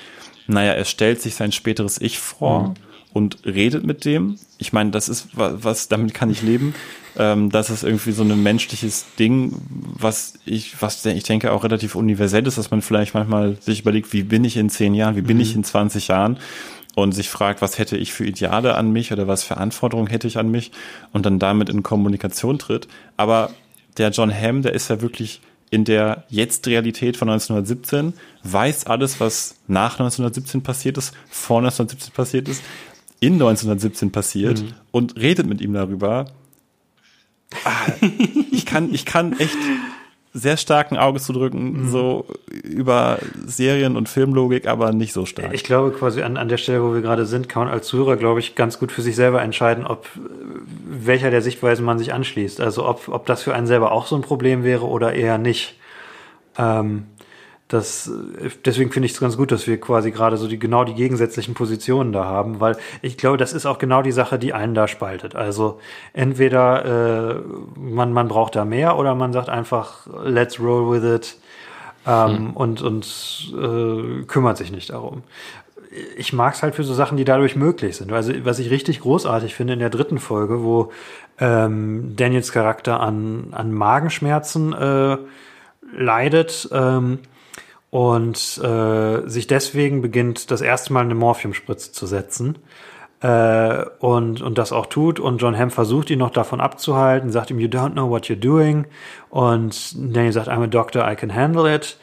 naja, 0.48 0.74
er 0.74 0.86
stellt 0.86 1.22
sich 1.22 1.36
sein 1.36 1.52
späteres 1.52 2.00
Ich 2.02 2.20
vor 2.20 2.70
mhm. 2.70 2.74
und 3.12 3.38
redet 3.46 3.86
mit 3.86 4.06
dem. 4.06 4.38
Ich 4.58 4.72
meine, 4.72 4.92
das 4.92 5.10
ist 5.10 5.28
was, 5.34 5.64
was 5.64 5.88
damit 5.90 6.14
kann 6.14 6.30
ich 6.30 6.42
leben 6.42 6.74
ähm, 7.18 7.50
das 7.50 7.70
ist 7.70 7.84
irgendwie 7.84 8.12
so 8.12 8.24
ein 8.24 8.44
menschliches 8.44 9.06
Ding, 9.20 9.54
was 9.70 10.34
ich, 10.46 10.82
was 10.82 11.06
ich 11.06 11.24
denke 11.24 11.52
auch 11.52 11.64
relativ 11.64 11.96
universell 11.96 12.46
ist, 12.48 12.58
dass 12.58 12.72
man 12.72 12.82
vielleicht 12.82 13.14
manchmal 13.14 13.58
sich 13.62 13.82
überlegt, 13.82 14.14
wie 14.14 14.24
bin 14.24 14.44
ich 14.44 14.58
in 14.58 14.70
zehn 14.70 14.94
Jahren, 14.94 15.16
wie 15.16 15.22
bin 15.22 15.38
mhm. 15.38 15.44
ich 15.44 15.56
in 15.56 15.64
20 15.64 16.08
Jahren 16.08 16.38
und 16.96 17.12
sich 17.14 17.30
fragt, 17.30 17.62
was 17.62 17.78
hätte 17.78 17.98
ich 17.98 18.14
für 18.14 18.26
Ideale 18.26 18.76
an 18.76 18.92
mich 18.92 19.12
oder 19.12 19.28
was 19.28 19.44
für 19.44 19.58
Anforderungen 19.58 20.08
hätte 20.08 20.28
ich 20.28 20.38
an 20.38 20.50
mich 20.50 20.72
und 21.12 21.26
dann 21.26 21.40
damit 21.40 21.70
in 21.70 21.84
Kommunikation 21.84 22.60
tritt. 22.60 22.88
Aber 23.18 23.52
der 23.98 24.10
John 24.10 24.34
Hamm, 24.34 24.62
der 24.62 24.74
ist 24.74 24.90
ja 24.90 25.02
wirklich 25.02 25.42
in 25.70 25.86
der 25.86 26.24
Jetzt-Realität 26.30 27.18
von 27.18 27.30
1917, 27.30 28.14
weiß 28.44 28.86
alles, 28.86 29.20
was 29.20 29.56
nach 29.68 29.94
1917 29.94 30.62
passiert 30.62 30.98
ist, 31.00 31.16
vor 31.30 31.60
1917 31.60 32.14
passiert 32.14 32.48
ist, 32.48 32.64
in 33.20 33.34
1917 33.34 34.12
passiert 34.12 34.62
mhm. 34.62 34.74
und 34.92 35.16
redet 35.16 35.48
mit 35.48 35.62
ihm 35.62 35.74
darüber 35.74 36.26
ich 38.52 38.66
kann, 38.66 38.94
ich 38.94 39.06
kann 39.06 39.38
echt 39.40 39.58
sehr 40.34 40.58
starken 40.58 40.98
Auge 40.98 41.20
zu 41.20 41.32
drücken, 41.32 41.84
mhm. 41.84 41.90
so 41.92 42.26
über 42.64 43.20
Serien- 43.46 43.96
und 43.96 44.10
Filmlogik, 44.10 44.68
aber 44.68 44.92
nicht 44.92 45.14
so 45.14 45.28
stark. 45.28 45.54
Ich 45.54 45.64
glaube 45.64 45.92
quasi 45.92 46.24
an, 46.24 46.38
an 46.38 46.50
der 46.50 46.58
Stelle, 46.58 46.84
wo 46.84 46.94
wir 46.94 47.02
gerade 47.02 47.28
sind, 47.28 47.48
kann 47.50 47.66
man 47.66 47.74
als 47.74 47.88
Zuhörer, 47.88 48.18
glaube 48.18 48.40
ich, 48.40 48.56
ganz 48.56 48.80
gut 48.80 48.92
für 48.92 49.04
sich 49.04 49.16
selber 49.16 49.44
entscheiden, 49.44 49.86
ob 49.86 50.08
welcher 50.90 51.30
der 51.30 51.44
Sichtweisen 51.44 51.86
man 51.86 52.00
sich 52.00 52.14
anschließt. 52.14 52.62
Also 52.62 52.88
ob, 52.88 53.10
ob 53.10 53.28
das 53.28 53.44
für 53.44 53.54
einen 53.54 53.68
selber 53.68 53.92
auch 53.92 54.08
so 54.08 54.16
ein 54.16 54.24
Problem 54.24 54.64
wäre 54.64 54.88
oder 54.88 55.14
eher 55.14 55.38
nicht. 55.38 55.76
Ähm, 56.58 57.06
das, 57.68 58.12
deswegen 58.66 58.92
finde 58.92 59.08
ich 59.08 59.14
es 59.14 59.20
ganz 59.20 59.38
gut, 59.38 59.52
dass 59.52 59.66
wir 59.66 59.80
quasi 59.80 60.12
gerade 60.12 60.38
so 60.38 60.48
die 60.48 60.60
genau 60.60 60.84
die 60.84 60.94
gegensätzlichen 60.94 61.54
Positionen 61.54 62.12
da 62.12 62.26
haben, 62.26 62.60
weil 62.60 62.78
ich 63.02 63.18
glaube, 63.18 63.38
das 63.38 63.54
ist 63.54 63.66
auch 63.66 63.80
genau 63.80 64.02
die 64.02 64.12
Sache, 64.12 64.38
die 64.38 64.54
einen 64.54 64.76
da 64.76 64.88
spaltet. 64.88 65.36
Also 65.36 65.80
entweder 66.14 67.36
äh, 67.36 67.42
man, 67.80 68.14
man 68.14 68.28
braucht 68.28 68.56
da 68.56 68.66
mehr 68.66 68.98
oder 68.98 69.16
man 69.16 69.34
sagt 69.34 69.50
einfach, 69.50 70.08
let's 70.24 70.60
roll 70.60 70.92
with 70.92 71.04
it. 71.04 71.38
ähm, 72.06 72.38
hm. 72.38 72.52
und, 72.52 72.82
und 72.82 73.54
äh, 73.54 74.24
kümmert 74.26 74.58
sich 74.58 74.72
nicht 74.72 74.90
darum. 74.90 75.24
Ich 76.18 76.34
mag 76.34 76.56
es 76.56 76.64
halt 76.64 76.76
für 76.76 76.84
so 76.84 76.94
Sachen, 76.94 77.18
die 77.18 77.26
dadurch 77.26 77.56
möglich 77.56 77.98
sind. 77.98 78.12
Also 78.12 78.34
was 78.44 78.60
ich 78.60 78.72
richtig 78.72 79.00
großartig 79.02 79.56
finde 79.56 79.74
in 79.74 79.80
der 79.80 79.92
dritten 79.92 80.18
Folge, 80.18 80.64
wo 80.64 80.92
ähm, 81.40 82.16
Daniels 82.16 82.52
Charakter 82.52 83.00
an, 83.00 83.48
an 83.52 83.72
Magenschmerzen 83.72 84.74
äh, 84.74 85.18
leidet 85.96 86.68
ähm, 86.72 87.20
und 87.94 88.58
äh, 88.58 89.30
sich 89.30 89.46
deswegen 89.46 90.02
beginnt, 90.02 90.50
das 90.50 90.62
erste 90.62 90.92
Mal 90.94 91.02
eine 91.02 91.14
Morphiumspritze 91.14 91.92
zu 91.92 92.08
setzen 92.08 92.58
äh, 93.22 93.86
und, 94.00 94.42
und 94.42 94.58
das 94.58 94.72
auch 94.72 94.88
tut. 94.88 95.20
Und 95.20 95.38
John 95.38 95.56
Hamm 95.56 95.70
versucht 95.70 96.10
ihn 96.10 96.18
noch 96.18 96.32
davon 96.32 96.60
abzuhalten, 96.60 97.30
sagt 97.30 97.52
ihm, 97.52 97.60
you 97.60 97.68
don't 97.68 97.92
know 97.92 98.10
what 98.10 98.24
you're 98.26 98.36
doing. 98.36 98.86
Und 99.30 99.94
Daniel 99.96 100.34
sagt, 100.34 100.48
I'm 100.48 100.64
a 100.64 100.66
doctor, 100.66 101.08
I 101.08 101.16
can 101.16 101.36
handle 101.36 101.72
it. 101.72 102.00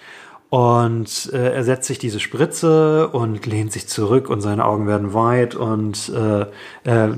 Und 0.49 1.29
äh, 1.33 1.55
er 1.55 1.65
setzt 1.65 1.89
sich 1.89 1.99
diese 1.99 2.21
Spritze 2.21 3.09
und 3.09 3.45
lehnt 3.47 3.73
sich 3.73 3.89
zurück 3.89 4.31
und 4.31 4.43
seine 4.43 4.67
Augen 4.67 4.87
werden 4.87 5.13
weit 5.13 5.57
und 5.57 6.09
äh, 6.15 6.43
äh, 6.89 7.09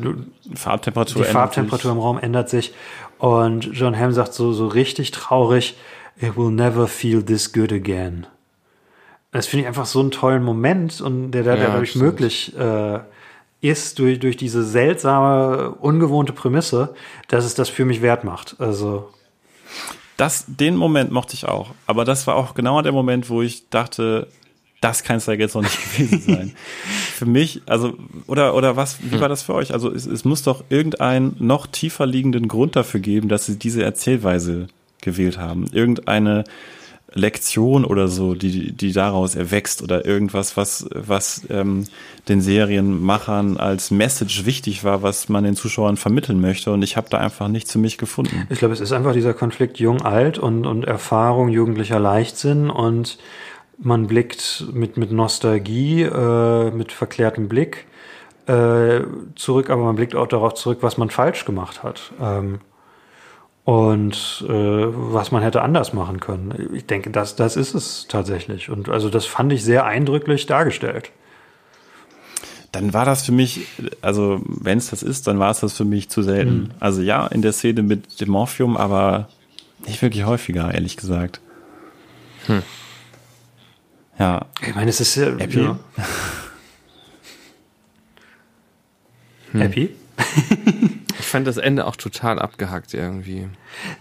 Farbtemperatur 0.55 1.25
die 1.25 1.29
Farbtemperatur 1.29 1.93
im 1.93 1.99
Raum 1.99 2.18
ändert 2.18 2.49
sich. 2.49 2.73
Und 3.18 3.68
John 3.75 3.99
Hamm 3.99 4.12
sagt 4.12 4.33
so, 4.33 4.55
so 4.55 4.66
richtig 4.66 5.11
traurig, 5.11 5.77
it 6.18 6.39
will 6.39 6.51
never 6.51 6.87
feel 6.87 7.23
this 7.23 7.53
good 7.53 7.70
again. 7.70 8.27
Das 9.33 9.47
finde 9.47 9.62
ich 9.62 9.68
einfach 9.68 9.87
so 9.87 10.01
einen 10.01 10.11
tollen 10.11 10.45
Moment 10.45 11.01
und 11.01 11.33
der, 11.33 11.43
der, 11.43 11.57
ja, 11.57 11.68
dadurch 11.68 11.97
möglich 11.97 12.57
äh, 12.57 13.01
ist 13.62 13.99
durch, 13.99 14.20
durch 14.20 14.37
diese 14.37 14.62
seltsame, 14.62 15.70
ungewohnte 15.70 16.33
Prämisse, 16.33 16.95
dass 17.28 17.45
es 17.45 17.55
das 17.55 17.68
für 17.68 17.85
mich 17.85 18.03
wert 18.03 18.24
macht. 18.24 18.57
Also. 18.59 19.09
Das, 20.18 20.45
den 20.47 20.76
Moment 20.76 21.11
mochte 21.12 21.35
ich 21.35 21.47
auch. 21.47 21.70
Aber 21.87 22.05
das 22.05 22.26
war 22.26 22.37
auch 22.37 22.55
genau 22.55 22.83
der 22.83 22.93
Moment, 22.93 23.30
wo 23.30 23.41
ich 23.41 23.70
dachte, 23.70 24.28
das 24.83 25.05
kann 25.05 25.16
es 25.16 25.26
ja 25.26 25.33
jetzt 25.33 25.55
noch 25.55 25.62
nicht 25.62 25.78
gewesen 25.97 26.20
sein. 26.20 26.57
für 27.14 27.24
mich, 27.24 27.62
also, 27.66 27.95
oder, 28.26 28.55
oder 28.55 28.76
was, 28.76 28.99
wie 29.01 29.20
war 29.20 29.28
das 29.28 29.43
für 29.43 29.55
euch? 29.55 29.72
Also, 29.72 29.91
es, 29.91 30.05
es 30.05 30.24
muss 30.24 30.43
doch 30.43 30.64
irgendeinen 30.68 31.37
noch 31.39 31.66
tiefer 31.66 32.05
liegenden 32.05 32.49
Grund 32.49 32.76
dafür 32.76 33.01
geben, 33.01 33.28
dass 33.28 33.47
sie 33.47 33.59
diese 33.59 33.83
Erzählweise 33.83 34.66
gewählt 35.01 35.39
haben. 35.39 35.66
Irgendeine, 35.72 36.45
Lektion 37.14 37.84
oder 37.84 38.08
so, 38.08 38.34
die, 38.34 38.72
die 38.72 38.92
daraus 38.92 39.34
erwächst 39.34 39.82
oder 39.82 40.04
irgendwas, 40.04 40.56
was, 40.56 40.86
was 40.94 41.42
ähm, 41.50 41.84
den 42.28 42.40
Serienmachern 42.40 43.56
als 43.56 43.90
Message 43.90 44.44
wichtig 44.46 44.84
war, 44.84 45.02
was 45.02 45.28
man 45.28 45.44
den 45.44 45.56
Zuschauern 45.56 45.96
vermitteln 45.96 46.40
möchte. 46.40 46.72
Und 46.72 46.82
ich 46.82 46.96
habe 46.96 47.08
da 47.10 47.18
einfach 47.18 47.48
nichts 47.48 47.72
für 47.72 47.78
mich 47.78 47.98
gefunden. 47.98 48.46
Ich 48.50 48.58
glaube, 48.58 48.74
es 48.74 48.80
ist 48.80 48.92
einfach 48.92 49.12
dieser 49.12 49.34
Konflikt 49.34 49.78
jung-alt 49.78 50.38
und, 50.38 50.66
und 50.66 50.84
Erfahrung, 50.84 51.48
jugendlicher 51.48 51.98
Leichtsinn 51.98 52.70
und 52.70 53.18
man 53.78 54.06
blickt 54.06 54.66
mit, 54.72 54.96
mit 54.96 55.12
Nostalgie, 55.12 56.02
äh, 56.02 56.70
mit 56.70 56.92
verklärtem 56.92 57.48
Blick 57.48 57.86
äh, 58.46 59.00
zurück, 59.34 59.70
aber 59.70 59.84
man 59.84 59.96
blickt 59.96 60.14
auch 60.14 60.26
darauf 60.26 60.54
zurück, 60.54 60.78
was 60.82 60.98
man 60.98 61.10
falsch 61.10 61.44
gemacht 61.44 61.82
hat. 61.82 62.12
Ähm, 62.20 62.60
und 63.64 64.44
äh, 64.48 64.50
was 64.50 65.30
man 65.30 65.42
hätte 65.42 65.62
anders 65.62 65.92
machen 65.92 66.20
können. 66.20 66.70
Ich 66.74 66.86
denke, 66.86 67.10
das, 67.10 67.36
das 67.36 67.56
ist 67.56 67.74
es 67.74 68.06
tatsächlich. 68.08 68.70
Und 68.70 68.88
also 68.88 69.08
das 69.08 69.26
fand 69.26 69.52
ich 69.52 69.62
sehr 69.62 69.84
eindrücklich 69.84 70.46
dargestellt. 70.46 71.10
Dann 72.72 72.92
war 72.92 73.04
das 73.04 73.24
für 73.24 73.32
mich, 73.32 73.68
also 74.00 74.40
wenn 74.46 74.78
es 74.78 74.90
das 74.90 75.02
ist, 75.02 75.26
dann 75.26 75.38
war 75.38 75.50
es 75.50 75.60
das 75.60 75.76
für 75.76 75.84
mich 75.84 76.08
zu 76.08 76.22
selten. 76.22 76.54
Mhm. 76.54 76.70
Also 76.80 77.02
ja, 77.02 77.26
in 77.26 77.42
der 77.42 77.52
Szene 77.52 77.82
mit 77.82 78.20
dem 78.20 78.30
Morphium, 78.30 78.76
aber 78.76 79.28
nicht 79.86 80.02
wirklich 80.02 80.24
häufiger, 80.24 80.72
ehrlich 80.72 80.96
gesagt. 80.96 81.40
Hm. 82.46 82.62
Ja. 84.18 84.46
Ich 84.66 84.74
meine, 84.74 84.90
es 84.90 85.00
ist 85.00 85.14
ja. 85.16 85.36
Happy? 85.38 85.62
Ja. 85.62 85.78
hm. 89.52 89.60
Happy? 89.60 89.90
ich 91.33 91.35
fand 91.35 91.47
das 91.47 91.57
Ende 91.57 91.87
auch 91.87 91.97
total 91.97 92.39
abgehackt 92.39 92.93
irgendwie. 92.93 93.49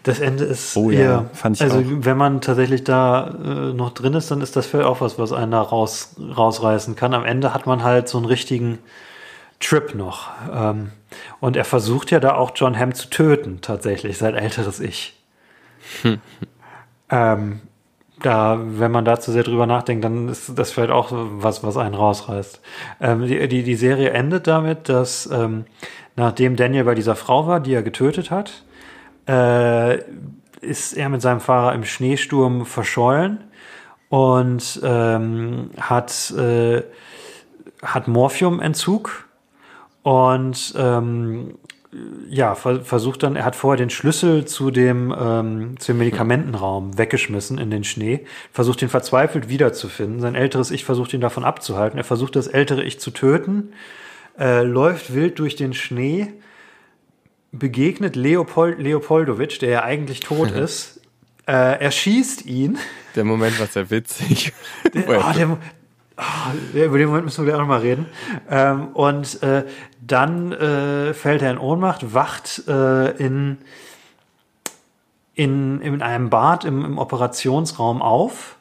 Das 0.04 0.20
Ende 0.20 0.44
ist 0.44 0.76
oh, 0.76 0.92
ja, 0.92 1.00
eher, 1.00 1.30
fand 1.32 1.56
ich 1.56 1.64
also 1.64 1.78
auch. 1.78 1.84
wenn 1.86 2.18
man 2.18 2.42
tatsächlich 2.42 2.84
da 2.84 3.30
äh, 3.30 3.74
noch 3.74 3.94
drin 3.94 4.16
ist, 4.16 4.30
dann 4.32 4.42
ist 4.42 4.58
das 4.58 4.66
vielleicht 4.66 4.90
auch 4.90 5.00
was, 5.00 5.18
was 5.18 5.32
einen 5.32 5.54
da 5.54 5.62
raus, 5.62 6.18
rausreißen 6.20 6.98
kann. 6.98 7.14
Am 7.14 7.24
Ende 7.24 7.54
hat 7.54 7.68
man 7.68 7.84
halt 7.84 8.10
so 8.10 8.18
einen 8.18 8.28
richtigen 8.28 8.80
Trip 9.62 9.96
noch. 9.96 10.28
Ähm, 10.54 10.92
und 11.40 11.56
er 11.56 11.64
versucht 11.64 12.12
ja 12.12 12.20
da 12.20 12.36
auch 12.36 12.52
John 12.54 12.78
Hamm 12.78 12.94
zu 12.94 13.10
töten, 13.10 13.60
tatsächlich, 13.62 14.18
sein 14.18 14.36
älteres 14.36 14.82
Ich. 14.82 15.18
ähm, 17.10 17.62
da, 18.22 18.60
wenn 18.62 18.92
man 18.92 19.06
da 19.06 19.20
zu 19.20 19.32
sehr 19.32 19.44
drüber 19.44 19.66
nachdenkt, 19.66 20.04
dann 20.04 20.30
ist 20.30 20.58
das 20.58 20.72
vielleicht 20.72 20.92
auch 20.92 21.10
was, 21.12 21.64
was 21.64 21.78
einen 21.78 21.96
rausreißt. 21.96 22.62
Ähm, 23.02 23.28
die, 23.28 23.48
die, 23.48 23.64
die 23.64 23.76
Serie 23.76 24.12
endet 24.12 24.48
damit, 24.48 24.90
dass 24.90 25.30
ähm, 25.32 25.66
nachdem 26.16 26.56
Daniel 26.56 26.84
bei 26.84 26.96
dieser 26.96 27.16
Frau 27.16 27.48
war, 27.48 27.60
die 27.60 27.74
er 27.74 27.84
getötet 27.84 28.32
hat, 28.32 28.64
äh, 29.28 30.00
ist 30.62 30.94
er 30.94 31.10
mit 31.10 31.22
seinem 31.22 31.40
Fahrer 31.40 31.74
im 31.74 31.84
Schneesturm 31.84 32.66
verschollen 32.66 33.44
und 34.10 34.80
ähm, 34.84 35.72
hat, 35.80 36.32
äh, 36.32 36.84
hat 37.82 38.08
Morphiumentzug 38.08 39.28
und 40.04 40.74
ähm, 40.78 41.56
ja, 42.30 42.56
versucht 42.56 43.24
dann, 43.24 43.36
er 43.36 43.44
hat 43.44 43.56
vorher 43.56 43.78
den 43.78 43.89
Schlüssel 43.89 44.46
zu 44.46 44.72
dem, 44.72 45.14
ähm, 45.18 45.76
zu 45.80 45.92
dem 45.92 45.98
Medikamentenraum 45.98 46.98
weggeschmissen 46.98 47.58
in 47.58 47.70
den 47.70 47.84
Schnee, 47.84 48.26
versucht 48.54 48.82
ihn 48.82 48.89
verzweifelt 48.89 49.50
wiederzufinden. 49.50 50.22
Sein 50.22 50.36
älteres 50.36 50.72
Ich 50.72 50.86
versucht 50.86 51.14
ihn 51.14 51.22
davon 51.22 51.44
abzuhalten. 51.44 51.98
Er 51.98 52.06
versucht 52.06 52.36
das 52.36 52.48
ältere 52.48 52.84
Ich 52.84 53.00
zu 53.00 53.12
töten 53.12 53.74
äh, 54.39 54.64
läuft 54.64 55.14
wild 55.14 55.39
durch 55.39 55.56
den 55.56 55.74
Schnee, 55.74 56.34
begegnet 57.52 58.16
Leopold 58.16 58.80
Leopoldowitsch, 58.80 59.62
der 59.62 59.70
ja 59.70 59.84
eigentlich 59.84 60.22
tot 60.22 60.52
ist, 60.56 61.02
äh, 61.48 61.80
erschießt 61.80 62.46
ihn. 62.46 62.78
Der 63.16 63.24
Moment 63.24 63.60
war 63.60 63.68
sehr 63.68 63.89
witzig. 63.89 64.54
Der, 64.94 65.10
oh, 65.10 65.34
der, 65.36 65.58
oh, 66.18 66.78
über 66.78 66.98
den 66.98 67.08
Moment 67.08 67.26
müssen 67.26 67.46
wir 67.46 67.52
gleich 67.52 67.56
auch 67.56 67.62
noch 67.62 67.68
mal 67.68 67.82
reden. 67.82 68.06
Ähm, 68.50 68.88
und 68.94 69.42
äh, 69.44 69.66
dann 70.12 70.51
äh, 70.51 71.14
fällt 71.14 71.41
er 71.41 71.51
in 71.51 71.57
Ohnmacht, 71.57 72.14
wacht 72.14 72.68
äh, 72.68 73.12
in, 73.12 73.57
in, 75.34 75.82
in 75.82 76.01
einem 76.01 76.30
Bad 76.30 76.66
im, 76.66 76.86
im 76.86 76.97
Operationsraum 76.97 78.01
auf, 78.01 78.57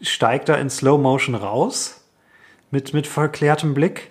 steigt 0.00 0.48
da 0.48 0.54
in 0.56 0.70
Slow 0.70 1.00
Motion 1.00 1.34
raus 1.34 2.04
mit, 2.70 2.92
mit 2.92 3.06
verklärtem 3.06 3.74
Blick 3.74 4.10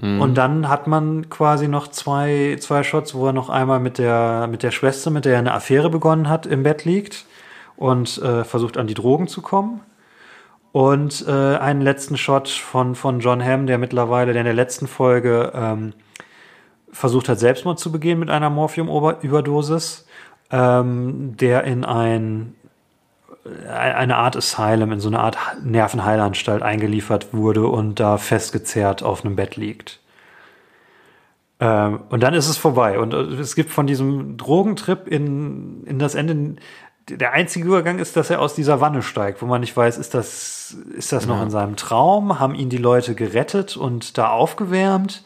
Mhm. 0.00 0.20
Und 0.20 0.34
dann 0.34 0.68
hat 0.68 0.86
man 0.86 1.28
quasi 1.28 1.68
noch 1.68 1.88
zwei, 1.88 2.56
zwei 2.60 2.82
Shots, 2.82 3.14
wo 3.14 3.26
er 3.26 3.32
noch 3.32 3.50
einmal 3.50 3.80
mit 3.80 3.98
der, 3.98 4.46
mit 4.50 4.62
der 4.62 4.70
Schwester, 4.70 5.10
mit 5.10 5.24
der 5.24 5.34
er 5.34 5.38
eine 5.38 5.54
Affäre 5.54 5.90
begonnen 5.90 6.28
hat, 6.28 6.46
im 6.46 6.62
Bett 6.62 6.84
liegt 6.84 7.26
und 7.76 8.18
äh, 8.18 8.44
versucht 8.44 8.76
an 8.76 8.86
die 8.86 8.94
Drogen 8.94 9.28
zu 9.28 9.42
kommen. 9.42 9.80
Und 10.72 11.26
äh, 11.28 11.56
einen 11.56 11.82
letzten 11.82 12.16
Shot 12.16 12.48
von, 12.48 12.94
von 12.94 13.20
John 13.20 13.44
Hamm, 13.44 13.66
der 13.66 13.76
mittlerweile, 13.78 14.32
der 14.32 14.40
in 14.40 14.46
der 14.46 14.54
letzten 14.54 14.86
Folge 14.86 15.52
ähm, 15.54 15.92
versucht 16.90 17.28
hat, 17.28 17.38
Selbstmord 17.38 17.78
zu 17.78 17.92
begehen 17.92 18.18
mit 18.18 18.30
einer 18.30 18.48
Morphium-Überdosis, 18.48 20.06
ähm, 20.50 21.36
der 21.36 21.64
in 21.64 21.84
ein 21.84 22.54
eine 23.68 24.16
Art 24.16 24.36
Asylum, 24.36 24.92
in 24.92 25.00
so 25.00 25.08
eine 25.08 25.18
Art 25.18 25.36
Nervenheilanstalt 25.64 26.62
eingeliefert 26.62 27.32
wurde 27.32 27.66
und 27.66 27.98
da 27.98 28.16
festgezerrt 28.16 29.02
auf 29.02 29.24
einem 29.24 29.34
Bett 29.34 29.56
liegt. 29.56 29.98
Ähm, 31.58 32.00
und 32.08 32.22
dann 32.22 32.34
ist 32.34 32.48
es 32.48 32.56
vorbei. 32.56 32.98
Und 32.98 33.14
äh, 33.14 33.40
es 33.40 33.56
gibt 33.56 33.70
von 33.70 33.86
diesem 33.86 34.36
Drogentrip 34.36 35.08
in, 35.08 35.84
in 35.86 35.98
das 35.98 36.14
Ende, 36.14 36.56
der 37.08 37.32
einzige 37.32 37.66
Übergang 37.66 37.98
ist, 37.98 38.16
dass 38.16 38.30
er 38.30 38.40
aus 38.40 38.54
dieser 38.54 38.80
Wanne 38.80 39.02
steigt, 39.02 39.42
wo 39.42 39.46
man 39.46 39.60
nicht 39.60 39.76
weiß, 39.76 39.98
ist 39.98 40.14
das, 40.14 40.76
ist 40.96 41.12
das 41.12 41.26
noch 41.26 41.42
in 41.42 41.50
seinem 41.50 41.76
Traum? 41.76 42.38
Haben 42.38 42.54
ihn 42.54 42.68
die 42.68 42.78
Leute 42.78 43.14
gerettet 43.14 43.76
und 43.76 44.18
da 44.18 44.28
aufgewärmt? 44.28 45.24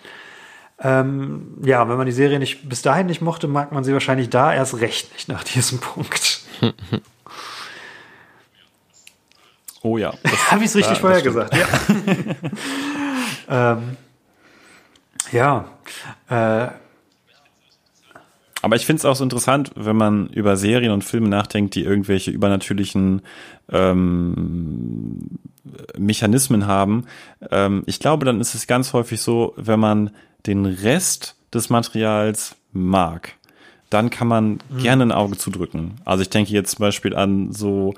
Ähm, 0.78 1.56
ja, 1.62 1.88
wenn 1.88 1.96
man 1.96 2.06
die 2.06 2.12
Serie 2.12 2.38
nicht 2.38 2.68
bis 2.68 2.82
dahin 2.82 3.06
nicht 3.06 3.22
mochte, 3.22 3.48
mag 3.48 3.72
man 3.72 3.84
sie 3.84 3.92
wahrscheinlich 3.92 4.28
da 4.28 4.52
erst 4.52 4.80
recht 4.80 5.12
nicht 5.14 5.28
nach 5.28 5.44
diesem 5.44 5.78
Punkt. 5.78 6.42
Oh 9.82 9.98
ja. 9.98 10.14
Habe 10.50 10.64
ich 10.64 10.70
es 10.70 10.74
richtig 10.74 10.98
vorher 10.98 11.22
gesagt, 11.22 11.54
ja. 11.54 11.68
ähm, 13.76 13.96
ja. 15.30 15.64
Äh, 16.28 16.70
aber 18.62 18.76
ich 18.76 18.86
finde 18.86 19.00
es 19.00 19.04
auch 19.04 19.16
so 19.16 19.24
interessant, 19.24 19.70
wenn 19.76 19.96
man 19.96 20.28
über 20.28 20.56
Serien 20.56 20.92
und 20.92 21.04
Filme 21.04 21.28
nachdenkt, 21.28 21.74
die 21.74 21.84
irgendwelche 21.84 22.30
übernatürlichen 22.30 23.22
ähm, 23.70 25.38
Mechanismen 25.98 26.66
haben. 26.66 27.04
Ähm, 27.50 27.82
ich 27.86 28.00
glaube, 28.00 28.24
dann 28.24 28.40
ist 28.40 28.54
es 28.54 28.66
ganz 28.66 28.92
häufig 28.92 29.20
so, 29.20 29.52
wenn 29.56 29.80
man 29.80 30.10
den 30.46 30.64
Rest 30.66 31.36
des 31.52 31.70
Materials 31.70 32.56
mag, 32.72 33.34
dann 33.90 34.10
kann 34.10 34.28
man 34.28 34.58
mhm. 34.68 34.78
gerne 34.78 35.04
ein 35.04 35.12
Auge 35.12 35.36
zudrücken. 35.36 35.96
Also 36.04 36.22
ich 36.22 36.30
denke 36.30 36.52
jetzt 36.52 36.76
zum 36.76 36.82
Beispiel 36.82 37.14
an 37.14 37.52
so 37.52 37.94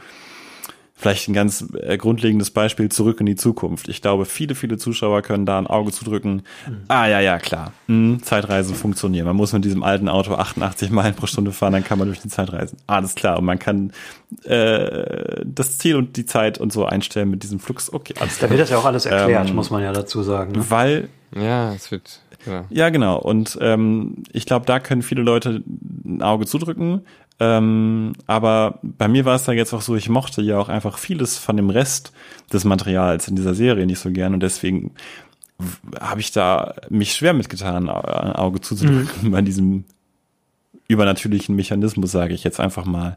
Vielleicht 1.01 1.29
ein 1.29 1.33
ganz 1.33 1.65
äh, 1.81 1.97
grundlegendes 1.97 2.51
Beispiel 2.51 2.89
zurück 2.89 3.20
in 3.20 3.27
die 3.27 3.37
Zukunft. 3.37 3.89
Ich 3.89 4.03
glaube, 4.03 4.25
viele, 4.25 4.57
viele 4.57 4.79
Zuschauer 4.79 5.23
können 5.23 5.47
da 5.47 5.57
ein 5.57 5.69
Auge 5.69 5.93
zudrücken. 5.93 6.43
Mhm. 6.66 6.81
Ah, 6.89 7.07
ja, 7.07 7.20
ja, 7.20 7.39
klar. 7.39 7.73
Mhm, 7.87 8.20
Zeitreisen 8.25 8.75
funktionieren. 8.75 9.25
Man 9.25 9.37
muss 9.37 9.53
mit 9.53 9.65
diesem 9.65 9.85
alten 9.85 10.09
Auto 10.09 10.35
88 10.35 10.91
Meilen 10.91 11.15
pro 11.15 11.27
Stunde 11.27 11.53
fahren, 11.53 11.73
dann 11.73 11.85
kann 11.85 12.01
man 12.01 12.09
durch 12.09 12.19
die 12.19 12.29
Zeit 12.29 12.53
reisen. 12.53 12.79
Alles 12.89 13.15
klar. 13.15 13.39
Und 13.39 13.45
man 13.45 13.61
kann 13.61 13.93
äh, 14.43 15.45
das 15.45 15.79
Ziel 15.79 15.95
und 15.95 16.16
die 16.16 16.27
Zeit 16.27 16.59
und 16.59 16.73
so 16.73 16.85
einstellen 16.85 17.31
mit 17.31 17.45
diesem 17.45 17.61
Flux. 17.61 17.93
Okay, 17.93 18.15
alles 18.19 18.39
klar. 18.39 18.49
Da 18.49 18.51
wird 18.51 18.62
das 18.62 18.70
ja 18.70 18.79
auch 18.79 18.85
alles 18.85 19.07
erklärt, 19.07 19.51
ähm, 19.51 19.55
muss 19.55 19.70
man 19.70 19.85
ja 19.85 19.93
dazu 19.93 20.25
sagen. 20.25 20.51
Ne? 20.51 20.69
Weil. 20.69 21.09
Ja, 21.33 21.75
es 21.75 21.93
wird. 21.93 22.23
Genau. 22.45 22.65
Ja, 22.70 22.89
genau. 22.89 23.19
Und 23.19 23.57
ähm, 23.61 24.25
ich 24.33 24.47
glaube, 24.47 24.66
da 24.66 24.81
können 24.81 25.03
viele 25.03 25.23
Leute 25.23 25.62
ein 26.05 26.23
Auge 26.23 26.47
zudrücken. 26.47 27.03
Ähm, 27.40 28.15
aber 28.27 28.81
bei 28.82 29.06
mir 29.06 29.24
war 29.24 29.36
es 29.36 29.44
da 29.44 29.52
jetzt 29.52 29.73
auch 29.73 29.82
so, 29.82 29.94
ich 29.94 30.09
mochte 30.09 30.43
ja 30.43 30.59
auch 30.59 30.69
einfach 30.69 30.98
vieles 30.98 31.39
von 31.39 31.56
dem 31.56 31.70
Rest 31.70 32.12
des 32.52 32.65
Materials 32.65 33.28
in 33.28 33.36
dieser 33.36 33.55
Serie 33.55 33.86
nicht 33.86 34.01
so 34.01 34.10
gern 34.10 34.35
und 34.35 34.43
deswegen 34.43 34.93
habe 36.01 36.20
ich 36.20 36.32
da 36.32 36.74
mich 36.89 37.12
schwer 37.12 37.35
mitgetan, 37.35 37.89
ein 37.89 38.32
Auge 38.32 38.60
zuzudrücken 38.60 39.28
mhm. 39.28 39.31
bei 39.31 39.43
diesem 39.43 39.85
übernatürlichen 40.89 41.55
Mechanismus, 41.55 42.10
sage 42.10 42.35
ich 42.35 42.44
jetzt 42.44 42.60
einfach 42.60 42.85
mal. 42.85 43.16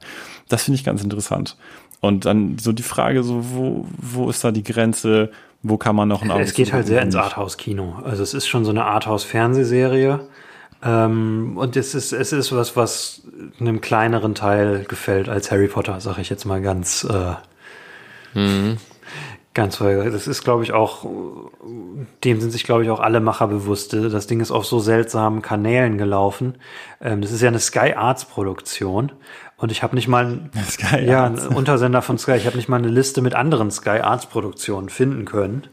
Das 0.50 0.64
finde 0.64 0.76
ich 0.76 0.84
ganz 0.84 1.04
interessant. 1.04 1.58
Und 2.02 2.26
dann 2.26 2.58
so 2.58 2.74
die 2.74 2.84
Frage, 2.84 3.24
so 3.24 3.44
wo 3.54 3.86
wo 3.98 4.30
ist 4.30 4.44
da 4.44 4.52
die 4.52 4.64
Grenze? 4.64 5.32
Wo 5.64 5.78
kann 5.78 5.96
man 5.96 6.08
noch 6.08 6.24
ein 6.24 6.32
Auge 6.32 6.44
Es 6.44 6.54
geht 6.54 6.74
halt 6.74 6.88
sehr 6.88 7.04
ins 7.04 7.16
Arthouse-Kino. 7.16 8.02
Also 8.04 8.24
es 8.24 8.34
ist 8.34 8.48
schon 8.48 8.66
so 8.66 8.72
eine 8.72 8.86
Arthouse-Fernsehserie. 8.86 10.28
Ähm, 10.84 11.58
und 11.58 11.76
es 11.76 11.94
ist, 11.94 12.12
es 12.12 12.32
ist 12.32 12.56
was, 12.56 12.76
was 12.76 13.22
einem 13.60 13.82
kleineren 13.82 14.34
Teil 14.34 14.86
gefällt 14.88 15.30
als 15.30 15.52
Harry 15.52 15.68
Potter, 15.68 16.00
sag 16.00 16.18
ich 16.18 16.30
jetzt 16.30 16.46
mal 16.46 16.62
ganz, 16.62 17.04
äh, 17.04 18.40
mhm. 18.40 18.78
ganz, 19.54 19.78
das 19.78 20.28
ist, 20.28 20.44
glaube 20.44 20.64
ich, 20.64 20.74
auch, 20.74 21.06
dem 22.24 22.42
sind 22.42 22.52
sich, 22.52 22.64
glaube 22.64 22.84
ich, 22.84 22.90
auch 22.90 23.00
alle 23.00 23.20
Macher 23.20 23.48
bewusst. 23.48 23.94
Das 23.94 24.26
Ding 24.26 24.40
ist 24.40 24.50
auf 24.50 24.66
so 24.66 24.80
seltsamen 24.80 25.44
Kanälen 25.44 26.00
gelaufen. 26.00 26.56
Ähm, 27.00 27.22
das 27.22 27.32
ist 27.32 27.42
ja 27.42 27.50
eine 27.50 27.60
Sky 27.60 27.94
Arts 27.96 28.26
Produktion. 28.26 29.12
Und 29.58 29.72
ich 29.72 29.84
habe 29.84 29.96
nicht 29.96 30.08
mal, 30.08 30.50
Sky 30.68 31.06
ja, 31.06 31.26
ein 31.26 31.38
Untersender 31.38 32.02
von 32.02 32.18
Sky, 32.18 32.34
ich 32.38 32.48
habe 32.48 32.58
nicht 32.58 32.70
mal 32.70 32.78
eine 32.78 32.88
Liste 32.88 33.22
mit 33.22 33.36
anderen 33.36 33.70
Sky 33.70 34.00
Arts 34.00 34.26
Produktionen 34.26 34.90
finden 34.90 35.26
können. 35.26 35.68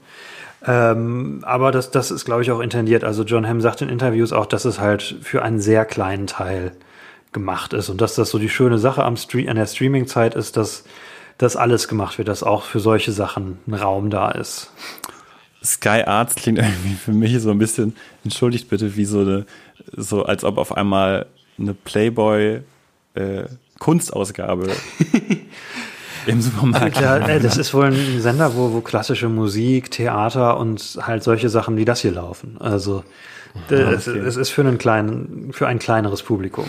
Ähm, 0.66 1.40
aber 1.42 1.70
das, 1.70 1.90
das 1.90 2.10
ist, 2.10 2.24
glaube 2.24 2.42
ich, 2.42 2.50
auch 2.50 2.60
intendiert. 2.60 3.04
Also 3.04 3.22
John 3.22 3.46
Hamm 3.46 3.60
sagt 3.60 3.82
in 3.82 3.88
Interviews 3.88 4.32
auch, 4.32 4.46
dass 4.46 4.64
es 4.64 4.80
halt 4.80 5.16
für 5.22 5.42
einen 5.42 5.60
sehr 5.60 5.84
kleinen 5.84 6.26
Teil 6.26 6.72
gemacht 7.32 7.72
ist 7.72 7.88
und 7.88 8.00
dass 8.00 8.14
das 8.14 8.30
so 8.30 8.38
die 8.38 8.48
schöne 8.48 8.78
Sache 8.78 9.04
am 9.04 9.16
Stream, 9.16 9.48
an 9.48 9.56
der 9.56 9.66
Streaming-Zeit 9.66 10.34
ist, 10.34 10.56
dass 10.56 10.84
das 11.36 11.56
alles 11.56 11.86
gemacht 11.86 12.18
wird, 12.18 12.28
dass 12.28 12.42
auch 12.42 12.64
für 12.64 12.80
solche 12.80 13.12
Sachen 13.12 13.58
ein 13.66 13.74
Raum 13.74 14.10
da 14.10 14.30
ist. 14.30 14.72
Sky 15.62 16.02
Arts 16.04 16.34
klingt 16.34 16.58
irgendwie 16.58 16.94
für 16.94 17.12
mich 17.12 17.38
so 17.40 17.50
ein 17.50 17.58
bisschen, 17.58 17.96
entschuldigt 18.24 18.68
bitte, 18.68 18.96
wie 18.96 19.04
so 19.04 19.20
eine, 19.20 19.46
so 19.96 20.24
als 20.24 20.44
ob 20.44 20.58
auf 20.58 20.76
einmal 20.76 21.26
eine 21.58 21.74
Playboy 21.74 22.62
äh, 23.14 23.44
Kunstausgabe 23.78 24.68
im 26.28 26.40
Supermarkt. 26.40 27.00
Ja, 27.00 27.18
das 27.38 27.56
ist 27.56 27.72
wohl 27.74 27.86
ein 27.86 28.20
Sender, 28.20 28.54
wo, 28.54 28.72
wo 28.72 28.80
klassische 28.80 29.28
Musik, 29.28 29.90
Theater 29.90 30.58
und 30.58 30.98
halt 31.00 31.22
solche 31.22 31.48
Sachen 31.48 31.76
wie 31.76 31.84
das 31.84 32.02
hier 32.02 32.12
laufen. 32.12 32.56
Also 32.60 33.04
ah, 33.54 33.72
es, 33.72 34.08
okay. 34.08 34.18
es 34.18 34.36
ist 34.36 34.50
für 34.50 34.62
einen 34.62 34.78
kleinen, 34.78 35.50
für 35.52 35.66
ein 35.66 35.78
kleineres 35.78 36.22
Publikum. 36.22 36.66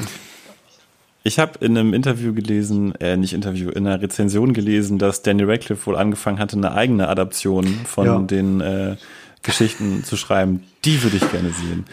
Ich 1.23 1.37
habe 1.37 1.59
in 1.59 1.77
einem 1.77 1.93
Interview 1.93 2.33
gelesen, 2.33 2.95
äh, 2.95 3.17
nicht 3.17 3.33
Interview, 3.33 3.69
in 3.69 3.85
einer 3.85 4.01
Rezension 4.01 4.53
gelesen, 4.53 4.97
dass 4.97 5.21
Danny 5.21 5.43
Radcliffe 5.43 5.85
wohl 5.85 5.97
angefangen 5.97 6.39
hatte, 6.39 6.55
eine 6.55 6.71
eigene 6.71 7.09
Adaption 7.09 7.65
von 7.85 8.05
ja. 8.05 8.19
den 8.19 8.61
äh, 8.61 8.95
Geschichten 9.43 10.03
zu 10.05 10.15
schreiben. 10.15 10.63
Die 10.85 11.03
würde 11.03 11.17
ich 11.17 11.31
gerne 11.31 11.49
sehen. 11.49 11.85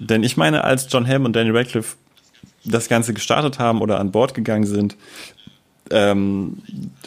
Denn 0.00 0.24
ich 0.24 0.36
meine, 0.36 0.64
als 0.64 0.88
John 0.90 1.06
Hamm 1.06 1.24
und 1.24 1.36
Danny 1.36 1.50
Radcliffe 1.50 1.96
das 2.64 2.88
Ganze 2.88 3.14
gestartet 3.14 3.58
haben 3.58 3.80
oder 3.80 4.00
an 4.00 4.10
Bord 4.10 4.34
gegangen 4.34 4.66
sind, 4.66 4.96
ähm, 5.90 6.58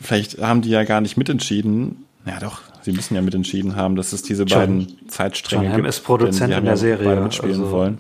vielleicht 0.02 0.40
haben 0.42 0.62
die 0.62 0.70
ja 0.70 0.84
gar 0.84 1.02
nicht 1.02 1.18
mitentschieden. 1.18 2.06
Ja, 2.26 2.40
doch, 2.40 2.62
sie 2.82 2.92
müssen 2.92 3.16
ja 3.16 3.22
mitentschieden 3.22 3.76
haben, 3.76 3.96
dass 3.96 4.14
es 4.14 4.22
diese 4.22 4.44
John, 4.44 4.60
beiden 4.60 5.10
Zeitstränge 5.10 5.66
John 5.66 5.76
gibt. 5.78 5.88
ist 5.88 6.02
Produzent 6.02 6.54
in 6.54 6.64
der 6.64 6.74
ja 6.74 6.78
Serie. 6.78 7.06
Beide 7.06 7.22
mitspielen 7.22 7.62
also. 7.62 7.72
wollen. 7.72 7.98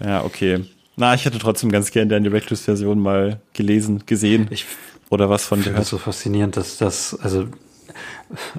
Ja, 0.00 0.24
okay. 0.24 0.64
Na, 0.96 1.14
ich 1.14 1.24
hätte 1.24 1.38
trotzdem 1.38 1.72
ganz 1.72 1.90
gerne 1.90 2.08
der 2.08 2.20
Directors-Version 2.20 3.00
mal 3.00 3.40
gelesen, 3.52 4.04
gesehen. 4.06 4.46
Ich 4.50 4.66
oder 5.10 5.30
was 5.30 5.44
von 5.44 5.62
gehört. 5.62 5.78
Das 5.78 5.88
so 5.88 5.98
faszinierend, 5.98 6.56
dass 6.56 6.78
das, 6.78 7.18
also 7.20 7.46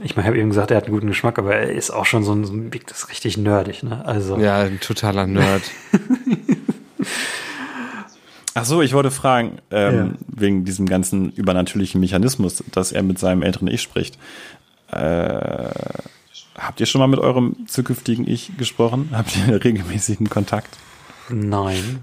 ich 0.03 0.15
meine, 0.15 0.25
ich 0.25 0.27
habe 0.27 0.37
eben 0.37 0.49
gesagt, 0.49 0.71
er 0.71 0.77
hat 0.77 0.85
einen 0.85 0.93
guten 0.93 1.07
Geschmack, 1.07 1.37
aber 1.37 1.55
er 1.55 1.71
ist 1.71 1.91
auch 1.91 2.05
schon 2.05 2.23
so 2.23 2.33
ein, 2.33 2.45
so 2.45 2.53
ein 2.53 2.71
das 2.87 2.99
ist 2.99 3.09
richtig 3.09 3.37
nerdig, 3.37 3.83
ne? 3.83 4.05
Also 4.05 4.37
ja, 4.37 4.59
ein 4.59 4.79
totaler 4.79 5.27
Nerd. 5.27 5.63
Ach 8.57 8.63
so, 8.63 8.81
ich 8.81 8.93
wollte 8.93 9.11
fragen, 9.11 9.57
ähm, 9.69 9.95
ja. 9.95 10.11
wegen 10.27 10.63
diesem 10.63 10.85
ganzen 10.85 11.29
übernatürlichen 11.31 11.99
Mechanismus, 11.99 12.63
dass 12.71 12.93
er 12.93 13.03
mit 13.03 13.19
seinem 13.19 13.43
älteren 13.43 13.67
Ich 13.67 13.81
spricht. 13.81 14.17
Äh, 14.91 15.69
habt 16.57 16.79
ihr 16.79 16.85
schon 16.85 16.99
mal 16.99 17.07
mit 17.07 17.19
eurem 17.19 17.67
zukünftigen 17.67 18.25
Ich 18.25 18.57
gesprochen? 18.57 19.09
Habt 19.13 19.35
ihr 19.35 19.61
regelmäßigen 19.61 20.29
Kontakt? 20.29 20.77
Nein. 21.29 21.99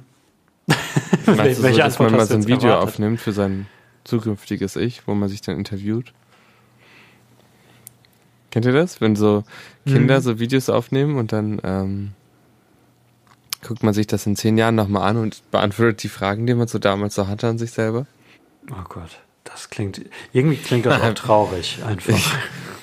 Meinst 1.26 1.60
du 1.60 1.62
Welche 1.62 1.76
so, 1.76 1.82
dass 1.82 1.98
man 1.98 2.12
mal 2.12 2.26
so 2.26 2.34
ein 2.34 2.46
Video 2.46 2.68
erwartet? 2.68 2.88
aufnimmt 2.88 3.20
für 3.20 3.32
sein 3.32 3.66
zukünftiges 4.04 4.76
Ich, 4.76 5.06
wo 5.06 5.14
man 5.14 5.30
sich 5.30 5.40
dann 5.40 5.56
interviewt? 5.56 6.12
Kennt 8.50 8.66
ihr 8.66 8.72
das? 8.72 9.00
Wenn 9.00 9.16
so 9.16 9.44
Kinder 9.86 10.16
hm. 10.16 10.22
so 10.22 10.38
Videos 10.38 10.68
aufnehmen 10.68 11.16
und 11.16 11.32
dann 11.32 11.60
ähm, 11.64 12.10
guckt 13.62 13.82
man 13.82 13.94
sich 13.94 14.06
das 14.06 14.26
in 14.26 14.36
zehn 14.36 14.58
Jahren 14.58 14.74
nochmal 14.74 15.08
an 15.08 15.16
und 15.16 15.50
beantwortet 15.50 16.02
die 16.02 16.08
Fragen, 16.08 16.46
die 16.46 16.54
man 16.54 16.68
so 16.68 16.78
damals 16.78 17.14
so 17.14 17.28
hatte 17.28 17.48
an 17.48 17.58
sich 17.58 17.70
selber? 17.70 18.06
Oh 18.70 18.84
Gott, 18.88 19.18
das 19.44 19.70
klingt, 19.70 20.00
irgendwie 20.32 20.56
klingt 20.56 20.86
das 20.86 21.00
auch 21.00 21.14
traurig, 21.14 21.78
einfach. 21.86 22.14
Ich, 22.14 22.32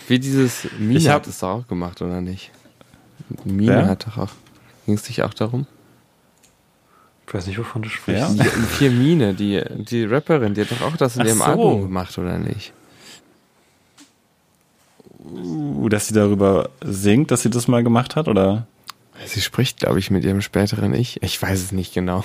wie 0.07 0.19
dieses 0.19 0.63
hab, 0.63 1.13
hat 1.13 1.27
es 1.27 1.39
doch 1.39 1.49
auch 1.49 1.67
gemacht, 1.67 2.01
oder 2.01 2.21
nicht? 2.21 2.51
Mine 3.43 3.73
ja? 3.73 3.87
hat 3.87 4.07
doch 4.07 4.17
auch, 4.17 4.31
ging 4.85 4.95
es 4.95 5.03
dich 5.03 5.21
auch 5.23 5.33
darum? 5.33 5.67
Ich 7.27 7.33
weiß 7.33 7.45
nicht, 7.45 7.59
wovon 7.59 7.83
du 7.83 7.89
sprichst. 7.89 8.37
Ja? 8.37 8.43
Vier 8.43 8.89
Mine, 8.89 9.35
die, 9.35 9.61
die 9.77 10.03
Rapperin, 10.05 10.55
die 10.55 10.61
hat 10.61 10.71
doch 10.71 10.81
auch 10.81 10.97
das 10.97 11.15
in 11.15 11.21
Ach 11.21 11.27
ihrem 11.27 11.37
so. 11.37 11.43
Album 11.43 11.81
gemacht, 11.83 12.17
oder 12.17 12.39
nicht? 12.39 12.73
Uh, 15.23 15.89
dass 15.89 16.07
sie 16.07 16.15
darüber 16.15 16.69
singt, 16.83 17.29
dass 17.29 17.43
sie 17.43 17.51
das 17.51 17.67
mal 17.67 17.83
gemacht 17.83 18.15
hat, 18.15 18.27
oder? 18.27 18.65
Sie 19.29 19.41
spricht, 19.41 19.77
glaube 19.77 19.99
ich, 19.99 20.09
mit 20.09 20.23
ihrem 20.23 20.41
späteren 20.41 20.93
Ich. 20.95 21.21
Ich 21.21 21.39
weiß 21.39 21.61
es 21.61 21.71
nicht 21.71 21.93
genau. 21.93 22.23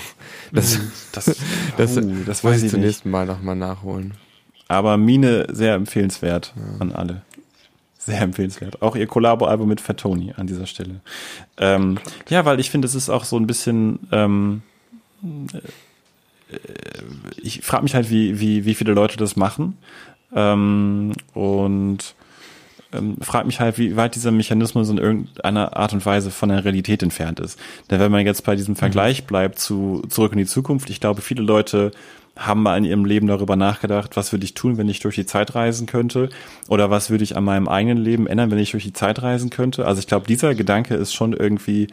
Das, 0.52 0.76
hm, 0.76 0.90
das, 1.12 1.36
das, 1.76 1.96
uh, 1.98 2.24
das 2.24 2.42
weiß 2.42 2.62
ich 2.62 2.70
zum 2.70 2.80
nächsten 2.80 3.10
Mal 3.10 3.26
nochmal 3.26 3.56
nachholen. 3.56 4.14
Aber 4.68 4.96
Mine 4.96 5.46
sehr 5.52 5.74
empfehlenswert 5.74 6.54
ja. 6.56 6.80
an 6.80 6.92
alle. 6.92 7.22
Sehr 7.98 8.22
empfehlenswert. 8.22 8.80
Auch 8.80 8.96
ihr 8.96 9.06
Kollabo-Album 9.06 9.68
mit 9.68 9.82
Fatoni 9.82 10.32
an 10.36 10.46
dieser 10.46 10.66
Stelle. 10.66 11.00
Ähm, 11.58 11.98
ja, 12.28 12.44
weil 12.46 12.58
ich 12.58 12.70
finde, 12.70 12.86
es 12.86 12.94
ist 12.94 13.10
auch 13.10 13.24
so 13.24 13.36
ein 13.36 13.46
bisschen. 13.46 14.00
Ähm, 14.10 14.62
äh, 15.22 16.56
ich 17.36 17.60
frage 17.60 17.82
mich 17.82 17.94
halt, 17.94 18.08
wie, 18.08 18.40
wie, 18.40 18.64
wie 18.64 18.74
viele 18.74 18.94
Leute 18.94 19.18
das 19.18 19.36
machen. 19.36 19.76
Ähm, 20.34 21.12
und 21.34 22.14
ähm, 22.94 23.16
frage 23.20 23.46
mich 23.46 23.60
halt, 23.60 23.78
wie 23.78 23.96
weit 23.96 24.14
dieser 24.14 24.30
Mechanismus 24.30 24.88
in 24.88 24.98
irgendeiner 24.98 25.76
Art 25.76 25.92
und 25.92 26.04
Weise 26.06 26.30
von 26.30 26.48
der 26.48 26.64
Realität 26.64 27.02
entfernt 27.02 27.40
ist. 27.40 27.58
Denn 27.90 28.00
wenn 28.00 28.12
man 28.12 28.24
jetzt 28.24 28.44
bei 28.44 28.56
diesem 28.56 28.76
Vergleich 28.76 29.22
mhm. 29.22 29.26
bleibt 29.26 29.58
zu 29.58 30.02
Zurück 30.08 30.32
in 30.32 30.38
die 30.38 30.46
Zukunft, 30.46 30.90
ich 30.90 31.00
glaube, 31.00 31.20
viele 31.20 31.42
Leute 31.42 31.92
haben 32.36 32.62
mal 32.62 32.76
in 32.76 32.84
ihrem 32.84 33.04
Leben 33.04 33.28
darüber 33.28 33.56
nachgedacht, 33.56 34.16
was 34.16 34.32
würde 34.32 34.44
ich 34.44 34.54
tun, 34.54 34.76
wenn 34.76 34.88
ich 34.88 35.00
durch 35.00 35.14
die 35.14 35.26
Zeit 35.26 35.54
reisen 35.54 35.86
könnte? 35.86 36.30
Oder 36.68 36.90
was 36.90 37.10
würde 37.10 37.22
ich 37.22 37.36
an 37.36 37.44
meinem 37.44 37.68
eigenen 37.68 37.98
Leben 37.98 38.26
ändern, 38.26 38.50
wenn 38.50 38.58
ich 38.58 38.72
durch 38.72 38.84
die 38.84 38.92
Zeit 38.92 39.22
reisen 39.22 39.50
könnte? 39.50 39.86
Also 39.86 40.00
ich 40.00 40.06
glaube, 40.06 40.26
dieser 40.26 40.54
Gedanke 40.54 40.94
ist 40.94 41.14
schon 41.14 41.32
irgendwie 41.32 41.88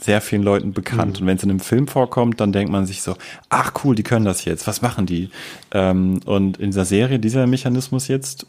sehr 0.00 0.20
vielen 0.20 0.42
Leuten 0.42 0.72
bekannt. 0.72 1.18
Mhm. 1.18 1.22
Und 1.22 1.26
wenn 1.26 1.36
es 1.36 1.42
in 1.42 1.50
einem 1.50 1.60
Film 1.60 1.88
vorkommt, 1.88 2.40
dann 2.40 2.52
denkt 2.52 2.72
man 2.72 2.86
sich 2.86 3.02
so, 3.02 3.16
ach 3.48 3.72
cool, 3.84 3.94
die 3.94 4.02
können 4.02 4.24
das 4.24 4.44
jetzt, 4.44 4.66
was 4.66 4.82
machen 4.82 5.06
die? 5.06 5.30
Ähm, 5.72 6.20
und 6.24 6.58
in 6.58 6.66
dieser 6.70 6.84
Serie, 6.84 7.18
dieser 7.18 7.46
Mechanismus 7.46 8.08
jetzt, 8.08 8.46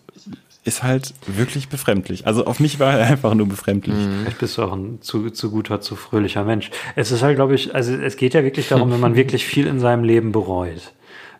ist 0.63 0.83
halt 0.83 1.13
wirklich 1.25 1.69
befremdlich. 1.69 2.27
Also 2.27 2.45
auf 2.45 2.59
mich 2.59 2.79
war 2.79 2.99
er 2.99 3.07
einfach 3.07 3.33
nur 3.33 3.47
befremdlich. 3.47 3.95
Mhm. 3.95 4.21
Vielleicht 4.21 4.39
bist 4.39 4.57
du 4.57 4.63
auch 4.63 4.73
ein 4.73 5.01
zu, 5.01 5.31
zu 5.31 5.49
guter, 5.49 5.81
zu 5.81 5.95
fröhlicher 5.95 6.43
Mensch. 6.43 6.69
Es 6.95 7.11
ist 7.11 7.23
halt, 7.23 7.35
glaube 7.35 7.55
ich, 7.55 7.73
also 7.73 7.93
es 7.93 8.15
geht 8.15 8.33
ja 8.33 8.43
wirklich 8.43 8.67
darum, 8.67 8.91
wenn 8.91 8.99
man 8.99 9.15
wirklich 9.15 9.45
viel 9.45 9.65
in 9.65 9.79
seinem 9.79 10.03
Leben 10.03 10.31
bereut. 10.31 10.93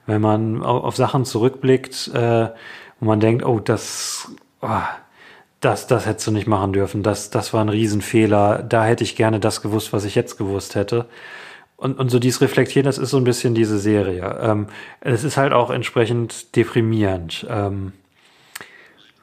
Wenn 0.07 0.21
man 0.21 0.63
auf, 0.63 0.83
auf 0.83 0.95
Sachen 0.95 1.25
zurückblickt, 1.25 2.09
äh, 2.15 2.49
wo 2.99 3.05
man 3.05 3.19
denkt, 3.19 3.45
oh, 3.45 3.59
das, 3.59 4.31
oh, 4.61 4.81
das, 5.59 5.85
das 5.85 6.07
hättest 6.07 6.25
du 6.25 6.31
nicht 6.31 6.47
machen 6.47 6.73
dürfen, 6.73 7.03
das, 7.03 7.29
das 7.29 7.53
war 7.53 7.61
ein 7.61 7.69
Riesenfehler, 7.69 8.63
da 8.63 8.85
hätte 8.85 9.03
ich 9.03 9.15
gerne 9.15 9.39
das 9.39 9.61
gewusst, 9.61 9.93
was 9.93 10.03
ich 10.05 10.15
jetzt 10.15 10.37
gewusst 10.37 10.73
hätte. 10.73 11.05
Und, 11.77 11.99
und 11.99 12.09
so 12.09 12.17
dies 12.17 12.41
Reflektieren, 12.41 12.85
das 12.85 12.97
ist 12.97 13.11
so 13.11 13.17
ein 13.17 13.23
bisschen 13.23 13.53
diese 13.53 13.77
Serie. 13.77 14.39
Ähm, 14.41 14.67
es 14.99 15.23
ist 15.23 15.37
halt 15.37 15.53
auch 15.53 15.69
entsprechend 15.69 16.55
deprimierend. 16.55 17.45
Ähm, 17.49 17.93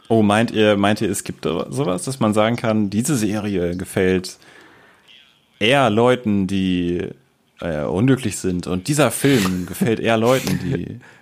Oh, 0.09 0.23
meint 0.23 0.51
ihr, 0.51 0.77
meint 0.77 1.01
ihr, 1.01 1.11
es 1.11 1.23
gibt 1.25 1.45
sowas, 1.45 2.05
dass 2.05 2.19
man 2.19 2.33
sagen 2.33 2.57
kann, 2.57 2.89
diese 2.89 3.17
Serie 3.17 3.77
gefällt 3.77 4.39
eher 5.59 5.91
Leuten, 5.91 6.47
die 6.47 7.09
äh, 7.61 7.83
unglücklich 7.83 8.39
sind 8.39 8.67
und 8.67 8.89
dieser 8.89 9.11
Film 9.11 9.67
gefällt 9.67 10.01
eher 10.01 10.17
Leuten, 10.17 10.59
die 10.63 11.01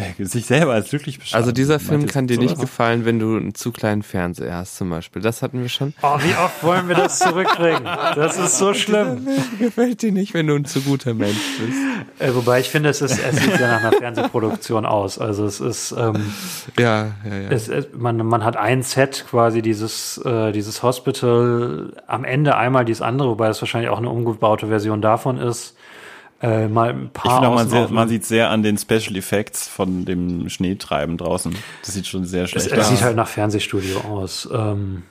sich 0.18 0.46
selber 0.46 0.72
als 0.72 0.90
glücklich 0.90 1.18
beschreiben. 1.18 1.42
Also 1.42 1.52
dieser 1.52 1.80
Film 1.80 2.06
kann 2.06 2.26
dir 2.26 2.38
nicht 2.38 2.58
gefallen, 2.58 3.04
wenn 3.04 3.18
du 3.18 3.36
einen 3.36 3.54
zu 3.54 3.72
kleinen 3.72 4.02
Fernseher 4.02 4.56
hast 4.56 4.76
zum 4.76 4.90
Beispiel. 4.90 5.22
Das 5.22 5.42
hatten 5.42 5.60
wir 5.60 5.68
schon. 5.68 5.94
Oh, 6.02 6.18
wie 6.18 6.34
oft 6.34 6.62
wollen 6.62 6.88
wir 6.88 6.94
das 6.94 7.18
zurückkriegen? 7.18 7.84
Das 7.84 8.38
ist 8.38 8.58
so 8.58 8.74
schlimm. 8.74 9.26
Gefällt 9.58 10.02
dir 10.02 10.12
nicht, 10.12 10.34
wenn 10.34 10.46
du 10.46 10.54
ein 10.54 10.64
zu 10.64 10.80
guter 10.80 11.14
Mensch 11.14 11.36
bist. 11.58 11.78
Äh, 12.18 12.34
wobei 12.34 12.60
ich 12.60 12.68
finde, 12.68 12.88
es, 12.88 13.02
ist, 13.02 13.18
es 13.18 13.36
sieht 13.36 13.58
ja 13.58 13.68
nach 13.68 13.80
einer 13.80 13.92
Fernsehproduktion 13.92 14.86
aus. 14.86 15.18
Also 15.18 15.44
es 15.44 15.60
ist 15.60 15.92
ähm, 15.92 16.32
ja, 16.78 17.12
ja, 17.28 17.38
ja. 17.42 17.50
Es, 17.50 17.68
es, 17.68 17.88
man, 17.96 18.16
man 18.18 18.44
hat 18.44 18.56
ein 18.56 18.82
Set 18.82 19.24
quasi 19.28 19.62
dieses 19.62 20.18
äh, 20.18 20.52
dieses 20.52 20.82
Hospital 20.82 21.92
am 22.06 22.24
Ende 22.24 22.56
einmal 22.56 22.84
dieses 22.84 23.02
andere, 23.02 23.28
wobei 23.28 23.48
es 23.48 23.60
wahrscheinlich 23.60 23.90
auch 23.90 23.98
eine 23.98 24.10
umgebaute 24.10 24.68
Version 24.68 25.00
davon 25.00 25.38
ist 25.38 25.76
äh, 26.42 26.68
mal 26.68 26.90
ein 26.90 27.10
paar. 27.10 27.26
Ich 27.26 27.32
finde 27.32 27.48
auch, 27.48 27.54
man, 27.54 27.68
sehr, 27.68 27.88
man 27.88 28.08
sieht 28.08 28.26
sehr 28.26 28.50
an 28.50 28.62
den 28.62 28.76
Special 28.76 29.16
Effects 29.16 29.68
von 29.68 30.04
dem 30.04 30.48
Schneetreiben 30.48 31.16
draußen. 31.16 31.54
Das 31.84 31.94
sieht 31.94 32.06
schon 32.06 32.24
sehr 32.24 32.46
schlecht 32.48 32.72
aus. 32.72 32.78
Es 32.78 32.88
sieht 32.88 33.02
halt 33.02 33.16
nach 33.16 33.28
Fernsehstudio 33.28 34.00
aus. 34.00 34.48
Ähm, 34.52 35.04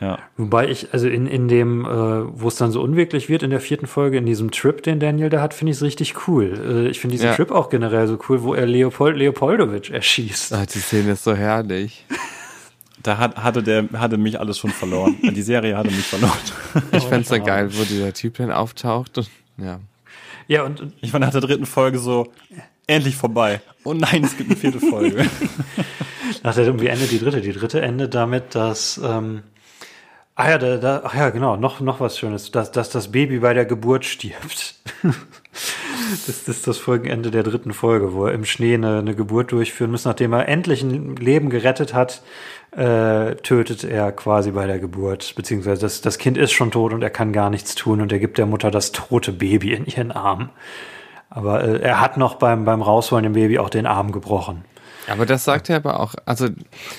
ja. 0.00 0.18
Wobei 0.36 0.68
ich, 0.68 0.92
also 0.92 1.08
in, 1.08 1.26
in 1.26 1.48
dem, 1.48 1.84
äh, 1.84 1.88
wo 1.88 2.48
es 2.48 2.56
dann 2.56 2.70
so 2.70 2.82
unwirklich 2.82 3.28
wird 3.28 3.42
in 3.42 3.50
der 3.50 3.60
vierten 3.60 3.86
Folge, 3.86 4.18
in 4.18 4.26
diesem 4.26 4.50
Trip, 4.50 4.82
den 4.82 5.00
Daniel 5.00 5.30
da 5.30 5.40
hat, 5.40 5.54
finde 5.54 5.70
ich 5.70 5.78
es 5.78 5.82
richtig 5.82 6.28
cool. 6.28 6.86
Äh, 6.86 6.88
ich 6.88 7.00
finde 7.00 7.12
diesen 7.12 7.28
ja. 7.28 7.34
Trip 7.34 7.50
auch 7.50 7.70
generell 7.70 8.06
so 8.06 8.18
cool, 8.28 8.42
wo 8.42 8.54
er 8.54 8.66
Leopold 8.66 9.16
Leopoldowitsch 9.16 9.90
erschießt. 9.90 10.52
Ach, 10.52 10.66
die 10.66 10.80
Szene 10.80 11.12
ist 11.12 11.24
so 11.24 11.34
herrlich. 11.34 12.04
Da 13.02 13.18
hat, 13.18 13.36
hatte 13.36 13.62
der 13.62 13.88
hatte 13.94 14.18
mich 14.18 14.40
alles 14.40 14.58
schon 14.58 14.70
verloren. 14.70 15.16
Die 15.22 15.42
Serie 15.42 15.76
hatte 15.76 15.90
mich 15.90 16.06
verloren. 16.06 16.32
Ich 16.92 17.04
fände 17.04 17.20
es 17.20 17.28
so 17.28 17.40
geil, 17.40 17.68
wo 17.72 17.84
dieser 17.84 18.12
Typ 18.12 18.38
dann 18.38 18.50
auftaucht 18.50 19.18
und 19.18 19.30
ja. 19.58 19.78
Ja, 20.48 20.62
und, 20.62 20.80
und 20.80 20.92
ich 21.00 21.12
war 21.12 21.20
nach 21.20 21.30
der 21.30 21.40
dritten 21.40 21.66
Folge 21.66 21.98
so, 21.98 22.32
endlich 22.86 23.16
vorbei. 23.16 23.60
Oh 23.84 23.94
nein, 23.94 24.24
es 24.24 24.36
gibt 24.36 24.50
eine 24.50 24.58
vierte 24.58 24.80
Folge. 24.80 25.26
nach 26.42 26.54
der, 26.54 26.80
wie 26.80 26.86
endet 26.86 27.10
die 27.10 27.18
dritte? 27.18 27.40
Die 27.40 27.52
dritte 27.52 27.80
endet 27.80 28.14
damit, 28.14 28.54
dass, 28.54 29.00
ähm, 29.02 29.42
ah 30.34 30.50
ja, 30.50 30.58
da, 30.58 30.76
da, 30.76 31.02
ach 31.04 31.14
ja, 31.14 31.30
genau, 31.30 31.56
noch, 31.56 31.80
noch 31.80 32.00
was 32.00 32.18
Schönes, 32.18 32.50
dass, 32.50 32.72
dass 32.72 32.90
das 32.90 33.10
Baby 33.10 33.38
bei 33.38 33.54
der 33.54 33.64
Geburt 33.64 34.04
stirbt. 34.04 34.74
das, 35.02 36.44
das 36.44 36.48
ist 36.48 36.66
das 36.66 36.78
Folgenende 36.78 37.30
der 37.30 37.42
dritten 37.42 37.72
Folge, 37.72 38.12
wo 38.12 38.26
er 38.26 38.34
im 38.34 38.44
Schnee 38.44 38.74
eine, 38.74 38.98
eine 38.98 39.14
Geburt 39.14 39.52
durchführen 39.52 39.90
muss, 39.90 40.04
nachdem 40.04 40.32
er 40.32 40.48
endlich 40.48 40.82
ein 40.82 41.16
Leben 41.16 41.50
gerettet 41.50 41.94
hat, 41.94 42.22
äh, 42.76 43.36
tötet 43.36 43.84
er 43.84 44.12
quasi 44.12 44.50
bei 44.50 44.66
der 44.66 44.78
Geburt, 44.78 45.34
beziehungsweise 45.36 45.80
das, 45.82 46.00
das 46.00 46.18
Kind 46.18 46.36
ist 46.36 46.52
schon 46.52 46.70
tot 46.70 46.92
und 46.92 47.02
er 47.02 47.10
kann 47.10 47.32
gar 47.32 47.50
nichts 47.50 47.74
tun 47.74 48.00
und 48.00 48.12
er 48.12 48.18
gibt 48.18 48.38
der 48.38 48.46
Mutter 48.46 48.70
das 48.70 48.92
tote 48.92 49.32
Baby 49.32 49.72
in 49.74 49.86
ihren 49.86 50.12
Arm. 50.12 50.50
Aber 51.30 51.64
äh, 51.64 51.80
er 51.80 52.00
hat 52.00 52.16
noch 52.16 52.36
beim, 52.36 52.64
beim 52.64 52.82
Rausholen 52.82 53.24
dem 53.24 53.32
Baby 53.32 53.58
auch 53.58 53.70
den 53.70 53.86
Arm 53.86 54.12
gebrochen. 54.12 54.64
Aber 55.06 55.26
das 55.26 55.44
sagt 55.44 55.68
er 55.68 55.76
aber 55.76 56.00
auch, 56.00 56.14
also 56.24 56.48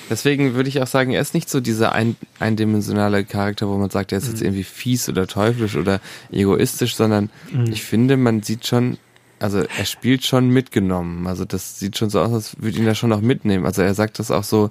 deswegen 0.10 0.54
würde 0.54 0.70
ich 0.70 0.82
auch 0.82 0.88
sagen, 0.88 1.12
er 1.12 1.22
ist 1.22 1.34
nicht 1.34 1.50
so 1.50 1.60
dieser 1.60 1.94
ein, 1.94 2.16
eindimensionale 2.40 3.26
Charakter, 3.26 3.68
wo 3.68 3.78
man 3.78 3.90
sagt, 3.90 4.12
er 4.12 4.20
ist 4.20 4.28
jetzt 4.28 4.42
mhm. 4.42 4.48
irgendwie 4.48 4.64
fies 4.64 5.10
oder 5.10 5.26
teuflisch 5.28 5.76
oder 5.76 6.00
egoistisch, 6.32 6.96
sondern 6.96 7.30
mhm. 7.52 7.66
ich 7.72 7.84
finde, 7.84 8.18
man 8.18 8.44
sieht 8.44 8.68
schon, 8.68 8.98
also 9.40 9.60
er 9.60 9.86
spielt 9.86 10.24
schon 10.24 10.50
mitgenommen. 10.50 11.28
Also 11.28 11.46
das 11.46 11.80
sieht 11.80 11.98
schon 11.98 12.10
so 12.10 12.20
aus, 12.22 12.32
als 12.32 12.62
würde 12.62 12.78
ihn 12.78 12.86
da 12.86 12.96
schon 12.96 13.10
noch 13.10 13.22
mitnehmen. 13.22 13.66
Also 13.66 13.82
er 13.82 13.94
sagt 13.96 14.20
das 14.20 14.30
auch 14.32 14.44
so, 14.44 14.70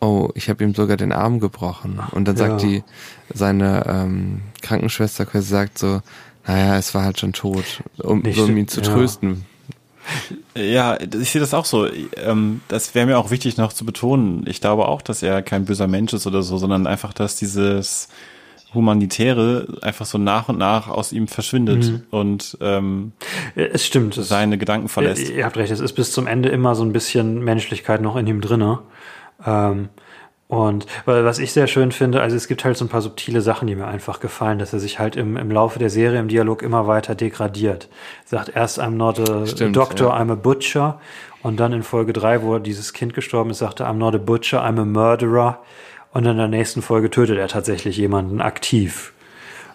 oh, 0.00 0.30
ich 0.34 0.48
habe 0.48 0.64
ihm 0.64 0.74
sogar 0.74 0.96
den 0.96 1.12
Arm 1.12 1.40
gebrochen. 1.40 2.00
Und 2.12 2.26
dann 2.26 2.36
sagt 2.36 2.62
ja. 2.62 2.68
die, 2.68 2.84
seine 3.32 3.84
ähm, 3.86 4.40
Krankenschwester 4.62 5.26
quasi 5.26 5.48
sagt 5.48 5.78
so, 5.78 6.00
naja, 6.46 6.78
es 6.78 6.94
war 6.94 7.04
halt 7.04 7.20
schon 7.20 7.32
tot, 7.32 7.82
um, 7.98 8.20
Nicht, 8.20 8.38
um 8.38 8.56
ihn 8.56 8.68
zu 8.68 8.80
ja. 8.80 8.86
trösten. 8.92 9.44
Ja, 10.56 10.98
ich 11.00 11.30
sehe 11.30 11.40
das 11.40 11.54
auch 11.54 11.66
so. 11.66 11.86
Ähm, 12.16 12.62
das 12.68 12.94
wäre 12.94 13.06
mir 13.06 13.18
auch 13.18 13.30
wichtig 13.30 13.58
noch 13.58 13.72
zu 13.72 13.84
betonen. 13.84 14.44
Ich 14.46 14.60
glaube 14.60 14.88
auch, 14.88 15.02
dass 15.02 15.22
er 15.22 15.42
kein 15.42 15.66
böser 15.66 15.86
Mensch 15.86 16.12
ist 16.12 16.26
oder 16.26 16.42
so, 16.42 16.56
sondern 16.58 16.86
einfach, 16.86 17.12
dass 17.12 17.36
dieses 17.36 18.08
Humanitäre 18.72 19.66
einfach 19.82 20.06
so 20.06 20.16
nach 20.16 20.48
und 20.48 20.58
nach 20.58 20.88
aus 20.88 21.12
ihm 21.12 21.26
verschwindet 21.28 21.90
mhm. 21.90 22.02
und 22.10 22.58
ähm, 22.60 23.12
es 23.56 23.84
stimmt, 23.84 24.14
seine 24.14 24.54
es, 24.54 24.60
Gedanken 24.60 24.88
verlässt. 24.88 25.28
Ihr, 25.28 25.38
ihr 25.38 25.44
habt 25.44 25.56
recht, 25.56 25.72
es 25.72 25.80
ist 25.80 25.92
bis 25.94 26.12
zum 26.12 26.26
Ende 26.26 26.50
immer 26.50 26.74
so 26.74 26.84
ein 26.84 26.92
bisschen 26.92 27.42
Menschlichkeit 27.42 28.00
noch 28.00 28.16
in 28.16 28.26
ihm 28.26 28.40
drinne. 28.40 28.78
Ähm, 29.46 29.88
und 30.50 30.86
weil 31.04 31.24
was 31.24 31.38
ich 31.38 31.52
sehr 31.52 31.68
schön 31.68 31.92
finde, 31.92 32.20
also 32.20 32.34
es 32.34 32.48
gibt 32.48 32.64
halt 32.64 32.76
so 32.76 32.84
ein 32.84 32.88
paar 32.88 33.02
subtile 33.02 33.40
Sachen, 33.40 33.68
die 33.68 33.76
mir 33.76 33.86
einfach 33.86 34.18
gefallen, 34.18 34.58
dass 34.58 34.72
er 34.72 34.80
sich 34.80 34.98
halt 34.98 35.14
im, 35.14 35.36
im 35.36 35.48
Laufe 35.48 35.78
der 35.78 35.90
Serie 35.90 36.18
im 36.18 36.26
Dialog 36.26 36.62
immer 36.62 36.88
weiter 36.88 37.14
degradiert. 37.14 37.88
Sagt 38.24 38.56
erst 38.56 38.80
I'm 38.80 38.90
not 38.90 39.20
a 39.20 39.46
Stimmt, 39.46 39.76
doctor, 39.76 40.08
ja. 40.08 40.16
I'm 40.20 40.32
a 40.32 40.34
butcher. 40.34 41.00
Und 41.42 41.60
dann 41.60 41.72
in 41.72 41.84
Folge 41.84 42.12
drei, 42.12 42.42
wo 42.42 42.58
dieses 42.58 42.92
Kind 42.92 43.14
gestorben 43.14 43.50
ist, 43.50 43.58
sagte 43.58 43.86
I'm 43.86 43.94
not 43.94 44.12
a 44.16 44.18
butcher, 44.18 44.64
I'm 44.64 44.80
a 44.80 44.84
murderer. 44.84 45.60
Und 46.12 46.26
in 46.26 46.36
der 46.36 46.48
nächsten 46.48 46.82
Folge 46.82 47.10
tötet 47.10 47.38
er 47.38 47.46
tatsächlich 47.46 47.96
jemanden 47.96 48.40
aktiv. 48.40 49.12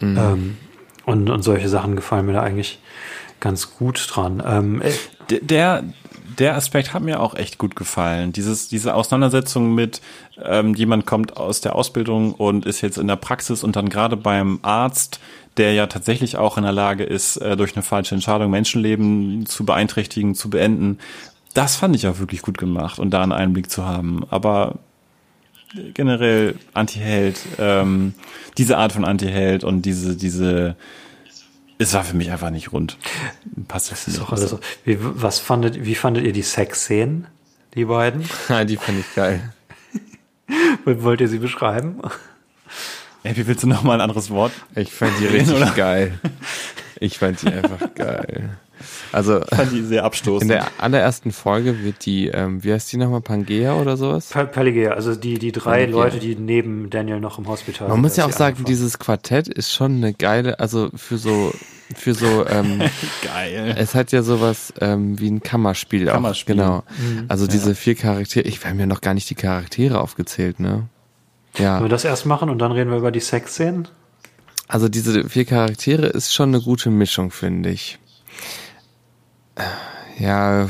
Mhm. 0.02 0.18
Ähm, 0.18 0.58
und, 1.06 1.30
und 1.30 1.42
solche 1.42 1.70
Sachen 1.70 1.96
gefallen 1.96 2.26
mir 2.26 2.34
da 2.34 2.42
eigentlich 2.42 2.82
ganz 3.40 3.78
gut 3.78 4.06
dran. 4.12 4.44
Ähm, 4.46 4.82
der, 5.30 5.40
der 5.40 5.84
Aspekt 6.56 6.94
hat 6.94 7.04
mir 7.04 7.20
auch 7.20 7.36
echt 7.36 7.58
gut 7.58 7.76
gefallen. 7.76 8.32
Dieses, 8.32 8.68
diese 8.68 8.96
Auseinandersetzung 8.96 9.74
mit, 9.74 10.02
ähm, 10.44 10.74
jemand 10.74 11.06
kommt 11.06 11.38
aus 11.38 11.62
der 11.62 11.76
Ausbildung 11.76 12.34
und 12.34 12.66
ist 12.66 12.82
jetzt 12.82 12.98
in 12.98 13.08
der 13.08 13.16
Praxis 13.16 13.64
und 13.64 13.76
dann 13.76 13.90
gerade 13.90 14.18
beim 14.18 14.60
Arzt, 14.62 15.20
der 15.58 15.74
ja 15.74 15.88
tatsächlich 15.88 16.38
auch 16.38 16.58
in 16.58 16.64
der 16.64 16.72
Lage 16.72 17.04
ist, 17.04 17.38
äh, 17.38 17.56
durch 17.56 17.76
eine 17.76 17.84
falsche 17.84 18.16
Entscheidung 18.16 18.52
Menschenleben 18.52 19.46
zu 19.46 19.66
beeinträchtigen, 19.66 20.36
zu 20.36 20.50
beenden. 20.50 21.00
Das 21.54 21.76
fand 21.76 21.96
ich 21.96 22.08
auch 22.08 22.20
wirklich 22.20 22.42
gut 22.42 22.58
gemacht 22.58 23.00
und 23.00 23.12
da 23.12 23.24
einen 23.24 23.32
Einblick 23.32 23.72
zu 23.72 23.86
haben. 23.86 24.26
Aber 24.30 24.80
generell 25.94 26.56
Anti-Held, 26.74 27.40
ähm, 27.60 28.14
diese 28.58 28.78
Art 28.78 28.92
von 28.92 29.06
Anti-Held 29.06 29.64
und 29.64 29.84
diese, 29.84 30.16
diese 30.16 30.76
es 31.78 31.94
war 31.94 32.04
für 32.04 32.16
mich 32.16 32.32
einfach 32.32 32.50
nicht 32.50 32.72
rund. 32.72 32.98
Passt 33.68 33.92
das 33.92 34.08
ist 34.08 34.20
auch 34.20 34.32
alles 34.32 34.50
so. 34.50 34.60
Wie, 34.84 34.98
was 35.00 35.40
fandet, 35.40 35.86
wie 35.86 35.96
fandet 35.96 36.24
ihr 36.26 36.34
die 36.34 36.42
Sexszenen, 36.42 37.28
die 37.74 37.86
beiden? 37.86 38.22
die 38.68 38.78
fand 38.78 39.00
ich 39.00 39.16
geil. 39.16 39.54
Wollt 40.86 41.22
ihr 41.22 41.28
sie 41.28 41.40
beschreiben? 41.40 42.02
Ey, 43.24 43.36
wie 43.36 43.48
willst 43.48 43.64
du 43.64 43.68
noch 43.68 43.84
mal 43.84 43.96
ein 43.96 44.02
anderes 44.02 44.30
Wort? 44.30 44.52
Ich 44.76 44.92
fand 44.92 45.20
die 45.20 45.26
richtig 45.26 45.56
oder? 45.56 45.72
geil. 45.72 46.20
Ich 47.00 47.18
fand 47.18 47.42
die 47.42 47.48
einfach 47.48 47.94
geil. 47.96 48.58
Also 49.12 49.42
ich 49.42 49.56
fand 49.56 49.72
die 49.72 49.82
sehr 49.82 50.04
abstoßend. 50.04 50.44
In 50.52 50.58
der 50.58 50.68
allerersten 50.78 51.32
Folge 51.32 51.84
wird 51.84 52.06
die, 52.06 52.28
ähm, 52.28 52.64
wie 52.64 52.74
heißt 52.74 52.92
die 52.92 52.98
nochmal, 52.98 53.22
Pangea 53.22 53.76
oder 53.76 53.98
sowas? 53.98 54.30
Pangea, 54.30 54.92
also 54.92 55.16
die, 55.16 55.40
die 55.40 55.52
drei 55.52 55.86
Pangea. 55.86 56.04
Leute, 56.04 56.20
die 56.20 56.36
neben 56.36 56.90
Daniel 56.90 57.20
noch 57.20 57.38
im 57.38 57.48
Hospital 57.48 57.88
Man 57.88 57.96
sind. 57.96 58.02
Man 58.02 58.02
muss 58.02 58.18
ja 58.18 58.26
auch 58.26 58.32
sagen, 58.32 58.56
angefangen. 58.56 58.66
dieses 58.66 59.00
Quartett 59.00 59.48
ist 59.48 59.72
schon 59.72 59.98
eine 59.98 60.14
geile, 60.14 60.60
also 60.60 60.90
für 60.96 61.18
so, 61.18 61.54
für 61.96 62.14
so, 62.14 62.46
ähm, 62.48 62.82
geil. 63.24 63.76
Es 63.78 63.96
hat 63.96 64.12
ja 64.12 64.24
sowas 64.24 64.74
ähm, 64.82 65.20
wie 65.20 65.30
ein 65.30 65.42
Kammerspiel, 65.42 66.06
Kammerspiel. 66.06 66.60
auch. 66.62 66.84
Genau. 66.98 67.20
Mhm. 67.22 67.26
Also 67.28 67.48
diese 67.48 67.70
ja. 67.70 67.76
vier 67.76 67.96
Charaktere, 67.96 68.46
ich, 68.46 68.64
wir 68.64 68.70
haben 68.70 68.80
ja 68.80 68.86
noch 68.86 69.02
gar 69.02 69.14
nicht 69.14 69.30
die 69.30 69.36
Charaktere 69.36 70.00
aufgezählt, 70.00 70.60
ne? 70.60 70.88
Ja. 71.58 71.76
Wollen 71.76 71.86
wir 71.86 71.90
das 71.90 72.06
erst 72.06 72.26
machen 72.26 72.50
und 72.50 72.60
dann 72.60 72.72
reden 72.72 72.92
wir 72.92 72.98
über 72.98 73.12
die 73.12 73.20
Sexszenen? 73.20 73.88
Also 74.68 74.90
diese 74.90 75.30
vier 75.30 75.46
Charaktere 75.46 76.08
ist 76.08 76.34
schon 76.34 76.50
eine 76.50 76.62
gute 76.62 76.90
Mischung, 76.90 77.32
finde 77.32 77.70
ich. 77.70 78.00
Ja, 80.20 80.70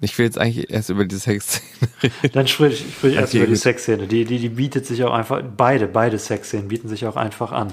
ich 0.00 0.16
will 0.16 0.26
jetzt 0.26 0.38
eigentlich 0.38 0.70
erst 0.70 0.90
über 0.90 1.04
die 1.04 1.16
Sexszene 1.16 1.66
reden. 2.02 2.32
Dann 2.32 2.46
sprich, 2.46 2.84
sprich 2.96 3.16
erst 3.16 3.34
okay, 3.34 3.38
über 3.38 3.46
die 3.46 3.56
Sexszene. 3.56 4.06
Die, 4.06 4.24
die, 4.24 4.38
die 4.38 4.48
bietet 4.48 4.86
sich 4.86 5.02
auch 5.04 5.12
einfach, 5.12 5.42
beide, 5.42 5.88
beide 5.88 6.18
Sexszenen 6.18 6.68
bieten 6.68 6.88
sich 6.88 7.06
auch 7.06 7.16
einfach 7.16 7.52
an. 7.52 7.72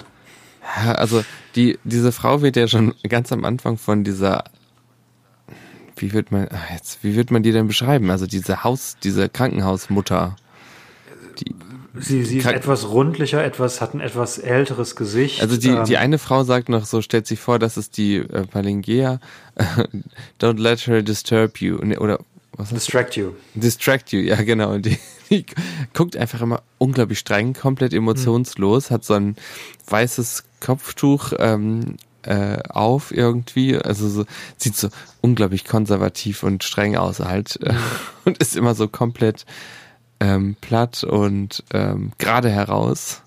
Ja, 0.84 0.94
also 0.94 1.24
die, 1.56 1.78
diese 1.84 2.12
Frau 2.12 2.42
wird 2.42 2.56
ja 2.56 2.68
schon 2.68 2.96
ganz 3.08 3.32
am 3.32 3.46
Anfang 3.46 3.78
von 3.78 4.04
dieser, 4.04 4.46
wie 5.96 6.14
wird 6.14 6.32
man, 6.32 6.48
jetzt, 6.74 7.04
wie 7.04 7.16
wird 7.16 7.30
man 7.30 7.44
die 7.44 7.52
denn 7.52 7.68
beschreiben? 7.68 8.10
Also 8.10 8.26
diese 8.26 8.64
Haus, 8.64 8.98
diese 9.04 9.30
Krankenhausmutter. 9.30 10.36
Die, 11.40 11.56
Sie, 12.00 12.24
sie 12.24 12.40
ist 12.40 12.46
etwas 12.46 12.90
rundlicher, 12.90 13.44
etwas, 13.44 13.82
hat 13.82 13.94
ein 13.94 14.00
etwas 14.00 14.38
älteres 14.38 14.96
Gesicht. 14.96 15.42
Also 15.42 15.58
die, 15.58 15.70
ähm, 15.70 15.86
die 15.86 15.98
eine 15.98 16.18
Frau 16.18 16.44
sagt 16.44 16.70
noch 16.70 16.86
so, 16.86 17.02
stellt 17.02 17.28
sich 17.28 17.40
vor, 17.40 17.60
das 17.60 17.78
ist 17.78 17.98
die 17.98 18.18
äh, 18.18 18.46
Palingea. 18.46 19.20
Don't 20.42 20.60
let 20.60 20.88
her 20.88 21.02
disturb 21.02 21.62
you. 21.62 21.78
Oder 21.78 22.20
was 22.58 22.70
Distract 22.70 23.16
you. 23.16 23.32
Distract 23.54 24.12
you, 24.12 24.20
ja 24.20 24.42
genau. 24.42 24.74
Und 24.74 24.86
die, 24.86 24.98
die 25.30 25.46
guckt 25.94 26.18
einfach 26.18 26.42
immer 26.42 26.62
unglaublich 26.78 27.20
streng, 27.20 27.54
komplett 27.54 27.94
emotionslos, 27.94 28.92
hat 28.92 29.04
so 29.04 29.14
ein 29.14 29.36
weißes 29.88 30.44
Kopftuch 30.60 31.34
ähm, 31.38 31.98
äh, 32.24 32.58
auf 32.70 33.12
irgendwie. 33.12 33.78
Also 33.78 34.10
so, 34.10 34.26
sieht 34.58 34.76
so 34.76 34.90
unglaublich 35.22 35.66
konservativ 35.66 36.44
und 36.44 36.64
streng 36.64 36.96
aus 36.96 37.20
halt. 37.20 37.60
Mhm. 37.62 37.78
Und 38.26 38.40
ist 38.40 38.56
immer 38.56 38.74
so 38.74 38.88
komplett 38.88 39.46
ähm, 40.26 40.56
platt 40.60 41.04
und 41.04 41.64
ähm, 41.74 42.12
gerade 42.18 42.50
heraus. 42.50 43.22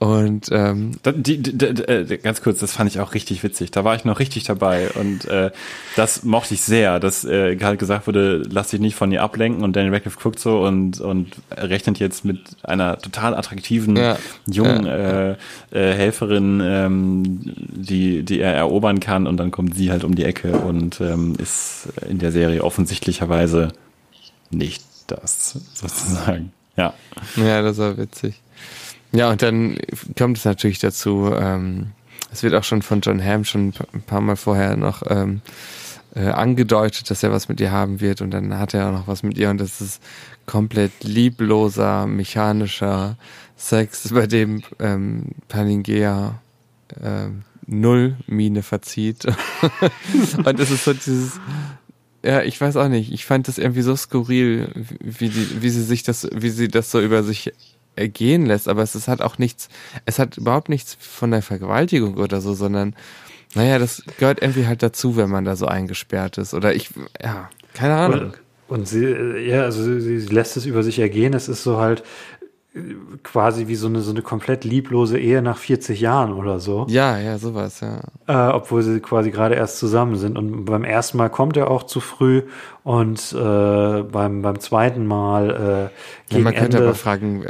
Und 0.00 0.50
ähm, 0.52 0.92
die, 1.04 1.38
die, 1.38 1.56
die, 1.56 1.66
äh, 1.66 2.18
ganz 2.18 2.42
kurz, 2.42 2.58
das 2.58 2.72
fand 2.72 2.90
ich 2.90 3.00
auch 3.00 3.14
richtig 3.14 3.42
witzig. 3.42 3.70
Da 3.70 3.84
war 3.84 3.94
ich 3.94 4.04
noch 4.04 4.18
richtig 4.18 4.44
dabei 4.44 4.90
und 4.90 5.24
äh, 5.26 5.50
das 5.96 6.24
mochte 6.24 6.52
ich 6.54 6.60
sehr, 6.60 7.00
dass 7.00 7.24
äh, 7.24 7.56
halt 7.62 7.78
gesagt 7.78 8.06
wurde, 8.06 8.42
lass 8.50 8.68
dich 8.68 8.80
nicht 8.80 8.96
von 8.96 9.12
ihr 9.12 9.22
ablenken 9.22 9.64
und 9.64 9.76
Daniel 9.76 9.94
Radcliffe 9.94 10.18
guckt 10.20 10.40
so 10.40 10.60
und 10.60 11.00
und 11.00 11.36
rechnet 11.56 12.00
jetzt 12.00 12.24
mit 12.24 12.40
einer 12.64 12.98
total 12.98 13.34
attraktiven 13.34 13.96
ja. 13.96 14.18
jungen 14.46 14.84
ja. 14.84 15.30
Äh, 15.30 15.36
äh, 15.70 15.94
Helferin, 15.94 16.60
ähm, 16.62 17.32
die 17.34 18.24
die 18.24 18.40
er 18.40 18.52
erobern 18.52 19.00
kann 19.00 19.26
und 19.26 19.38
dann 19.38 19.52
kommt 19.52 19.74
sie 19.74 19.90
halt 19.90 20.04
um 20.04 20.14
die 20.16 20.24
Ecke 20.24 20.58
und 20.58 21.00
ähm, 21.00 21.34
ist 21.38 21.88
in 22.06 22.18
der 22.18 22.32
Serie 22.32 22.62
offensichtlicherweise 22.62 23.68
nicht 24.50 24.82
das 25.06 25.58
sozusagen. 25.74 26.52
Ja. 26.76 26.94
Ja, 27.36 27.62
das 27.62 27.78
war 27.78 27.96
witzig. 27.96 28.40
Ja, 29.12 29.30
und 29.30 29.42
dann 29.42 29.78
kommt 30.18 30.38
es 30.38 30.44
natürlich 30.44 30.80
dazu, 30.80 31.32
ähm, 31.32 31.92
es 32.32 32.42
wird 32.42 32.54
auch 32.54 32.64
schon 32.64 32.82
von 32.82 33.00
John 33.00 33.24
Hamm 33.24 33.44
schon 33.44 33.72
ein 33.92 34.02
paar 34.02 34.20
Mal 34.20 34.34
vorher 34.34 34.76
noch 34.76 35.02
ähm, 35.08 35.40
äh, 36.16 36.26
angedeutet, 36.26 37.10
dass 37.10 37.22
er 37.22 37.30
was 37.30 37.48
mit 37.48 37.60
ihr 37.60 37.70
haben 37.70 38.00
wird 38.00 38.20
und 38.20 38.32
dann 38.32 38.58
hat 38.58 38.74
er 38.74 38.88
auch 38.88 38.92
noch 38.92 39.06
was 39.06 39.22
mit 39.22 39.38
ihr 39.38 39.50
und 39.50 39.58
das 39.58 39.80
ist 39.80 40.02
komplett 40.46 41.04
liebloser, 41.04 42.06
mechanischer 42.06 43.16
Sex, 43.56 44.08
bei 44.12 44.26
dem 44.26 44.62
ähm, 44.80 45.26
Paningea 45.48 46.40
äh, 47.00 47.28
null 47.66 48.16
Mine 48.26 48.62
verzieht. 48.62 49.26
und 50.44 50.60
es 50.60 50.70
ist 50.70 50.84
so 50.84 50.92
dieses, 50.92 51.40
ja, 52.24 52.42
ich 52.42 52.60
weiß 52.60 52.76
auch 52.76 52.88
nicht. 52.88 53.12
Ich 53.12 53.26
fand 53.26 53.48
das 53.48 53.58
irgendwie 53.58 53.82
so 53.82 53.94
skurril, 53.94 54.70
wie, 55.00 55.28
die, 55.28 55.62
wie 55.62 55.70
sie 55.70 55.82
sich 55.82 56.02
das, 56.02 56.28
wie 56.32 56.50
sie 56.50 56.68
das 56.68 56.90
so 56.90 57.00
über 57.00 57.22
sich 57.22 57.52
ergehen 57.96 58.46
lässt, 58.46 58.68
aber 58.68 58.82
es 58.82 58.94
ist 58.94 59.08
halt 59.08 59.22
auch 59.22 59.38
nichts, 59.38 59.68
es 60.04 60.18
hat 60.18 60.36
überhaupt 60.36 60.68
nichts 60.68 60.96
von 60.98 61.30
der 61.30 61.42
Vergewaltigung 61.42 62.16
oder 62.16 62.40
so, 62.40 62.54
sondern 62.54 62.96
naja, 63.54 63.78
das 63.78 64.02
gehört 64.18 64.42
irgendwie 64.42 64.66
halt 64.66 64.82
dazu, 64.82 65.16
wenn 65.16 65.30
man 65.30 65.44
da 65.44 65.54
so 65.54 65.66
eingesperrt 65.66 66.38
ist. 66.38 66.54
Oder 66.54 66.74
ich, 66.74 66.90
ja, 67.22 67.50
keine 67.72 67.94
Ahnung. 67.94 68.20
Und, 68.68 68.78
und 68.78 68.88
sie, 68.88 69.06
ja, 69.46 69.62
also 69.62 69.82
sie, 69.82 70.20
sie 70.20 70.34
lässt 70.34 70.56
es 70.56 70.66
über 70.66 70.82
sich 70.82 70.98
ergehen. 70.98 71.34
Es 71.34 71.48
ist 71.48 71.62
so 71.62 71.78
halt, 71.78 72.02
quasi 73.22 73.68
wie 73.68 73.76
so 73.76 73.86
eine, 73.86 74.00
so 74.00 74.10
eine 74.10 74.22
komplett 74.22 74.64
lieblose 74.64 75.18
Ehe 75.18 75.42
nach 75.42 75.58
40 75.58 76.00
Jahren 76.00 76.32
oder 76.32 76.58
so. 76.58 76.86
Ja, 76.88 77.18
ja, 77.18 77.38
sowas, 77.38 77.80
ja. 77.80 78.00
Äh, 78.26 78.52
obwohl 78.52 78.82
sie 78.82 78.98
quasi 78.98 79.30
gerade 79.30 79.54
erst 79.54 79.78
zusammen 79.78 80.16
sind. 80.16 80.36
Und 80.36 80.64
beim 80.64 80.82
ersten 80.82 81.18
Mal 81.18 81.30
kommt 81.30 81.56
er 81.56 81.70
auch 81.70 81.84
zu 81.84 82.00
früh 82.00 82.42
und 82.82 83.32
äh, 83.32 84.02
beim, 84.02 84.42
beim 84.42 84.58
zweiten 84.58 85.06
Mal 85.06 85.50
äh, 85.50 86.30
gegen 86.30 86.40
ja, 86.40 86.44
Man 86.44 86.54
könnte 86.54 86.78
Ende, 86.78 86.88
aber 86.88 86.96
fragen, 86.96 87.44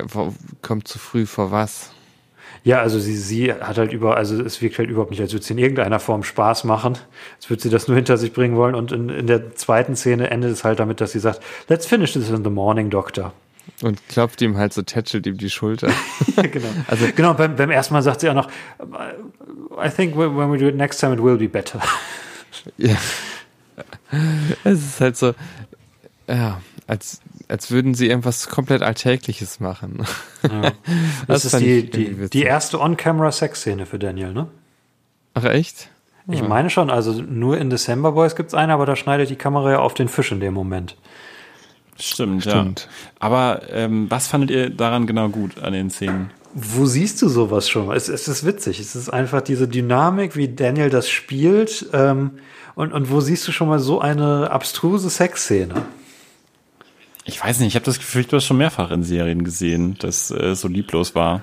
kommt 0.61 0.89
zu 0.89 0.99
früh 0.99 1.25
vor 1.25 1.51
was? 1.51 1.93
Ja, 2.63 2.81
also 2.81 2.99
sie, 2.99 3.17
sie 3.17 3.53
hat 3.53 3.79
halt 3.79 3.93
über, 3.93 4.17
also 4.17 4.43
es 4.43 4.61
wirkt 4.61 4.79
halt 4.79 4.91
überhaupt 4.91 5.11
nicht, 5.11 5.21
als 5.21 5.33
würde 5.33 5.45
sie 5.45 5.55
in 5.55 5.59
irgendeiner 5.59 6.01
Form 6.01 6.23
Spaß 6.23 6.65
machen. 6.65 6.99
Als 7.37 7.49
würde 7.49 7.63
sie 7.63 7.71
das 7.71 7.89
nur 7.89 7.97
hinter 7.97 8.19
sich 8.19 8.35
bringen 8.35 8.57
wollen. 8.57 8.75
Und 8.75 8.93
in, 8.93 9.09
in 9.09 9.27
der 9.27 9.55
zweiten 9.55 9.97
Szene 9.97 10.31
endet 10.31 10.53
es 10.53 10.65
halt 10.65 10.81
damit, 10.81 11.01
dass 11.01 11.13
sie 11.13 11.19
sagt, 11.19 11.41
let's 11.69 11.87
finish 11.87 12.13
this 12.13 12.29
in 12.29 12.45
the 12.45 12.51
morning, 12.51 12.91
Doctor. 12.91 13.33
Und 13.83 14.09
klopft 14.09 14.41
ihm 14.43 14.57
halt 14.57 14.73
so, 14.73 14.83
tätschelt 14.83 15.27
ihm 15.27 15.37
die 15.37 15.51
Schulter. 15.51 15.91
genau. 16.37 16.69
Also, 16.87 17.07
genau, 17.15 17.35
beim, 17.35 17.57
beim 17.57 17.71
ersten 17.71 17.95
Mal 17.95 18.03
sagt 18.03 18.21
sie 18.21 18.31
auch 18.31 18.35
noch, 18.35 18.49
I 18.81 19.91
think 19.91 20.17
when 20.17 20.53
we 20.53 20.59
do 20.59 20.67
it 20.67 20.77
next 20.77 21.01
time 21.01 21.13
it 21.13 21.23
will 21.23 21.37
be 21.37 21.49
better. 21.49 21.81
ja. 22.77 22.97
Es 24.63 24.85
ist 24.85 25.01
halt 25.01 25.17
so, 25.17 25.35
ja, 26.29 26.61
als, 26.87 27.21
als 27.49 27.71
würden 27.71 27.95
sie 27.95 28.09
irgendwas 28.09 28.49
komplett 28.49 28.83
Alltägliches 28.83 29.61
machen. 29.61 30.05
Ja. 30.43 30.73
Das, 31.27 31.43
das 31.43 31.55
ist 31.55 31.61
die, 31.61 31.91
die, 31.91 32.29
die 32.29 32.43
erste 32.43 32.79
On-Camera-Sex-Szene 32.79 33.87
für 33.87 33.99
Daniel, 33.99 34.33
ne? 34.33 34.47
Ach, 35.33 35.45
echt? 35.45 35.89
Ich 36.29 36.41
ja. 36.41 36.49
meine 36.49 36.69
schon, 36.69 36.91
also 36.91 37.13
nur 37.13 37.59
in 37.59 37.71
December 37.71 38.13
Boys 38.13 38.37
gibt 38.37 38.49
es 38.49 38.55
eine, 38.55 38.75
aber 38.75 38.85
da 38.85 38.95
schneidet 38.95 39.31
die 39.31 39.37
Kamera 39.37 39.73
ja 39.73 39.79
auf 39.79 39.95
den 39.95 40.09
Fisch 40.09 40.33
in 40.33 40.41
dem 40.41 40.55
Moment. 40.55 40.97
Stimmt, 41.99 42.43
Stimmt. 42.43 42.81
ja. 42.81 43.09
Aber 43.21 43.63
ähm, 43.71 44.11
was 44.11 44.27
fandet 44.27 44.51
ihr 44.51 44.71
daran 44.71 45.07
genau 45.07 45.29
gut 45.29 45.63
an 45.63 45.73
den 45.73 45.91
Szenen? 45.91 46.31
Wo 46.55 46.87
siehst 46.87 47.21
du 47.23 47.29
sowas 47.29 47.69
schon? 47.69 47.91
Es, 47.93 48.09
es 48.09 48.29
ist 48.29 48.47
witzig. 48.47 48.79
Es 48.79 48.95
ist 48.95 49.09
einfach 49.11 49.41
diese 49.41 49.67
Dynamik, 49.67 50.37
wie 50.37 50.49
Daniel 50.49 50.91
das 50.91 51.09
spielt. 51.09 51.87
Ähm, 51.93 52.33
und, 52.75 52.93
und 52.93 53.11
wo 53.11 53.21
siehst 53.21 53.47
du 53.47 53.53
schon 53.53 53.69
mal 53.69 53.79
so 53.81 54.01
eine 54.01 54.51
abstruse 54.51 55.11
Sexszene? 55.11 55.75
Ich 57.25 57.43
weiß 57.43 57.59
nicht, 57.61 57.69
ich 57.69 57.75
habe 57.75 57.87
das 57.87 57.99
Gefühl, 57.99 58.25
du 58.25 58.37
hast 58.37 58.45
schon 58.45 58.59
mehrfach 58.59 58.91
in 58.91 59.03
Serien 59.03 59.45
gesehen, 59.45 59.97
dass 59.99 60.31
äh, 60.31 60.55
so 60.55 60.69
lieblos 60.69 61.15
war. 61.15 61.43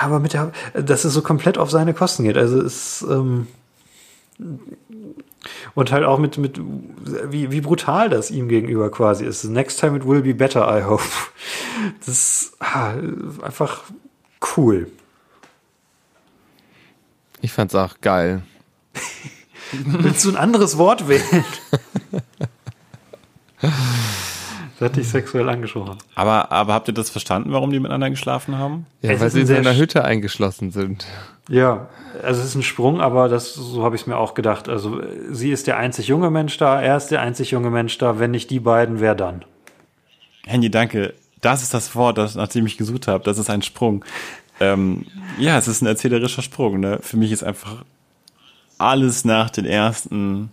Aber 0.00 0.18
mit 0.18 0.32
der, 0.32 0.52
dass 0.74 1.04
es 1.04 1.12
so 1.12 1.22
komplett 1.22 1.58
auf 1.58 1.70
seine 1.70 1.94
Kosten 1.94 2.24
geht. 2.24 2.36
Also 2.36 2.60
es, 2.60 3.04
ähm, 3.08 3.46
und 5.74 5.92
halt 5.92 6.04
auch 6.04 6.18
mit, 6.18 6.38
mit 6.38 6.60
wie, 6.60 7.50
wie 7.50 7.60
brutal 7.60 8.08
das 8.08 8.30
ihm 8.30 8.48
gegenüber 8.48 8.90
quasi 8.90 9.24
ist. 9.24 9.44
Next 9.44 9.80
time 9.80 9.96
it 9.96 10.06
will 10.06 10.22
be 10.22 10.34
better, 10.34 10.66
I 10.66 10.84
hope. 10.84 11.02
Das 12.00 12.08
ist 12.08 12.56
ah, 12.60 12.94
einfach 13.42 13.82
cool. 14.56 14.90
Ich 17.40 17.52
fand's 17.52 17.74
auch 17.74 18.00
geil. 18.00 18.42
Willst 19.72 20.24
du 20.24 20.30
ein 20.30 20.36
anderes 20.36 20.78
Wort 20.78 21.08
wählen? 21.08 21.44
Das 24.78 24.90
hat 24.90 24.96
dich 24.96 25.08
sexuell 25.08 25.48
angesprochen. 25.48 25.98
Aber, 26.14 26.50
aber 26.50 26.74
habt 26.74 26.88
ihr 26.88 26.94
das 26.94 27.10
verstanden, 27.10 27.52
warum 27.52 27.70
die 27.70 27.78
miteinander 27.78 28.10
geschlafen 28.10 28.58
haben? 28.58 28.86
Ja, 29.02 29.12
es 29.12 29.20
weil 29.20 29.30
sie 29.30 29.42
in 29.42 29.50
einer 29.50 29.76
Hütte 29.76 30.04
eingeschlossen 30.04 30.72
sind. 30.72 31.06
Ja, 31.48 31.88
also 32.22 32.40
es 32.40 32.48
ist 32.48 32.54
ein 32.56 32.62
Sprung, 32.62 33.00
aber 33.00 33.28
das, 33.28 33.54
so 33.54 33.84
habe 33.84 33.94
ich 33.94 34.02
es 34.02 34.06
mir 34.06 34.16
auch 34.16 34.34
gedacht. 34.34 34.68
Also 34.68 35.00
sie 35.30 35.50
ist 35.52 35.66
der 35.66 35.76
einzig 35.76 36.08
junge 36.08 36.30
Mensch 36.30 36.56
da, 36.56 36.80
er 36.80 36.96
ist 36.96 37.08
der 37.08 37.20
einzig 37.20 37.50
junge 37.52 37.70
Mensch 37.70 37.98
da. 37.98 38.18
Wenn 38.18 38.32
nicht 38.32 38.50
die 38.50 38.60
beiden, 38.60 39.00
wer 39.00 39.14
dann? 39.14 39.44
Handy, 40.44 40.70
danke. 40.70 41.14
Das 41.40 41.62
ist 41.62 41.74
das 41.74 41.94
Wort, 41.94 42.18
das, 42.18 42.34
nach 42.34 42.48
dem 42.48 42.66
ich 42.66 42.76
gesucht 42.76 43.06
habe. 43.06 43.22
Das 43.22 43.38
ist 43.38 43.50
ein 43.50 43.62
Sprung. 43.62 44.04
Ähm, 44.60 45.06
ja, 45.38 45.58
es 45.58 45.68
ist 45.68 45.82
ein 45.82 45.86
erzählerischer 45.86 46.42
Sprung. 46.42 46.80
Ne? 46.80 46.98
Für 47.02 47.16
mich 47.16 47.30
ist 47.30 47.44
einfach 47.44 47.84
alles 48.78 49.24
nach 49.24 49.50
den 49.50 49.66
ersten 49.66 50.50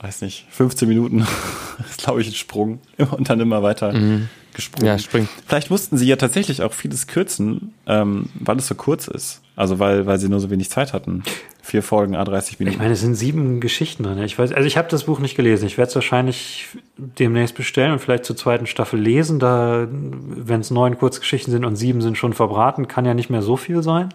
weiß 0.00 0.22
nicht, 0.22 0.46
15 0.50 0.88
Minuten 0.88 1.20
ist, 1.90 1.98
glaube 1.98 2.20
ich, 2.22 2.28
ein 2.28 2.34
Sprung. 2.34 2.80
Und 3.10 3.28
dann 3.28 3.38
immer 3.40 3.62
weiter 3.62 3.92
mhm. 3.92 4.28
gesprungen. 4.54 4.86
Ja, 4.86 4.98
springt. 4.98 5.28
Vielleicht 5.46 5.70
mussten 5.70 5.98
sie 5.98 6.06
ja 6.06 6.16
tatsächlich 6.16 6.62
auch 6.62 6.72
vieles 6.72 7.06
kürzen, 7.06 7.74
ähm, 7.86 8.30
weil 8.34 8.56
es 8.56 8.66
so 8.66 8.74
kurz 8.74 9.08
ist. 9.08 9.42
Also 9.56 9.78
weil, 9.78 10.06
weil 10.06 10.18
sie 10.18 10.30
nur 10.30 10.40
so 10.40 10.48
wenig 10.48 10.70
Zeit 10.70 10.94
hatten. 10.94 11.22
Vier 11.62 11.82
Folgen, 11.82 12.16
A30 12.16 12.54
Minuten. 12.58 12.76
Ich 12.76 12.78
meine, 12.78 12.94
es 12.94 13.00
sind 13.00 13.14
sieben 13.14 13.60
Geschichten 13.60 14.04
drin. 14.04 14.18
Ich 14.22 14.38
weiß, 14.38 14.52
also 14.52 14.66
ich 14.66 14.78
habe 14.78 14.88
das 14.88 15.04
Buch 15.04 15.18
nicht 15.18 15.36
gelesen. 15.36 15.66
Ich 15.66 15.76
werde 15.76 15.90
es 15.90 15.94
wahrscheinlich 15.94 16.68
demnächst 16.96 17.54
bestellen 17.54 17.92
und 17.92 17.98
vielleicht 17.98 18.24
zur 18.24 18.36
zweiten 18.36 18.66
Staffel 18.66 18.98
lesen. 18.98 19.38
Da, 19.38 19.86
wenn 19.90 20.62
es 20.62 20.70
neun 20.70 20.96
Kurzgeschichten 20.96 21.52
sind 21.52 21.66
und 21.66 21.76
sieben 21.76 22.00
sind 22.00 22.16
schon 22.16 22.32
verbraten, 22.32 22.88
kann 22.88 23.04
ja 23.04 23.12
nicht 23.12 23.28
mehr 23.28 23.42
so 23.42 23.58
viel 23.58 23.82
sein, 23.82 24.08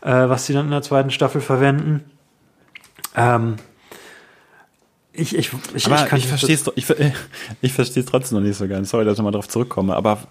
äh, 0.00 0.10
was 0.10 0.46
sie 0.46 0.52
dann 0.52 0.64
in 0.64 0.72
der 0.72 0.82
zweiten 0.82 1.12
Staffel 1.12 1.40
verwenden. 1.40 2.02
Ähm, 3.14 3.56
ich, 5.14 5.36
ich, 5.36 5.50
ich, 5.74 5.86
aber 5.86 6.06
ich, 6.06 6.24
ich 6.24 6.26
verstehe 6.26 6.54
es 6.54 6.70
ich, 6.74 6.86
ich 7.62 7.72
verstehe 7.72 8.02
es 8.02 8.08
trotzdem 8.08 8.38
noch 8.38 8.46
nicht 8.46 8.56
so 8.56 8.66
ganz. 8.66 8.90
Sorry, 8.90 9.04
dass 9.04 9.18
ich 9.18 9.24
mal 9.24 9.30
drauf 9.30 9.46
zurückkomme. 9.46 9.94
Aber 9.94 10.22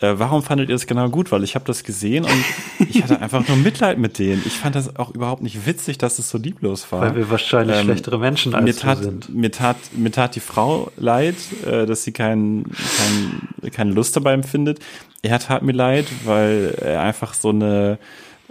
äh, 0.00 0.14
warum 0.16 0.44
fandet 0.44 0.68
ihr 0.68 0.76
es 0.76 0.86
genau 0.86 1.08
gut? 1.08 1.32
Weil 1.32 1.42
ich 1.42 1.56
habe 1.56 1.64
das 1.64 1.82
gesehen 1.82 2.24
und 2.24 2.44
ich 2.88 3.02
hatte 3.02 3.20
einfach 3.20 3.46
nur 3.48 3.56
Mitleid 3.56 3.98
mit 3.98 4.18
denen. 4.18 4.40
Ich 4.46 4.52
fand 4.52 4.76
das 4.76 4.94
auch 4.96 5.12
überhaupt 5.12 5.42
nicht 5.42 5.66
witzig, 5.66 5.98
dass 5.98 6.20
es 6.20 6.30
so 6.30 6.38
lieblos 6.38 6.90
war. 6.92 7.00
Weil 7.00 7.16
wir 7.16 7.30
wahrscheinlich 7.30 7.78
ähm, 7.78 7.84
schlechtere 7.84 8.18
Menschen 8.18 8.54
als 8.54 8.64
mir 8.64 8.76
tat, 8.76 9.02
sind. 9.02 9.34
Mir 9.34 9.50
tat, 9.50 9.76
mir 9.96 10.12
tat 10.12 10.36
die 10.36 10.40
Frau 10.40 10.92
leid, 10.96 11.36
äh, 11.66 11.84
dass 11.84 12.04
sie 12.04 12.12
kein, 12.12 12.64
kein, 12.96 13.72
keine 13.72 13.92
Lust 13.92 14.14
dabei 14.14 14.34
empfindet. 14.34 14.78
Er 15.22 15.40
tat 15.40 15.62
mir 15.62 15.72
leid, 15.72 16.06
weil 16.24 16.76
er 16.80 17.02
einfach 17.02 17.34
so 17.34 17.48
eine, 17.48 17.98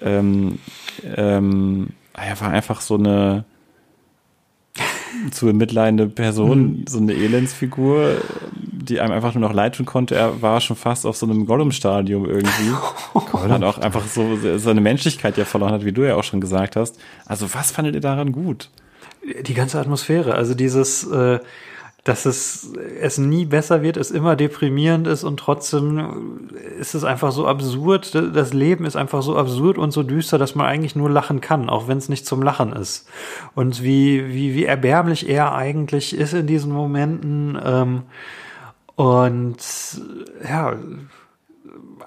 ähm, 0.02 0.60
ähm, 1.16 1.92
er 2.14 2.42
war 2.42 2.50
einfach 2.50 2.82
so 2.82 2.96
eine 2.96 3.46
zu 5.32 5.46
bemitleidende 5.46 6.08
Person, 6.08 6.60
mhm. 6.60 6.86
so 6.88 7.00
eine 7.00 7.14
Elendsfigur, 7.14 8.22
die 8.54 9.00
einem 9.00 9.12
einfach 9.12 9.34
nur 9.34 9.48
noch 9.48 9.54
leid 9.54 9.76
tun 9.76 9.86
konnte. 9.86 10.16
Er 10.16 10.42
war 10.42 10.62
schon 10.62 10.76
fast 10.76 11.06
auf 11.06 11.18
so 11.18 11.26
einem 11.26 11.46
Gollum-Stadium 11.46 12.26
irgendwie. 12.26 12.72
Und 13.14 13.50
dann 13.50 13.64
auch 13.64 13.78
einfach 13.78 14.06
so 14.08 14.38
seine 14.58 14.82
Menschlichkeit 14.82 15.38
ja 15.38 15.46
verloren 15.46 15.74
hat, 15.74 15.86
wie 15.86 15.92
du 15.92 16.04
ja 16.04 16.16
auch 16.16 16.24
schon 16.24 16.42
gesagt 16.42 16.76
hast. 16.76 17.00
Also 17.26 17.54
was 17.54 17.72
fandet 17.72 17.96
ihr 17.96 18.02
daran 18.02 18.32
gut? 18.32 18.70
Die 19.42 19.54
ganze 19.54 19.80
Atmosphäre, 19.80 20.36
also 20.36 20.54
dieses, 20.54 21.04
äh, 21.06 21.40
dass 22.08 22.26
es, 22.26 22.72
es 23.02 23.18
nie 23.18 23.46
besser 23.46 23.82
wird, 23.82 23.98
es 23.98 24.12
immer 24.12 24.36
deprimierend 24.36 25.08
ist 25.08 25.24
und 25.24 25.38
trotzdem 25.38 26.50
ist 26.80 26.96
es 26.96 27.04
einfach 27.04 27.32
so 27.32 27.48
absurd. 27.48 28.16
Das 28.16 28.54
Leben 28.54 28.86
ist 28.86 28.96
einfach 28.96 29.22
so 29.22 29.36
absurd 29.36 29.78
und 29.78 29.92
so 29.92 30.04
düster, 30.04 30.38
dass 30.38 30.56
man 30.56 30.68
eigentlich 30.68 30.96
nur 30.96 31.10
lachen 31.10 31.42
kann, 31.42 31.70
auch 31.70 31.88
wenn 31.88 31.98
es 31.98 32.08
nicht 32.08 32.26
zum 32.26 32.42
Lachen 32.42 32.72
ist. 32.72 33.10
Und 33.56 33.84
wie, 33.84 34.30
wie, 34.30 34.56
wie 34.56 34.66
erbärmlich 34.66 35.28
er 35.28 35.54
eigentlich 35.54 36.16
ist 36.16 36.34
in 36.34 36.48
diesen 36.48 36.72
Momenten. 36.72 37.60
Ähm, 37.64 38.04
Und 38.96 39.58
ja, 40.48 40.76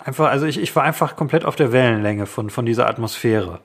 einfach, 0.02 0.31
also 0.31 0.47
ich, 0.47 0.60
ich 0.60 0.74
war 0.74 0.82
einfach 0.82 1.14
komplett 1.14 1.44
auf 1.44 1.56
der 1.56 1.72
Wellenlänge 1.72 2.27
von, 2.27 2.51
von 2.51 2.66
dieser 2.66 2.89
Atmosphäre. 2.89 3.60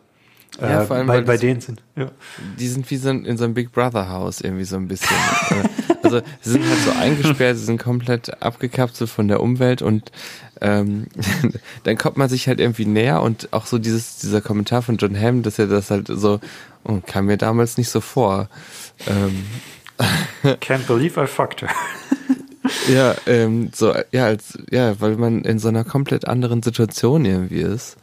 Ja, 0.60 0.84
äh, 0.84 0.86
vor 0.86 0.98
allem, 0.98 1.07
bei, 1.07 1.22
bei 1.22 1.38
denen 1.38 1.62
sind. 1.62 1.82
Ja. 1.95 2.12
Die 2.60 2.68
sind 2.68 2.90
wie 2.91 2.98
so 2.98 3.10
ein, 3.10 3.26
in 3.26 3.38
so 3.38 3.45
einem 3.45 3.53
Big 3.53 3.72
Brother 3.72 4.10
Haus 4.10 4.41
irgendwie 4.41 4.66
so 4.66 4.76
ein 4.76 4.88
bisschen. 4.88 5.16
also 6.18 6.32
sie 6.42 6.52
sind 6.52 6.68
halt 6.68 6.80
so 6.80 6.92
eingesperrt, 6.92 7.58
sie 7.58 7.66
sind 7.66 7.82
komplett 7.82 8.42
abgekapselt 8.42 9.10
von 9.10 9.28
der 9.28 9.42
Umwelt 9.42 9.82
und 9.82 10.12
ähm, 10.62 11.08
dann 11.84 11.98
kommt 11.98 12.18
man 12.18 12.30
sich 12.30 12.48
halt 12.48 12.60
irgendwie 12.60 12.86
näher 12.86 13.22
und 13.22 13.52
auch 13.52 13.66
so 13.66 13.78
dieses 13.78 14.18
dieser 14.18 14.42
Kommentar 14.42 14.82
von 14.82 14.98
John 14.98 15.20
Hamm, 15.20 15.44
dass 15.44 15.60
er 15.60 15.68
das 15.68 15.92
halt 15.92 16.08
so 16.08 16.40
oh, 16.84 17.02
kam 17.06 17.26
mir 17.26 17.38
damals 17.38 17.78
nicht 17.78 17.90
so 17.90 18.02
vor. 18.02 18.50
Ähm, 19.08 19.46
Can't 20.62 20.88
believe 20.88 21.22
I 21.22 21.28
fucked 21.28 21.62
her. 21.62 21.70
ja, 22.94 23.16
ähm, 23.28 23.72
so 23.74 23.94
ja 24.12 24.26
als 24.26 24.58
ja, 24.72 25.00
weil 25.00 25.16
man 25.16 25.44
in 25.44 25.60
so 25.60 25.68
einer 25.68 25.84
komplett 25.84 26.28
anderen 26.28 26.64
Situation 26.64 27.26
irgendwie 27.26 27.62
ist. 27.62 27.98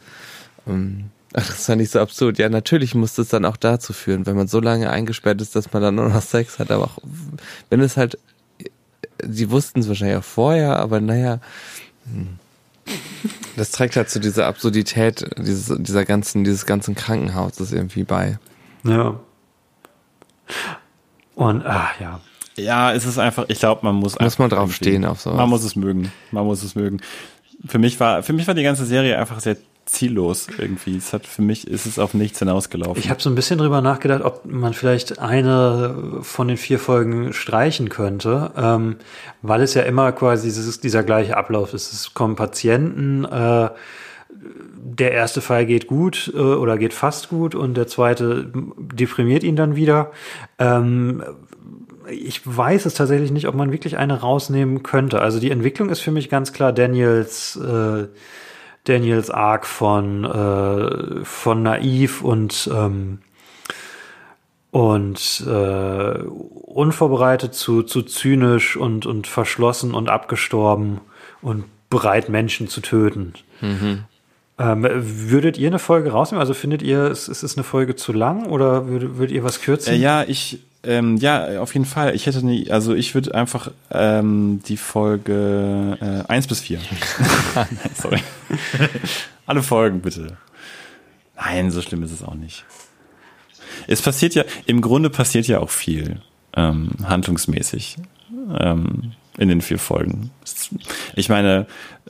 Ähm, 0.67 1.05
Ach, 1.33 1.47
das 1.47 1.65
fand 1.65 1.81
ich 1.81 1.89
so 1.89 1.99
absurd. 1.99 2.37
Ja, 2.37 2.47
natürlich 2.47 2.93
muss 2.93 3.15
das 3.15 3.29
dann 3.29 3.45
auch 3.45 3.57
dazu 3.57 3.91
führen, 3.91 4.27
wenn 4.27 4.35
man 4.35 4.47
so 4.47 4.59
lange 4.59 4.89
eingesperrt 4.91 5.41
ist, 5.41 5.55
dass 5.55 5.73
man 5.73 5.81
dann 5.81 5.95
nur 5.95 6.07
noch 6.07 6.21
Sex 6.21 6.59
hat. 6.59 6.69
Aber 6.69 6.85
auch, 6.85 6.97
wenn 7.69 7.81
es 7.81 7.97
halt, 7.97 8.19
sie 9.27 9.49
wussten 9.49 9.79
es 9.79 9.87
wahrscheinlich 9.87 10.17
auch 10.17 10.23
vorher, 10.23 10.77
aber 10.77 11.01
naja, 11.01 11.39
hm. 12.05 12.37
das 13.57 13.71
trägt 13.71 13.95
halt 13.95 14.09
zu 14.09 14.19
dieser 14.19 14.45
Absurdität 14.45 15.27
dieses, 15.37 15.75
dieser 15.79 16.05
ganzen, 16.05 16.43
dieses 16.43 16.67
ganzen 16.67 16.93
Krankenhauses 16.93 17.71
irgendwie 17.71 18.03
bei. 18.03 18.37
Ja. 18.83 19.19
Und, 21.33 21.65
ah, 21.65 21.89
ja. 21.99 22.21
Ja, 22.55 22.93
es 22.93 23.05
ist 23.05 23.17
einfach, 23.17 23.45
ich 23.47 23.57
glaube, 23.57 23.83
man 23.83 23.95
muss. 23.95 24.19
Muss 24.19 24.37
man 24.37 24.51
drauf 24.51 24.71
stehen 24.75 25.05
auf 25.05 25.21
sowas. 25.21 25.37
Man 25.37 25.49
muss 25.49 25.63
es 25.63 25.75
mögen. 25.75 26.11
Man 26.29 26.45
muss 26.45 26.61
es 26.61 26.75
mögen. 26.75 27.01
Für 27.65 27.79
mich 27.79 27.99
war, 27.99 28.21
für 28.21 28.33
mich 28.33 28.45
war 28.45 28.53
die 28.53 28.61
ganze 28.61 28.85
Serie 28.85 29.17
einfach 29.17 29.39
sehr 29.39 29.57
ziellos 29.85 30.47
irgendwie. 30.57 30.95
Es 30.95 31.13
hat 31.13 31.25
für 31.25 31.41
mich 31.41 31.67
ist 31.67 31.85
es 31.85 31.99
auf 31.99 32.13
nichts 32.13 32.39
hinausgelaufen. 32.39 33.01
Ich 33.01 33.09
habe 33.09 33.21
so 33.21 33.29
ein 33.29 33.35
bisschen 33.35 33.59
drüber 33.59 33.81
nachgedacht, 33.81 34.23
ob 34.23 34.45
man 34.45 34.73
vielleicht 34.73 35.19
eine 35.19 36.19
von 36.21 36.47
den 36.47 36.57
vier 36.57 36.79
Folgen 36.79 37.33
streichen 37.33 37.89
könnte, 37.89 38.51
ähm, 38.55 38.97
weil 39.41 39.61
es 39.61 39.73
ja 39.73 39.83
immer 39.83 40.11
quasi 40.11 40.47
dieses, 40.47 40.79
dieser 40.79 41.03
gleiche 41.03 41.37
Ablauf 41.37 41.73
ist. 41.73 41.91
Es 41.91 42.13
kommen 42.13 42.35
Patienten, 42.35 43.25
äh, 43.25 43.69
der 44.85 45.11
erste 45.11 45.41
Fall 45.41 45.65
geht 45.65 45.87
gut 45.87 46.31
äh, 46.33 46.37
oder 46.37 46.77
geht 46.77 46.93
fast 46.93 47.29
gut 47.29 47.55
und 47.55 47.75
der 47.75 47.87
zweite 47.87 48.51
deprimiert 48.77 49.43
ihn 49.43 49.55
dann 49.55 49.75
wieder. 49.75 50.11
Ähm, 50.59 51.23
ich 52.09 52.41
weiß 52.43 52.85
es 52.85 52.95
tatsächlich 52.95 53.31
nicht, 53.31 53.47
ob 53.47 53.55
man 53.55 53.71
wirklich 53.71 53.97
eine 53.97 54.19
rausnehmen 54.19 54.83
könnte. 54.83 55.21
Also 55.21 55.39
die 55.39 55.51
Entwicklung 55.51 55.89
ist 55.89 56.01
für 56.01 56.11
mich 56.11 56.29
ganz 56.29 56.51
klar 56.51 56.73
Daniels 56.73 57.55
äh, 57.55 58.07
Daniels 58.85 59.29
Arc 59.29 59.65
von, 59.65 60.25
äh, 60.25 61.23
von 61.23 61.63
naiv 61.63 62.21
und, 62.21 62.69
ähm, 62.73 63.19
und 64.71 65.43
äh, 65.47 66.17
unvorbereitet 66.21 67.53
zu, 67.53 67.83
zu 67.83 68.01
zynisch 68.01 68.75
und, 68.75 69.05
und 69.05 69.27
verschlossen 69.27 69.93
und 69.93 70.09
abgestorben 70.09 70.99
und 71.41 71.65
bereit, 71.89 72.29
Menschen 72.29 72.67
zu 72.67 72.81
töten. 72.81 73.33
Mhm. 73.61 74.05
Ähm, 74.59 74.87
würdet 74.91 75.57
ihr 75.57 75.67
eine 75.67 75.79
Folge 75.79 76.11
rausnehmen? 76.11 76.41
Also 76.41 76.53
findet 76.53 76.81
ihr, 76.81 77.03
es 77.05 77.27
ist 77.27 77.43
es 77.43 77.55
eine 77.57 77.63
Folge 77.63 77.95
zu 77.95 78.13
lang 78.13 78.47
oder 78.47 78.87
würdet, 78.87 79.17
würdet 79.17 79.35
ihr 79.35 79.43
was 79.43 79.61
kürzen? 79.61 79.93
Äh, 79.93 79.97
ja, 79.97 80.23
ich, 80.23 80.59
ähm, 80.85 81.15
ja, 81.17 81.61
auf 81.61 81.73
jeden 81.73 81.85
Fall. 81.85 82.13
Ich 82.13 82.25
hätte 82.25 82.45
nie, 82.45 82.69
also 82.69 82.93
ich 82.93 83.15
würde 83.15 83.33
einfach 83.33 83.71
ähm, 83.89 84.61
die 84.67 84.75
Folge 84.75 85.97
äh, 86.01 86.29
1 86.29 86.47
bis 86.47 86.59
4. 86.59 86.79
Sorry. 87.95 88.21
Alle 89.45 89.63
Folgen 89.63 90.01
bitte. 90.01 90.37
Nein, 91.37 91.71
so 91.71 91.81
schlimm 91.81 92.03
ist 92.03 92.11
es 92.11 92.21
auch 92.21 92.35
nicht. 92.35 92.65
Es 93.87 94.01
passiert 94.01 94.35
ja, 94.35 94.43
im 94.65 94.81
Grunde 94.81 95.09
passiert 95.09 95.47
ja 95.47 95.59
auch 95.59 95.69
viel, 95.69 96.21
ähm, 96.55 96.91
handlungsmäßig, 97.05 97.97
ähm, 98.59 99.13
in 99.37 99.47
den 99.47 99.61
vier 99.61 99.79
Folgen. 99.79 100.31
Ich 101.15 101.29
meine, 101.29 101.65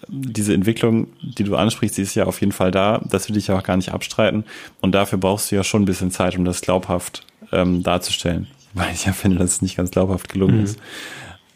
diese 0.08 0.54
Entwicklung, 0.54 1.08
die 1.22 1.44
du 1.44 1.56
ansprichst, 1.56 1.98
die 1.98 2.02
ist 2.02 2.16
ja 2.16 2.26
auf 2.26 2.42
jeden 2.42 2.52
Fall 2.52 2.72
da. 2.72 3.02
Das 3.06 3.30
will 3.30 3.38
ich 3.38 3.48
ja 3.48 3.58
auch 3.58 3.64
gar 3.64 3.78
nicht 3.78 3.94
abstreiten. 3.94 4.46
Und 4.82 4.94
dafür 4.94 5.20
brauchst 5.20 5.52
du 5.52 5.56
ja 5.56 5.64
schon 5.64 5.84
ein 5.84 5.86
bisschen 5.86 6.12
Zeit, 6.12 6.38
um 6.38 6.44
das 6.44 6.62
glaubhaft 6.62 7.26
ähm, 7.52 7.84
darzustellen 7.84 8.48
weil 8.74 8.94
ich 8.94 9.06
ja 9.06 9.14
finde, 9.14 9.38
dass 9.38 9.52
es 9.52 9.62
nicht 9.62 9.78
ganz 9.78 9.92
glaubhaft 9.92 10.30
gelungen 10.30 10.58
mhm. 10.58 10.64
ist. 10.64 10.80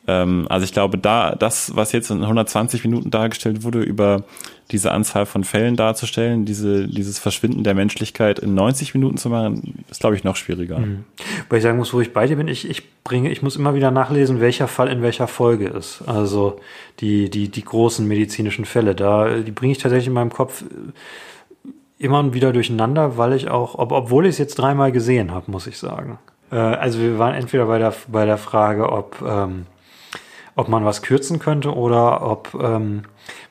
Ähm, 0.08 0.48
also 0.50 0.64
ich 0.64 0.72
glaube, 0.72 0.98
da 0.98 1.36
das, 1.36 1.76
was 1.76 1.92
jetzt 1.92 2.10
in 2.10 2.22
120 2.22 2.84
Minuten 2.86 3.12
dargestellt 3.12 3.64
wurde, 3.64 3.82
über 3.82 4.24
diese 4.72 4.92
Anzahl 4.92 5.26
von 5.26 5.44
Fällen 5.44 5.76
darzustellen, 5.76 6.46
diese, 6.46 6.88
dieses 6.88 7.20
Verschwinden 7.20 7.64
der 7.64 7.74
Menschlichkeit 7.74 8.40
in 8.40 8.54
90 8.54 8.94
Minuten 8.94 9.18
zu 9.18 9.30
machen, 9.30 9.84
ist, 9.90 10.00
glaube 10.00 10.16
ich, 10.16 10.24
noch 10.24 10.36
schwieriger. 10.36 10.80
Mhm. 10.80 11.04
Weil 11.50 11.58
ich 11.58 11.64
sagen 11.64 11.78
muss, 11.78 11.94
wo 11.94 12.02
ich 12.02 12.14
bei 12.14 12.26
dir 12.26 12.38
bin, 12.38 12.48
ich, 12.48 12.70
ich 12.70 12.84
bringe, 13.04 13.30
ich 13.32 13.42
muss 13.42 13.58
immer 13.58 13.76
wieder 13.76 13.92
nachlesen, 13.92 14.40
welcher 14.40 14.68
Fall 14.68 14.88
in 14.88 15.02
welcher 15.02 15.28
Folge 15.28 15.68
ist. 15.68 16.04
Also 16.06 16.60
die, 17.00 17.30
die, 17.30 17.50
die 17.50 17.64
großen 17.64 18.08
medizinischen 18.08 18.66
Fälle, 18.66 18.96
da, 18.96 19.40
die 19.40 19.52
bringe 19.52 19.74
ich 19.74 19.78
tatsächlich 19.78 20.08
in 20.08 20.14
meinem 20.14 20.32
Kopf 20.32 20.64
immer 22.00 22.34
wieder 22.34 22.54
durcheinander, 22.54 23.18
weil 23.18 23.34
ich 23.34 23.50
auch, 23.50 23.76
ob, 23.76 23.92
obwohl 23.92 24.26
ich 24.26 24.32
es 24.32 24.38
jetzt 24.38 24.56
dreimal 24.56 24.92
gesehen 24.92 25.32
habe, 25.32 25.50
muss 25.52 25.68
ich 25.68 25.78
sagen. 25.78 26.20
Äh, 26.52 26.56
also 26.56 27.00
wir 27.00 27.20
waren 27.20 27.34
entweder 27.34 27.66
bei 27.66 27.80
der, 27.80 27.94
bei 28.08 28.26
der 28.26 28.38
Frage, 28.38 28.92
ob, 28.92 29.22
ähm, 29.26 29.66
ob 30.56 30.68
man 30.68 30.86
was 30.86 31.02
kürzen 31.02 31.40
könnte 31.40 31.74
oder 31.74 32.22
ob 32.22 32.54
ähm, 32.60 33.04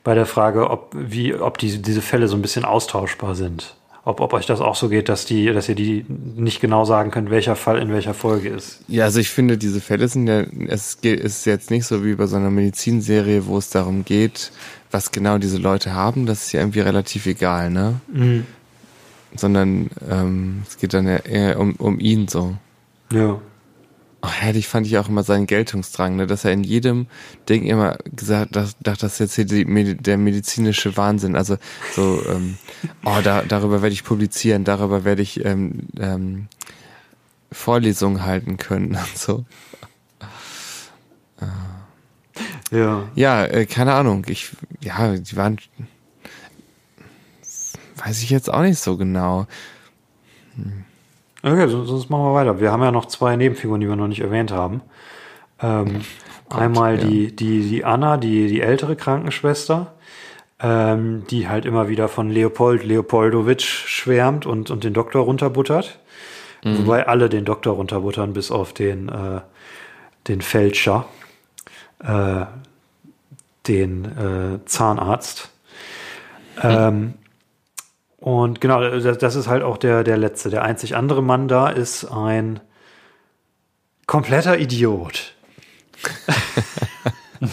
bei 0.03 0.15
der 0.15 0.25
Frage, 0.25 0.69
ob, 0.69 0.91
wie, 0.93 1.33
ob 1.35 1.57
die, 1.57 1.81
diese 1.81 2.01
Fälle 2.01 2.27
so 2.27 2.35
ein 2.35 2.41
bisschen 2.41 2.65
austauschbar 2.65 3.35
sind. 3.35 3.75
Ob, 4.05 4.21
ob 4.21 4.31
euch 4.31 4.45
das 4.45 4.61
auch 4.61 4.75
so 4.75 4.87
geht, 4.87 5.09
dass 5.09 5.25
die, 5.25 5.47
dass 5.47 5.67
ihr 5.67 5.75
die 5.75 6.05
nicht 6.07 6.61
genau 6.61 6.85
sagen 6.85 7.11
könnt, 7.11 7.29
welcher 7.29 7.57
Fall 7.57 7.77
in 7.79 7.91
welcher 7.91 8.13
Folge 8.13 8.47
ist. 8.47 8.79
Ja, 8.87 9.03
also 9.03 9.19
ich 9.19 9.29
finde, 9.29 9.57
diese 9.57 9.81
Fälle 9.81 10.07
sind 10.07 10.27
ja, 10.27 10.43
es 10.69 10.95
ist 11.01 11.45
jetzt 11.45 11.71
nicht 11.71 11.85
so 11.85 12.05
wie 12.05 12.15
bei 12.15 12.25
so 12.25 12.37
einer 12.37 12.49
Medizinserie, 12.49 13.47
wo 13.47 13.57
es 13.57 13.69
darum 13.69 14.05
geht, 14.05 14.53
was 14.91 15.11
genau 15.11 15.39
diese 15.39 15.57
Leute 15.57 15.93
haben. 15.93 16.25
Das 16.25 16.43
ist 16.43 16.53
ja 16.53 16.61
irgendwie 16.61 16.79
relativ 16.79 17.25
egal, 17.25 17.69
ne? 17.69 17.99
Mhm. 18.07 18.45
Sondern 19.35 19.89
ähm, 20.09 20.63
es 20.65 20.77
geht 20.77 20.93
dann 20.93 21.05
eher 21.05 21.59
um, 21.59 21.75
um 21.75 21.99
ihn 21.99 22.29
so. 22.29 22.55
Ja. 23.11 23.41
Oh, 24.21 24.29
herrlich 24.29 24.67
fand 24.67 24.87
ich 24.87 24.97
auch 24.97 25.09
immer 25.09 25.23
seinen 25.23 25.45
Geltungsdrang, 25.45 26.15
ne? 26.15 26.27
dass 26.27 26.43
er 26.43 26.51
in 26.51 26.63
jedem 26.63 27.05
Ding 27.47 27.65
immer 27.65 27.97
gesagt 28.15 28.55
hat, 28.57 28.75
das 28.81 29.03
ist 29.03 29.19
jetzt 29.19 29.35
hier 29.35 29.45
die, 29.45 29.95
der 29.95 30.17
medizinische 30.17 30.97
Wahnsinn. 30.97 31.35
Also 31.35 31.57
so, 31.93 32.23
ähm, 32.27 32.57
oh, 33.05 33.19
da, 33.23 33.43
darüber 33.43 33.81
werde 33.83 33.93
ich 33.93 34.03
publizieren, 34.03 34.63
darüber 34.63 35.03
werde 35.03 35.21
ich 35.21 35.45
ähm, 35.45 35.87
ähm, 35.99 36.47
Vorlesungen 37.51 38.23
halten 38.23 38.57
können 38.57 38.95
und 38.95 39.17
so. 39.17 39.45
Ja. 42.71 43.09
Ja, 43.15 43.45
äh, 43.45 43.65
keine 43.65 43.93
Ahnung. 43.93 44.25
Ich, 44.27 44.51
ja, 44.81 45.15
die 45.15 45.35
waren, 45.35 45.57
weiß 47.97 48.21
ich 48.21 48.29
jetzt 48.29 48.51
auch 48.51 48.61
nicht 48.61 48.79
so 48.79 48.97
genau. 48.97 49.47
Hm. 50.55 50.83
Okay, 51.51 51.67
sonst 51.67 52.09
machen 52.09 52.25
wir 52.25 52.33
weiter. 52.33 52.59
Wir 52.59 52.71
haben 52.71 52.83
ja 52.83 52.91
noch 52.91 53.05
zwei 53.05 53.35
Nebenfiguren, 53.35 53.81
die 53.81 53.87
wir 53.87 53.95
noch 53.95 54.07
nicht 54.07 54.21
erwähnt 54.21 54.51
haben. 54.51 54.81
Ähm, 55.61 56.01
Gott, 56.49 56.61
einmal 56.61 56.97
ja. 56.99 57.05
die, 57.05 57.35
die, 57.35 57.61
die 57.69 57.85
Anna, 57.85 58.17
die, 58.17 58.47
die 58.47 58.61
ältere 58.61 58.95
Krankenschwester, 58.95 59.93
ähm, 60.61 61.25
die 61.29 61.47
halt 61.47 61.65
immer 61.65 61.87
wieder 61.89 62.07
von 62.07 62.29
Leopold 62.29 62.83
Leopoldowitsch 62.83 63.87
schwärmt 63.87 64.45
und, 64.45 64.71
und 64.71 64.83
den 64.83 64.93
Doktor 64.93 65.23
runterbuttert. 65.23 65.99
Mhm. 66.63 66.79
Wobei 66.79 67.07
alle 67.07 67.29
den 67.29 67.45
Doktor 67.45 67.75
runterbuttern, 67.75 68.33
bis 68.33 68.51
auf 68.51 68.73
den, 68.73 69.09
äh, 69.09 69.41
den 70.27 70.41
Fälscher, 70.41 71.05
äh, 72.03 72.45
den 73.67 74.05
äh, 74.05 74.65
Zahnarzt. 74.65 75.51
Mhm. 76.63 77.13
Und 78.17 78.61
genau, 78.61 78.81
das 78.99 79.35
ist 79.35 79.47
halt 79.47 79.63
auch 79.63 79.77
der, 79.77 80.03
der 80.03 80.17
letzte. 80.17 80.49
Der 80.49 80.63
einzig 80.63 80.95
andere 80.95 81.21
Mann 81.21 81.47
da 81.47 81.69
ist 81.69 82.05
ein 82.05 82.59
kompletter 84.07 84.57
Idiot. 84.57 85.35
oh, 87.41 87.45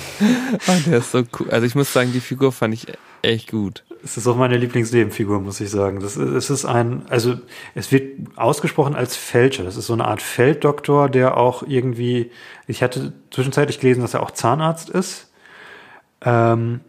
der 0.86 0.99
ist 0.99 1.12
so 1.12 1.23
cool. 1.39 1.51
Also 1.51 1.66
ich 1.66 1.74
muss 1.74 1.93
sagen, 1.93 2.12
die 2.12 2.20
Figur 2.20 2.51
fand 2.51 2.73
ich 2.73 2.86
echt 3.23 3.51
gut. 3.51 3.85
Es 4.03 4.16
ist 4.16 4.27
auch 4.27 4.36
meine 4.36 4.57
Lieblingsnebenfigur, 4.57 5.41
muss 5.41 5.61
ich 5.61 5.70
sagen. 5.70 6.01
Das 6.01 6.16
ist, 6.16 6.28
es 6.28 6.51
ist 6.51 6.65
ein, 6.65 7.07
also 7.09 7.36
es 7.74 7.91
wird 7.91 8.36
ausgesprochen 8.36 8.95
als 8.95 9.16
Fälscher. 9.16 9.65
Das 9.65 9.77
ist 9.77 9.86
so 9.86 9.95
eine 9.95 10.07
Art 10.07 10.23
Felddoktor, 10.23 11.09
der 11.09 11.36
auch 11.36 11.62
irgendwie, 11.62 12.31
ich 12.66 12.82
hatte 12.82 13.12
zwischenzeitlich 13.31 13.81
gelesen, 13.81 14.03
dass 14.03 14.15
er 14.15 14.23
auch 14.23 14.31
Zahnarzt 14.31 14.91
ist. 14.91 15.31
Ähm, 16.23 16.81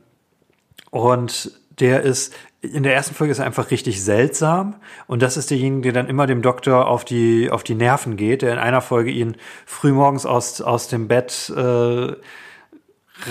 und 0.91 1.51
der 1.79 2.01
ist, 2.01 2.33
in 2.61 2.83
der 2.83 2.95
ersten 2.95 3.15
Folge 3.15 3.31
ist 3.31 3.39
er 3.39 3.45
einfach 3.45 3.71
richtig 3.71 4.03
seltsam 4.03 4.75
und 5.07 5.21
das 5.21 5.37
ist 5.37 5.49
derjenige, 5.51 5.91
der 5.91 6.03
dann 6.03 6.09
immer 6.09 6.27
dem 6.27 6.41
Doktor 6.41 6.87
auf 6.87 7.05
die 7.05 7.49
auf 7.51 7.63
die 7.63 7.75
Nerven 7.75 8.17
geht, 8.17 8.41
der 8.41 8.53
in 8.53 8.59
einer 8.59 8.81
Folge 8.81 9.11
ihn 9.11 9.35
frühmorgens 9.65 10.25
aus 10.25 10.61
aus 10.61 10.87
dem 10.87 11.07
Bett 11.07 11.51
äh, 11.55 12.13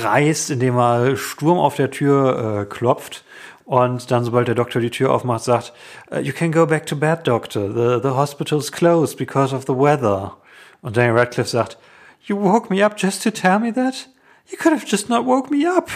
reißt, 0.00 0.50
indem 0.50 0.76
er 0.76 1.16
Sturm 1.16 1.58
auf 1.58 1.76
der 1.76 1.90
Tür 1.90 2.62
äh, 2.62 2.64
klopft 2.66 3.24
und 3.64 4.10
dann, 4.10 4.24
sobald 4.24 4.46
der 4.46 4.54
Doktor 4.54 4.80
die 4.80 4.90
Tür 4.90 5.12
aufmacht, 5.12 5.42
sagt, 5.42 5.72
uh, 6.10 6.18
You 6.18 6.32
can 6.32 6.52
go 6.52 6.66
back 6.66 6.86
to 6.86 6.96
bed, 6.96 7.26
Doctor. 7.26 7.68
The, 7.68 8.00
the 8.02 8.14
hospital's 8.14 8.70
closed 8.70 9.16
because 9.16 9.54
of 9.54 9.64
the 9.66 9.72
weather. 9.72 10.36
Und 10.82 10.96
Daniel 10.96 11.16
Radcliffe 11.16 11.48
sagt, 11.48 11.78
You 12.22 12.36
woke 12.36 12.70
me 12.70 12.84
up 12.84 12.96
just 12.96 13.22
to 13.22 13.30
tell 13.30 13.58
me 13.58 13.72
that? 13.72 14.08
You 14.50 14.58
could 14.58 14.72
have 14.72 14.86
just 14.86 15.08
not 15.08 15.24
woke 15.24 15.50
me 15.50 15.66
up. 15.66 15.90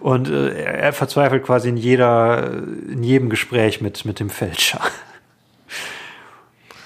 Und 0.00 0.28
äh, 0.28 0.64
er 0.64 0.92
verzweifelt 0.92 1.44
quasi 1.44 1.68
in 1.68 1.76
jeder, 1.76 2.62
in 2.88 3.02
jedem 3.02 3.30
Gespräch 3.30 3.80
mit, 3.80 4.04
mit 4.04 4.20
dem 4.20 4.30
Fälscher. 4.30 4.80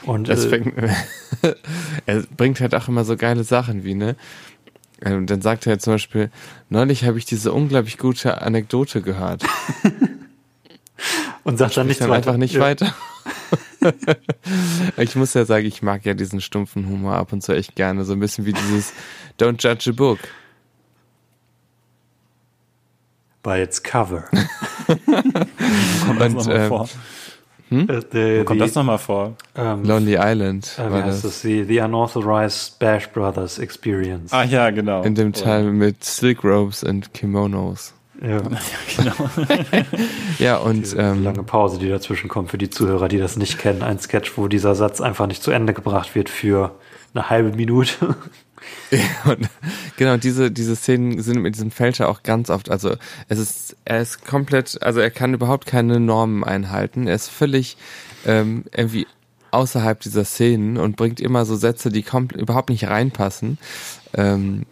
Und 0.02 0.28
das 0.28 0.46
äh, 0.46 0.48
fängt, 0.48 0.74
er 2.06 2.22
bringt 2.36 2.60
halt 2.60 2.74
auch 2.74 2.88
immer 2.88 3.04
so 3.04 3.16
geile 3.16 3.44
Sachen 3.44 3.84
wie, 3.84 3.94
ne? 3.94 4.16
Und 5.02 5.12
ähm, 5.12 5.26
dann 5.26 5.40
sagt 5.40 5.66
er 5.66 5.78
zum 5.78 5.94
Beispiel, 5.94 6.30
neulich 6.68 7.04
habe 7.04 7.16
ich 7.18 7.24
diese 7.24 7.52
unglaublich 7.52 7.96
gute 7.96 8.42
Anekdote 8.42 9.00
gehört. 9.00 9.44
Und 11.44 11.56
sagt 11.56 11.76
dann 11.76 11.86
nicht 11.86 12.02
dann 12.02 12.12
einfach 12.12 12.36
nicht 12.36 12.54
ja. 12.54 12.60
weiter. 12.60 12.94
ich 14.98 15.16
muss 15.16 15.32
ja 15.32 15.46
sagen, 15.46 15.64
ich 15.64 15.80
mag 15.80 16.04
ja 16.04 16.12
diesen 16.12 16.42
stumpfen 16.42 16.86
Humor 16.86 17.14
ab 17.14 17.32
und 17.32 17.42
zu 17.42 17.52
echt 17.52 17.76
gerne. 17.76 18.04
So 18.04 18.12
ein 18.12 18.20
bisschen 18.20 18.44
wie 18.44 18.52
dieses 18.52 18.92
Don't 19.38 19.62
judge 19.62 19.90
a 19.90 19.92
book. 19.94 20.18
By 23.42 23.62
its 23.62 23.82
cover. 23.82 24.24
und, 26.08 26.48
ähm, 26.48 26.84
hm? 27.70 27.88
Äh, 27.88 28.00
the, 28.10 28.40
Wo 28.40 28.44
kommt 28.44 28.60
das 28.60 28.74
nochmal 28.74 28.98
vor? 28.98 29.36
Um, 29.56 29.84
Lonely 29.84 30.16
Island. 30.18 30.76
Äh, 30.76 30.90
war 30.90 31.02
das? 31.02 31.22
das 31.22 31.40
the, 31.40 31.64
the 31.64 31.80
Unauthorized 31.80 32.78
Bash 32.80 33.08
Brothers 33.08 33.58
Experience. 33.58 34.32
Ah 34.32 34.42
ja, 34.42 34.70
genau. 34.70 35.02
In 35.02 35.14
dem 35.14 35.32
Teil 35.32 35.68
oh. 35.68 35.72
mit 35.72 36.02
Silk 36.02 36.42
Robes 36.42 36.82
und 36.82 37.14
Kimonos. 37.14 37.94
Ja, 38.20 38.28
ja 38.38 38.42
genau. 38.96 39.14
ja, 40.38 40.56
und. 40.56 40.92
Die 40.92 40.96
ähm, 40.96 41.22
lange 41.22 41.44
Pause, 41.44 41.78
die 41.78 41.88
dazwischen 41.88 42.28
kommt 42.28 42.50
für 42.50 42.58
die 42.58 42.70
Zuhörer, 42.70 43.06
die 43.06 43.18
das 43.18 43.36
nicht 43.36 43.58
kennen. 43.58 43.82
Ein 43.82 44.00
Sketch, 44.00 44.36
wo 44.36 44.48
dieser 44.48 44.74
Satz 44.74 45.00
einfach 45.00 45.28
nicht 45.28 45.42
zu 45.42 45.52
Ende 45.52 45.72
gebracht 45.72 46.16
wird 46.16 46.28
für 46.28 46.72
eine 47.14 47.30
halbe 47.30 47.56
Minute. 47.56 48.16
und, 49.24 49.48
genau, 49.96 50.16
diese, 50.16 50.50
diese 50.50 50.76
Szenen 50.76 51.22
sind 51.22 51.40
mit 51.40 51.54
diesem 51.54 51.70
Fälscher 51.70 52.08
auch 52.08 52.22
ganz 52.22 52.50
oft, 52.50 52.70
also 52.70 52.96
es 53.28 53.38
ist, 53.38 53.76
er 53.84 54.00
ist 54.00 54.24
komplett, 54.24 54.82
also 54.82 55.00
er 55.00 55.10
kann 55.10 55.34
überhaupt 55.34 55.66
keine 55.66 56.00
Normen 56.00 56.44
einhalten. 56.44 57.06
Er 57.06 57.14
ist 57.14 57.28
völlig 57.28 57.76
ähm, 58.26 58.64
irgendwie 58.74 59.06
außerhalb 59.50 60.00
dieser 60.00 60.24
Szenen 60.24 60.76
und 60.76 60.96
bringt 60.96 61.20
immer 61.20 61.44
so 61.44 61.56
Sätze, 61.56 61.90
die 61.90 62.04
überhaupt 62.36 62.70
nicht 62.70 62.88
reinpassen. 62.88 63.58
Ähm, 64.14 64.64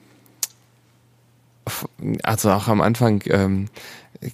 also 2.23 2.51
auch 2.51 2.69
am 2.69 2.81
Anfang 2.81 3.23
ähm, 3.27 3.69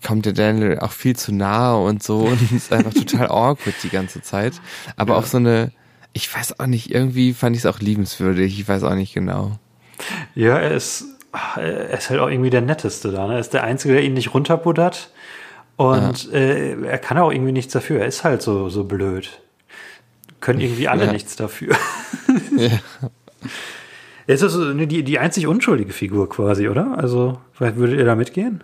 kommt 0.04 0.26
der 0.26 0.32
Daniel 0.32 0.78
auch 0.78 0.92
viel 0.92 1.16
zu 1.16 1.32
nahe 1.32 1.82
und 1.82 2.02
so 2.02 2.20
und 2.20 2.52
ist 2.52 2.72
einfach 2.72 2.94
total 2.94 3.28
awkward 3.28 3.74
die 3.82 3.90
ganze 3.90 4.22
Zeit. 4.22 4.54
Aber 4.96 5.14
ja. 5.14 5.20
auch 5.20 5.26
so 5.26 5.38
eine, 5.38 5.72
ich 6.14 6.34
weiß 6.34 6.60
auch 6.60 6.66
nicht, 6.66 6.90
irgendwie 6.94 7.34
fand 7.34 7.54
ich 7.56 7.62
es 7.62 7.66
auch 7.66 7.80
liebenswürdig, 7.80 8.58
ich 8.58 8.66
weiß 8.66 8.84
auch 8.84 8.94
nicht 8.94 9.12
genau. 9.12 9.58
Ja, 10.34 10.56
er 10.58 10.70
ist, 10.70 11.04
er 11.56 11.98
ist 11.98 12.08
halt 12.08 12.20
auch 12.20 12.30
irgendwie 12.30 12.50
der 12.50 12.60
Netteste 12.62 13.10
da. 13.10 13.26
Ne? 13.26 13.34
Er 13.34 13.40
ist 13.40 13.52
der 13.52 13.64
Einzige, 13.64 13.94
der 13.94 14.04
ihn 14.04 14.14
nicht 14.14 14.32
runterbuddert. 14.32 15.10
Und 15.76 16.32
ja. 16.32 16.38
äh, 16.38 16.86
er 16.86 16.98
kann 16.98 17.18
auch 17.18 17.32
irgendwie 17.32 17.52
nichts 17.52 17.72
dafür. 17.72 18.00
Er 18.00 18.06
ist 18.06 18.22
halt 18.22 18.42
so, 18.42 18.68
so 18.68 18.84
blöd. 18.84 19.40
Können 20.40 20.60
irgendwie 20.60 20.88
alle 20.88 21.06
ja. 21.06 21.12
nichts 21.12 21.34
dafür. 21.34 21.74
ja. 22.56 22.78
Er 24.26 24.34
ist 24.34 24.42
also 24.42 24.72
die, 24.72 25.02
die 25.02 25.18
einzig 25.18 25.48
unschuldige 25.48 25.92
Figur 25.92 26.28
quasi, 26.28 26.68
oder? 26.68 26.96
Also, 26.96 27.40
vielleicht 27.52 27.76
würdet 27.76 27.98
ihr 27.98 28.04
da 28.04 28.14
mitgehen? 28.14 28.62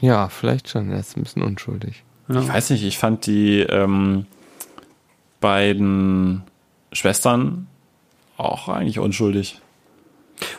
Ja, 0.00 0.28
vielleicht 0.28 0.70
schon. 0.70 0.90
Er 0.90 1.00
ist 1.00 1.16
ein 1.16 1.22
bisschen 1.22 1.42
unschuldig. 1.42 2.04
Ich 2.28 2.48
weiß 2.48 2.70
nicht, 2.70 2.84
ich 2.84 2.98
fand 2.98 3.26
die 3.26 3.60
ähm, 3.60 4.26
beiden 5.40 6.42
Schwestern 6.92 7.66
auch 8.36 8.68
eigentlich 8.68 8.98
unschuldig. 8.98 9.60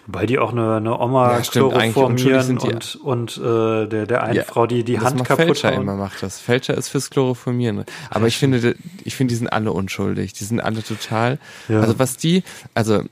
Wobei 0.05 0.25
die 0.25 0.39
auch 0.39 0.51
eine, 0.51 0.77
eine 0.77 0.99
Oma 0.99 1.37
ja, 1.37 1.43
stimmt, 1.43 1.73
chloroformieren 1.73 2.57
und, 2.57 2.95
und 2.95 3.37
äh, 3.37 3.87
der, 3.87 4.05
der 4.05 4.23
einen 4.23 4.35
ja, 4.35 4.43
Frau, 4.43 4.65
die 4.65 4.83
die 4.83 4.99
Hand 4.99 5.23
kaputt 5.23 5.45
Fälscher 5.45 5.73
immer 5.73 5.95
macht 5.95 6.23
das. 6.23 6.39
Fälscher 6.39 6.75
ist 6.75 6.89
fürs 6.89 7.09
Chloroformieren. 7.09 7.83
Aber 8.09 8.27
ich 8.27 8.37
finde, 8.37 8.75
ich 9.03 9.15
finde, 9.15 9.33
die 9.33 9.37
sind 9.37 9.47
alle 9.47 9.71
unschuldig. 9.71 10.33
Die 10.33 10.43
sind 10.43 10.59
alle 10.59 10.83
total. 10.83 11.39
Ja. 11.67 11.81
Also 11.81 11.99
was 11.99 12.17
die, 12.17 12.43
also 12.73 13.03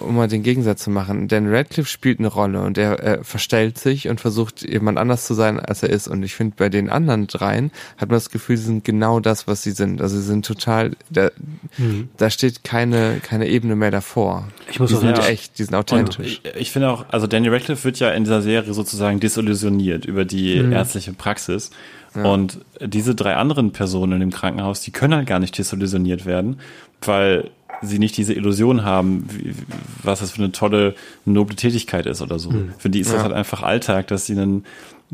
um 0.00 0.16
mal 0.16 0.28
den 0.28 0.42
Gegensatz 0.42 0.84
zu 0.84 0.90
machen, 0.90 1.28
denn 1.28 1.52
Radcliffe 1.52 1.88
spielt 1.88 2.18
eine 2.18 2.28
Rolle 2.28 2.62
und 2.62 2.78
er, 2.78 3.00
er 3.00 3.24
verstellt 3.24 3.78
sich 3.78 4.08
und 4.08 4.20
versucht 4.20 4.62
jemand 4.62 4.98
anders 4.98 5.26
zu 5.26 5.34
sein, 5.34 5.60
als 5.60 5.82
er 5.82 5.90
ist. 5.90 6.08
Und 6.08 6.22
ich 6.22 6.34
finde, 6.34 6.54
bei 6.56 6.68
den 6.68 6.88
anderen 6.90 7.26
dreien 7.26 7.70
hat 7.96 8.08
man 8.08 8.16
das 8.16 8.30
Gefühl, 8.30 8.56
sie 8.56 8.66
sind 8.66 8.84
genau 8.84 9.20
das, 9.20 9.46
was 9.46 9.62
sie 9.62 9.72
sind. 9.72 10.00
Also 10.00 10.16
sie 10.16 10.22
sind 10.22 10.46
total, 10.46 10.92
da, 11.10 11.30
mhm. 11.78 12.08
da 12.16 12.30
steht 12.30 12.64
keine, 12.64 13.20
keine 13.22 13.48
Ebene 13.48 13.76
mehr 13.76 13.90
davor. 13.90 14.48
Ich 14.70 14.80
muss 14.80 14.90
die 14.90 14.96
sind 14.96 15.18
echt, 15.18 15.58
die 15.58 15.64
sind 15.64 15.74
authentisch. 15.74 16.13
Und 16.18 16.40
ich 16.58 16.70
finde 16.70 16.90
auch, 16.90 17.06
also 17.10 17.26
Daniel 17.26 17.52
Radcliffe 17.52 17.84
wird 17.84 17.98
ja 17.98 18.10
in 18.10 18.24
dieser 18.24 18.42
Serie 18.42 18.72
sozusagen 18.74 19.20
desillusioniert 19.20 20.04
über 20.04 20.24
die 20.24 20.60
mhm. 20.60 20.72
ärztliche 20.72 21.12
Praxis. 21.12 21.70
Ja. 22.14 22.24
Und 22.24 22.58
diese 22.80 23.14
drei 23.14 23.34
anderen 23.36 23.72
Personen 23.72 24.22
im 24.22 24.30
Krankenhaus, 24.30 24.80
die 24.80 24.92
können 24.92 25.14
halt 25.14 25.26
gar 25.26 25.40
nicht 25.40 25.56
desillusioniert 25.56 26.26
werden, 26.26 26.60
weil 27.02 27.50
sie 27.82 27.98
nicht 27.98 28.16
diese 28.16 28.34
Illusion 28.34 28.84
haben, 28.84 29.26
wie, 29.30 29.54
was 30.02 30.20
das 30.20 30.32
für 30.32 30.42
eine 30.42 30.52
tolle, 30.52 30.94
noble 31.24 31.56
Tätigkeit 31.56 32.06
ist 32.06 32.22
oder 32.22 32.38
so. 32.38 32.50
Mhm. 32.50 32.72
Für 32.78 32.90
die 32.90 33.00
ist 33.00 33.08
ja. 33.08 33.14
das 33.14 33.22
halt 33.24 33.32
einfach 33.32 33.62
Alltag, 33.62 34.06
dass 34.08 34.26
sie 34.26 34.34
einen 34.34 34.64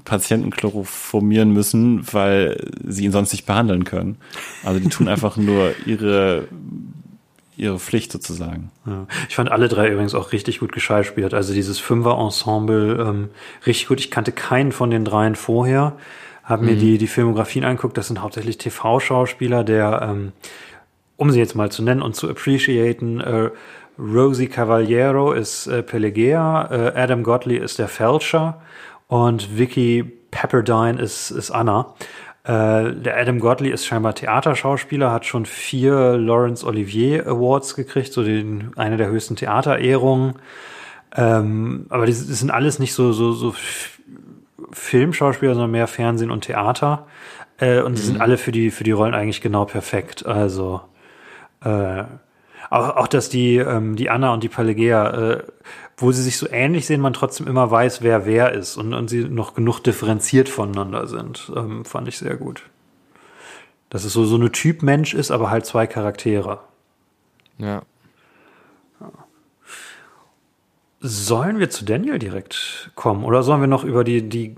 Patienten 0.05 0.51
chloroformieren 0.51 1.53
müssen, 1.53 2.07
weil 2.13 2.71
sie 2.87 3.05
ihn 3.05 3.13
sonst 3.13 3.33
nicht 3.33 3.47
behandeln 3.47 3.85
können. 3.85 4.17
Also 4.65 4.81
die 4.81 4.89
tun 4.89 5.09
einfach 5.09 5.37
nur 5.37 5.73
ihre 5.87 6.49
ihre 7.61 7.79
Pflicht 7.79 8.13
sozusagen. 8.13 8.71
Ja. 8.87 9.07
Ich 9.29 9.37
fand 9.37 9.51
alle 9.51 9.69
drei 9.69 9.89
übrigens 9.89 10.15
auch 10.15 10.33
richtig 10.33 10.61
gut 10.61 10.73
geschauspielt. 10.73 11.35
Also 11.35 11.53
dieses 11.53 11.79
Fünfer-Ensemble 11.79 13.01
ähm, 13.01 13.29
richtig 13.67 13.89
gut. 13.89 14.01
Ich 14.01 14.11
kannte 14.11 14.33
keinen 14.33 14.73
von 14.73 14.91
den 14.91 15.05
dreien 15.05 15.37
vorher. 15.37 15.97
Habe 16.43 16.65
mir 16.65 16.75
mhm. 16.75 16.81
die, 16.81 16.99
die 16.99 17.07
Filmografien 17.07 17.65
angeguckt. 17.65 17.97
Das 17.97 18.09
sind 18.09 18.23
hauptsächlich 18.23 18.59
TV-Schauspieler, 18.59 19.63
der, 19.63 20.09
ähm, 20.11 20.33
um 21.17 21.31
sie 21.31 21.39
jetzt 21.39 21.55
mal 21.55 21.71
zu 21.71 21.83
nennen 21.83 22.03
und 22.03 22.17
zu 22.17 22.29
appreciaten, 22.29 23.21
äh, 23.21 23.51
Rosie 23.99 24.47
Cavaliero 24.47 25.33
ist 25.33 25.67
äh, 25.67 25.83
Pelegea, 25.83 26.71
äh, 26.71 26.99
Adam 26.99 27.23
Godley 27.23 27.59
ist 27.59 27.79
der 27.79 27.89
Fälscher 27.89 28.63
und 29.09 29.59
Vicky 29.59 30.11
Pepperdine 30.31 31.01
ist, 31.01 31.31
ist 31.31 31.51
Anna. 31.51 31.95
Äh, 32.45 32.95
der 32.95 33.19
Adam 33.19 33.39
Godley 33.39 33.71
ist 33.71 33.87
scheinbar 33.87 34.15
Theaterschauspieler, 34.15 35.13
hat 35.13 35.27
schon 35.27 35.45
vier 35.45 36.17
Laurence 36.17 36.65
Olivier 36.65 37.27
Awards 37.27 37.75
gekriegt, 37.75 38.13
so 38.13 38.25
den, 38.25 38.73
eine 38.77 38.97
der 38.97 39.09
höchsten 39.09 39.37
Theaterehrungen. 39.37 40.35
Ähm, 41.17 41.87
aber 41.91 42.07
die, 42.07 42.13
die, 42.13 42.19
sind 42.19 42.51
alles 42.51 42.79
nicht 42.79 42.95
so, 42.95 43.13
so, 43.13 43.33
so 43.33 43.55
Filmschauspieler, 44.73 45.55
sondern 45.55 45.71
mehr 45.71 45.87
Fernsehen 45.87 46.31
und 46.31 46.45
Theater. 46.45 47.07
Äh, 47.59 47.83
und 47.83 47.99
die 47.99 48.03
mhm. 48.03 48.07
sind 48.07 48.21
alle 48.21 48.39
für 48.39 48.53
die, 48.53 48.71
für 48.71 48.85
die 48.85 48.93
Rollen 48.93 49.15
eigentlich 49.15 49.43
genau 49.43 49.67
perfekt. 49.67 50.25
Also, 50.25 50.81
äh, 51.63 52.05
auch, 52.71 52.97
auch 52.97 53.09
dass 53.09 53.29
die, 53.29 53.57
ähm, 53.57 53.97
die 53.97 54.09
Anna 54.09 54.33
und 54.33 54.43
die 54.43 54.49
Palegea 54.49 55.33
äh, 55.33 55.43
wo 56.01 56.13
sie 56.13 56.23
sich 56.23 56.39
so 56.39 56.49
ähnlich 56.51 56.87
sehen, 56.87 57.01
man 57.01 57.13
trotzdem 57.13 57.47
immer 57.47 57.71
weiß, 57.71 58.03
wer 58.03 58.25
wer 58.25 58.53
ist 58.53 58.77
und, 58.77 58.95
und 58.95 59.09
sie 59.09 59.25
noch 59.25 59.55
genug 59.55 59.81
differenziert 59.81 60.49
voneinander 60.49 61.07
sind, 61.07 61.53
ähm, 61.55 61.85
fand 61.85 62.09
ich 62.09 62.19
sehr 62.19 62.37
gut. 62.37 62.63
Dass 63.91 64.05
es 64.05 64.13
so, 64.13 64.25
so 64.25 64.37
eine 64.37 64.51
Typ 64.51 64.83
Mensch 64.83 65.15
ist, 65.15 65.31
aber 65.31 65.51
halt 65.51 65.67
zwei 65.67 65.87
Charaktere. 65.87 66.61
Ja. 67.59 67.83
Sollen 71.01 71.59
wir 71.59 71.71
zu 71.71 71.85
Daniel 71.85 72.19
direkt 72.19 72.91
kommen 72.95 73.25
oder 73.25 73.43
sollen 73.43 73.61
wir 73.61 73.69
noch 73.69 73.85
über 73.85 74.05
die, 74.05 74.29
die 74.29 74.55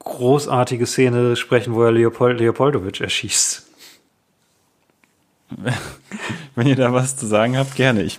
großartige 0.00 0.86
Szene 0.86 1.36
sprechen, 1.36 1.74
wo 1.74 1.82
er 1.82 1.92
Leopold, 1.92 2.38
Leopoldowitsch 2.40 3.00
erschießt? 3.00 3.68
Wenn 6.54 6.66
ihr 6.66 6.76
da 6.76 6.92
was 6.92 7.16
zu 7.16 7.26
sagen 7.26 7.56
habt, 7.56 7.74
gerne. 7.76 8.02
Ich 8.02 8.18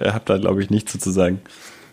habe 0.00 0.24
da, 0.24 0.38
glaube 0.38 0.62
ich, 0.62 0.70
nichts 0.70 0.98
zu 0.98 1.10
sagen. 1.10 1.40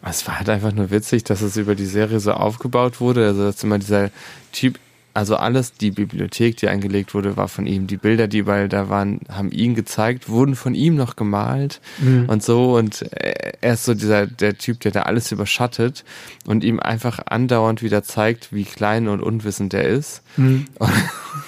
Es 0.04 0.28
war 0.28 0.40
halt 0.40 0.50
einfach 0.50 0.72
nur 0.72 0.90
witzig, 0.90 1.24
dass 1.24 1.42
es 1.42 1.58
über 1.58 1.76
die 1.76 1.86
Serie 1.86 2.20
so 2.20 2.34
aufgebaut 2.34 3.00
wurde. 3.00 3.28
Also, 3.28 3.44
dass 3.44 3.64
immer 3.64 3.78
dieser 3.78 4.10
Typ 4.52 4.80
Also 5.14 5.36
alles, 5.36 5.74
die 5.74 5.92
Bibliothek, 5.92 6.58
die 6.58 6.68
eingelegt 6.68 7.14
wurde, 7.14 7.36
war 7.36 7.48
von 7.48 7.68
ihm. 7.68 7.88
Die 7.88 7.98
Bilder, 7.98 8.28
die 8.28 8.40
überall 8.40 8.70
da 8.70 8.90
waren, 8.90 9.20
haben 9.30 9.52
ihn 9.52 9.76
gezeigt, 9.76 10.30
wurden 10.30 10.56
von 10.56 10.74
ihm 10.74 10.96
noch 10.96 11.16
gemalt 11.16 11.82
mhm. 12.00 12.26
und 12.28 12.42
so. 12.42 12.76
Und 12.78 13.02
er 13.02 13.74
ist 13.74 13.86
so 13.86 13.94
dieser 13.94 14.26
der 14.26 14.58
Typ, 14.58 14.80
der 14.80 14.92
da 14.92 15.04
alles 15.04 15.32
überschattet 15.32 16.06
und 16.46 16.64
ihm 16.64 16.80
einfach 16.80 17.20
andauernd 17.26 17.84
wieder 17.84 18.04
zeigt, 18.04 18.54
wie 18.54 18.64
klein 18.64 19.08
und 19.08 19.22
unwissend 19.22 19.74
er 19.74 19.84
ist. 19.84 20.24
Mhm. 20.38 20.66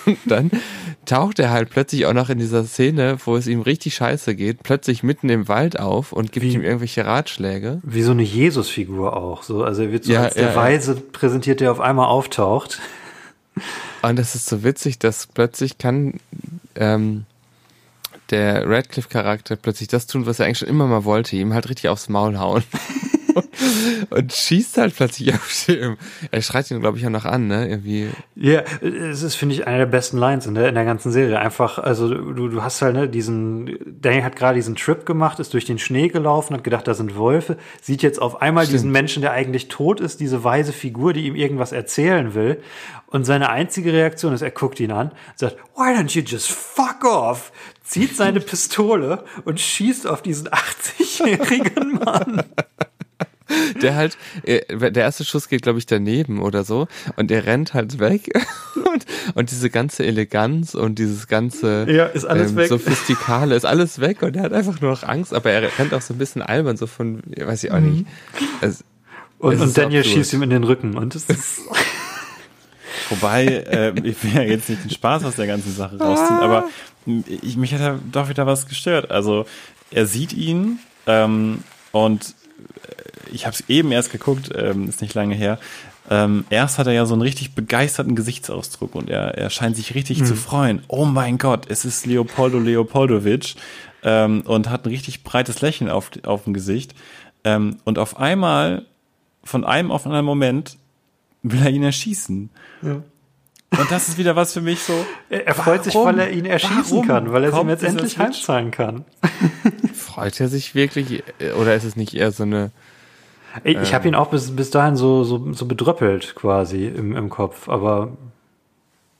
Und 0.05 0.17
dann 0.25 0.51
taucht 1.05 1.39
er 1.39 1.51
halt 1.51 1.69
plötzlich 1.69 2.05
auch 2.05 2.13
noch 2.13 2.29
in 2.29 2.39
dieser 2.39 2.63
Szene, 2.65 3.17
wo 3.25 3.35
es 3.35 3.47
ihm 3.47 3.61
richtig 3.61 3.95
scheiße 3.95 4.35
geht, 4.35 4.63
plötzlich 4.63 5.03
mitten 5.03 5.29
im 5.29 5.47
Wald 5.47 5.79
auf 5.79 6.11
und 6.11 6.31
gibt 6.31 6.45
wie, 6.45 6.53
ihm 6.53 6.63
irgendwelche 6.63 7.05
Ratschläge. 7.05 7.79
Wie 7.83 8.03
so 8.03 8.11
eine 8.11 8.23
Jesusfigur 8.23 9.15
auch. 9.15 9.43
So, 9.43 9.63
also 9.63 9.83
er 9.83 9.91
wird 9.91 10.05
so 10.05 10.13
ja, 10.13 10.23
als 10.23 10.35
der 10.35 10.49
ja, 10.49 10.55
Weise 10.55 10.95
präsentiert, 10.95 11.59
der 11.59 11.71
auf 11.71 11.79
einmal 11.79 12.07
auftaucht. 12.07 12.79
Und 14.01 14.19
es 14.19 14.35
ist 14.35 14.47
so 14.47 14.63
witzig, 14.63 14.99
dass 14.99 15.27
plötzlich 15.27 15.77
kann 15.77 16.19
ähm, 16.75 17.25
der 18.29 18.67
Radcliffe-Charakter 18.67 19.55
plötzlich 19.55 19.87
das 19.87 20.07
tun, 20.07 20.25
was 20.25 20.39
er 20.39 20.45
eigentlich 20.45 20.59
schon 20.59 20.67
immer 20.67 20.87
mal 20.87 21.05
wollte, 21.05 21.35
ihm 21.35 21.53
halt 21.53 21.69
richtig 21.69 21.89
aufs 21.89 22.09
Maul 22.09 22.37
hauen. 22.37 22.63
und 24.09 24.33
schießt 24.33 24.77
halt 24.77 24.95
plötzlich 24.95 25.33
auf 25.33 25.65
dem. 25.67 25.97
Er 26.31 26.41
schreit 26.41 26.69
ihn, 26.71 26.79
glaube 26.79 26.97
ich, 26.97 27.05
auch 27.05 27.11
noch 27.11 27.25
an, 27.25 27.47
ne? 27.47 27.67
Irgendwie. 27.67 28.09
Ja, 28.35 28.61
es 28.81 29.23
ist, 29.23 29.35
finde 29.35 29.55
ich, 29.55 29.67
eine 29.67 29.79
der 29.79 29.85
besten 29.85 30.17
Lines 30.17 30.45
in 30.45 30.55
der, 30.55 30.69
in 30.69 30.75
der 30.75 30.85
ganzen 30.85 31.11
Serie. 31.11 31.39
Einfach, 31.39 31.79
also 31.79 32.09
du, 32.09 32.47
du 32.47 32.63
hast 32.63 32.81
halt, 32.81 32.95
ne, 32.95 33.09
diesen, 33.09 33.77
Danny 34.01 34.21
hat 34.21 34.35
gerade 34.35 34.55
diesen 34.55 34.75
Trip 34.75 35.05
gemacht, 35.05 35.39
ist 35.39 35.53
durch 35.53 35.65
den 35.65 35.79
Schnee 35.79 36.07
gelaufen, 36.07 36.55
hat 36.55 36.63
gedacht, 36.63 36.87
da 36.87 36.93
sind 36.93 37.17
Wölfe, 37.17 37.57
sieht 37.81 38.01
jetzt 38.01 38.21
auf 38.21 38.41
einmal 38.41 38.65
Stimmt. 38.65 38.73
diesen 38.73 38.91
Menschen, 38.91 39.21
der 39.21 39.31
eigentlich 39.31 39.67
tot 39.67 39.99
ist, 39.99 40.19
diese 40.19 40.43
weise 40.43 40.73
Figur, 40.73 41.13
die 41.13 41.27
ihm 41.27 41.35
irgendwas 41.35 41.71
erzählen 41.71 42.33
will. 42.33 42.61
Und 43.07 43.25
seine 43.25 43.49
einzige 43.49 43.93
Reaktion 43.93 44.33
ist, 44.33 44.41
er 44.41 44.51
guckt 44.51 44.79
ihn 44.79 44.91
an, 44.91 45.11
sagt, 45.35 45.57
why 45.75 45.95
don't 45.95 46.17
you 46.17 46.23
just 46.25 46.49
fuck 46.49 47.05
off? 47.05 47.51
Zieht 47.83 48.15
seine 48.15 48.39
Pistole 48.41 49.23
und 49.45 49.59
schießt 49.59 50.07
auf 50.07 50.21
diesen 50.21 50.47
80-jährigen 50.47 51.99
Mann. 52.03 52.43
der 53.81 53.95
halt, 53.95 54.17
äh, 54.43 54.91
der 54.91 55.03
erste 55.03 55.25
Schuss 55.25 55.49
geht, 55.49 55.61
glaube 55.61 55.79
ich, 55.79 55.85
daneben 55.85 56.41
oder 56.41 56.63
so 56.63 56.87
und 57.15 57.31
er 57.31 57.45
rennt 57.45 57.73
halt 57.73 57.99
weg 57.99 58.29
und, 58.75 59.05
und 59.35 59.51
diese 59.51 59.69
ganze 59.69 60.05
Eleganz 60.05 60.75
und 60.75 60.99
dieses 60.99 61.27
ganze 61.27 61.85
ja, 61.89 62.05
ist 62.05 62.25
alles 62.25 62.51
ähm, 62.51 62.57
weg. 62.57 62.67
Sophistikale 62.69 63.55
ist 63.55 63.65
alles 63.65 63.99
weg 63.99 64.21
und 64.21 64.35
er 64.35 64.43
hat 64.43 64.53
einfach 64.53 64.79
nur 64.81 64.91
noch 64.91 65.03
Angst, 65.03 65.33
aber 65.33 65.51
er 65.51 65.77
rennt 65.77 65.93
auch 65.93 66.01
so 66.01 66.13
ein 66.13 66.17
bisschen 66.17 66.41
albern, 66.41 66.77
so 66.77 66.87
von, 66.87 67.21
weiß 67.35 67.63
ich 67.63 67.71
auch 67.71 67.79
nicht. 67.79 68.05
Es, 68.61 68.83
und, 69.39 69.59
und 69.59 69.77
Daniel 69.77 70.03
schießt 70.03 70.33
ihm 70.33 70.43
in 70.43 70.49
den 70.49 70.63
Rücken 70.63 70.97
und 70.97 71.15
es 71.15 71.25
ist 71.25 71.61
Wobei, 73.09 73.45
äh, 73.45 73.93
ich 74.03 74.23
will 74.23 74.33
ja 74.33 74.41
jetzt 74.41 74.69
nicht 74.69 74.83
den 74.83 74.89
Spaß 74.89 75.25
aus 75.25 75.35
der 75.35 75.47
ganzen 75.47 75.73
Sache 75.73 75.97
rausziehen, 75.97 76.39
aber 76.39 76.69
ich, 77.05 77.57
mich 77.57 77.73
hat 77.73 77.81
ja 77.81 77.99
doch 78.11 78.29
wieder 78.29 78.45
was 78.45 78.67
gestört. 78.67 79.11
Also 79.11 79.45
er 79.91 80.05
sieht 80.05 80.33
ihn 80.33 80.79
ähm, 81.07 81.63
und 81.91 82.35
ich 83.31 83.45
habe 83.45 83.55
es 83.55 83.69
eben 83.69 83.91
erst 83.91 84.11
geguckt, 84.11 84.49
ähm, 84.55 84.87
ist 84.87 85.01
nicht 85.01 85.13
lange 85.13 85.35
her. 85.35 85.59
Ähm, 86.09 86.45
erst 86.49 86.79
hat 86.79 86.87
er 86.87 86.93
ja 86.93 87.05
so 87.05 87.13
einen 87.13 87.21
richtig 87.21 87.55
begeisterten 87.55 88.15
Gesichtsausdruck 88.15 88.93
und 88.95 89.09
er, 89.09 89.37
er 89.37 89.49
scheint 89.49 89.75
sich 89.75 89.95
richtig 89.95 90.19
mhm. 90.19 90.25
zu 90.25 90.35
freuen. 90.35 90.83
Oh 90.87 91.05
mein 91.05 91.37
Gott, 91.37 91.65
es 91.69 91.85
ist 91.85 92.05
Leopoldo 92.05 92.59
Leopoldowitsch 92.59 93.55
ähm, 94.03 94.41
und 94.41 94.69
hat 94.69 94.85
ein 94.85 94.89
richtig 94.89 95.23
breites 95.23 95.61
Lächeln 95.61 95.89
auf, 95.89 96.11
auf 96.23 96.43
dem 96.43 96.53
Gesicht. 96.53 96.93
Ähm, 97.43 97.77
und 97.85 97.99
auf 97.99 98.17
einmal, 98.17 98.85
von 99.43 99.63
einem 99.63 99.91
auf 99.91 100.05
einen 100.05 100.25
Moment, 100.25 100.77
will 101.41 101.61
er 101.61 101.69
ihn 101.69 101.83
erschießen. 101.83 102.49
Ja. 102.81 103.01
Und 103.77 103.91
das 103.91 104.07
ist 104.09 104.17
wieder 104.17 104.35
was 104.35 104.53
für 104.53 104.61
mich 104.61 104.79
so. 104.83 104.93
Er, 105.29 105.47
er 105.47 105.55
freut 105.55 105.83
sich, 105.83 105.95
weil 105.95 106.19
er 106.19 106.31
ihn 106.31 106.45
erschießen 106.45 107.07
kann, 107.07 107.31
weil 107.31 107.43
er 107.43 107.59
ihm 107.59 107.69
jetzt 107.69 107.83
endlich 107.83 108.17
heimzahlen 108.17 108.71
kann. 108.71 109.05
Freut 109.93 110.39
er 110.39 110.47
sich 110.47 110.75
wirklich? 110.75 111.23
Oder 111.59 111.75
ist 111.75 111.83
es 111.83 111.95
nicht 111.95 112.13
eher 112.13 112.31
so 112.31 112.43
eine 112.43 112.71
ich, 113.63 113.77
ich 113.79 113.93
habe 113.93 114.07
ihn 114.07 114.15
auch 114.15 114.29
bis, 114.29 114.55
bis 114.55 114.71
dahin 114.71 114.95
so, 114.95 115.23
so, 115.23 115.53
so 115.53 115.65
bedröppelt 115.65 116.33
quasi 116.35 116.87
im, 116.87 117.15
im 117.15 117.29
Kopf, 117.29 117.69
aber 117.69 118.09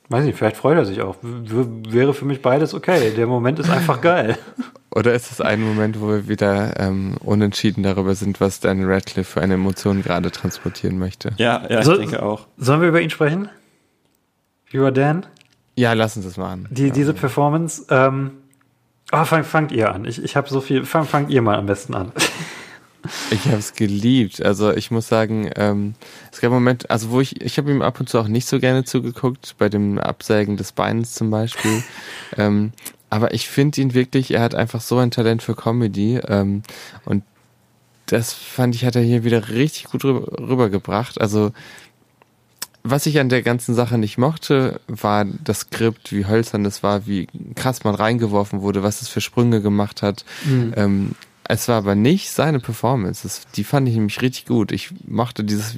weiß 0.10 0.26
nicht, 0.26 0.38
vielleicht 0.38 0.58
freut 0.58 0.78
er 0.78 0.86
sich 0.86 1.02
auch. 1.02 1.18
W 1.22 1.66
wäre 1.90 2.14
für 2.14 2.26
mich 2.26 2.42
beides 2.42 2.74
okay. 2.74 3.12
Der 3.16 3.28
Moment 3.28 3.60
ist 3.60 3.70
einfach 3.70 4.02
geil. 4.02 4.38
Oder 4.92 5.14
ist 5.14 5.32
es 5.32 5.42
ein 5.42 5.62
Moment, 5.62 6.02
wo 6.02 6.08
wir 6.08 6.28
wieder 6.28 6.80
ähm, 6.80 7.16
unentschieden 7.24 7.84
darüber 7.84 8.16
sind, 8.16 8.42
was 8.42 8.60
Dan 8.60 8.84
Radcliffe 8.84 9.34
für 9.34 9.42
eine 9.42 9.56
Emotion 9.56 10.04
gerade 10.04 10.32
transportieren 10.32 11.00
möchte? 11.00 11.32
Ja, 11.38 11.64
ja, 11.70 11.80
ich 11.80 11.86
so, 11.86 11.98
denke 11.98 12.22
auch. 12.22 12.48
Sollen 12.58 12.82
wir 12.82 12.90
über 12.90 13.02
ihn 13.02 13.10
sprechen? 13.10 13.50
Über 14.74 14.92
Dan? 14.92 15.26
Ja, 15.76 15.94
lass 15.94 16.18
uns 16.18 16.26
das 16.26 16.36
mal 16.36 16.52
an. 16.52 16.68
Die, 16.72 16.92
diese 16.92 17.14
Performance. 17.14 17.86
Ähm, 17.90 18.32
oh, 19.12 19.24
fang, 19.24 19.44
fangt 19.44 19.72
ihr 19.72 19.94
an. 19.94 20.04
Ich, 20.06 20.22
ich 20.22 20.36
habe 20.36 20.50
so 20.50 20.62
viel. 20.62 20.84
Fang, 20.84 21.06
fangt 21.06 21.30
ihr 21.30 21.42
mal 21.42 21.58
am 21.58 21.68
besten 21.68 21.94
an. 21.94 22.12
Ich 23.32 23.48
habe 23.48 23.58
es 23.58 23.74
geliebt. 23.74 24.42
Also 24.42 24.72
ich 24.72 24.90
muss 24.90 25.10
sagen, 25.10 25.50
ähm, 25.58 25.96
es 26.32 26.40
gab 26.40 26.52
Momente, 26.54 26.90
also 26.90 27.10
wo 27.10 27.20
ich, 27.20 27.42
ich 27.42 27.58
habe 27.58 27.70
ihm 27.70 27.82
ab 27.82 28.00
und 28.00 28.08
zu 28.08 28.18
auch 28.18 28.30
nicht 28.30 28.48
so 28.48 28.62
gerne 28.62 28.86
zugeguckt, 28.86 29.56
bei 29.58 29.68
dem 29.68 30.00
Absägen 30.00 30.56
des 30.56 30.72
Beines 30.72 31.14
zum 31.14 31.30
Beispiel. 31.30 31.84
ähm, 32.38 32.72
aber 33.10 33.34
ich 33.34 33.50
finde 33.50 33.82
ihn 33.82 33.94
wirklich, 33.94 34.34
er 34.34 34.40
hat 34.40 34.56
einfach 34.56 34.80
so 34.80 35.00
ein 35.00 35.12
Talent 35.12 35.44
für 35.44 35.54
Comedy. 35.54 36.22
Ähm, 36.26 36.64
und 37.04 37.26
das 38.06 38.32
fand 38.32 38.74
ich, 38.74 38.86
hat 38.86 38.96
er 38.96 39.02
hier 39.02 39.26
wieder 39.26 39.50
richtig 39.50 39.84
gut 39.84 40.06
rüber, 40.06 40.40
rübergebracht. 40.40 41.20
Also 41.20 41.52
was 42.84 43.06
ich 43.06 43.20
an 43.20 43.30
der 43.30 43.42
ganzen 43.42 43.74
Sache 43.76 43.98
nicht 43.98 44.18
mochte, 44.18 44.82
war 44.88 45.26
das 45.26 45.62
Skript, 45.62 46.12
wie 46.12 46.26
hölzern 46.26 46.64
das 46.64 46.84
war, 46.84 47.08
wie 47.08 47.28
krass 47.56 47.84
man 47.84 47.96
reingeworfen 47.96 48.62
wurde, 48.62 48.84
was 48.84 49.02
es 49.02 49.08
für 49.08 49.22
Sprünge 49.22 49.62
gemacht 49.62 50.02
hat. 50.02 50.26
Mhm. 50.46 50.74
Ähm, 50.76 51.16
es 51.46 51.68
war 51.68 51.78
aber 51.78 51.96
nicht 51.96 52.30
seine 52.30 52.60
Performance. 52.60 53.24
Das, 53.24 53.48
die 53.56 53.64
fand 53.64 53.88
ich 53.88 53.96
nämlich 53.96 54.22
richtig 54.22 54.46
gut. 54.46 54.72
Ich 54.72 54.90
mochte 55.06 55.44
dieses, 55.44 55.76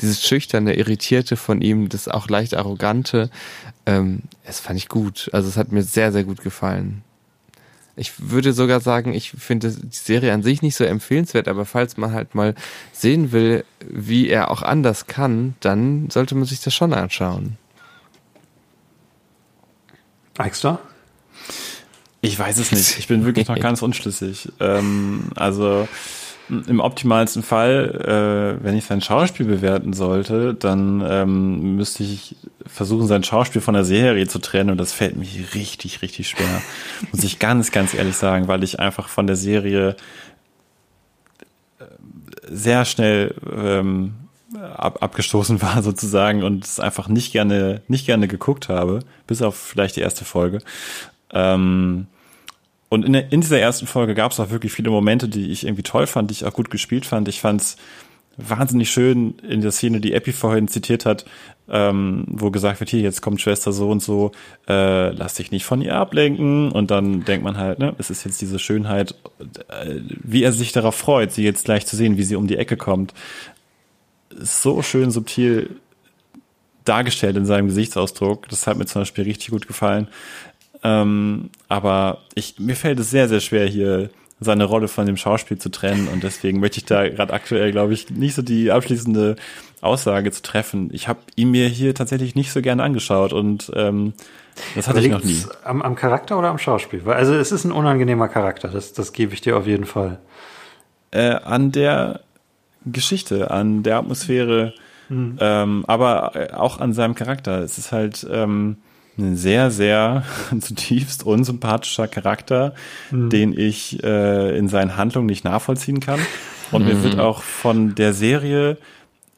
dieses 0.00 0.24
schüchterne, 0.24 0.74
irritierte 0.76 1.36
von 1.36 1.60
ihm, 1.60 1.88
das 1.88 2.08
auch 2.08 2.28
leicht 2.28 2.54
arrogante. 2.54 3.30
Ähm, 3.86 4.22
es 4.44 4.60
fand 4.60 4.78
ich 4.78 4.88
gut. 4.88 5.30
Also 5.32 5.48
es 5.48 5.56
hat 5.56 5.72
mir 5.72 5.82
sehr, 5.82 6.12
sehr 6.12 6.24
gut 6.24 6.42
gefallen. 6.42 7.02
Ich 7.96 8.30
würde 8.30 8.52
sogar 8.52 8.80
sagen, 8.80 9.14
ich 9.14 9.30
finde 9.30 9.70
die 9.70 9.96
Serie 9.96 10.32
an 10.32 10.42
sich 10.42 10.62
nicht 10.62 10.74
so 10.74 10.84
empfehlenswert, 10.84 11.46
aber 11.46 11.64
falls 11.64 11.96
man 11.96 12.12
halt 12.12 12.34
mal 12.34 12.54
sehen 12.92 13.30
will, 13.30 13.64
wie 13.86 14.28
er 14.28 14.50
auch 14.50 14.62
anders 14.62 15.06
kann, 15.06 15.54
dann 15.60 16.10
sollte 16.10 16.34
man 16.34 16.44
sich 16.44 16.60
das 16.60 16.74
schon 16.74 16.92
anschauen. 16.92 17.56
Extra? 20.38 20.80
Ich 22.20 22.38
weiß 22.38 22.58
es 22.58 22.72
nicht. 22.72 22.98
Ich 22.98 23.06
bin 23.06 23.24
wirklich 23.24 23.46
noch 23.48 23.58
ganz 23.60 23.82
unschlüssig. 23.82 24.50
Ähm, 24.58 25.30
also 25.36 25.86
im 26.48 26.80
optimalsten 26.80 27.42
Fall, 27.42 28.58
äh, 28.60 28.64
wenn 28.64 28.76
ich 28.76 28.84
sein 28.84 29.00
Schauspiel 29.00 29.46
bewerten 29.46 29.92
sollte, 29.92 30.54
dann 30.54 31.02
ähm, 31.06 31.76
müsste 31.76 32.02
ich 32.02 32.36
versuchen, 32.66 33.06
sein 33.06 33.24
Schauspiel 33.24 33.62
von 33.62 33.74
der 33.74 33.84
Serie 33.84 34.26
zu 34.26 34.38
trennen 34.38 34.70
und 34.70 34.78
das 34.78 34.92
fällt 34.92 35.16
mich 35.16 35.54
richtig, 35.54 36.02
richtig 36.02 36.28
schwer. 36.28 36.62
Muss 37.12 37.24
ich 37.24 37.38
ganz, 37.38 37.72
ganz 37.72 37.94
ehrlich 37.94 38.16
sagen, 38.16 38.48
weil 38.48 38.62
ich 38.62 38.78
einfach 38.78 39.08
von 39.08 39.26
der 39.26 39.36
Serie 39.36 39.96
äh, 41.78 41.84
sehr 42.50 42.84
schnell 42.84 43.34
ähm, 43.50 44.14
ab, 44.76 45.02
abgestoßen 45.02 45.62
war 45.62 45.82
sozusagen 45.82 46.42
und 46.42 46.64
es 46.64 46.78
einfach 46.78 47.08
nicht 47.08 47.32
gerne, 47.32 47.80
nicht 47.88 48.06
gerne 48.06 48.28
geguckt 48.28 48.68
habe, 48.68 49.00
bis 49.26 49.40
auf 49.40 49.56
vielleicht 49.56 49.96
die 49.96 50.00
erste 50.02 50.24
Folge. 50.24 50.60
Ähm, 51.32 52.06
und 52.94 53.04
in, 53.04 53.12
der, 53.12 53.32
in 53.32 53.40
dieser 53.40 53.58
ersten 53.58 53.86
Folge 53.86 54.14
gab 54.14 54.32
es 54.32 54.40
auch 54.40 54.50
wirklich 54.50 54.72
viele 54.72 54.90
Momente, 54.90 55.28
die 55.28 55.50
ich 55.50 55.64
irgendwie 55.64 55.82
toll 55.82 56.06
fand, 56.06 56.30
die 56.30 56.34
ich 56.34 56.44
auch 56.44 56.52
gut 56.52 56.70
gespielt 56.70 57.06
fand. 57.06 57.28
Ich 57.28 57.40
fand 57.40 57.60
es 57.60 57.76
wahnsinnig 58.36 58.90
schön 58.90 59.34
in 59.48 59.60
der 59.60 59.72
Szene, 59.72 60.00
die 60.00 60.12
Epi 60.12 60.32
vorhin 60.32 60.68
zitiert 60.68 61.06
hat, 61.06 61.24
ähm, 61.68 62.24
wo 62.26 62.50
gesagt 62.50 62.80
wird, 62.80 62.90
hier, 62.90 63.00
jetzt 63.00 63.22
kommt 63.22 63.40
Schwester 63.40 63.72
so 63.72 63.90
und 63.90 64.02
so, 64.02 64.32
äh, 64.68 65.10
lass 65.10 65.34
dich 65.34 65.50
nicht 65.50 65.64
von 65.64 65.82
ihr 65.82 65.94
ablenken. 65.96 66.72
Und 66.72 66.90
dann 66.90 67.24
denkt 67.24 67.44
man 67.44 67.56
halt, 67.56 67.78
ne, 67.78 67.94
es 67.98 68.10
ist 68.10 68.24
jetzt 68.24 68.40
diese 68.40 68.58
Schönheit, 68.58 69.14
äh, 69.68 70.00
wie 70.08 70.42
er 70.42 70.52
sich 70.52 70.72
darauf 70.72 70.94
freut, 70.94 71.32
sie 71.32 71.44
jetzt 71.44 71.64
gleich 71.64 71.86
zu 71.86 71.96
sehen, 71.96 72.16
wie 72.16 72.24
sie 72.24 72.36
um 72.36 72.46
die 72.46 72.56
Ecke 72.56 72.76
kommt. 72.76 73.14
So 74.30 74.82
schön 74.82 75.10
subtil 75.10 75.76
dargestellt 76.84 77.36
in 77.36 77.46
seinem 77.46 77.68
Gesichtsausdruck. 77.68 78.48
Das 78.48 78.66
hat 78.66 78.76
mir 78.76 78.86
zum 78.86 79.02
Beispiel 79.02 79.24
richtig 79.24 79.50
gut 79.50 79.66
gefallen. 79.66 80.08
Ähm, 80.84 81.50
aber 81.68 82.18
ich, 82.34 82.60
mir 82.60 82.76
fällt 82.76 83.00
es 83.00 83.10
sehr, 83.10 83.28
sehr 83.28 83.40
schwer, 83.40 83.66
hier 83.66 84.10
seine 84.38 84.64
Rolle 84.64 84.88
von 84.88 85.06
dem 85.06 85.16
Schauspiel 85.16 85.58
zu 85.58 85.70
trennen 85.70 86.08
und 86.08 86.22
deswegen 86.22 86.60
möchte 86.60 86.78
ich 86.78 86.84
da 86.84 87.08
gerade 87.08 87.32
aktuell, 87.32 87.72
glaube 87.72 87.94
ich, 87.94 88.10
nicht 88.10 88.34
so 88.34 88.42
die 88.42 88.70
abschließende 88.70 89.36
Aussage 89.80 90.30
zu 90.30 90.42
treffen. 90.42 90.90
Ich 90.92 91.08
habe 91.08 91.20
ihn 91.36 91.50
mir 91.50 91.68
hier 91.68 91.94
tatsächlich 91.94 92.34
nicht 92.34 92.52
so 92.52 92.60
gerne 92.60 92.82
angeschaut 92.82 93.32
und 93.32 93.72
ähm, 93.74 94.12
das 94.74 94.88
hatte 94.88 95.00
ich 95.00 95.08
noch 95.08 95.24
nie. 95.24 95.42
Am, 95.64 95.82
am 95.82 95.94
Charakter 95.94 96.38
oder 96.38 96.48
am 96.48 96.58
Schauspiel? 96.58 97.02
Also 97.06 97.34
es 97.34 97.50
ist 97.50 97.64
ein 97.64 97.72
unangenehmer 97.72 98.28
Charakter, 98.28 98.68
das, 98.68 98.92
das 98.92 99.12
gebe 99.12 99.32
ich 99.32 99.40
dir 99.40 99.56
auf 99.56 99.66
jeden 99.66 99.86
Fall. 99.86 100.18
Äh, 101.10 101.30
an 101.30 101.72
der 101.72 102.20
Geschichte, 102.84 103.50
an 103.50 103.82
der 103.82 103.98
Atmosphäre, 103.98 104.74
mhm. 105.08 105.38
ähm, 105.40 105.84
aber 105.86 106.32
äh, 106.34 106.52
auch 106.52 106.80
an 106.80 106.92
seinem 106.92 107.14
Charakter. 107.14 107.60
Es 107.60 107.78
ist 107.78 107.92
halt 107.92 108.26
ähm, 108.30 108.76
ein 109.18 109.36
sehr, 109.36 109.70
sehr 109.70 110.24
zutiefst 110.60 111.24
unsympathischer 111.24 112.08
Charakter, 112.08 112.74
mhm. 113.10 113.30
den 113.30 113.58
ich 113.58 114.02
äh, 114.02 114.56
in 114.58 114.68
seinen 114.68 114.96
Handlungen 114.96 115.26
nicht 115.26 115.44
nachvollziehen 115.44 116.00
kann. 116.00 116.20
Und 116.72 116.82
mhm. 116.82 116.88
mir 116.88 117.02
wird 117.04 117.18
auch 117.18 117.42
von 117.42 117.94
der 117.94 118.12
Serie 118.12 118.78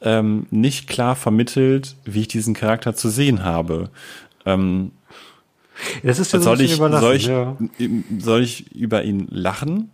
ähm, 0.00 0.46
nicht 0.50 0.88
klar 0.88 1.16
vermittelt, 1.16 1.96
wie 2.04 2.22
ich 2.22 2.28
diesen 2.28 2.54
Charakter 2.54 2.94
zu 2.94 3.08
sehen 3.08 3.44
habe. 3.44 3.90
Ähm, 4.44 4.92
das 6.02 6.18
ist 6.18 6.32
ja 6.32 6.40
soll, 6.40 6.60
ich, 6.60 6.76
soll, 6.76 7.16
ich, 7.16 7.26
ja. 7.26 7.56
soll 8.18 8.42
ich 8.42 8.74
über 8.74 9.04
ihn 9.04 9.26
lachen? 9.30 9.90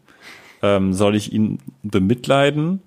Ähm, 0.62 0.92
soll 0.92 1.16
ich 1.16 1.32
ihn 1.32 1.58
bemitleiden? 1.82 2.82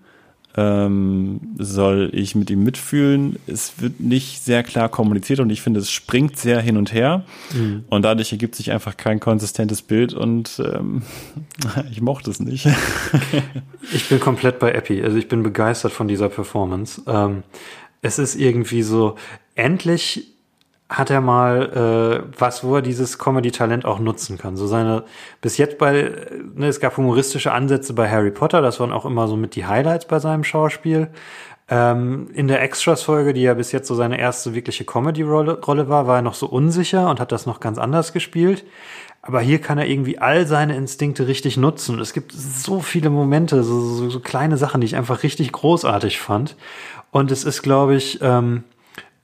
Ähm, 0.57 1.41
soll 1.57 2.10
ich 2.14 2.36
mit 2.36 2.49
ihm 2.49 2.64
mitfühlen. 2.64 3.38
Es 3.45 3.82
wird 3.82 3.99
nicht 3.99 4.44
sehr 4.44 4.64
klar 4.64 4.90
kommuniziert 4.90 5.40
und 5.40 5.49
ich 5.49 5.61
finde, 5.61 5.80
es 5.80 5.91
springt 5.91 6.38
sehr 6.38 6.61
hin 6.61 6.77
und 6.77 6.94
her. 6.94 7.26
Mhm. 7.53 7.84
Und 7.90 8.03
dadurch 8.03 8.32
ergibt 8.32 8.56
sich 8.56 8.72
einfach 8.72 8.95
kein 8.95 9.19
konsistentes 9.19 9.82
Bild 9.82 10.14
und 10.14 10.61
ähm, 10.64 11.02
ich 11.91 12.02
mochte 12.02 12.30
es 12.30 12.40
nicht. 12.40 12.68
ich 13.94 14.07
bin 14.07 14.19
komplett 14.19 14.60
bei 14.60 14.72
Epi. 14.72 15.02
Also 15.02 15.18
ich 15.18 15.27
bin 15.27 15.44
begeistert 15.44 15.91
von 15.91 16.07
dieser 16.07 16.30
Performance. 16.30 17.02
Ähm, 17.07 17.44
es 18.02 18.19
ist 18.19 18.36
irgendwie 18.36 18.84
so, 18.84 19.15
endlich 19.56 20.35
hat 20.88 21.10
er 21.10 21.22
mal 21.22 22.24
äh, 22.30 22.40
was, 22.40 22.64
wo 22.64 22.76
er 22.76 22.82
dieses 22.82 23.18
Comedy-Talent 23.18 23.86
auch 23.86 23.99
nutzen 23.99 24.38
kann. 24.38 24.56
So 24.56 24.68
seine, 24.68 25.03
bis 25.41 25.57
jetzt 25.57 25.78
bei, 25.80 26.12
ne, 26.53 26.68
es 26.68 26.80
gab 26.80 26.98
humoristische 26.98 27.52
Ansätze 27.52 27.94
bei 27.94 28.10
Harry 28.10 28.32
Potter, 28.32 28.62
das 28.62 28.80
waren 28.80 28.91
auch 28.91 29.06
immer 29.06 29.28
so 29.28 29.36
mit 29.36 29.56
die 29.56 29.66
Highlights 29.66 30.06
bei 30.06 30.20
seinem 30.20 30.44
Schauspiel. 30.44 31.10
Ähm, 31.68 32.30
in 32.36 32.48
der 32.48 32.62
Extras-Folge, 32.62 33.34
die 33.34 33.41
ja 33.41 33.56
bis 33.56 33.72
jetzt 33.72 33.88
so 33.88 33.95
seine 33.95 34.20
erste 34.20 34.53
wirkliche 34.53 34.86
Comedy-Rolle 34.86 35.62
Rolle 35.62 35.90
war, 35.90 36.06
war 36.06 36.18
er 36.18 36.22
noch 36.22 36.36
so 36.36 36.45
unsicher 36.45 37.10
und 37.10 37.20
hat 37.20 37.32
das 37.32 37.48
noch 37.48 37.60
ganz 37.60 37.80
anders 37.80 38.14
gespielt. 38.14 38.64
Aber 39.24 39.41
hier 39.41 39.60
kann 39.60 39.80
er 39.80 39.88
irgendwie 39.88 40.20
all 40.20 40.45
seine 40.45 40.76
Instinkte 40.76 41.28
richtig 41.28 41.57
nutzen. 41.57 41.99
Es 41.99 42.14
gibt 42.14 42.32
so 42.32 42.80
viele 42.80 43.10
Momente, 43.10 43.64
so, 43.64 43.80
so, 43.82 44.10
so 44.12 44.20
kleine 44.20 44.57
Sachen, 44.57 44.82
die 44.82 44.86
ich 44.86 44.95
einfach 44.95 45.24
richtig 45.24 45.52
großartig 45.52 46.20
fand. 46.20 46.56
Und 47.10 47.32
es 47.32 47.44
ist, 47.44 47.64
glaube 47.64 47.95
ich, 47.95 48.20
ähm, 48.22 48.64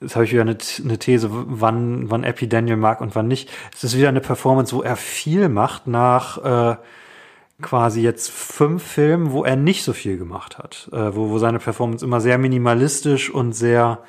Jetzt 0.01 0.15
habe 0.15 0.25
ich 0.25 0.31
wieder 0.31 0.41
eine, 0.41 0.57
eine 0.83 0.97
These, 0.97 1.29
wann, 1.31 2.09
wann 2.09 2.23
Epi 2.23 2.49
Daniel 2.49 2.77
mag 2.77 3.01
und 3.01 3.13
wann 3.15 3.27
nicht. 3.27 3.51
Es 3.73 3.83
ist 3.83 3.95
wieder 3.95 4.09
eine 4.09 4.19
Performance, 4.19 4.75
wo 4.75 4.81
er 4.81 4.95
viel 4.95 5.47
macht 5.47 5.85
nach 5.85 6.73
äh, 6.73 6.75
quasi 7.61 8.01
jetzt 8.01 8.31
fünf 8.31 8.81
Filmen, 8.81 9.31
wo 9.31 9.43
er 9.43 9.55
nicht 9.55 9.83
so 9.83 9.93
viel 9.93 10.17
gemacht 10.17 10.57
hat. 10.57 10.89
Äh, 10.91 11.15
wo, 11.15 11.29
wo 11.29 11.37
seine 11.37 11.59
Performance 11.59 12.03
immer 12.03 12.19
sehr 12.19 12.39
minimalistisch 12.39 13.29
und 13.29 13.53
sehr, 13.53 13.99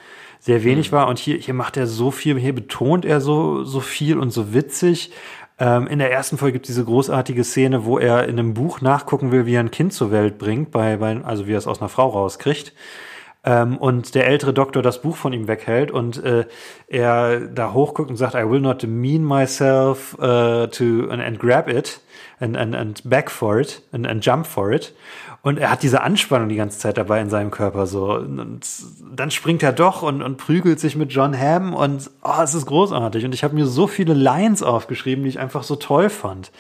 sehr 0.40 0.64
wenig 0.64 0.90
mhm. 0.90 0.96
war. 0.96 1.08
Und 1.08 1.18
hier, 1.18 1.36
hier 1.36 1.52
macht 1.52 1.76
er 1.76 1.86
so 1.86 2.10
viel, 2.10 2.38
hier 2.38 2.54
betont 2.54 3.04
er 3.04 3.20
so, 3.20 3.64
so 3.64 3.80
viel 3.80 4.18
und 4.18 4.30
so 4.30 4.54
witzig. 4.54 5.12
Ähm, 5.58 5.86
in 5.86 5.98
der 5.98 6.10
ersten 6.10 6.38
Folge 6.38 6.54
gibt 6.54 6.64
es 6.64 6.74
diese 6.74 6.86
großartige 6.86 7.44
Szene, 7.44 7.84
wo 7.84 7.98
er 7.98 8.24
in 8.28 8.38
einem 8.38 8.54
Buch 8.54 8.80
nachgucken 8.80 9.30
will, 9.30 9.44
wie 9.44 9.56
er 9.56 9.60
ein 9.60 9.70
Kind 9.70 9.92
zur 9.92 10.10
Welt 10.10 10.38
bringt, 10.38 10.70
bei, 10.70 10.96
bei, 10.96 11.22
also 11.22 11.46
wie 11.46 11.52
er 11.52 11.58
es 11.58 11.66
aus 11.66 11.80
einer 11.80 11.90
Frau 11.90 12.08
rauskriegt 12.08 12.72
ähm, 13.44 13.76
und 13.76 14.14
der 14.14 14.26
ältere 14.26 14.52
Doktor 14.52 14.82
das 14.82 15.02
Buch 15.02 15.16
von 15.16 15.32
ihm 15.32 15.48
weghält 15.48 15.90
und 15.90 16.22
äh, 16.22 16.46
er 16.86 17.40
da 17.40 17.72
hochguckt 17.72 18.10
und 18.10 18.16
sagt, 18.16 18.34
I 18.34 18.48
will 18.48 18.60
not 18.60 18.82
demean 18.82 19.24
myself 19.24 20.14
uh, 20.18 20.66
to 20.68 21.10
and, 21.10 21.22
and 21.22 21.38
grab 21.38 21.68
it 21.68 22.00
and, 22.40 22.56
and, 22.56 22.74
and 22.74 23.08
back 23.08 23.30
for 23.30 23.58
it 23.58 23.82
and, 23.92 24.06
and 24.06 24.24
jump 24.24 24.46
for 24.46 24.72
it. 24.72 24.94
Und 25.42 25.58
er 25.58 25.72
hat 25.72 25.82
diese 25.82 26.02
Anspannung 26.02 26.48
die 26.48 26.56
ganze 26.56 26.78
Zeit 26.78 26.96
dabei 26.96 27.20
in 27.20 27.28
seinem 27.28 27.50
Körper 27.50 27.88
so. 27.88 28.14
Und 28.14 28.60
dann 29.12 29.30
springt 29.32 29.64
er 29.64 29.72
doch 29.72 30.02
und, 30.02 30.22
und 30.22 30.36
prügelt 30.36 30.78
sich 30.78 30.94
mit 30.94 31.12
John 31.12 31.36
Hamm 31.36 31.74
und 31.74 32.10
oh, 32.22 32.42
es 32.42 32.54
ist 32.54 32.66
großartig. 32.66 33.24
Und 33.24 33.34
ich 33.34 33.42
habe 33.42 33.56
mir 33.56 33.66
so 33.66 33.88
viele 33.88 34.14
Lines 34.14 34.62
aufgeschrieben, 34.62 35.24
die 35.24 35.30
ich 35.30 35.40
einfach 35.40 35.64
so 35.64 35.74
toll 35.74 36.10
fand. 36.10 36.52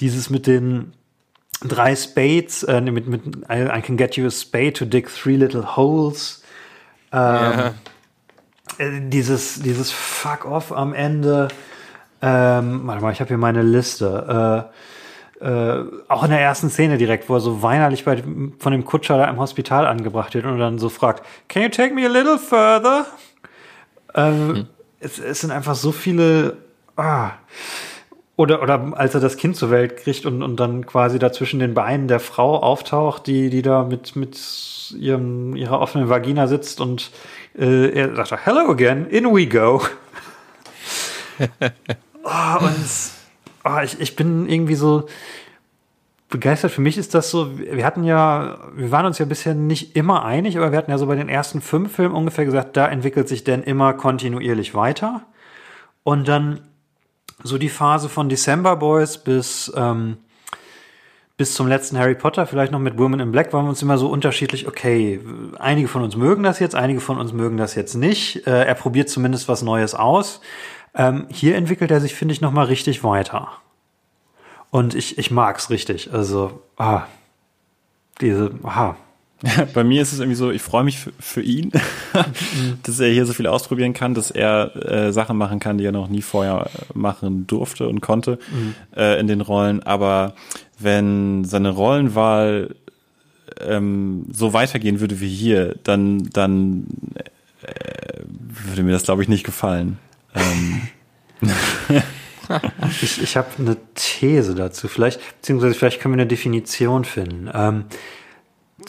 Dieses 0.00 0.28
mit 0.28 0.46
den 0.46 0.92
drei 1.62 1.96
Spades, 1.96 2.62
äh, 2.62 2.80
mit, 2.80 3.08
mit 3.08 3.22
I, 3.50 3.82
can 3.82 3.96
get 3.96 4.16
you 4.16 4.26
a 4.26 4.30
spade 4.30 4.74
to 4.74 4.84
dig 4.84 5.08
three 5.08 5.36
little 5.36 5.76
holes. 5.76 6.42
Ähm, 7.12 7.20
yeah. 7.20 7.74
äh, 8.78 9.00
dieses, 9.08 9.60
dieses 9.60 9.90
Fuck 9.90 10.44
off 10.44 10.72
am 10.72 10.94
Ende. 10.94 11.48
Ähm, 12.20 12.82
warte 12.84 13.02
mal, 13.02 13.12
ich 13.12 13.20
habe 13.20 13.28
hier 13.28 13.38
meine 13.38 13.62
Liste. 13.62 14.68
Äh, 15.40 15.44
äh, 15.44 15.84
auch 16.08 16.24
in 16.24 16.30
der 16.30 16.40
ersten 16.40 16.68
Szene 16.68 16.98
direkt, 16.98 17.28
wo 17.28 17.34
er 17.34 17.40
so 17.40 17.62
weinerlich 17.62 18.04
bei, 18.04 18.22
von 18.58 18.72
dem 18.72 18.84
Kutscher 18.84 19.18
da 19.18 19.24
im 19.26 19.38
Hospital 19.38 19.86
angebracht 19.86 20.34
wird 20.34 20.44
und 20.44 20.58
dann 20.58 20.78
so 20.78 20.88
fragt, 20.88 21.24
Can 21.48 21.62
you 21.62 21.68
take 21.68 21.94
me 21.94 22.04
a 22.04 22.08
little 22.08 22.38
further? 22.38 23.06
Ähm, 24.14 24.54
hm. 24.54 24.66
es, 25.00 25.18
es 25.18 25.40
sind 25.40 25.50
einfach 25.50 25.74
so 25.74 25.92
viele. 25.92 26.56
Ah, 26.96 27.30
oder, 28.38 28.62
oder 28.62 28.92
als 28.94 29.14
er 29.14 29.20
das 29.20 29.36
Kind 29.36 29.56
zur 29.56 29.72
Welt 29.72 29.96
kriegt 29.96 30.24
und, 30.24 30.44
und 30.44 30.60
dann 30.60 30.86
quasi 30.86 31.18
da 31.18 31.32
zwischen 31.32 31.58
den 31.58 31.74
Beinen 31.74 32.06
der 32.06 32.20
Frau 32.20 32.56
auftaucht, 32.56 33.26
die, 33.26 33.50
die 33.50 33.62
da 33.62 33.82
mit, 33.82 34.14
mit 34.14 34.94
ihrem, 34.96 35.56
ihrer 35.56 35.80
offenen 35.80 36.08
Vagina 36.08 36.46
sitzt 36.46 36.80
und 36.80 37.10
äh, 37.58 37.90
er 37.90 38.14
sagt, 38.26 38.46
hello 38.46 38.70
again, 38.70 39.06
in 39.08 39.24
we 39.24 39.48
go. 39.48 39.82
oh, 42.22 42.64
und 42.64 42.86
oh, 43.64 43.80
ich, 43.82 44.00
ich 44.00 44.14
bin 44.14 44.48
irgendwie 44.48 44.76
so 44.76 45.08
begeistert. 46.28 46.70
Für 46.70 46.80
mich 46.80 46.96
ist 46.96 47.16
das 47.16 47.32
so, 47.32 47.58
wir 47.58 47.84
hatten 47.84 48.04
ja, 48.04 48.60
wir 48.72 48.92
waren 48.92 49.06
uns 49.06 49.18
ja 49.18 49.24
bisher 49.24 49.56
nicht 49.56 49.96
immer 49.96 50.24
einig, 50.24 50.56
aber 50.58 50.70
wir 50.70 50.78
hatten 50.78 50.92
ja 50.92 50.98
so 50.98 51.06
bei 51.06 51.16
den 51.16 51.28
ersten 51.28 51.60
fünf 51.60 51.96
Filmen 51.96 52.14
ungefähr 52.14 52.44
gesagt, 52.44 52.76
da 52.76 52.86
entwickelt 52.86 53.26
sich 53.26 53.42
Dan 53.42 53.64
immer 53.64 53.94
kontinuierlich 53.94 54.76
weiter. 54.76 55.22
Und 56.04 56.28
dann 56.28 56.60
so 57.42 57.58
die 57.58 57.68
Phase 57.68 58.08
von 58.08 58.28
December 58.28 58.76
Boys 58.76 59.18
bis, 59.18 59.72
ähm, 59.76 60.18
bis 61.36 61.54
zum 61.54 61.68
letzten 61.68 61.98
Harry 61.98 62.14
Potter, 62.14 62.46
vielleicht 62.46 62.72
noch 62.72 62.80
mit 62.80 62.98
Women 62.98 63.20
in 63.20 63.32
Black, 63.32 63.52
waren 63.52 63.64
wir 63.64 63.70
uns 63.70 63.82
immer 63.82 63.98
so 63.98 64.08
unterschiedlich, 64.08 64.66
okay, 64.66 65.20
einige 65.58 65.88
von 65.88 66.02
uns 66.02 66.16
mögen 66.16 66.42
das 66.42 66.58
jetzt, 66.58 66.74
einige 66.74 67.00
von 67.00 67.18
uns 67.18 67.32
mögen 67.32 67.56
das 67.56 67.74
jetzt 67.74 67.94
nicht. 67.94 68.46
Äh, 68.46 68.64
er 68.64 68.74
probiert 68.74 69.08
zumindest 69.08 69.48
was 69.48 69.62
Neues 69.62 69.94
aus. 69.94 70.40
Ähm, 70.94 71.26
hier 71.30 71.56
entwickelt 71.56 71.90
er 71.90 72.00
sich, 72.00 72.14
finde 72.14 72.32
ich, 72.32 72.40
nochmal 72.40 72.66
richtig 72.66 73.04
weiter. 73.04 73.48
Und 74.70 74.94
ich, 74.94 75.16
ich 75.18 75.30
mag's 75.30 75.70
richtig. 75.70 76.12
Also, 76.12 76.62
ah, 76.76 77.04
diese, 78.20 78.50
aha, 78.64 78.96
Bei 79.74 79.84
mir 79.84 80.02
ist 80.02 80.12
es 80.12 80.18
irgendwie 80.18 80.36
so, 80.36 80.50
ich 80.50 80.62
freue 80.62 80.84
mich 80.84 80.98
für, 80.98 81.12
für 81.18 81.42
ihn, 81.42 81.70
dass 82.82 82.98
er 82.98 83.10
hier 83.10 83.24
so 83.24 83.32
viel 83.32 83.46
ausprobieren 83.46 83.92
kann, 83.92 84.14
dass 84.14 84.30
er 84.30 84.74
äh, 84.76 85.12
Sachen 85.12 85.36
machen 85.36 85.60
kann, 85.60 85.78
die 85.78 85.84
er 85.84 85.92
noch 85.92 86.08
nie 86.08 86.22
vorher 86.22 86.68
machen 86.94 87.46
durfte 87.46 87.88
und 87.88 88.00
konnte 88.00 88.38
mhm. 88.50 88.74
äh, 88.96 89.18
in 89.20 89.28
den 89.28 89.40
Rollen. 89.40 89.82
Aber 89.82 90.34
wenn 90.78 91.44
seine 91.44 91.70
Rollenwahl 91.70 92.74
ähm, 93.60 94.26
so 94.32 94.52
weitergehen 94.52 95.00
würde 95.00 95.20
wie 95.20 95.28
hier, 95.28 95.76
dann, 95.84 96.28
dann 96.32 96.86
äh, 97.62 98.22
würde 98.28 98.82
mir 98.82 98.92
das, 98.92 99.04
glaube 99.04 99.22
ich, 99.22 99.28
nicht 99.28 99.44
gefallen. 99.44 99.98
Ähm. 100.34 100.82
ich 103.02 103.22
ich 103.22 103.36
habe 103.36 103.48
eine 103.58 103.76
These 103.94 104.56
dazu. 104.56 104.88
Vielleicht, 104.88 105.20
beziehungsweise 105.40 105.74
vielleicht 105.74 106.00
können 106.00 106.14
wir 106.14 106.22
eine 106.22 106.28
Definition 106.28 107.04
finden. 107.04 107.48
Ähm, 107.52 107.84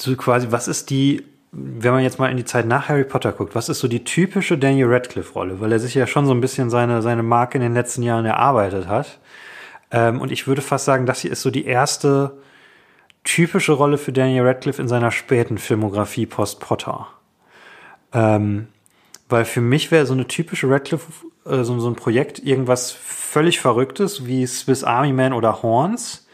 so 0.01 0.15
quasi, 0.15 0.47
was 0.51 0.67
ist 0.67 0.89
die, 0.89 1.23
wenn 1.51 1.93
man 1.93 2.03
jetzt 2.03 2.19
mal 2.19 2.29
in 2.29 2.37
die 2.37 2.45
Zeit 2.45 2.65
nach 2.65 2.89
Harry 2.89 3.03
Potter 3.03 3.31
guckt, 3.31 3.55
was 3.55 3.69
ist 3.69 3.79
so 3.79 3.87
die 3.87 4.03
typische 4.03 4.57
Daniel 4.57 4.87
Radcliffe-Rolle? 4.87 5.59
Weil 5.59 5.71
er 5.71 5.79
sich 5.79 5.95
ja 5.95 6.07
schon 6.07 6.25
so 6.25 6.33
ein 6.33 6.41
bisschen 6.41 6.69
seine, 6.69 7.01
seine 7.01 7.23
Marke 7.23 7.57
in 7.57 7.63
den 7.63 7.73
letzten 7.73 8.03
Jahren 8.03 8.25
erarbeitet 8.25 8.87
hat. 8.87 9.19
Ähm, 9.91 10.21
und 10.21 10.31
ich 10.31 10.47
würde 10.47 10.61
fast 10.61 10.85
sagen, 10.85 11.05
das 11.05 11.21
hier 11.21 11.31
ist 11.31 11.41
so 11.41 11.49
die 11.49 11.65
erste 11.65 12.37
typische 13.23 13.73
Rolle 13.73 13.97
für 13.97 14.11
Daniel 14.11 14.45
Radcliffe 14.45 14.81
in 14.81 14.87
seiner 14.87 15.11
späten 15.11 15.57
Filmografie 15.57 16.25
post-Potter. 16.25 17.07
Ähm, 18.13 18.67
weil 19.27 19.45
für 19.45 19.61
mich 19.61 19.91
wäre 19.91 20.05
so 20.05 20.13
eine 20.13 20.27
typische 20.27 20.69
Radcliffe, 20.69 21.11
äh, 21.45 21.63
so, 21.63 21.79
so 21.79 21.89
ein 21.89 21.95
Projekt 21.95 22.39
irgendwas 22.39 22.91
völlig 22.91 23.59
Verrücktes 23.59 24.25
wie 24.25 24.45
Swiss 24.45 24.83
Army 24.83 25.13
Man 25.13 25.33
oder 25.33 25.61
Horns 25.61 26.27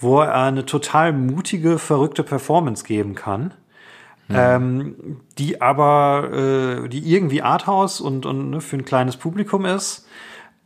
wo 0.00 0.20
er 0.20 0.34
eine 0.34 0.66
total 0.66 1.12
mutige, 1.12 1.78
verrückte 1.78 2.22
Performance 2.22 2.84
geben 2.84 3.14
kann. 3.14 3.54
Mhm. 4.28 4.36
Ähm, 4.36 5.20
die 5.38 5.60
aber, 5.60 6.84
äh, 6.84 6.88
die 6.88 7.12
irgendwie 7.12 7.42
Arthouse 7.42 8.00
und, 8.00 8.26
und 8.26 8.50
ne, 8.50 8.60
für 8.60 8.76
ein 8.76 8.84
kleines 8.84 9.16
Publikum 9.16 9.64
ist. 9.64 10.06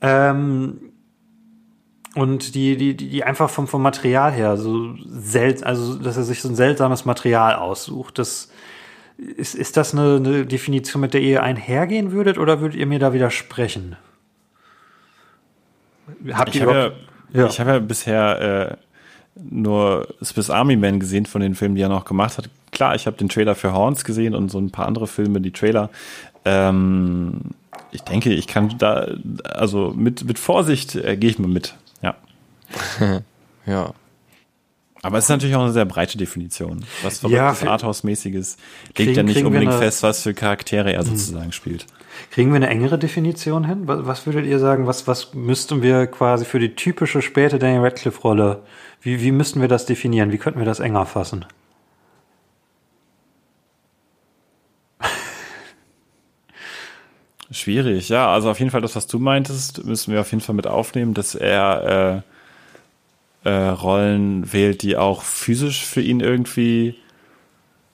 Ähm, 0.01 0.93
und 2.15 2.55
die, 2.55 2.77
die, 2.77 2.97
die 2.97 3.25
einfach 3.25 3.51
vom, 3.51 3.67
vom 3.67 3.83
Material 3.83 4.31
her 4.31 4.57
so 4.57 4.95
seltsam, 5.05 5.69
also 5.69 5.97
dass 5.97 6.17
er 6.17 6.23
sich 6.23 6.41
so 6.41 6.49
ein 6.49 6.55
seltsames 6.55 7.05
Material 7.05 7.57
aussucht. 7.57 8.19
Das, 8.19 8.51
ist, 9.17 9.55
ist 9.55 9.77
das 9.77 9.95
eine, 9.95 10.17
eine 10.17 10.47
Definition, 10.47 11.01
mit 11.01 11.15
der 11.15 11.21
ihr 11.21 11.43
einhergehen 11.43 12.13
würdet 12.13 12.39
oder 12.39 12.61
würdet 12.61 12.79
ihr 12.79 12.87
mir 12.87 12.99
da 12.99 13.13
widersprechen? 13.13 13.97
Habt 16.33 16.55
ich 16.55 16.63
habe 16.63 16.95
ja, 17.33 17.43
ja. 17.43 17.49
hab 17.49 17.67
ja 17.67 17.79
bisher 17.79 18.41
äh, 18.71 18.77
nur 19.37 20.09
Swiss 20.23 20.51
Army 20.51 20.77
Man 20.77 21.01
gesehen 21.01 21.27
von 21.27 21.41
den 21.41 21.55
Filmen, 21.55 21.75
die 21.75 21.83
er 21.83 21.89
noch 21.89 22.05
gemacht 22.05 22.39
hat. 22.39 22.49
klar, 22.71 22.95
ich 22.95 23.07
habe 23.07 23.17
den 23.17 23.29
Trailer 23.29 23.55
für 23.55 23.73
Horns 23.73 24.05
gesehen 24.05 24.35
und 24.35 24.51
so 24.51 24.59
ein 24.59 24.71
paar 24.71 24.87
andere 24.87 25.07
Filme, 25.07 25.41
die 25.41 25.53
Trailer. 25.53 25.91
Ähm, 26.45 27.41
ich 27.91 28.03
denke, 28.03 28.33
ich 28.33 28.47
kann 28.47 28.75
da, 28.79 29.09
also 29.45 29.93
mit, 29.97 30.25
mit 30.25 30.39
Vorsicht 30.39 30.97
äh, 30.97 31.17
gehe 31.17 31.31
ich 31.31 31.39
mal 31.39 31.49
mit, 31.49 31.75
ja. 32.03 32.15
ja. 33.67 33.93
Aber 35.03 35.19
es 35.19 35.25
ist 35.25 35.29
natürlich 35.29 35.55
auch 35.55 35.63
eine 35.63 35.73
sehr 35.73 35.85
breite 35.85 36.17
Definition. 36.17 36.85
Was 37.03 37.19
verrücktes 37.19 37.61
ja, 37.61 37.71
Arthouse-mäßiges 37.71 38.57
legt 38.97 39.17
ja 39.17 39.23
nicht 39.23 39.45
unbedingt 39.45 39.75
fest, 39.75 40.03
was 40.03 40.23
für 40.23 40.33
Charaktere 40.33 40.93
er 40.95 41.05
sozusagen 41.05 41.53
spielt. 41.53 41.87
Kriegen 42.31 42.51
wir 42.51 42.57
eine 42.57 42.69
engere 42.69 42.99
Definition 42.99 43.65
hin? 43.65 43.87
Was, 43.87 44.07
was 44.07 44.27
würdet 44.27 44.47
ihr 44.47 44.59
sagen, 44.59 44.87
was, 44.87 45.07
was 45.07 45.35
müssten 45.35 45.83
wir 45.83 46.07
quasi 46.07 46.45
für 46.45 46.59
die 46.59 46.75
typische 46.75 47.23
späte 47.23 47.59
Daniel 47.59 47.83
Radcliffe-Rolle, 47.83 48.63
wie, 49.01 49.21
wie 49.21 49.33
müssten 49.33 49.61
wir 49.61 49.69
das 49.69 49.87
definieren? 49.87 50.33
Wie 50.33 50.39
könnten 50.39 50.59
wir 50.59 50.67
das 50.67 50.81
enger 50.81 51.07
fassen? 51.07 51.45
Schwierig, 57.51 58.09
ja. 58.09 58.33
Also 58.33 58.51
auf 58.51 58.59
jeden 58.59 58.71
Fall 58.71 58.81
das, 58.81 58.97
was 58.97 59.07
du 59.07 59.19
meintest, 59.19 59.85
müssen 59.85 60.13
wir 60.13 60.21
auf 60.21 60.31
jeden 60.31 60.43
Fall 60.43 60.55
mit 60.55 60.67
aufnehmen, 60.67 61.15
dass 61.15 61.35
er 61.35 62.23
äh, 63.45 63.49
äh, 63.49 63.69
Rollen 63.69 64.53
wählt, 64.53 64.83
die 64.83 64.97
auch 64.97 65.23
physisch 65.23 65.85
für 65.85 66.01
ihn 66.01 66.21
irgendwie, 66.21 66.97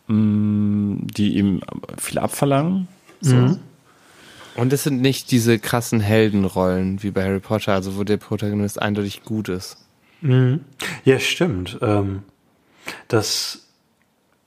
mh, 0.07 0.15
mm, 0.15 1.07
die 1.09 1.37
ihm 1.37 1.61
viel 1.99 2.19
abverlangen. 2.19 2.89
So. 3.21 3.35
Mhm. 3.35 3.59
Und 4.55 4.73
es 4.73 4.85
sind 4.85 5.01
nicht 5.01 5.31
diese 5.31 5.59
krassen 5.59 6.01
Heldenrollen 6.01 7.03
wie 7.03 7.11
bei 7.11 7.25
Harry 7.25 7.41
Potter, 7.41 7.73
also 7.73 7.97
wo 7.97 8.05
der 8.05 8.17
Protagonist 8.17 8.81
eindeutig 8.81 9.23
gut 9.23 9.49
ist. 9.49 9.77
Mhm. 10.21 10.61
Ja, 11.05 11.19
stimmt. 11.19 11.79
Ähm, 11.81 12.23
das 13.09 13.67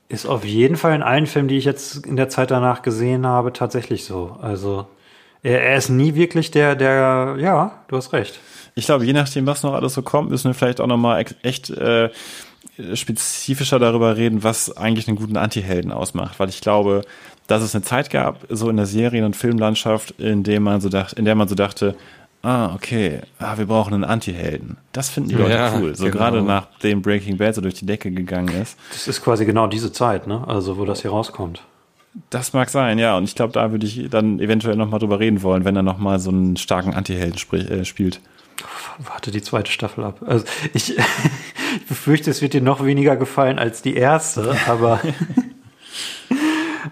ist 0.08 0.26
auf 0.26 0.44
jeden 0.44 0.76
Fall 0.76 0.94
in 0.94 1.02
allen 1.02 1.26
Filmen, 1.26 1.48
die 1.48 1.58
ich 1.58 1.64
jetzt 1.64 2.06
in 2.06 2.16
der 2.16 2.28
Zeit 2.28 2.50
danach 2.50 2.82
gesehen 2.82 3.26
habe, 3.26 3.52
tatsächlich 3.52 4.04
so. 4.04 4.36
Also 4.40 4.86
er, 5.42 5.62
er 5.62 5.76
ist 5.76 5.88
nie 5.88 6.14
wirklich 6.14 6.50
der, 6.50 6.76
der, 6.76 7.36
ja, 7.38 7.82
du 7.88 7.96
hast 7.96 8.12
recht 8.12 8.38
ich 8.74 8.86
glaube, 8.86 9.04
je 9.04 9.12
nachdem, 9.12 9.46
was 9.46 9.62
noch 9.62 9.74
alles 9.74 9.94
so 9.94 10.02
kommt, 10.02 10.30
müssen 10.30 10.50
wir 10.50 10.54
vielleicht 10.54 10.80
auch 10.80 10.86
nochmal 10.86 11.24
echt 11.42 11.70
äh, 11.70 12.10
spezifischer 12.94 13.78
darüber 13.78 14.16
reden, 14.16 14.42
was 14.42 14.76
eigentlich 14.76 15.06
einen 15.06 15.16
guten 15.16 15.36
Anti-Helden 15.36 15.92
ausmacht. 15.92 16.40
Weil 16.40 16.48
ich 16.48 16.60
glaube, 16.60 17.02
dass 17.46 17.62
es 17.62 17.74
eine 17.74 17.84
Zeit 17.84 18.10
gab, 18.10 18.46
so 18.48 18.70
in 18.70 18.76
der 18.76 18.86
Serien- 18.86 19.24
und 19.24 19.36
Filmlandschaft, 19.36 20.12
in 20.12 20.42
der 20.42 20.60
man 20.60 20.80
so 20.80 20.88
dachte, 20.88 21.16
in 21.16 21.24
der 21.24 21.34
man 21.34 21.48
so 21.48 21.54
dachte, 21.54 21.94
ah, 22.42 22.74
okay, 22.74 23.20
ah, 23.38 23.56
wir 23.56 23.66
brauchen 23.66 23.94
einen 23.94 24.04
Anti-Helden. 24.04 24.76
Das 24.92 25.08
finden 25.08 25.30
die 25.30 25.34
Leute 25.36 25.52
ja, 25.52 25.74
cool. 25.78 25.96
So 25.96 26.04
genau. 26.04 26.16
gerade 26.16 26.42
nachdem 26.42 27.02
Breaking 27.02 27.36
Bad 27.36 27.54
so 27.54 27.60
durch 27.60 27.74
die 27.74 27.86
Decke 27.86 28.10
gegangen 28.10 28.54
ist. 28.60 28.78
Das 28.92 29.08
ist 29.08 29.22
quasi 29.22 29.44
genau 29.44 29.66
diese 29.66 29.92
Zeit, 29.92 30.26
ne? 30.26 30.46
Also 30.46 30.78
wo 30.78 30.84
das 30.84 31.02
hier 31.02 31.10
rauskommt. 31.10 31.62
Das 32.30 32.52
mag 32.52 32.70
sein, 32.70 32.98
ja. 32.98 33.16
Und 33.16 33.24
ich 33.24 33.34
glaube, 33.34 33.52
da 33.52 33.72
würde 33.72 33.86
ich 33.86 34.08
dann 34.08 34.38
eventuell 34.38 34.76
nochmal 34.76 35.00
drüber 35.00 35.18
reden 35.18 35.42
wollen, 35.42 35.64
wenn 35.64 35.74
er 35.74 35.82
nochmal 35.82 36.20
so 36.20 36.30
einen 36.30 36.56
starken 36.56 36.94
Anti-Helden 36.94 37.38
äh, 37.58 37.84
spielt. 37.84 38.20
Warte 38.98 39.32
die 39.32 39.42
zweite 39.42 39.72
Staffel 39.72 40.04
ab. 40.04 40.20
Also 40.24 40.44
ich, 40.74 40.96
ich 41.76 41.86
befürchte, 41.88 42.30
es 42.30 42.40
wird 42.40 42.52
dir 42.52 42.60
noch 42.60 42.84
weniger 42.84 43.16
gefallen 43.16 43.58
als 43.58 43.82
die 43.82 43.96
erste, 43.96 44.56
aber 44.68 45.00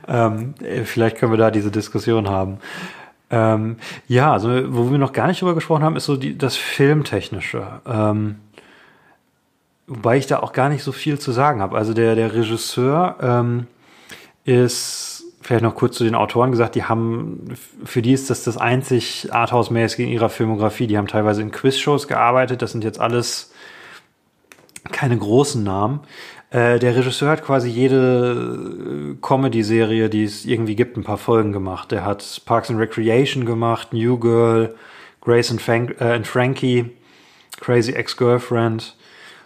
ähm, 0.08 0.54
vielleicht 0.84 1.16
können 1.16 1.32
wir 1.32 1.38
da 1.38 1.50
diese 1.50 1.70
Diskussion 1.70 2.28
haben. 2.28 2.58
Ähm, 3.30 3.76
ja, 4.08 4.32
also 4.32 4.48
wo 4.74 4.90
wir 4.90 4.98
noch 4.98 5.12
gar 5.12 5.26
nicht 5.26 5.40
drüber 5.40 5.54
gesprochen 5.54 5.82
haben, 5.82 5.96
ist 5.96 6.04
so 6.04 6.16
die, 6.16 6.36
das 6.36 6.56
Filmtechnische. 6.56 7.80
Ähm, 7.86 8.36
wobei 9.86 10.18
ich 10.18 10.26
da 10.26 10.40
auch 10.40 10.52
gar 10.52 10.68
nicht 10.68 10.82
so 10.82 10.92
viel 10.92 11.18
zu 11.18 11.32
sagen 11.32 11.62
habe. 11.62 11.76
Also 11.76 11.94
der, 11.94 12.14
der 12.14 12.34
Regisseur 12.34 13.16
ähm, 13.22 13.66
ist 14.44 15.24
vielleicht 15.40 15.62
noch 15.62 15.74
kurz 15.74 15.96
zu 15.96 16.04
den 16.04 16.14
Autoren 16.14 16.50
gesagt, 16.50 16.74
die 16.74 16.84
haben, 16.84 17.54
für 17.84 18.02
die 18.02 18.12
ist 18.12 18.30
das 18.30 18.44
das 18.44 18.56
einzig 18.56 19.28
Arthouse-mäßige 19.32 20.00
in 20.00 20.08
ihrer 20.08 20.28
Filmografie. 20.28 20.86
Die 20.86 20.98
haben 20.98 21.08
teilweise 21.08 21.42
in 21.42 21.50
Quizshows 21.50 22.06
gearbeitet. 22.08 22.62
Das 22.62 22.72
sind 22.72 22.84
jetzt 22.84 23.00
alles 23.00 23.52
keine 24.90 25.16
großen 25.16 25.62
Namen. 25.62 26.00
Äh, 26.52 26.78
der 26.78 26.94
Regisseur 26.94 27.30
hat 27.30 27.42
quasi 27.42 27.70
jede 27.70 29.16
Comedy-Serie, 29.22 30.10
die 30.10 30.24
es 30.24 30.44
irgendwie 30.44 30.76
gibt, 30.76 30.98
ein 30.98 31.02
paar 31.02 31.16
Folgen 31.16 31.52
gemacht. 31.52 31.90
Der 31.90 32.04
hat 32.04 32.42
Parks 32.44 32.70
and 32.70 32.78
Recreation 32.78 33.46
gemacht, 33.46 33.94
New 33.94 34.18
Girl, 34.18 34.74
Grace 35.22 35.50
and, 35.50 35.62
Frank, 35.62 35.96
äh, 35.98 36.12
and 36.12 36.26
Frankie, 36.26 36.90
Crazy 37.60 37.92
Ex-Girlfriend. 37.92 38.96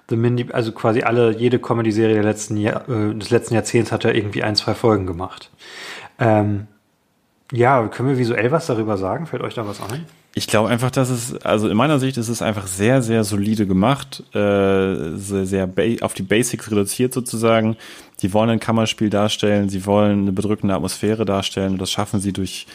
The 0.09 0.17
Mindy, 0.17 0.47
also 0.53 0.73
quasi 0.73 1.03
alle, 1.03 1.37
jede 1.37 1.59
Comedy-Serie 1.59 2.21
äh, 2.21 3.15
des 3.15 3.31
letzten 3.31 3.55
Jahrzehnts 3.55 3.93
hat 3.93 4.05
er 4.05 4.15
irgendwie 4.15 4.43
ein, 4.43 4.57
zwei 4.57 4.75
Folgen 4.75 5.07
gemacht. 5.07 5.51
Ähm, 6.19 6.67
ja, 7.53 7.87
können 7.87 8.09
wir 8.09 8.19
visuell 8.19 8.51
was 8.51 8.67
darüber 8.67 8.99
sagen? 8.99 9.27
Fällt 9.27 9.43
euch 9.43 9.55
da 9.55 9.67
was 9.67 9.81
ein? 9.81 10.07
Ich 10.39 10.47
glaube 10.47 10.69
einfach, 10.69 10.91
dass 10.91 11.09
es, 11.09 11.35
also 11.47 11.67
in 11.67 11.79
meiner 11.79 11.99
Sicht 11.99 12.19
ist 12.19 12.29
es 12.29 12.43
einfach 12.43 12.67
sehr, 12.67 13.01
sehr 13.01 13.25
solide 13.25 13.67
gemacht, 13.67 14.23
äh, 14.35 15.17
sehr, 15.17 15.47
sehr 15.47 15.67
auf 16.03 16.13
die 16.13 16.23
Basics 16.23 16.71
reduziert 16.71 17.15
sozusagen. 17.15 17.79
Die 18.21 18.35
wollen 18.35 18.51
ein 18.51 18.61
Kammerspiel 18.61 19.09
darstellen, 19.09 19.71
sie 19.71 19.87
wollen 19.87 20.21
eine 20.21 20.33
bedrückende 20.33 20.75
Atmosphäre 20.75 21.25
darstellen 21.25 21.73
und 21.73 21.81
das 21.81 21.91
schaffen 21.91 22.21
sie 22.21 22.35
durch 22.35 22.67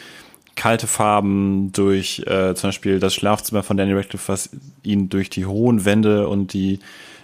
kalte 0.56 0.88
Farben, 0.88 1.70
durch 1.70 2.24
äh, 2.26 2.52
zum 2.56 2.70
Beispiel 2.70 2.98
das 2.98 3.14
Schlafzimmer 3.14 3.62
von 3.62 3.76
Danny 3.76 3.92
Radcliffe, 3.92 4.32
was 4.32 4.50
ihn 4.82 5.08
durch 5.08 5.30
die 5.30 5.46
hohen 5.46 5.84
Wände 5.84 6.26
und 6.26 6.54
die 6.54 6.80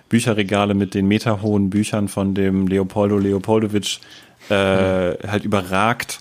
Bücherregale 0.09 0.75
mit 0.75 0.95
den 0.95 1.09
meterhohen 1.09 1.69
Büchern 1.69 2.07
von 2.07 2.35
dem 2.35 2.69
Leopoldo 2.69 3.19
Leopoldowitsch 3.19 3.99
äh, 4.51 5.11
mhm. 5.11 5.17
halt 5.27 5.45
überragt 5.45 6.21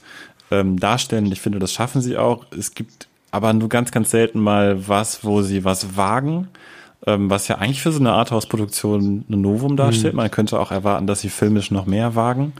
ähm, 0.49 0.79
darstellen. 0.79 1.31
Ich 1.31 1.39
finde, 1.39 1.59
das 1.59 1.71
schaffen 1.71 2.01
sie 2.01 2.17
auch. 2.17 2.47
Es 2.49 2.73
gibt 2.73 3.06
aber 3.31 3.53
nur 3.53 3.69
ganz, 3.69 3.91
ganz 3.91 4.11
selten 4.11 4.39
mal 4.39 4.87
was, 4.87 5.23
wo 5.23 5.41
sie 5.41 5.63
was 5.63 5.97
wagen, 5.97 6.47
ähm, 7.05 7.29
was 7.29 7.47
ja 7.47 7.57
eigentlich 7.57 7.81
für 7.81 7.91
so 7.91 7.99
eine 7.99 8.13
Arthouse-Produktion 8.13 9.25
ein 9.29 9.41
Novum 9.41 9.77
darstellt. 9.77 10.13
Mhm. 10.13 10.17
Man 10.17 10.31
könnte 10.31 10.59
auch 10.59 10.71
erwarten, 10.71 11.07
dass 11.07 11.21
sie 11.21 11.29
filmisch 11.29 11.71
noch 11.71 11.85
mehr 11.85 12.15
wagen. 12.15 12.53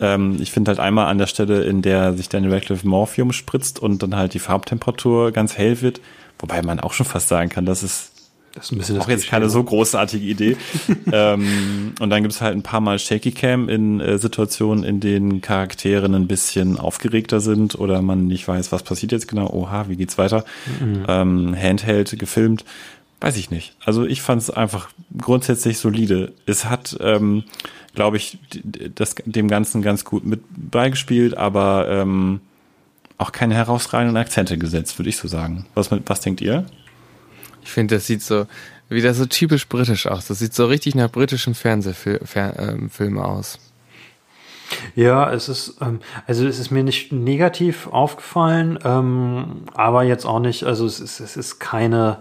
Ähm, 0.00 0.36
ich 0.40 0.52
finde 0.52 0.70
halt 0.70 0.80
einmal 0.80 1.06
an 1.06 1.18
der 1.18 1.26
Stelle, 1.26 1.62
in 1.64 1.82
der 1.82 2.14
sich 2.14 2.28
Daniel 2.28 2.54
Radcliffe 2.54 2.86
Morphium 2.86 3.32
spritzt 3.32 3.78
und 3.78 4.02
dann 4.02 4.16
halt 4.16 4.34
die 4.34 4.38
Farbtemperatur 4.38 5.32
ganz 5.32 5.56
hell 5.56 5.80
wird, 5.80 6.00
wobei 6.38 6.62
man 6.62 6.80
auch 6.80 6.92
schon 6.92 7.06
fast 7.06 7.28
sagen 7.28 7.50
kann, 7.50 7.66
dass 7.66 7.82
es 7.82 8.11
das 8.54 8.66
ist 8.66 8.72
ein 8.72 8.78
bisschen 8.78 8.98
auch 8.98 9.08
jetzt 9.08 9.28
keine 9.28 9.48
so 9.48 9.62
großartige 9.62 10.24
Idee. 10.24 10.56
ähm, 11.12 11.94
und 12.00 12.10
dann 12.10 12.22
gibt 12.22 12.34
es 12.34 12.40
halt 12.40 12.54
ein 12.54 12.62
paar 12.62 12.80
Mal 12.80 12.98
Shaky 12.98 13.32
Cam 13.32 13.68
in 13.68 14.00
äh, 14.00 14.18
Situationen, 14.18 14.84
in 14.84 15.00
denen 15.00 15.40
Charaktere 15.40 16.06
ein 16.06 16.26
bisschen 16.26 16.78
aufgeregter 16.78 17.40
sind 17.40 17.78
oder 17.78 18.02
man 18.02 18.26
nicht 18.26 18.46
weiß, 18.46 18.70
was 18.70 18.82
passiert 18.82 19.12
jetzt 19.12 19.28
genau. 19.28 19.48
Oha, 19.50 19.88
wie 19.88 19.96
geht's 19.96 20.18
weiter? 20.18 20.44
Mhm. 20.80 21.04
Ähm, 21.08 21.56
Handheld 21.56 22.18
gefilmt. 22.18 22.64
Weiß 23.20 23.36
ich 23.36 23.50
nicht. 23.50 23.74
Also 23.84 24.04
ich 24.04 24.20
fand 24.20 24.42
es 24.42 24.50
einfach 24.50 24.90
grundsätzlich 25.16 25.78
solide. 25.78 26.32
Es 26.44 26.64
hat, 26.66 26.96
ähm, 27.00 27.44
glaube 27.94 28.16
ich, 28.16 28.38
das, 28.94 29.14
dem 29.24 29.48
Ganzen 29.48 29.80
ganz 29.80 30.04
gut 30.04 30.26
mit 30.26 30.42
beigespielt, 30.50 31.36
aber 31.36 31.86
ähm, 31.88 32.40
auch 33.18 33.32
keine 33.32 33.54
herausragenden 33.54 34.16
Akzente 34.16 34.58
gesetzt, 34.58 34.98
würde 34.98 35.08
ich 35.08 35.16
so 35.16 35.28
sagen. 35.28 35.66
Was, 35.74 35.90
was 36.04 36.20
denkt 36.20 36.40
ihr? 36.40 36.66
Ich 37.62 37.70
finde, 37.70 37.96
das 37.96 38.06
sieht 38.06 38.22
so 38.22 38.46
wieder 38.88 39.14
so 39.14 39.26
typisch 39.26 39.68
britisch 39.68 40.06
aus. 40.06 40.26
Das 40.26 40.38
sieht 40.38 40.54
so 40.54 40.66
richtig 40.66 40.94
nach 40.94 41.10
britischen 41.10 41.54
Fernsehfilmen 41.54 42.90
ähm, 43.00 43.18
aus. 43.18 43.58
Ja, 44.94 45.30
es 45.32 45.48
ist, 45.48 45.78
ähm, 45.80 46.00
also 46.26 46.46
es 46.46 46.58
ist 46.58 46.70
mir 46.70 46.82
nicht 46.82 47.12
negativ 47.12 47.88
aufgefallen, 47.88 48.78
ähm, 48.84 49.64
aber 49.74 50.02
jetzt 50.02 50.24
auch 50.24 50.40
nicht, 50.40 50.64
also 50.64 50.86
es 50.86 51.00
ist, 51.00 51.20
es 51.20 51.36
ist 51.36 51.58
keine 51.58 52.18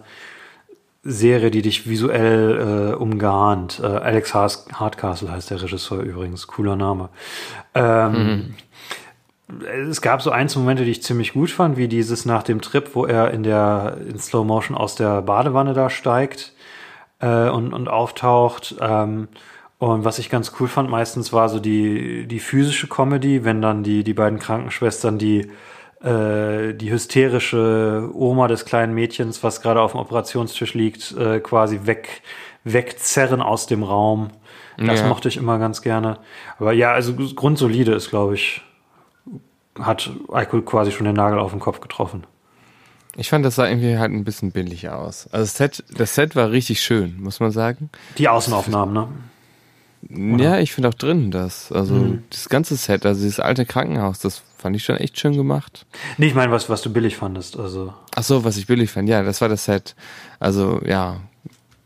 Serie, 1.03 1.49
die 1.49 1.61
dich 1.61 1.87
visuell 1.87 2.91
äh, 2.91 2.95
umgarnt. 2.95 3.79
Äh, 3.81 3.87
Alex 3.87 4.33
Hardcastle 4.33 5.31
heißt 5.31 5.49
der 5.49 5.61
Regisseur 5.61 6.01
übrigens, 6.01 6.47
cooler 6.47 6.75
Name. 6.75 7.09
Ähm, 7.73 8.13
mhm 8.13 8.53
es 9.89 10.01
gab 10.01 10.21
so 10.21 10.31
Einzelmomente, 10.31 10.85
die 10.85 10.91
ich 10.91 11.03
ziemlich 11.03 11.33
gut 11.33 11.51
fand, 11.51 11.77
wie 11.77 11.87
dieses 11.87 12.25
nach 12.25 12.43
dem 12.43 12.61
Trip, 12.61 12.89
wo 12.93 13.05
er 13.05 13.31
in 13.31 13.43
der 13.43 13.97
in 14.07 14.17
Slow 14.19 14.45
Motion 14.45 14.77
aus 14.77 14.95
der 14.95 15.21
Badewanne 15.21 15.73
da 15.73 15.89
steigt 15.89 16.53
äh, 17.19 17.49
und, 17.49 17.73
und 17.73 17.87
auftaucht. 17.87 18.75
Ähm, 18.79 19.27
und 19.77 20.05
was 20.05 20.19
ich 20.19 20.29
ganz 20.29 20.53
cool 20.59 20.67
fand, 20.67 20.89
meistens 20.89 21.33
war 21.33 21.49
so 21.49 21.59
die, 21.59 22.27
die 22.27 22.39
physische 22.39 22.87
Comedy, 22.87 23.43
wenn 23.43 23.61
dann 23.61 23.83
die, 23.83 24.03
die 24.03 24.13
beiden 24.13 24.39
Krankenschwestern 24.39 25.17
die, 25.17 25.51
äh, 26.03 26.73
die 26.73 26.91
hysterische 26.91 28.09
Oma 28.13 28.47
des 28.47 28.65
kleinen 28.65 28.93
Mädchens, 28.93 29.43
was 29.43 29.61
gerade 29.61 29.81
auf 29.81 29.93
dem 29.93 29.99
Operationstisch 29.99 30.75
liegt, 30.75 31.15
äh, 31.17 31.39
quasi 31.39 31.81
weg, 31.85 32.21
wegzerren 32.63 33.41
aus 33.41 33.65
dem 33.65 33.83
Raum. 33.83 34.29
Das 34.77 35.01
ja. 35.01 35.07
mochte 35.07 35.27
ich 35.27 35.37
immer 35.37 35.59
ganz 35.59 35.81
gerne. 35.81 36.17
Aber 36.57 36.73
ja, 36.73 36.91
also 36.91 37.13
grundsolide 37.13 37.93
ist, 37.93 38.09
glaube 38.09 38.35
ich, 38.35 38.61
hat 39.79 40.11
Eichel 40.31 40.61
quasi 40.61 40.91
schon 40.91 41.05
den 41.05 41.15
Nagel 41.15 41.39
auf 41.39 41.51
den 41.51 41.59
Kopf 41.59 41.79
getroffen. 41.79 42.25
Ich 43.17 43.29
fand, 43.29 43.45
das 43.45 43.55
sah 43.55 43.67
irgendwie 43.67 43.97
halt 43.97 44.11
ein 44.11 44.23
bisschen 44.23 44.51
billig 44.51 44.89
aus. 44.89 45.27
Also 45.31 45.43
das 45.43 45.57
Set, 45.57 45.83
das 45.97 46.15
Set 46.15 46.35
war 46.35 46.51
richtig 46.51 46.81
schön, 46.81 47.21
muss 47.21 47.39
man 47.39 47.51
sagen. 47.51 47.89
Die 48.17 48.29
Außenaufnahmen, 48.29 48.93
ne? 48.93 49.07
Oder? 50.33 50.43
Ja, 50.43 50.59
ich 50.59 50.73
finde 50.73 50.89
auch 50.89 50.93
drin 50.93 51.29
das. 51.29 51.71
Also 51.71 51.93
mhm. 51.93 52.23
das 52.29 52.49
ganze 52.49 52.75
Set, 52.75 53.05
also 53.05 53.21
dieses 53.21 53.39
alte 53.39 53.65
Krankenhaus, 53.65 54.19
das 54.19 54.41
fand 54.57 54.75
ich 54.75 54.83
schon 54.83 54.97
echt 54.97 55.19
schön 55.19 55.35
gemacht. 55.35 55.85
Nee, 56.17 56.27
ich 56.27 56.35
meine, 56.35 56.51
was, 56.51 56.69
was 56.69 56.81
du 56.81 56.91
billig 56.91 57.17
fandest. 57.17 57.57
Also. 57.57 57.93
Ach 58.15 58.23
so, 58.23 58.43
was 58.43 58.57
ich 58.57 58.65
billig 58.65 58.91
fand, 58.91 59.09
ja, 59.09 59.21
das 59.23 59.41
war 59.41 59.49
das 59.49 59.65
Set. 59.65 59.95
Also 60.39 60.81
ja, 60.85 61.17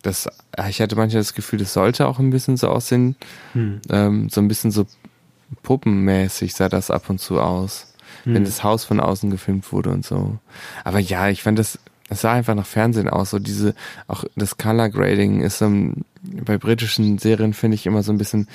das, 0.01 0.29
ich 0.69 0.81
hatte 0.81 0.95
manchmal 0.95 1.21
das 1.21 1.33
Gefühl, 1.33 1.59
das 1.59 1.73
sollte 1.73 2.07
auch 2.07 2.19
ein 2.19 2.29
bisschen 2.29 2.57
so 2.57 2.69
aussehen. 2.69 3.15
Hm. 3.53 3.81
Ähm, 3.89 4.29
so 4.29 4.39
ein 4.39 4.47
bisschen 4.47 4.71
so 4.71 4.85
puppenmäßig 5.63 6.53
sah 6.53 6.69
das 6.69 6.91
ab 6.91 7.09
und 7.09 7.19
zu 7.19 7.39
aus. 7.39 7.93
Hm. 8.23 8.35
Wenn 8.35 8.43
das 8.45 8.63
Haus 8.63 8.85
von 8.85 8.99
außen 8.99 9.29
gefilmt 9.29 9.71
wurde 9.71 9.89
und 9.89 10.05
so. 10.05 10.37
Aber 10.83 10.99
ja, 10.99 11.29
ich 11.29 11.43
fand 11.43 11.59
das, 11.59 11.79
es 12.09 12.21
sah 12.21 12.33
einfach 12.33 12.55
nach 12.55 12.65
Fernsehen 12.65 13.09
aus. 13.09 13.31
So 13.31 13.39
diese, 13.39 13.75
auch 14.07 14.23
das 14.35 14.57
Color 14.57 14.89
Grading 14.89 15.41
ist 15.41 15.61
um, 15.61 16.05
bei 16.21 16.57
britischen 16.57 17.17
Serien 17.17 17.53
finde 17.53 17.75
ich 17.75 17.85
immer 17.85 18.03
so 18.03 18.11
ein 18.11 18.17
bisschen, 18.17 18.47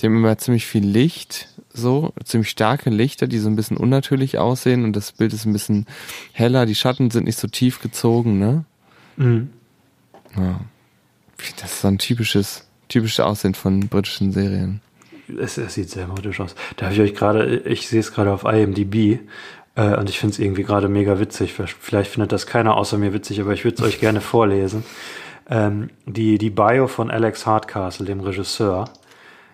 die 0.00 0.06
haben 0.06 0.16
immer 0.16 0.38
ziemlich 0.38 0.66
viel 0.66 0.84
Licht, 0.84 1.48
so, 1.72 2.12
ziemlich 2.24 2.50
starke 2.50 2.90
Lichter, 2.90 3.26
die 3.26 3.38
so 3.38 3.48
ein 3.48 3.56
bisschen 3.56 3.76
unnatürlich 3.76 4.38
aussehen 4.38 4.84
und 4.84 4.94
das 4.94 5.12
Bild 5.12 5.32
ist 5.32 5.44
ein 5.44 5.52
bisschen 5.52 5.86
heller, 6.32 6.66
die 6.66 6.74
Schatten 6.74 7.10
sind 7.10 7.24
nicht 7.24 7.38
so 7.38 7.48
tief 7.48 7.80
gezogen, 7.80 8.38
ne? 8.38 8.64
Mhm. 9.16 9.50
Ja. 10.36 10.60
Das 11.60 11.72
ist 11.72 11.80
so 11.82 11.88
ein 11.88 11.98
typisches, 11.98 12.66
typisches 12.88 13.20
Aussehen 13.20 13.54
von 13.54 13.88
britischen 13.88 14.32
Serien. 14.32 14.80
Es, 15.28 15.58
es 15.58 15.74
sieht 15.74 15.90
sehr 15.90 16.06
britisch 16.06 16.40
aus. 16.40 16.54
Da 16.76 16.86
habe 16.86 16.94
ich 16.94 17.00
euch 17.00 17.14
gerade, 17.14 17.58
ich 17.58 17.88
sehe 17.88 18.00
es 18.00 18.12
gerade 18.12 18.32
auf 18.32 18.44
IMDb 18.44 19.20
äh, 19.74 19.96
und 19.96 20.08
ich 20.08 20.18
finde 20.18 20.34
es 20.34 20.38
irgendwie 20.38 20.62
gerade 20.62 20.88
mega 20.88 21.18
witzig. 21.18 21.54
Vielleicht 21.54 22.10
findet 22.10 22.32
das 22.32 22.46
keiner 22.46 22.76
außer 22.76 22.98
mir 22.98 23.12
witzig, 23.12 23.40
aber 23.40 23.52
ich 23.52 23.64
würde 23.64 23.76
es 23.76 23.82
euch 23.82 24.00
gerne 24.00 24.20
vorlesen. 24.20 24.84
Ähm, 25.48 25.90
die, 26.06 26.38
die 26.38 26.50
Bio 26.50 26.88
von 26.88 27.10
Alex 27.10 27.46
Hardcastle, 27.46 28.06
dem 28.06 28.20
Regisseur. 28.20 28.90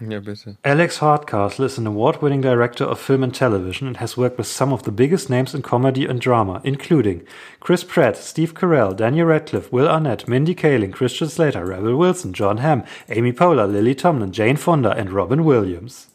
Ja, 0.09 0.19
bitte. 0.21 0.57
Alex 0.65 1.01
Hardcastle 1.01 1.65
is 1.65 1.79
an 1.79 1.87
award-winning 1.87 2.41
director 2.41 2.85
of 2.85 2.99
film 2.99 3.23
and 3.23 3.33
television 3.33 3.87
and 3.87 3.99
has 3.99 4.17
worked 4.17 4.37
with 4.37 4.49
some 4.49 4.73
of 4.73 4.83
the 4.83 4.91
biggest 4.91 5.31
names 5.31 5.55
in 5.55 5.63
comedy 5.63 6.07
and 6.07 6.21
drama, 6.21 6.61
including 6.65 7.23
Chris 7.61 7.85
Pratt, 7.85 8.17
Steve 8.17 8.53
Carell, 8.55 8.97
Daniel 8.97 9.27
Radcliffe, 9.27 9.71
Will 9.73 9.87
Arnett, 9.87 10.27
Mindy 10.27 10.57
Kaling, 10.57 10.93
Christian 10.93 11.29
Slater, 11.29 11.65
Rebel 11.65 11.97
Wilson, 11.97 12.33
John 12.33 12.59
Hamm, 12.59 12.83
Amy 13.09 13.33
Poehler, 13.33 13.71
Lily 13.71 13.95
Tomlin, 13.95 14.33
Jane 14.33 14.57
Fonda 14.57 14.91
and 14.91 15.13
Robin 15.13 15.45
Williams. 15.45 16.09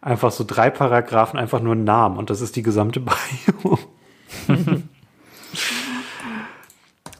Einfach 0.00 0.32
so 0.32 0.42
drei 0.44 0.70
Paragraphen, 0.70 1.38
einfach 1.38 1.60
nur 1.60 1.76
Namen 1.76 2.16
und 2.16 2.30
das 2.30 2.40
ist 2.40 2.56
die 2.56 2.62
gesamte 2.62 3.00
Bio. 3.00 3.78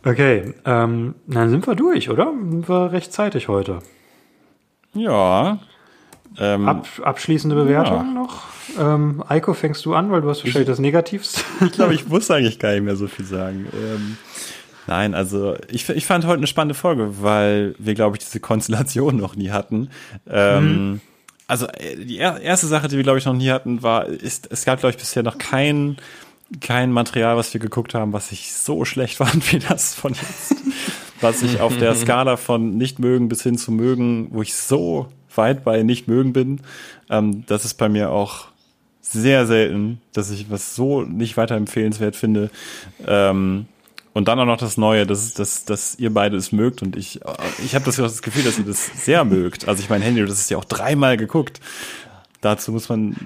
okay, 0.04 0.54
ähm, 0.64 1.14
dann 1.28 1.50
sind 1.50 1.66
wir 1.66 1.76
durch, 1.76 2.10
oder? 2.10 2.32
Sind 2.32 2.68
wir 2.68 2.90
rechtzeitig 2.90 3.46
heute? 3.46 3.80
Ja, 4.94 5.60
ähm, 6.38 6.68
Ab, 6.68 6.86
abschließende 7.02 7.56
Bewertung 7.56 7.96
ja. 7.96 8.12
noch. 8.12 8.46
Ähm, 8.78 9.24
Eiko, 9.26 9.54
fängst 9.54 9.84
du 9.84 9.94
an, 9.94 10.10
weil 10.10 10.20
du 10.20 10.28
hast 10.28 10.38
wahrscheinlich 10.38 10.68
ich, 10.68 10.72
das 10.72 10.78
Negativste. 10.78 11.40
ich 11.64 11.72
glaube, 11.72 11.94
ich 11.94 12.08
muss 12.08 12.30
eigentlich 12.30 12.58
gar 12.58 12.72
nicht 12.72 12.84
mehr 12.84 12.96
so 12.96 13.08
viel 13.08 13.24
sagen. 13.24 13.66
Ähm, 13.72 14.16
nein, 14.86 15.14
also 15.14 15.56
ich, 15.70 15.88
ich 15.88 16.06
fand 16.06 16.26
heute 16.26 16.38
eine 16.38 16.46
spannende 16.46 16.74
Folge, 16.74 17.22
weil 17.22 17.74
wir, 17.78 17.94
glaube 17.94 18.16
ich, 18.16 18.24
diese 18.24 18.40
Konstellation 18.40 19.16
noch 19.16 19.36
nie 19.36 19.50
hatten. 19.50 19.90
Ähm, 20.28 20.90
mhm. 20.90 21.00
Also 21.46 21.66
äh, 21.66 21.96
die 21.96 22.18
erste 22.18 22.66
Sache, 22.66 22.88
die 22.88 22.96
wir, 22.96 23.04
glaube 23.04 23.18
ich, 23.18 23.24
noch 23.24 23.34
nie 23.34 23.50
hatten, 23.50 23.82
war, 23.82 24.06
ist, 24.06 24.48
es 24.52 24.64
gab, 24.64 24.80
glaube 24.80 24.92
ich, 24.92 24.98
bisher 24.98 25.22
noch 25.22 25.38
kein, 25.38 25.96
kein 26.60 26.92
Material, 26.92 27.36
was 27.36 27.52
wir 27.52 27.60
geguckt 27.60 27.94
haben, 27.94 28.12
was 28.12 28.30
ich 28.32 28.52
so 28.52 28.84
schlecht 28.84 29.16
fand 29.18 29.50
wie 29.52 29.58
das 29.58 29.94
von 29.94 30.12
jetzt. 30.12 30.54
was 31.20 31.42
ich 31.42 31.60
auf 31.60 31.76
der 31.78 31.96
Skala 31.96 32.36
von 32.36 32.76
nicht 32.76 33.00
mögen 33.00 33.28
bis 33.28 33.42
hin 33.42 33.58
zu 33.58 33.72
mögen, 33.72 34.28
wo 34.30 34.42
ich 34.42 34.54
so 34.54 35.08
weit 35.38 35.64
bei 35.64 35.82
nicht 35.82 36.06
mögen 36.08 36.34
bin. 36.34 36.60
Ähm, 37.08 37.44
das 37.46 37.64
ist 37.64 37.74
bei 37.74 37.88
mir 37.88 38.10
auch 38.10 38.48
sehr 39.00 39.46
selten, 39.46 40.02
dass 40.12 40.30
ich 40.30 40.50
was 40.50 40.74
so 40.74 41.02
nicht 41.02 41.38
weiterempfehlenswert 41.38 42.14
finde. 42.14 42.50
Ähm, 43.06 43.66
und 44.12 44.28
dann 44.28 44.38
auch 44.40 44.46
noch 44.46 44.58
das 44.58 44.76
Neue, 44.76 45.06
dass, 45.06 45.32
dass, 45.34 45.64
dass 45.64 45.98
ihr 45.98 46.12
beide 46.12 46.36
es 46.36 46.52
mögt 46.52 46.82
und 46.82 46.96
ich, 46.96 47.20
ich 47.64 47.74
habe 47.74 47.84
das, 47.84 47.96
das 47.96 48.20
Gefühl, 48.20 48.42
dass 48.42 48.58
ihr 48.58 48.64
das 48.64 48.84
sehr 49.04 49.24
mögt. 49.24 49.68
Also 49.68 49.80
ich 49.80 49.88
mein 49.88 50.02
Handy, 50.02 50.20
das 50.26 50.40
ist 50.40 50.50
ja 50.50 50.58
auch 50.58 50.64
dreimal 50.64 51.16
geguckt. 51.16 51.60
Dazu 52.40 52.70
muss 52.70 52.88
man. 52.88 53.16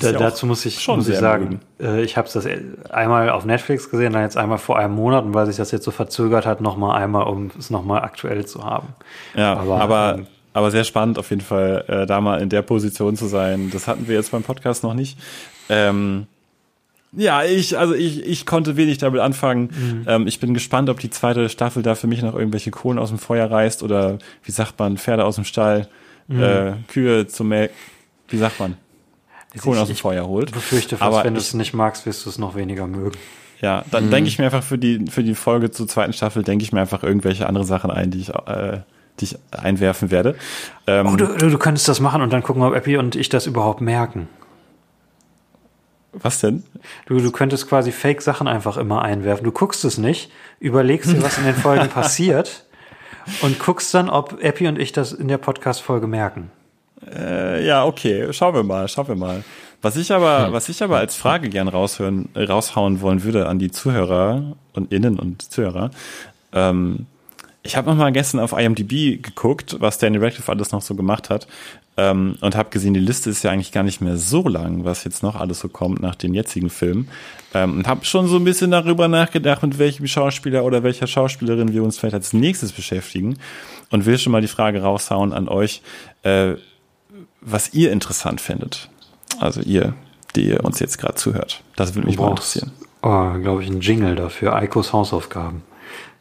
Da, 0.00 0.10
ja 0.10 0.18
dazu 0.18 0.44
muss 0.46 0.64
ich 0.66 0.80
schon 0.80 0.98
muss 0.98 1.08
ich 1.08 1.18
sagen, 1.18 1.60
mögen. 1.80 1.98
Äh, 1.98 2.02
ich 2.02 2.16
habe 2.16 2.28
das 2.32 2.48
einmal 2.90 3.30
auf 3.30 3.44
Netflix 3.44 3.90
gesehen, 3.90 4.12
dann 4.12 4.22
jetzt 4.22 4.36
einmal 4.36 4.58
vor 4.58 4.76
einem 4.76 4.94
Monat 4.94 5.24
und 5.24 5.34
weil 5.34 5.46
sich 5.46 5.56
das 5.56 5.70
jetzt 5.70 5.84
so 5.84 5.92
verzögert 5.92 6.46
hat, 6.46 6.60
noch 6.60 6.76
mal 6.76 6.96
einmal, 6.96 7.26
um 7.28 7.50
es 7.56 7.70
noch 7.70 7.84
mal 7.84 8.02
aktuell 8.02 8.44
zu 8.44 8.64
haben. 8.64 8.88
Ja, 9.34 9.54
aber, 9.54 9.80
aber 9.80 10.14
ähm, 10.18 10.26
aber 10.56 10.70
sehr 10.70 10.84
spannend 10.84 11.18
auf 11.18 11.28
jeden 11.28 11.42
Fall, 11.42 11.84
äh, 11.86 12.06
da 12.06 12.22
mal 12.22 12.40
in 12.40 12.48
der 12.48 12.62
Position 12.62 13.14
zu 13.14 13.26
sein. 13.26 13.68
Das 13.70 13.86
hatten 13.86 14.08
wir 14.08 14.14
jetzt 14.14 14.30
beim 14.30 14.42
Podcast 14.42 14.84
noch 14.84 14.94
nicht. 14.94 15.18
Ähm, 15.68 16.26
ja, 17.12 17.44
ich, 17.44 17.76
also 17.76 17.92
ich, 17.92 18.24
ich 18.24 18.46
konnte 18.46 18.78
wenig 18.78 18.96
damit 18.96 19.20
anfangen. 19.20 19.64
Mhm. 19.64 20.04
Ähm, 20.06 20.26
ich 20.26 20.40
bin 20.40 20.54
gespannt, 20.54 20.88
ob 20.88 20.98
die 20.98 21.10
zweite 21.10 21.50
Staffel 21.50 21.82
da 21.82 21.94
für 21.94 22.06
mich 22.06 22.22
noch 22.22 22.34
irgendwelche 22.34 22.70
Kohlen 22.70 22.98
aus 22.98 23.10
dem 23.10 23.18
Feuer 23.18 23.50
reißt 23.50 23.82
oder 23.82 24.18
wie 24.44 24.50
sagt 24.50 24.78
man, 24.78 24.96
Pferde 24.96 25.26
aus 25.26 25.34
dem 25.34 25.44
Stall, 25.44 25.88
mhm. 26.26 26.42
äh, 26.42 26.72
Kühe 26.88 27.26
zum 27.26 27.48
Melk, 27.48 27.72
wie 28.28 28.38
sagt 28.38 28.58
man? 28.58 28.78
Kohlen 29.60 29.76
ich, 29.76 29.82
aus 29.82 29.88
dem 29.88 29.96
Feuer 29.96 30.26
holt. 30.26 30.48
Ich 30.48 30.54
befürchte 30.54 30.96
fast, 30.96 31.06
Aber 31.06 31.24
wenn 31.24 31.34
du 31.34 31.40
es 31.40 31.52
nicht 31.52 31.74
magst, 31.74 32.06
wirst 32.06 32.24
du 32.24 32.30
es 32.30 32.38
noch 32.38 32.54
weniger 32.54 32.86
mögen. 32.86 33.18
Ja, 33.60 33.84
dann 33.90 34.06
mhm. 34.06 34.10
denke 34.10 34.28
ich 34.28 34.38
mir 34.38 34.46
einfach 34.46 34.62
für 34.62 34.78
die, 34.78 35.04
für 35.10 35.22
die 35.22 35.34
Folge 35.34 35.70
zur 35.70 35.86
zweiten 35.86 36.14
Staffel, 36.14 36.44
denke 36.44 36.64
ich 36.64 36.72
mir 36.72 36.80
einfach 36.80 37.02
irgendwelche 37.02 37.46
andere 37.46 37.64
Sachen 37.66 37.90
ein, 37.90 38.10
die 38.10 38.20
ich 38.20 38.30
äh, 38.30 38.80
die 39.20 39.24
ich 39.24 39.38
einwerfen 39.50 40.10
werde. 40.10 40.36
Ähm, 40.86 41.06
oh, 41.06 41.16
du, 41.16 41.26
du, 41.26 41.50
du 41.50 41.58
könntest 41.58 41.88
das 41.88 42.00
machen 42.00 42.22
und 42.22 42.32
dann 42.32 42.42
gucken, 42.42 42.62
ob 42.62 42.74
Epi 42.74 42.96
und 42.96 43.16
ich 43.16 43.28
das 43.28 43.46
überhaupt 43.46 43.80
merken. 43.80 44.28
Was 46.12 46.40
denn? 46.40 46.64
Du, 47.06 47.18
du 47.18 47.30
könntest 47.30 47.68
quasi 47.68 47.92
Fake-Sachen 47.92 48.48
einfach 48.48 48.76
immer 48.78 49.02
einwerfen. 49.02 49.44
Du 49.44 49.52
guckst 49.52 49.84
es 49.84 49.98
nicht, 49.98 50.30
überlegst 50.60 51.12
dir, 51.12 51.22
was 51.22 51.36
in 51.38 51.44
den 51.44 51.54
Folgen 51.54 51.88
passiert 51.94 52.64
und 53.42 53.58
guckst 53.58 53.92
dann, 53.92 54.08
ob 54.08 54.42
Epi 54.42 54.66
und 54.66 54.78
ich 54.78 54.92
das 54.92 55.12
in 55.12 55.28
der 55.28 55.38
Podcast-Folge 55.38 56.06
merken. 56.06 56.50
Äh, 57.14 57.66
ja, 57.66 57.84
okay, 57.84 58.32
schauen 58.32 58.54
wir 58.54 58.62
mal, 58.62 58.88
schauen 58.88 59.08
wir 59.08 59.16
mal. 59.16 59.44
Was 59.82 59.96
ich 59.96 60.10
aber, 60.12 60.46
hm. 60.46 60.52
was 60.52 60.68
ich 60.68 60.82
aber 60.82 60.98
als 60.98 61.16
Frage 61.16 61.48
gern 61.48 61.68
raushören, 61.68 62.30
raushauen 62.34 63.00
wollen 63.00 63.22
würde 63.22 63.46
an 63.46 63.58
die 63.58 63.70
Zuhörer 63.70 64.56
und 64.72 64.92
Innen 64.92 65.18
und 65.18 65.42
Zuhörer, 65.42 65.90
ähm, 66.52 67.06
ich 67.66 67.76
habe 67.76 67.90
noch 67.90 67.96
mal 67.96 68.12
gestern 68.12 68.40
auf 68.40 68.52
IMDb 68.52 69.22
geguckt, 69.22 69.76
was 69.80 69.98
Danny 69.98 70.18
Radcliffe 70.18 70.50
alles 70.50 70.72
noch 70.72 70.82
so 70.82 70.94
gemacht 70.94 71.30
hat 71.30 71.46
ähm, 71.96 72.36
und 72.40 72.56
habe 72.56 72.70
gesehen, 72.70 72.94
die 72.94 73.00
Liste 73.00 73.30
ist 73.30 73.42
ja 73.42 73.50
eigentlich 73.50 73.72
gar 73.72 73.82
nicht 73.82 74.00
mehr 74.00 74.16
so 74.16 74.48
lang, 74.48 74.84
was 74.84 75.04
jetzt 75.04 75.22
noch 75.22 75.36
alles 75.36 75.60
so 75.60 75.68
kommt 75.68 76.00
nach 76.00 76.14
den 76.14 76.34
jetzigen 76.34 76.70
Filmen 76.70 77.08
ähm, 77.54 77.78
und 77.78 77.88
habe 77.88 78.04
schon 78.04 78.28
so 78.28 78.36
ein 78.36 78.44
bisschen 78.44 78.70
darüber 78.70 79.08
nachgedacht, 79.08 79.62
mit 79.62 79.78
welchem 79.78 80.06
Schauspieler 80.06 80.64
oder 80.64 80.82
welcher 80.82 81.06
Schauspielerin 81.06 81.72
wir 81.72 81.82
uns 81.82 81.98
vielleicht 81.98 82.14
als 82.14 82.32
nächstes 82.32 82.72
beschäftigen 82.72 83.38
und 83.90 84.06
will 84.06 84.18
schon 84.18 84.32
mal 84.32 84.40
die 84.42 84.48
Frage 84.48 84.82
raushauen 84.82 85.32
an 85.32 85.48
euch, 85.48 85.82
äh, 86.22 86.54
was 87.40 87.74
ihr 87.74 87.92
interessant 87.92 88.40
findet. 88.40 88.90
Also 89.40 89.60
ihr, 89.60 89.94
die 90.34 90.48
ihr 90.48 90.64
uns 90.64 90.78
jetzt 90.80 90.98
gerade 90.98 91.14
zuhört. 91.14 91.62
Das 91.76 91.94
würde 91.94 92.08
mich 92.08 92.18
mal 92.18 92.30
interessieren. 92.30 92.72
Oh, 93.02 93.32
glaube 93.40 93.62
ich, 93.62 93.68
ein 93.68 93.80
Jingle 93.80 94.16
dafür. 94.16 94.54
Eikos 94.56 94.92
Hausaufgaben. 94.92 95.62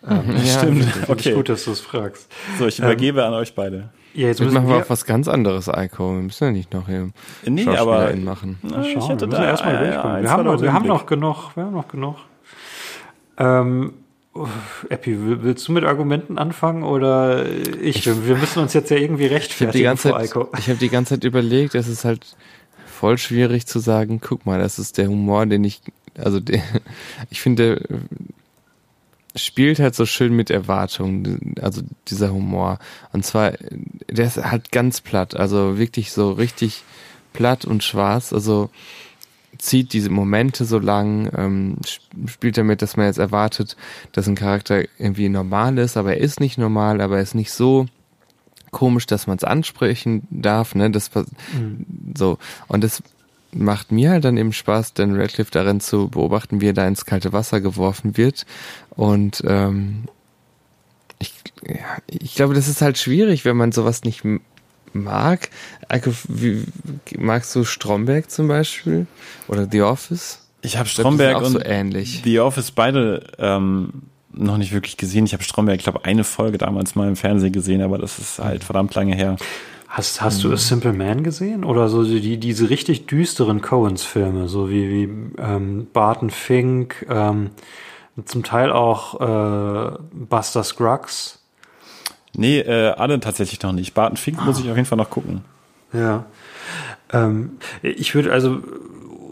Ähm, 0.08 0.36
ja, 0.46 0.60
stimmt. 0.60 0.88
Okay. 1.08 1.34
Gut, 1.34 1.50
dass 1.50 1.66
du 1.66 1.72
es 1.72 1.80
fragst. 1.80 2.32
So, 2.60 2.68
ich 2.68 2.80
übergebe 2.80 3.22
ähm, 3.22 3.28
an 3.28 3.34
euch 3.34 3.56
beide. 3.56 3.90
Ja, 4.14 4.28
jetzt 4.28 4.40
machen 4.40 4.70
wir 4.70 4.78
auch 4.78 4.90
was 4.90 5.06
ganz 5.06 5.28
anderes, 5.28 5.68
Eiko. 5.68 6.16
Wir 6.16 6.22
müssen 6.22 6.46
ja 6.46 6.52
nicht 6.52 6.74
noch 6.74 6.88
hier 6.88 7.10
nee, 7.46 7.68
aber 7.68 8.16
machen. 8.16 8.58
Na, 8.62 8.82
ich 8.82 9.10
hätte 9.10 9.28
da 9.28 9.44
erstmal 9.44 9.78
durchkommen. 9.78 10.24
wir, 10.24 10.32
haben 10.32 10.46
noch, 10.46 10.62
wir 10.62 10.74
haben 10.74 10.88
noch 10.88 11.06
genug. 11.06 11.56
Wir 11.56 11.66
haben 11.66 11.74
noch 11.74 11.88
genug. 11.90 12.16
Ähm, 13.38 13.94
Epi, 14.90 15.18
willst 15.44 15.68
du 15.68 15.72
mit 15.72 15.84
Argumenten 15.84 16.38
anfangen 16.38 16.84
oder 16.84 17.46
ich? 17.46 18.06
Wir 18.06 18.36
müssen 18.36 18.60
uns 18.60 18.74
jetzt 18.74 18.90
ja 18.90 18.98
irgendwie 18.98 19.26
rechtfertigen 19.28 19.94
ich 19.94 20.00
vor 20.00 20.18
Eiko. 20.18 20.50
Ich 20.58 20.70
habe 20.70 20.80
die 20.80 20.90
ganze 20.90 21.16
Zeit 21.16 21.24
überlegt, 21.24 21.76
es 21.76 21.88
ist 21.88 22.06
halt 22.06 22.38
voll 22.86 23.18
schwierig 23.18 23.66
zu 23.66 23.80
sagen, 23.80 24.22
guck 24.22 24.46
mal, 24.46 24.60
das 24.60 24.80
ist 24.80 24.98
der 24.98 25.08
Humor, 25.08 25.46
den 25.46 25.64
ich, 25.64 25.82
also 26.18 26.40
der, 26.40 26.62
ich 27.30 27.42
finde, 27.42 27.82
spielt 29.36 29.80
halt 29.80 29.96
so 29.96 30.06
schön 30.06 30.34
mit 30.36 30.50
Erwartungen, 30.50 31.56
also 31.62 31.82
dieser 32.08 32.32
Humor. 32.32 32.80
Und 33.12 33.26
zwar, 33.26 33.54
der 34.10 34.26
ist 34.26 34.38
halt 34.38 34.72
ganz 34.72 35.02
platt, 35.02 35.36
also 35.36 35.78
wirklich 35.78 36.12
so 36.12 36.32
richtig 36.32 36.84
platt 37.34 37.66
und 37.66 37.84
schwarz, 37.84 38.32
also 38.34 38.70
zieht 39.58 39.94
diese 39.94 40.10
Momente 40.10 40.66
so 40.66 40.80
lang, 40.80 41.30
ähm, 41.36 41.78
spielt 42.28 42.58
damit, 42.58 42.82
dass 42.82 42.98
man 42.98 43.08
jetzt 43.08 43.20
erwartet, 43.20 43.76
dass 44.12 44.28
ein 44.28 44.36
Charakter 44.36 44.84
irgendwie 44.98 45.30
normal 45.30 45.78
ist, 45.78 45.98
aber 45.98 46.16
er 46.16 46.22
ist 46.22 46.40
nicht 46.40 46.58
normal, 46.58 47.02
aber 47.02 47.18
er 47.18 47.24
ist 47.24 47.36
nicht 47.36 47.52
so 47.52 47.88
komisch, 48.72 49.06
dass 49.06 49.28
man 49.28 49.38
es 49.38 49.44
ansprechen 49.44 50.28
darf, 50.30 50.76
ne? 50.76 50.92
Das 50.92 51.10
mhm. 51.14 51.86
so 52.16 52.38
und 52.68 52.84
das 52.84 53.02
macht 53.56 53.92
mir 53.92 54.12
halt 54.12 54.26
dann 54.26 54.38
eben 54.38 54.54
Spaß, 54.54 54.94
den 54.94 55.16
Radcliffe 55.16 55.52
darin 55.52 55.80
zu 55.80 56.10
beobachten, 56.10 56.62
wie 56.62 56.68
er 56.68 56.74
da 56.74 56.88
ins 56.88 57.06
kalte 57.06 57.34
Wasser 57.34 57.62
geworfen 57.62 58.18
wird. 58.18 58.46
Und 58.92 59.44
ähm, 59.48 60.04
ich, 61.20 61.34
ja, 61.68 61.98
ich 62.08 62.36
glaube, 62.36 62.54
das 62.54 62.68
ist 62.68 62.82
halt 62.82 62.98
schwierig, 62.98 63.46
wenn 63.46 63.58
man 63.58 63.72
sowas 63.72 64.04
nicht 64.04 64.24
mag. 64.94 65.50
Wie, 66.28 66.66
magst 67.18 67.56
du 67.56 67.64
Stromberg 67.64 68.30
zum 68.30 68.48
Beispiel? 68.48 69.08
Oder 69.48 69.68
The 69.72 69.82
Office? 69.82 70.40
Ich 70.62 70.78
habe 70.78 70.90
Stromberg 70.90 71.42
und 71.42 71.54
so 71.54 71.62
ähnlich. 71.62 72.22
The 72.24 72.40
Office 72.40 72.72
beide 72.72 73.28
ähm, 73.38 74.04
noch 74.32 74.58
nicht 74.58 74.74
wirklich 74.74 74.98
gesehen. 74.98 75.26
Ich 75.26 75.34
habe 75.34 75.44
Stromberg, 75.44 75.78
ich 75.78 75.84
glaube, 75.84 76.06
eine 76.06 76.24
Folge 76.24 76.58
damals 76.58 76.96
mal 76.96 77.08
im 77.08 77.16
Fernsehen 77.16 77.54
gesehen, 77.54 77.82
aber 77.82 77.98
das 77.98 78.20
ist 78.20 78.40
halt 78.40 78.64
verdammt 78.64 78.94
lange 78.96 79.16
her. 79.16 79.38
Hast, 79.96 80.22
hast 80.22 80.44
du 80.44 80.52
A 80.52 80.58
Simple 80.58 80.92
Man 80.92 81.24
gesehen? 81.24 81.64
Oder 81.64 81.88
so 81.88 82.04
die, 82.04 82.38
diese 82.38 82.70
richtig 82.70 83.06
düsteren 83.08 83.62
Coens-Filme, 83.62 84.50
so 84.50 84.70
wie, 84.70 84.90
wie 84.90 85.04
ähm, 85.42 85.88
Barton 85.94 86.32
Fink, 86.32 87.06
ähm, 87.10 87.52
zum 88.26 88.44
Teil 88.44 88.74
auch 88.74 89.22
äh, 89.22 89.98
Buster 90.12 90.66
Scruggs? 90.66 91.40
Nee, 92.34 92.60
äh, 92.60 92.90
alle 92.90 93.22
tatsächlich 93.22 93.62
noch 93.62 93.72
nicht. 93.72 93.94
Barton 93.94 94.18
Fink 94.18 94.40
ah. 94.42 94.44
muss 94.44 94.60
ich 94.60 94.70
auf 94.70 94.76
jeden 94.76 94.86
Fall 94.86 94.98
noch 94.98 95.10
gucken. 95.10 95.46
Ja. 95.94 96.26
Ähm, 97.14 97.52
ich 97.82 98.14
würde 98.16 98.34
also 98.34 98.60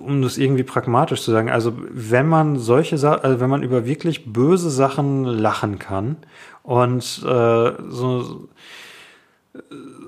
um 0.06 0.22
das 0.22 0.38
irgendwie 0.38 0.64
pragmatisch 0.64 1.24
zu 1.24 1.32
sagen, 1.32 1.50
also 1.50 1.74
wenn 1.92 2.28
man 2.28 2.58
solche 2.58 2.98
Sachen, 2.98 3.22
also 3.26 3.42
wenn 3.42 3.50
man 3.50 3.64
über 3.64 3.86
wirklich 3.86 4.32
böse 4.32 4.70
Sachen 4.70 5.26
lachen 5.26 5.78
kann 5.78 6.16
und 6.62 7.22
äh, 7.26 7.72
so, 7.90 8.48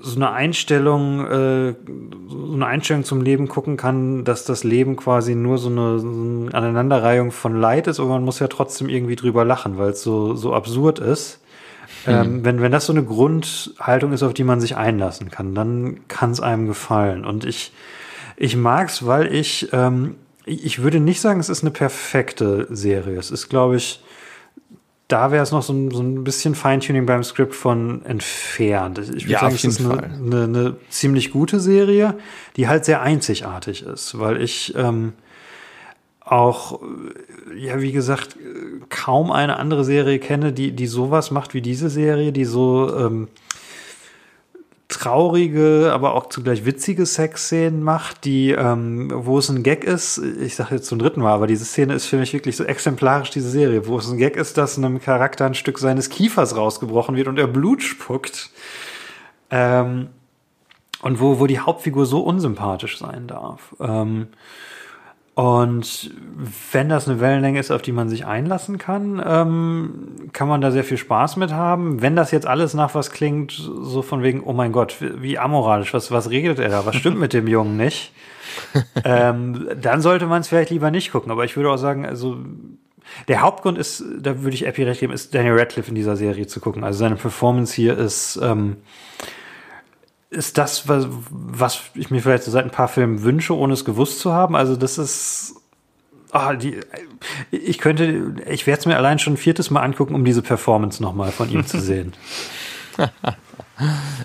so 0.02 0.16
eine 0.16 0.32
Einstellung, 0.32 1.24
äh, 1.26 1.74
so 2.28 2.54
eine 2.54 2.66
Einstellung 2.66 3.04
zum 3.04 3.22
Leben 3.22 3.48
gucken 3.48 3.76
kann, 3.76 4.24
dass 4.24 4.44
das 4.44 4.64
Leben 4.64 4.96
quasi 4.96 5.34
nur 5.34 5.58
so 5.58 5.68
eine, 5.68 6.00
so 6.00 6.08
eine 6.08 6.54
Aneinanderreihung 6.54 7.30
von 7.30 7.60
Leid 7.60 7.86
ist, 7.86 8.00
aber 8.00 8.10
man 8.10 8.24
muss 8.24 8.40
ja 8.40 8.48
trotzdem 8.48 8.88
irgendwie 8.88 9.16
drüber 9.16 9.44
lachen, 9.44 9.78
weil 9.78 9.90
es 9.90 10.02
so, 10.02 10.34
so 10.34 10.52
absurd 10.52 10.98
ist. 10.98 11.40
Mhm. 12.06 12.12
Ähm, 12.12 12.44
wenn, 12.44 12.60
wenn 12.60 12.72
das 12.72 12.86
so 12.86 12.92
eine 12.92 13.04
Grundhaltung 13.04 14.12
ist, 14.12 14.22
auf 14.22 14.34
die 14.34 14.44
man 14.44 14.60
sich 14.60 14.76
einlassen 14.76 15.30
kann, 15.30 15.54
dann 15.54 16.08
kann 16.08 16.32
es 16.32 16.40
einem 16.40 16.66
gefallen. 16.66 17.24
Und 17.24 17.44
ich, 17.44 17.72
ich 18.36 18.56
mag's, 18.56 19.06
weil 19.06 19.32
ich, 19.32 19.68
ähm, 19.72 20.16
ich 20.44 20.82
würde 20.82 20.98
nicht 21.00 21.20
sagen, 21.20 21.40
es 21.40 21.48
ist 21.48 21.62
eine 21.62 21.70
perfekte 21.70 22.66
Serie. 22.70 23.18
Es 23.18 23.30
ist, 23.30 23.48
glaube 23.48 23.76
ich, 23.76 24.02
da 25.08 25.30
wäre 25.30 25.42
es 25.42 25.52
noch 25.52 25.62
so 25.62 25.72
ein, 25.72 25.90
so 25.90 26.02
ein 26.02 26.24
bisschen 26.24 26.54
Feintuning 26.54 27.06
beim 27.06 27.22
Skript 27.22 27.54
von 27.54 28.04
entfernt. 28.04 28.98
Ich 28.98 29.24
würde 29.24 29.32
ja, 29.32 29.40
sagen, 29.40 29.54
es 29.54 29.64
ist 29.64 29.80
eine, 29.80 30.02
eine, 30.02 30.42
eine, 30.44 30.76
ziemlich 30.88 31.30
gute 31.30 31.60
Serie, 31.60 32.14
die 32.56 32.66
halt 32.66 32.84
sehr 32.84 33.02
einzigartig 33.02 33.84
ist, 33.84 34.18
weil 34.18 34.42
ich 34.42 34.74
ähm, 34.76 35.12
auch, 36.20 36.80
ja, 37.56 37.80
wie 37.80 37.92
gesagt, 37.92 38.36
kaum 38.88 39.30
eine 39.30 39.58
andere 39.58 39.84
Serie 39.84 40.18
kenne, 40.18 40.52
die, 40.52 40.72
die 40.72 40.88
sowas 40.88 41.30
macht 41.30 41.54
wie 41.54 41.62
diese 41.62 41.88
Serie, 41.88 42.32
die 42.32 42.44
so 42.44 42.92
ähm, 42.96 43.28
traurige, 44.88 45.90
aber 45.92 46.14
auch 46.14 46.28
zugleich 46.28 46.64
witzige 46.64 47.06
Sexszenen 47.06 47.82
macht, 47.82 48.24
die, 48.24 48.52
ähm, 48.52 49.10
wo 49.12 49.38
es 49.38 49.48
ein 49.48 49.62
Gag 49.64 49.84
ist, 49.84 50.18
ich 50.18 50.54
sage 50.54 50.76
jetzt 50.76 50.86
zum 50.86 51.00
dritten 51.00 51.20
Mal, 51.20 51.32
aber 51.32 51.48
diese 51.48 51.64
Szene 51.64 51.94
ist 51.94 52.06
für 52.06 52.18
mich 52.18 52.32
wirklich 52.32 52.56
so 52.56 52.64
exemplarisch, 52.64 53.30
diese 53.30 53.50
Serie, 53.50 53.86
wo 53.88 53.98
es 53.98 54.08
ein 54.08 54.18
Gag 54.18 54.36
ist, 54.36 54.56
dass 54.58 54.78
einem 54.78 55.00
Charakter 55.00 55.44
ein 55.44 55.54
Stück 55.54 55.78
seines 55.78 56.08
Kiefers 56.08 56.56
rausgebrochen 56.56 57.16
wird 57.16 57.26
und 57.26 57.38
er 57.38 57.48
Blut 57.48 57.82
spuckt. 57.82 58.50
Ähm, 59.50 60.08
und 61.02 61.20
wo, 61.20 61.40
wo 61.40 61.46
die 61.46 61.60
Hauptfigur 61.60 62.06
so 62.06 62.20
unsympathisch 62.20 62.98
sein 62.98 63.26
darf. 63.26 63.74
Ähm, 63.80 64.28
und 65.36 66.12
wenn 66.72 66.88
das 66.88 67.06
eine 67.06 67.20
Wellenlänge 67.20 67.60
ist, 67.60 67.70
auf 67.70 67.82
die 67.82 67.92
man 67.92 68.08
sich 68.08 68.24
einlassen 68.24 68.78
kann, 68.78 69.22
ähm, 69.22 70.30
kann 70.32 70.48
man 70.48 70.62
da 70.62 70.70
sehr 70.70 70.82
viel 70.82 70.96
Spaß 70.96 71.36
mit 71.36 71.52
haben. 71.52 72.00
Wenn 72.00 72.16
das 72.16 72.30
jetzt 72.30 72.46
alles 72.46 72.72
nach 72.72 72.94
was 72.94 73.10
klingt, 73.10 73.52
so 73.52 74.00
von 74.00 74.22
wegen, 74.22 74.42
oh 74.42 74.54
mein 74.54 74.72
Gott, 74.72 74.96
wie 74.98 75.38
amoralisch, 75.38 75.92
was, 75.92 76.10
was 76.10 76.30
regelt 76.30 76.58
er 76.58 76.70
da? 76.70 76.86
Was 76.86 76.96
stimmt 76.96 77.18
mit 77.18 77.34
dem 77.34 77.48
Jungen 77.48 77.76
nicht? 77.76 78.14
ähm, 79.04 79.68
dann 79.78 80.00
sollte 80.00 80.24
man 80.24 80.40
es 80.40 80.48
vielleicht 80.48 80.70
lieber 80.70 80.90
nicht 80.90 81.12
gucken. 81.12 81.30
Aber 81.30 81.44
ich 81.44 81.54
würde 81.54 81.70
auch 81.70 81.76
sagen, 81.76 82.06
also 82.06 82.38
der 83.28 83.42
Hauptgrund 83.42 83.76
ist, 83.76 84.02
da 84.18 84.42
würde 84.42 84.54
ich 84.54 84.66
Epi 84.66 84.84
recht 84.84 85.00
geben, 85.00 85.12
ist 85.12 85.34
Daniel 85.34 85.58
Radcliffe 85.58 85.90
in 85.90 85.96
dieser 85.96 86.16
Serie 86.16 86.46
zu 86.46 86.60
gucken. 86.60 86.82
Also 86.82 87.00
seine 87.00 87.16
Performance 87.16 87.74
hier 87.74 87.98
ist 87.98 88.40
ähm, 88.42 88.78
ist 90.36 90.58
das, 90.58 90.88
was, 90.88 91.08
was 91.30 91.80
ich 91.94 92.10
mir 92.10 92.20
vielleicht 92.20 92.44
so 92.44 92.50
seit 92.50 92.64
ein 92.64 92.70
paar 92.70 92.88
Filmen 92.88 93.22
wünsche, 93.22 93.56
ohne 93.56 93.72
es 93.72 93.84
gewusst 93.84 94.20
zu 94.20 94.32
haben. 94.32 94.54
Also 94.54 94.76
das 94.76 94.98
ist, 94.98 95.54
ah, 96.30 96.54
die, 96.54 96.80
ich 97.50 97.78
könnte, 97.78 98.34
ich 98.48 98.66
werde 98.66 98.80
es 98.80 98.86
mir 98.86 98.96
allein 98.96 99.18
schon 99.18 99.34
ein 99.34 99.38
viertes 99.38 99.70
Mal 99.70 99.82
angucken, 99.82 100.14
um 100.14 100.24
diese 100.24 100.42
Performance 100.42 101.02
nochmal 101.02 101.32
von 101.32 101.50
ihm 101.50 101.66
zu 101.66 101.80
sehen. 101.80 102.12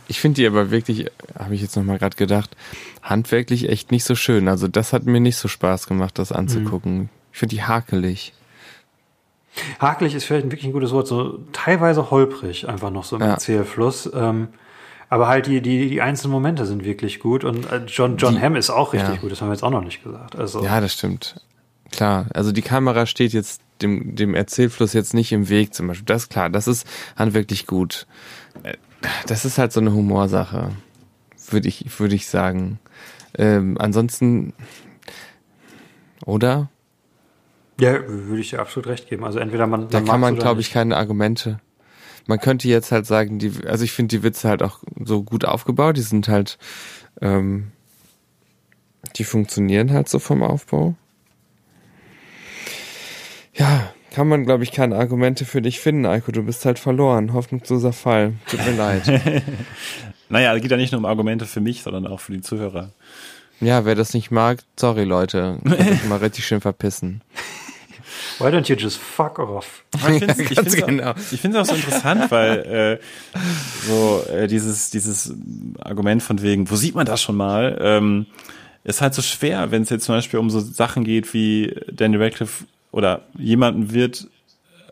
ich 0.07 0.19
finde 0.19 0.35
die 0.35 0.47
aber 0.47 0.71
wirklich, 0.71 1.07
habe 1.37 1.55
ich 1.55 1.61
jetzt 1.61 1.75
nochmal 1.75 1.97
gerade 1.97 2.15
gedacht, 2.15 2.55
handwerklich 3.01 3.69
echt 3.69 3.91
nicht 3.91 4.03
so 4.03 4.15
schön. 4.15 4.47
Also 4.47 4.67
das 4.67 4.93
hat 4.93 5.05
mir 5.05 5.19
nicht 5.19 5.37
so 5.37 5.47
Spaß 5.47 5.87
gemacht, 5.87 6.19
das 6.19 6.31
anzugucken. 6.31 6.97
Mhm. 6.97 7.09
Ich 7.33 7.39
finde 7.39 7.55
die 7.55 7.63
hakelig. 7.63 8.33
Hakelig 9.79 10.15
ist 10.15 10.25
vielleicht 10.25 10.45
wirklich 10.45 10.65
ein 10.65 10.71
gutes 10.71 10.91
Wort, 10.91 11.07
so 11.07 11.39
teilweise 11.51 12.09
holprig, 12.09 12.69
einfach 12.69 12.89
noch 12.89 13.03
so 13.03 13.17
im 13.17 13.21
ja. 13.21 13.29
Erzählfluss. 13.29 14.09
Ähm, 14.13 14.49
aber 15.11 15.27
halt 15.27 15.45
die, 15.45 15.61
die, 15.61 15.89
die 15.89 16.01
einzelnen 16.01 16.31
Momente 16.31 16.65
sind 16.65 16.85
wirklich 16.85 17.19
gut 17.19 17.43
und 17.43 17.69
äh, 17.69 17.81
John, 17.85 18.15
John 18.15 18.35
die, 18.35 18.41
Hamm 18.41 18.55
ist 18.55 18.69
auch 18.69 18.93
richtig 18.93 19.15
ja. 19.15 19.19
gut, 19.19 19.29
das 19.29 19.41
haben 19.41 19.49
wir 19.49 19.53
jetzt 19.53 19.63
auch 19.63 19.69
noch 19.69 19.83
nicht 19.83 20.01
gesagt. 20.01 20.37
Also. 20.37 20.63
Ja, 20.63 20.79
das 20.79 20.93
stimmt. 20.93 21.35
Klar, 21.91 22.27
also 22.33 22.53
die 22.53 22.61
Kamera 22.61 23.05
steht 23.05 23.33
jetzt 23.33 23.61
dem, 23.81 24.15
dem 24.15 24.33
Erzählfluss 24.33 24.93
jetzt 24.93 25.13
nicht 25.13 25.33
im 25.33 25.49
Weg 25.49 25.73
zum 25.73 25.87
Beispiel. 25.87 26.05
Das 26.05 26.23
ist 26.23 26.29
klar, 26.29 26.49
das 26.49 26.65
ist 26.65 26.87
handwerklich 27.17 27.67
gut. 27.67 28.07
Äh, 28.63 28.77
das 29.27 29.43
ist 29.43 29.57
halt 29.57 29.73
so 29.73 29.81
eine 29.81 29.91
Humorsache, 29.91 30.69
würde 31.49 31.67
ich, 31.67 31.99
würde 31.99 32.15
ich 32.15 32.27
sagen. 32.27 32.79
Ähm, 33.37 33.75
ansonsten, 33.79 34.53
oder? 36.25 36.69
Ja, 37.81 37.99
würde 38.07 38.39
ich 38.39 38.51
dir 38.51 38.61
absolut 38.61 38.87
recht 38.87 39.09
geben. 39.09 39.25
Also 39.25 39.39
entweder 39.39 39.67
man. 39.67 39.89
Da 39.89 39.99
kann 39.99 40.21
man, 40.21 40.37
glaube 40.37 40.61
ich, 40.61 40.71
keine 40.71 40.95
Argumente 40.95 41.59
man 42.31 42.39
könnte 42.39 42.69
jetzt 42.69 42.93
halt 42.93 43.05
sagen, 43.05 43.39
die, 43.39 43.51
also 43.67 43.83
ich 43.83 43.91
finde 43.91 44.15
die 44.15 44.23
Witze 44.23 44.47
halt 44.47 44.63
auch 44.63 44.79
so 45.03 45.21
gut 45.21 45.43
aufgebaut, 45.43 45.97
die 45.97 46.01
sind 46.01 46.29
halt, 46.29 46.57
ähm, 47.19 47.73
die 49.17 49.25
funktionieren 49.25 49.91
halt 49.91 50.07
so 50.07 50.17
vom 50.17 50.41
Aufbau. 50.41 50.95
Ja, 53.53 53.91
kann 54.11 54.29
man, 54.29 54.45
glaube 54.45 54.63
ich, 54.63 54.71
keine 54.71 54.95
Argumente 54.95 55.43
für 55.43 55.61
dich 55.61 55.81
finden, 55.81 56.05
Eiko. 56.05 56.31
Du 56.31 56.43
bist 56.43 56.65
halt 56.65 56.79
verloren. 56.79 57.33
Hoffnungsloser 57.33 57.91
Fall. 57.91 58.35
Tut 58.47 58.65
mir 58.65 58.77
leid. 58.77 59.03
naja, 60.29 60.55
es 60.55 60.61
geht 60.61 60.71
ja 60.71 60.77
nicht 60.77 60.93
nur 60.93 60.99
um 60.99 61.05
Argumente 61.05 61.45
für 61.45 61.59
mich, 61.59 61.83
sondern 61.83 62.07
auch 62.07 62.21
für 62.21 62.31
die 62.31 62.41
Zuhörer. 62.41 62.93
Ja, 63.59 63.83
wer 63.83 63.95
das 63.95 64.13
nicht 64.13 64.31
mag, 64.31 64.59
sorry, 64.79 65.03
Leute. 65.03 65.59
Könnt 65.65 66.07
mal 66.07 66.19
richtig 66.19 66.45
schön 66.45 66.61
verpissen. 66.61 67.21
Why 68.41 68.47
don't 68.47 68.69
you 68.69 68.75
just 68.75 68.97
fuck 68.97 69.39
off? 69.39 69.83
Ich 69.93 70.01
finde 70.01 70.33
es 70.65 70.75
ja, 70.75 70.85
genau. 70.85 71.11
auch, 71.11 71.61
auch 71.61 71.65
so 71.65 71.75
interessant, 71.75 72.31
weil 72.31 72.99
äh, 73.33 73.39
so 73.87 74.23
äh, 74.31 74.47
dieses, 74.47 74.89
dieses 74.89 75.33
Argument 75.79 76.23
von 76.23 76.41
wegen, 76.41 76.69
wo 76.69 76.75
sieht 76.75 76.95
man 76.95 77.05
das 77.05 77.21
schon 77.21 77.37
mal, 77.37 77.77
ähm, 77.81 78.25
ist 78.83 79.01
halt 79.01 79.13
so 79.13 79.21
schwer, 79.21 79.71
wenn 79.71 79.83
es 79.83 79.89
jetzt 79.89 80.05
zum 80.05 80.15
Beispiel 80.15 80.39
um 80.39 80.49
so 80.49 80.59
Sachen 80.59 81.03
geht 81.03 81.33
wie 81.33 81.75
Daniel 81.91 82.23
Radcliffe 82.23 82.65
oder 82.91 83.21
jemanden 83.37 83.93
wird 83.93 84.27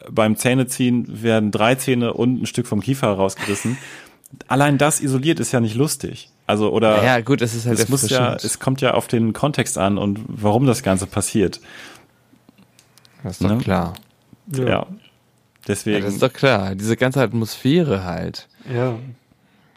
beim 0.09 0.35
Zähneziehen 0.37 1.23
werden 1.23 1.51
drei 1.51 1.75
Zähne 1.75 2.13
und 2.13 2.41
ein 2.41 2.45
Stück 2.45 2.67
vom 2.67 2.81
Kiefer 2.81 3.09
rausgerissen. 3.09 3.77
Allein 4.47 4.77
das 4.77 5.01
isoliert 5.01 5.39
ist 5.39 5.51
ja 5.51 5.59
nicht 5.59 5.75
lustig. 5.75 6.29
Also 6.45 6.71
oder 6.71 7.03
ja 7.03 7.21
gut, 7.21 7.41
es 7.41 7.55
ist 7.55 7.65
halt 7.65 7.79
es 7.79 7.89
muss 7.89 8.09
ja, 8.09 8.35
es 8.35 8.59
kommt 8.59 8.81
ja 8.81 8.93
auf 8.93 9.07
den 9.07 9.33
Kontext 9.33 9.77
an 9.77 9.97
und 9.97 10.19
warum 10.27 10.65
das 10.65 10.83
Ganze 10.83 11.07
passiert. 11.07 11.59
Das 13.23 13.33
ist 13.33 13.43
doch 13.43 13.49
ne? 13.49 13.57
klar. 13.57 13.93
Ja. 14.47 14.67
ja. 14.67 14.87
Deswegen. 15.67 15.97
Ja, 15.97 16.03
das 16.03 16.13
ist 16.13 16.23
doch 16.23 16.33
klar. 16.33 16.75
Diese 16.75 16.97
ganze 16.97 17.21
Atmosphäre 17.21 18.03
halt. 18.03 18.47
Ja. 18.71 18.97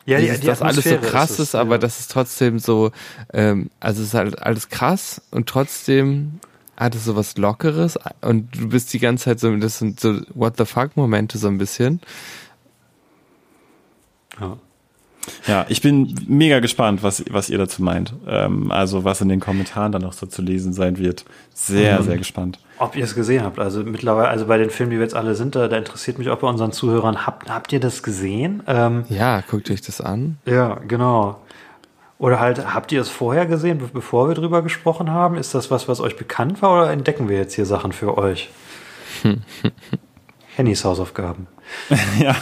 Ja, 0.05 0.19
die, 0.19 0.40
die 0.40 0.47
das 0.47 0.62
alles 0.62 0.85
so 0.85 0.97
krass 0.97 1.31
ist, 1.32 1.39
ist 1.39 1.55
aber 1.55 1.73
ja. 1.73 1.78
das 1.78 2.01
ist 2.01 2.10
trotzdem 2.10 2.59
so, 2.59 2.90
ähm, 3.32 3.70
also 3.78 4.02
es 4.02 4.09
ist 4.09 4.14
halt 4.14 4.43
alles 4.43 4.69
krass 4.69 5.23
und 5.31 5.48
trotzdem 5.48 6.40
hat 6.77 6.97
es 6.97 7.05
so 7.05 7.14
was 7.14 7.36
Lockeres 7.36 7.98
und 8.20 8.48
du 8.59 8.69
bist 8.69 8.93
die 8.93 8.98
ganze 8.98 9.27
Zeit 9.27 9.40
so, 9.40 9.55
das 9.56 9.78
sind 9.78 10.01
so 10.01 10.20
What 10.35 10.56
the 10.59 10.64
fuck 10.64 10.97
Momente 10.97 11.39
so 11.39 11.47
ein 11.47 11.59
bisschen. 11.59 12.01
Ja. 14.40 14.56
Ja, 15.47 15.66
ich 15.69 15.81
bin 15.81 16.16
mega 16.27 16.59
gespannt, 16.59 17.05
was, 17.05 17.24
was 17.31 17.48
ihr 17.48 17.59
dazu 17.59 17.81
meint. 17.81 18.12
Ähm, 18.27 18.73
also 18.73 19.05
was 19.05 19.20
in 19.20 19.28
den 19.28 19.39
Kommentaren 19.39 19.93
dann 19.93 20.02
noch 20.02 20.14
so 20.14 20.27
zu 20.27 20.43
lesen 20.43 20.73
sein 20.73 20.98
wird. 20.98 21.24
Sehr, 21.55 22.01
mhm. 22.01 22.05
sehr 22.05 22.19
gespannt. 22.19 22.59
Ob 22.82 22.96
ihr 22.96 23.04
es 23.04 23.14
gesehen 23.14 23.44
habt. 23.44 23.60
Also 23.60 23.84
mittlerweile, 23.84 24.26
also 24.26 24.46
bei 24.46 24.59
den 24.59 24.68
Filmen, 24.68 24.90
die 24.90 24.96
wir 24.96 25.04
jetzt 25.04 25.14
alle 25.14 25.36
sind, 25.36 25.54
da, 25.54 25.68
da 25.68 25.76
interessiert 25.76 26.18
mich 26.18 26.30
auch 26.30 26.38
bei 26.38 26.48
unseren 26.48 26.72
Zuhörern. 26.72 27.24
Habt, 27.24 27.48
habt 27.48 27.72
ihr 27.72 27.78
das 27.78 28.02
gesehen? 28.02 28.60
Ähm, 28.66 29.04
ja, 29.09 29.40
guckt 29.48 29.70
euch 29.70 29.82
das 29.82 30.00
an. 30.00 30.38
Ja, 30.46 30.80
genau. 30.88 31.40
Oder 32.18 32.40
halt, 32.40 32.74
habt 32.74 32.90
ihr 32.90 33.00
es 33.00 33.09
vorher 33.09 33.46
gesehen, 33.46 33.80
bevor 33.92 34.26
wir 34.26 34.34
drüber 34.34 34.62
gesprochen 34.62 35.12
haben? 35.12 35.36
Ist 35.36 35.54
das 35.54 35.70
was, 35.70 35.86
was 35.86 36.00
euch 36.00 36.16
bekannt 36.16 36.60
war 36.60 36.72
oder 36.72 36.90
entdecken 36.90 37.28
wir 37.28 37.36
jetzt 37.36 37.54
hier 37.54 37.66
Sachen 37.66 37.92
für 37.92 38.18
euch? 38.18 38.50
Hennys 40.56 40.84
Hausaufgaben. 40.84 41.46
ja. 42.18 42.34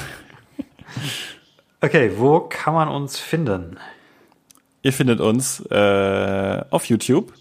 Okay, 1.83 2.13
wo 2.17 2.41
kann 2.41 2.73
man 2.73 2.89
uns 2.89 3.19
finden? 3.19 3.77
Ihr 4.81 4.95
findet 4.95 5.21
uns 5.21 5.61
äh, 5.67 6.65
auf 6.71 6.87
YouTube 6.87 7.35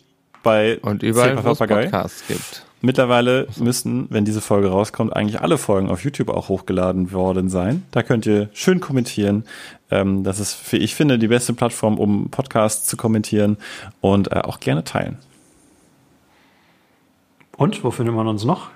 bei 0.43 0.79
und 0.79 1.01
überall, 1.01 1.41
wo 1.41 1.51
es 1.51 1.59
Podcasts 1.59 2.27
gibt. 2.27 2.65
Mittlerweile 2.81 3.47
müssten, 3.57 4.07
wenn 4.09 4.23
diese 4.23 4.39
Folge 4.39 4.69
rauskommt, 4.69 5.13
eigentlich 5.13 5.41
alle 5.41 5.57
Folgen 5.57 5.89
auf 5.89 6.03
YouTube 6.03 6.29
auch 6.29 6.47
hochgeladen 6.47 7.11
worden 7.11 7.49
sein. 7.49 7.83
Da 7.91 8.03
könnt 8.03 8.25
ihr 8.25 8.49
schön 8.53 8.79
kommentieren. 8.79 9.43
Ähm, 9.91 10.23
das 10.23 10.39
ist, 10.39 10.71
wie 10.71 10.77
ich 10.77 10.95
finde, 10.95 11.19
die 11.19 11.27
beste 11.27 11.53
Plattform, 11.53 11.99
um 11.99 12.29
Podcasts 12.29 12.87
zu 12.87 12.95
kommentieren 12.95 13.57
und 13.99 14.31
äh, 14.31 14.35
auch 14.35 14.61
gerne 14.61 14.85
teilen. 14.85 15.17
Und 17.57 17.83
wo 17.83 17.91
findet 17.91 18.15
man 18.15 18.27
uns 18.27 18.45
noch? 18.45 18.69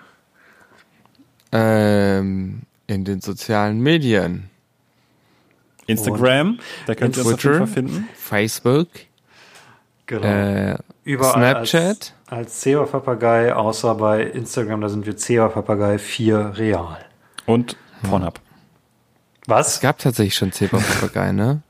Ähm, 1.54 2.64
in 2.88 3.06
den 3.06 3.22
sozialen 3.22 3.80
Medien. 3.80 4.50
Instagram, 5.86 6.50
und 6.50 6.62
da 6.88 6.96
könnt 6.96 7.16
ihr 7.16 7.26
uns 7.26 7.38
Twitter, 7.38 7.64
auf 7.64 7.70
finden. 7.70 8.08
Facebook. 8.16 8.88
Genau. 10.06 10.26
Äh, 10.26 10.78
Überall 11.04 11.34
Snapchat. 11.34 11.88
Als, 11.88 12.14
als 12.28 12.60
Zebra-Papagei, 12.60 13.54
außer 13.54 13.96
bei 13.96 14.24
Instagram, 14.24 14.82
da 14.82 14.90
sind 14.90 15.06
wir 15.06 15.16
Zebra-Papagei 15.16 15.98
4 15.98 16.54
real. 16.58 16.98
Und 17.46 17.78
Pornhub. 18.08 18.40
Was? 19.48 19.76
Es 19.76 19.80
gab 19.82 19.98
tatsächlich 19.98 20.36
schon 20.36 20.52
Zebra-Papagei, 20.52 21.32
ne? 21.32 21.62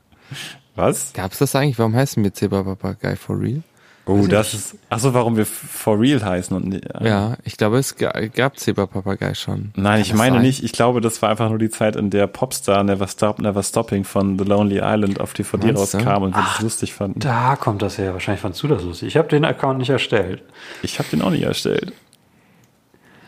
Was? 0.74 1.12
Gab's 1.12 1.38
das 1.38 1.54
eigentlich? 1.54 1.78
Warum 1.78 1.94
heißen 1.94 2.22
wir 2.22 2.32
Zebra-Papagei 2.32 3.16
for 3.16 3.40
real? 3.40 3.62
Oh, 4.06 4.26
das 4.26 4.52
ist. 4.52 4.76
Achso, 4.90 5.14
warum 5.14 5.36
wir 5.38 5.46
for 5.46 5.98
real 5.98 6.22
heißen 6.22 6.54
und 6.54 6.74
äh, 6.74 7.08
Ja, 7.08 7.38
ich 7.44 7.56
glaube, 7.56 7.78
es 7.78 7.96
gab 7.96 8.58
Zebra 8.58 8.86
Papagei 8.86 9.32
schon. 9.32 9.72
Nein, 9.76 10.02
ich 10.02 10.12
meine 10.12 10.36
sein? 10.36 10.42
nicht. 10.42 10.62
Ich 10.62 10.72
glaube, 10.72 11.00
das 11.00 11.22
war 11.22 11.30
einfach 11.30 11.48
nur 11.48 11.58
die 11.58 11.70
Zeit, 11.70 11.96
in 11.96 12.10
der 12.10 12.26
Popstar 12.26 12.84
Never 12.84 13.08
Stop, 13.08 13.38
Never 13.38 13.62
Stopping 13.62 14.04
von 14.04 14.38
The 14.38 14.44
Lonely 14.44 14.80
Island 14.82 15.20
auf 15.20 15.32
DVD 15.32 15.68
Meinst 15.68 15.94
rauskam 15.94 16.04
du? 16.20 16.24
und 16.26 16.36
wir 16.36 16.42
das 16.42 16.60
lustig 16.60 16.92
fanden. 16.92 17.20
Da 17.20 17.56
kommt 17.56 17.80
das 17.80 17.96
her. 17.96 18.12
Wahrscheinlich 18.12 18.42
fandst 18.42 18.62
du 18.62 18.68
das 18.68 18.82
lustig. 18.82 19.08
Ich 19.08 19.16
habe 19.16 19.28
den 19.28 19.44
Account 19.46 19.78
nicht 19.78 19.90
erstellt. 19.90 20.42
Ich 20.82 20.98
habe 20.98 21.08
den 21.08 21.22
auch 21.22 21.30
nicht 21.30 21.44
erstellt. 21.44 21.94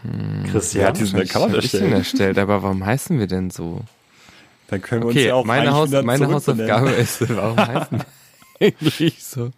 Hm, 0.03 0.45
Christian 0.53 0.87
hat 0.89 0.99
diesen 0.99 1.19
Account 1.21 1.55
erstellt. 1.55 1.93
erstellt. 1.93 2.39
Aber 2.39 2.63
warum 2.63 2.85
heißen 2.85 3.19
wir 3.19 3.27
denn 3.27 3.51
so? 3.51 3.81
Dann 4.69 4.83
können 4.83 5.03
wir 5.05 5.09
okay, 5.09 5.19
uns 5.21 5.27
ja 5.29 5.35
auch 5.37 5.45
meine, 5.47 5.73
Haus, 5.73 5.91
meine 5.91 6.27
Hausaufgabe 6.27 6.91
ist, 6.91 7.35
warum 7.35 7.57
heißen 7.57 7.99
wir 7.99 8.05
eigentlich 8.61 9.25
so? 9.25 9.51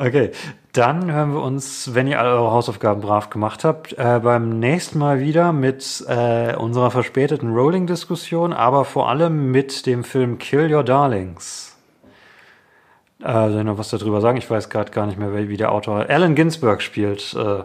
Okay, 0.00 0.30
dann 0.72 1.10
hören 1.10 1.32
wir 1.32 1.42
uns, 1.42 1.92
wenn 1.92 2.06
ihr 2.06 2.20
alle 2.20 2.30
eure 2.30 2.52
Hausaufgaben 2.52 3.00
brav 3.00 3.30
gemacht 3.30 3.64
habt, 3.64 3.94
äh, 3.94 4.20
beim 4.22 4.60
nächsten 4.60 4.96
Mal 5.00 5.18
wieder 5.18 5.52
mit 5.52 6.04
äh, 6.06 6.54
unserer 6.54 6.92
verspäteten 6.92 7.52
Rolling-Diskussion, 7.52 8.52
aber 8.52 8.84
vor 8.84 9.08
allem 9.08 9.50
mit 9.50 9.86
dem 9.86 10.04
Film 10.04 10.38
Kill 10.38 10.72
Your 10.72 10.84
Darlings. 10.84 11.76
Äh, 13.20 13.32
soll 13.32 13.58
ich 13.58 13.64
noch 13.64 13.78
was 13.78 13.90
darüber 13.90 14.20
sagen? 14.20 14.38
Ich 14.38 14.48
weiß 14.48 14.70
gerade 14.70 14.92
gar 14.92 15.06
nicht 15.06 15.18
mehr, 15.18 15.48
wie 15.48 15.56
der 15.56 15.72
Autor. 15.72 16.08
Allen 16.08 16.36
Ginsberg 16.36 16.80
spielt, 16.80 17.34
äh, 17.34 17.64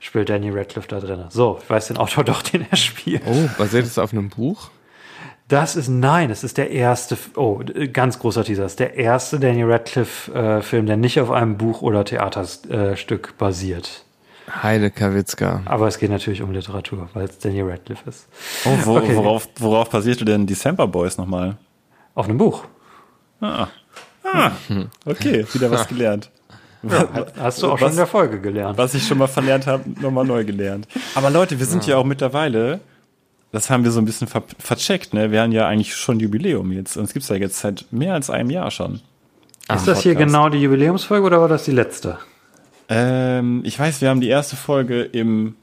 spielt 0.00 0.30
Danny 0.30 0.48
Radcliffe 0.48 0.88
da 0.88 0.98
drin. 0.98 1.26
So, 1.28 1.58
ich 1.62 1.68
weiß 1.68 1.88
den 1.88 1.98
Autor 1.98 2.24
doch, 2.24 2.40
den 2.40 2.64
er 2.70 2.76
spielt. 2.78 3.20
Oh, 3.26 3.50
basiert 3.58 3.84
es 3.84 3.98
auf 3.98 4.14
einem 4.14 4.30
Buch? 4.30 4.70
Das 5.48 5.76
ist, 5.76 5.88
nein, 5.88 6.30
es 6.30 6.42
ist 6.42 6.58
der 6.58 6.72
erste, 6.72 7.16
oh, 7.36 7.60
ganz 7.92 8.18
großer 8.18 8.42
Teaser, 8.42 8.64
es 8.64 8.72
ist 8.72 8.80
der 8.80 8.96
erste 8.96 9.38
Daniel 9.38 9.70
Radcliffe-Film, 9.70 10.84
äh, 10.84 10.86
der 10.86 10.96
nicht 10.96 11.20
auf 11.20 11.30
einem 11.30 11.56
Buch 11.56 11.82
oder 11.82 12.04
Theaterstück 12.04 13.28
äh, 13.28 13.38
basiert. 13.38 14.04
Heide 14.62 14.90
Kawitzka. 14.90 15.62
Aber 15.64 15.86
es 15.86 15.98
geht 15.98 16.10
natürlich 16.10 16.42
um 16.42 16.50
Literatur, 16.50 17.08
weil 17.14 17.26
es 17.26 17.38
Daniel 17.38 17.70
Radcliffe 17.70 18.08
ist. 18.08 18.28
Oh, 18.64 18.76
wo, 18.84 18.96
okay. 18.96 19.14
worauf, 19.14 19.48
worauf 19.58 19.90
basierte 19.90 20.24
denn 20.24 20.46
December 20.46 20.88
Boys 20.88 21.16
nochmal? 21.16 21.56
Auf 22.14 22.28
einem 22.28 22.38
Buch. 22.38 22.64
Ah. 23.40 23.68
ah. 24.24 24.50
Okay, 25.04 25.46
wieder 25.52 25.70
was 25.70 25.86
gelernt. 25.86 26.30
Ja, 26.82 27.08
hast 27.38 27.62
du 27.62 27.68
auch 27.68 27.74
was, 27.74 27.80
schon 27.80 27.90
in 27.90 27.96
der 27.96 28.06
Folge 28.06 28.40
gelernt. 28.40 28.78
Was 28.78 28.94
ich 28.94 29.06
schon 29.06 29.18
mal 29.18 29.26
verlernt 29.26 29.66
habe, 29.66 29.88
nochmal 30.00 30.24
neu 30.24 30.44
gelernt. 30.44 30.86
Aber 31.14 31.30
Leute, 31.30 31.58
wir 31.58 31.66
sind 31.66 31.86
ja 31.86 31.96
auch 31.96 32.04
mittlerweile 32.04 32.80
das 33.52 33.70
haben 33.70 33.84
wir 33.84 33.90
so 33.90 34.00
ein 34.00 34.04
bisschen 34.04 34.26
ver 34.26 34.42
vercheckt, 34.58 35.14
ne? 35.14 35.30
Wir 35.30 35.42
haben 35.42 35.52
ja 35.52 35.66
eigentlich 35.66 35.94
schon 35.94 36.20
Jubiläum 36.20 36.72
jetzt. 36.72 36.96
Und 36.96 37.04
es 37.04 37.12
gibt's 37.12 37.28
ja 37.28 37.36
jetzt 37.36 37.58
seit 37.58 37.86
mehr 37.90 38.14
als 38.14 38.30
einem 38.30 38.50
Jahr 38.50 38.70
schon. 38.70 39.00
Ist 39.72 39.88
das 39.88 40.02
hier 40.02 40.14
genau 40.14 40.48
die 40.48 40.58
Jubiläumsfolge 40.58 41.26
oder 41.26 41.40
war 41.40 41.48
das 41.48 41.64
die 41.64 41.72
letzte? 41.72 42.18
Ähm, 42.88 43.62
ich 43.64 43.78
weiß, 43.78 44.00
wir 44.00 44.10
haben 44.10 44.20
die 44.20 44.28
erste 44.28 44.54
Folge 44.54 45.02
im 45.02 45.56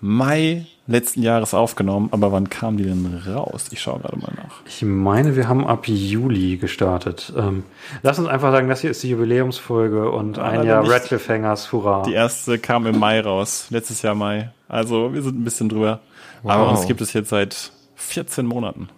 Mai 0.00 0.66
letzten 0.86 1.22
Jahres 1.22 1.54
aufgenommen, 1.54 2.08
aber 2.12 2.32
wann 2.32 2.48
kam 2.48 2.76
die 2.76 2.84
denn 2.84 3.22
raus? 3.26 3.66
Ich 3.70 3.80
schaue 3.80 4.00
gerade 4.00 4.18
mal 4.18 4.32
nach. 4.36 4.60
Ich 4.66 4.82
meine, 4.82 5.36
wir 5.36 5.48
haben 5.48 5.66
ab 5.66 5.86
Juli 5.86 6.56
gestartet. 6.56 7.32
Ähm, 7.36 7.64
lass 8.02 8.18
uns 8.18 8.28
einfach 8.28 8.50
sagen, 8.50 8.68
das 8.68 8.80
hier 8.80 8.90
ist 8.90 9.02
die 9.02 9.10
Jubiläumsfolge 9.10 10.10
und 10.10 10.36
ja, 10.36 10.44
ein 10.44 10.66
Jahr 10.66 10.88
Red 10.88 11.04
Cliffhangers, 11.04 11.72
hurra. 11.72 12.02
Die 12.02 12.12
erste 12.12 12.58
kam 12.58 12.86
im 12.86 12.98
Mai 12.98 13.20
raus, 13.20 13.66
letztes 13.70 14.02
Jahr 14.02 14.14
Mai. 14.14 14.50
Also 14.68 15.12
wir 15.12 15.22
sind 15.22 15.40
ein 15.40 15.44
bisschen 15.44 15.68
drüber. 15.68 16.00
Wow. 16.42 16.52
Aber 16.52 16.70
uns 16.70 16.86
gibt 16.86 17.00
es 17.00 17.12
jetzt 17.12 17.30
seit 17.30 17.72
14 17.96 18.46
Monaten. 18.46 18.88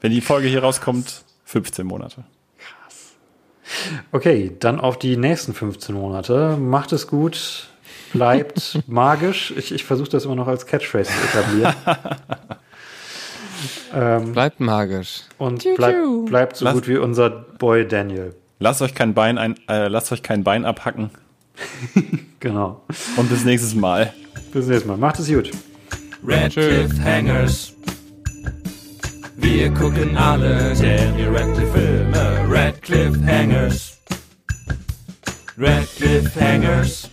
Wenn 0.00 0.12
die 0.12 0.20
Folge 0.20 0.48
hier 0.48 0.62
rauskommt, 0.62 1.24
15 1.44 1.86
Monate. 1.86 2.24
Krass. 2.58 3.12
Okay, 4.12 4.56
dann 4.60 4.80
auf 4.80 4.98
die 4.98 5.16
nächsten 5.16 5.54
15 5.54 5.94
Monate. 5.94 6.56
Macht 6.56 6.92
es 6.92 7.06
gut, 7.06 7.68
bleibt 8.12 8.78
magisch. 8.86 9.52
Ich, 9.56 9.72
ich 9.72 9.84
versuche 9.84 10.10
das 10.10 10.24
immer 10.24 10.36
noch 10.36 10.48
als 10.48 10.66
Catchphrase 10.66 11.10
zu 11.10 11.38
etablieren. 11.38 11.74
ähm, 13.94 14.32
bleibt 14.32 14.60
magisch. 14.60 15.22
Und 15.38 15.66
bleib, 15.76 15.96
bleibt 16.26 16.56
so 16.56 16.64
Lass, 16.64 16.74
gut 16.74 16.88
wie 16.88 16.96
unser 16.96 17.30
Boy 17.30 17.86
Daniel. 17.86 18.34
Lasst 18.58 18.82
euch 18.82 18.94
kein 18.94 19.14
Bein 19.14 19.38
ein, 19.38 19.56
äh, 19.68 19.88
lasst 19.88 20.12
euch 20.12 20.22
kein 20.22 20.44
Bein 20.44 20.64
abhacken. 20.64 21.10
genau. 22.40 22.82
Und 23.16 23.28
bis 23.28 23.44
nächstes 23.44 23.74
Mal. 23.74 24.12
Bis 24.52 24.66
nächstes 24.66 24.86
Mal. 24.86 24.96
Macht 24.96 25.18
es 25.18 25.28
gut. 25.28 25.50
Red 26.22 26.52
Hangers. 26.98 27.74
Wir 29.36 29.70
gucken 29.70 30.16
alle 30.16 30.74
Daniel 30.74 31.30
Radcliffe 31.30 31.72
Filme. 31.72 32.46
Red 32.48 32.82
Hangers. 33.24 33.98
Red 35.56 35.88
Hangers. 36.36 37.08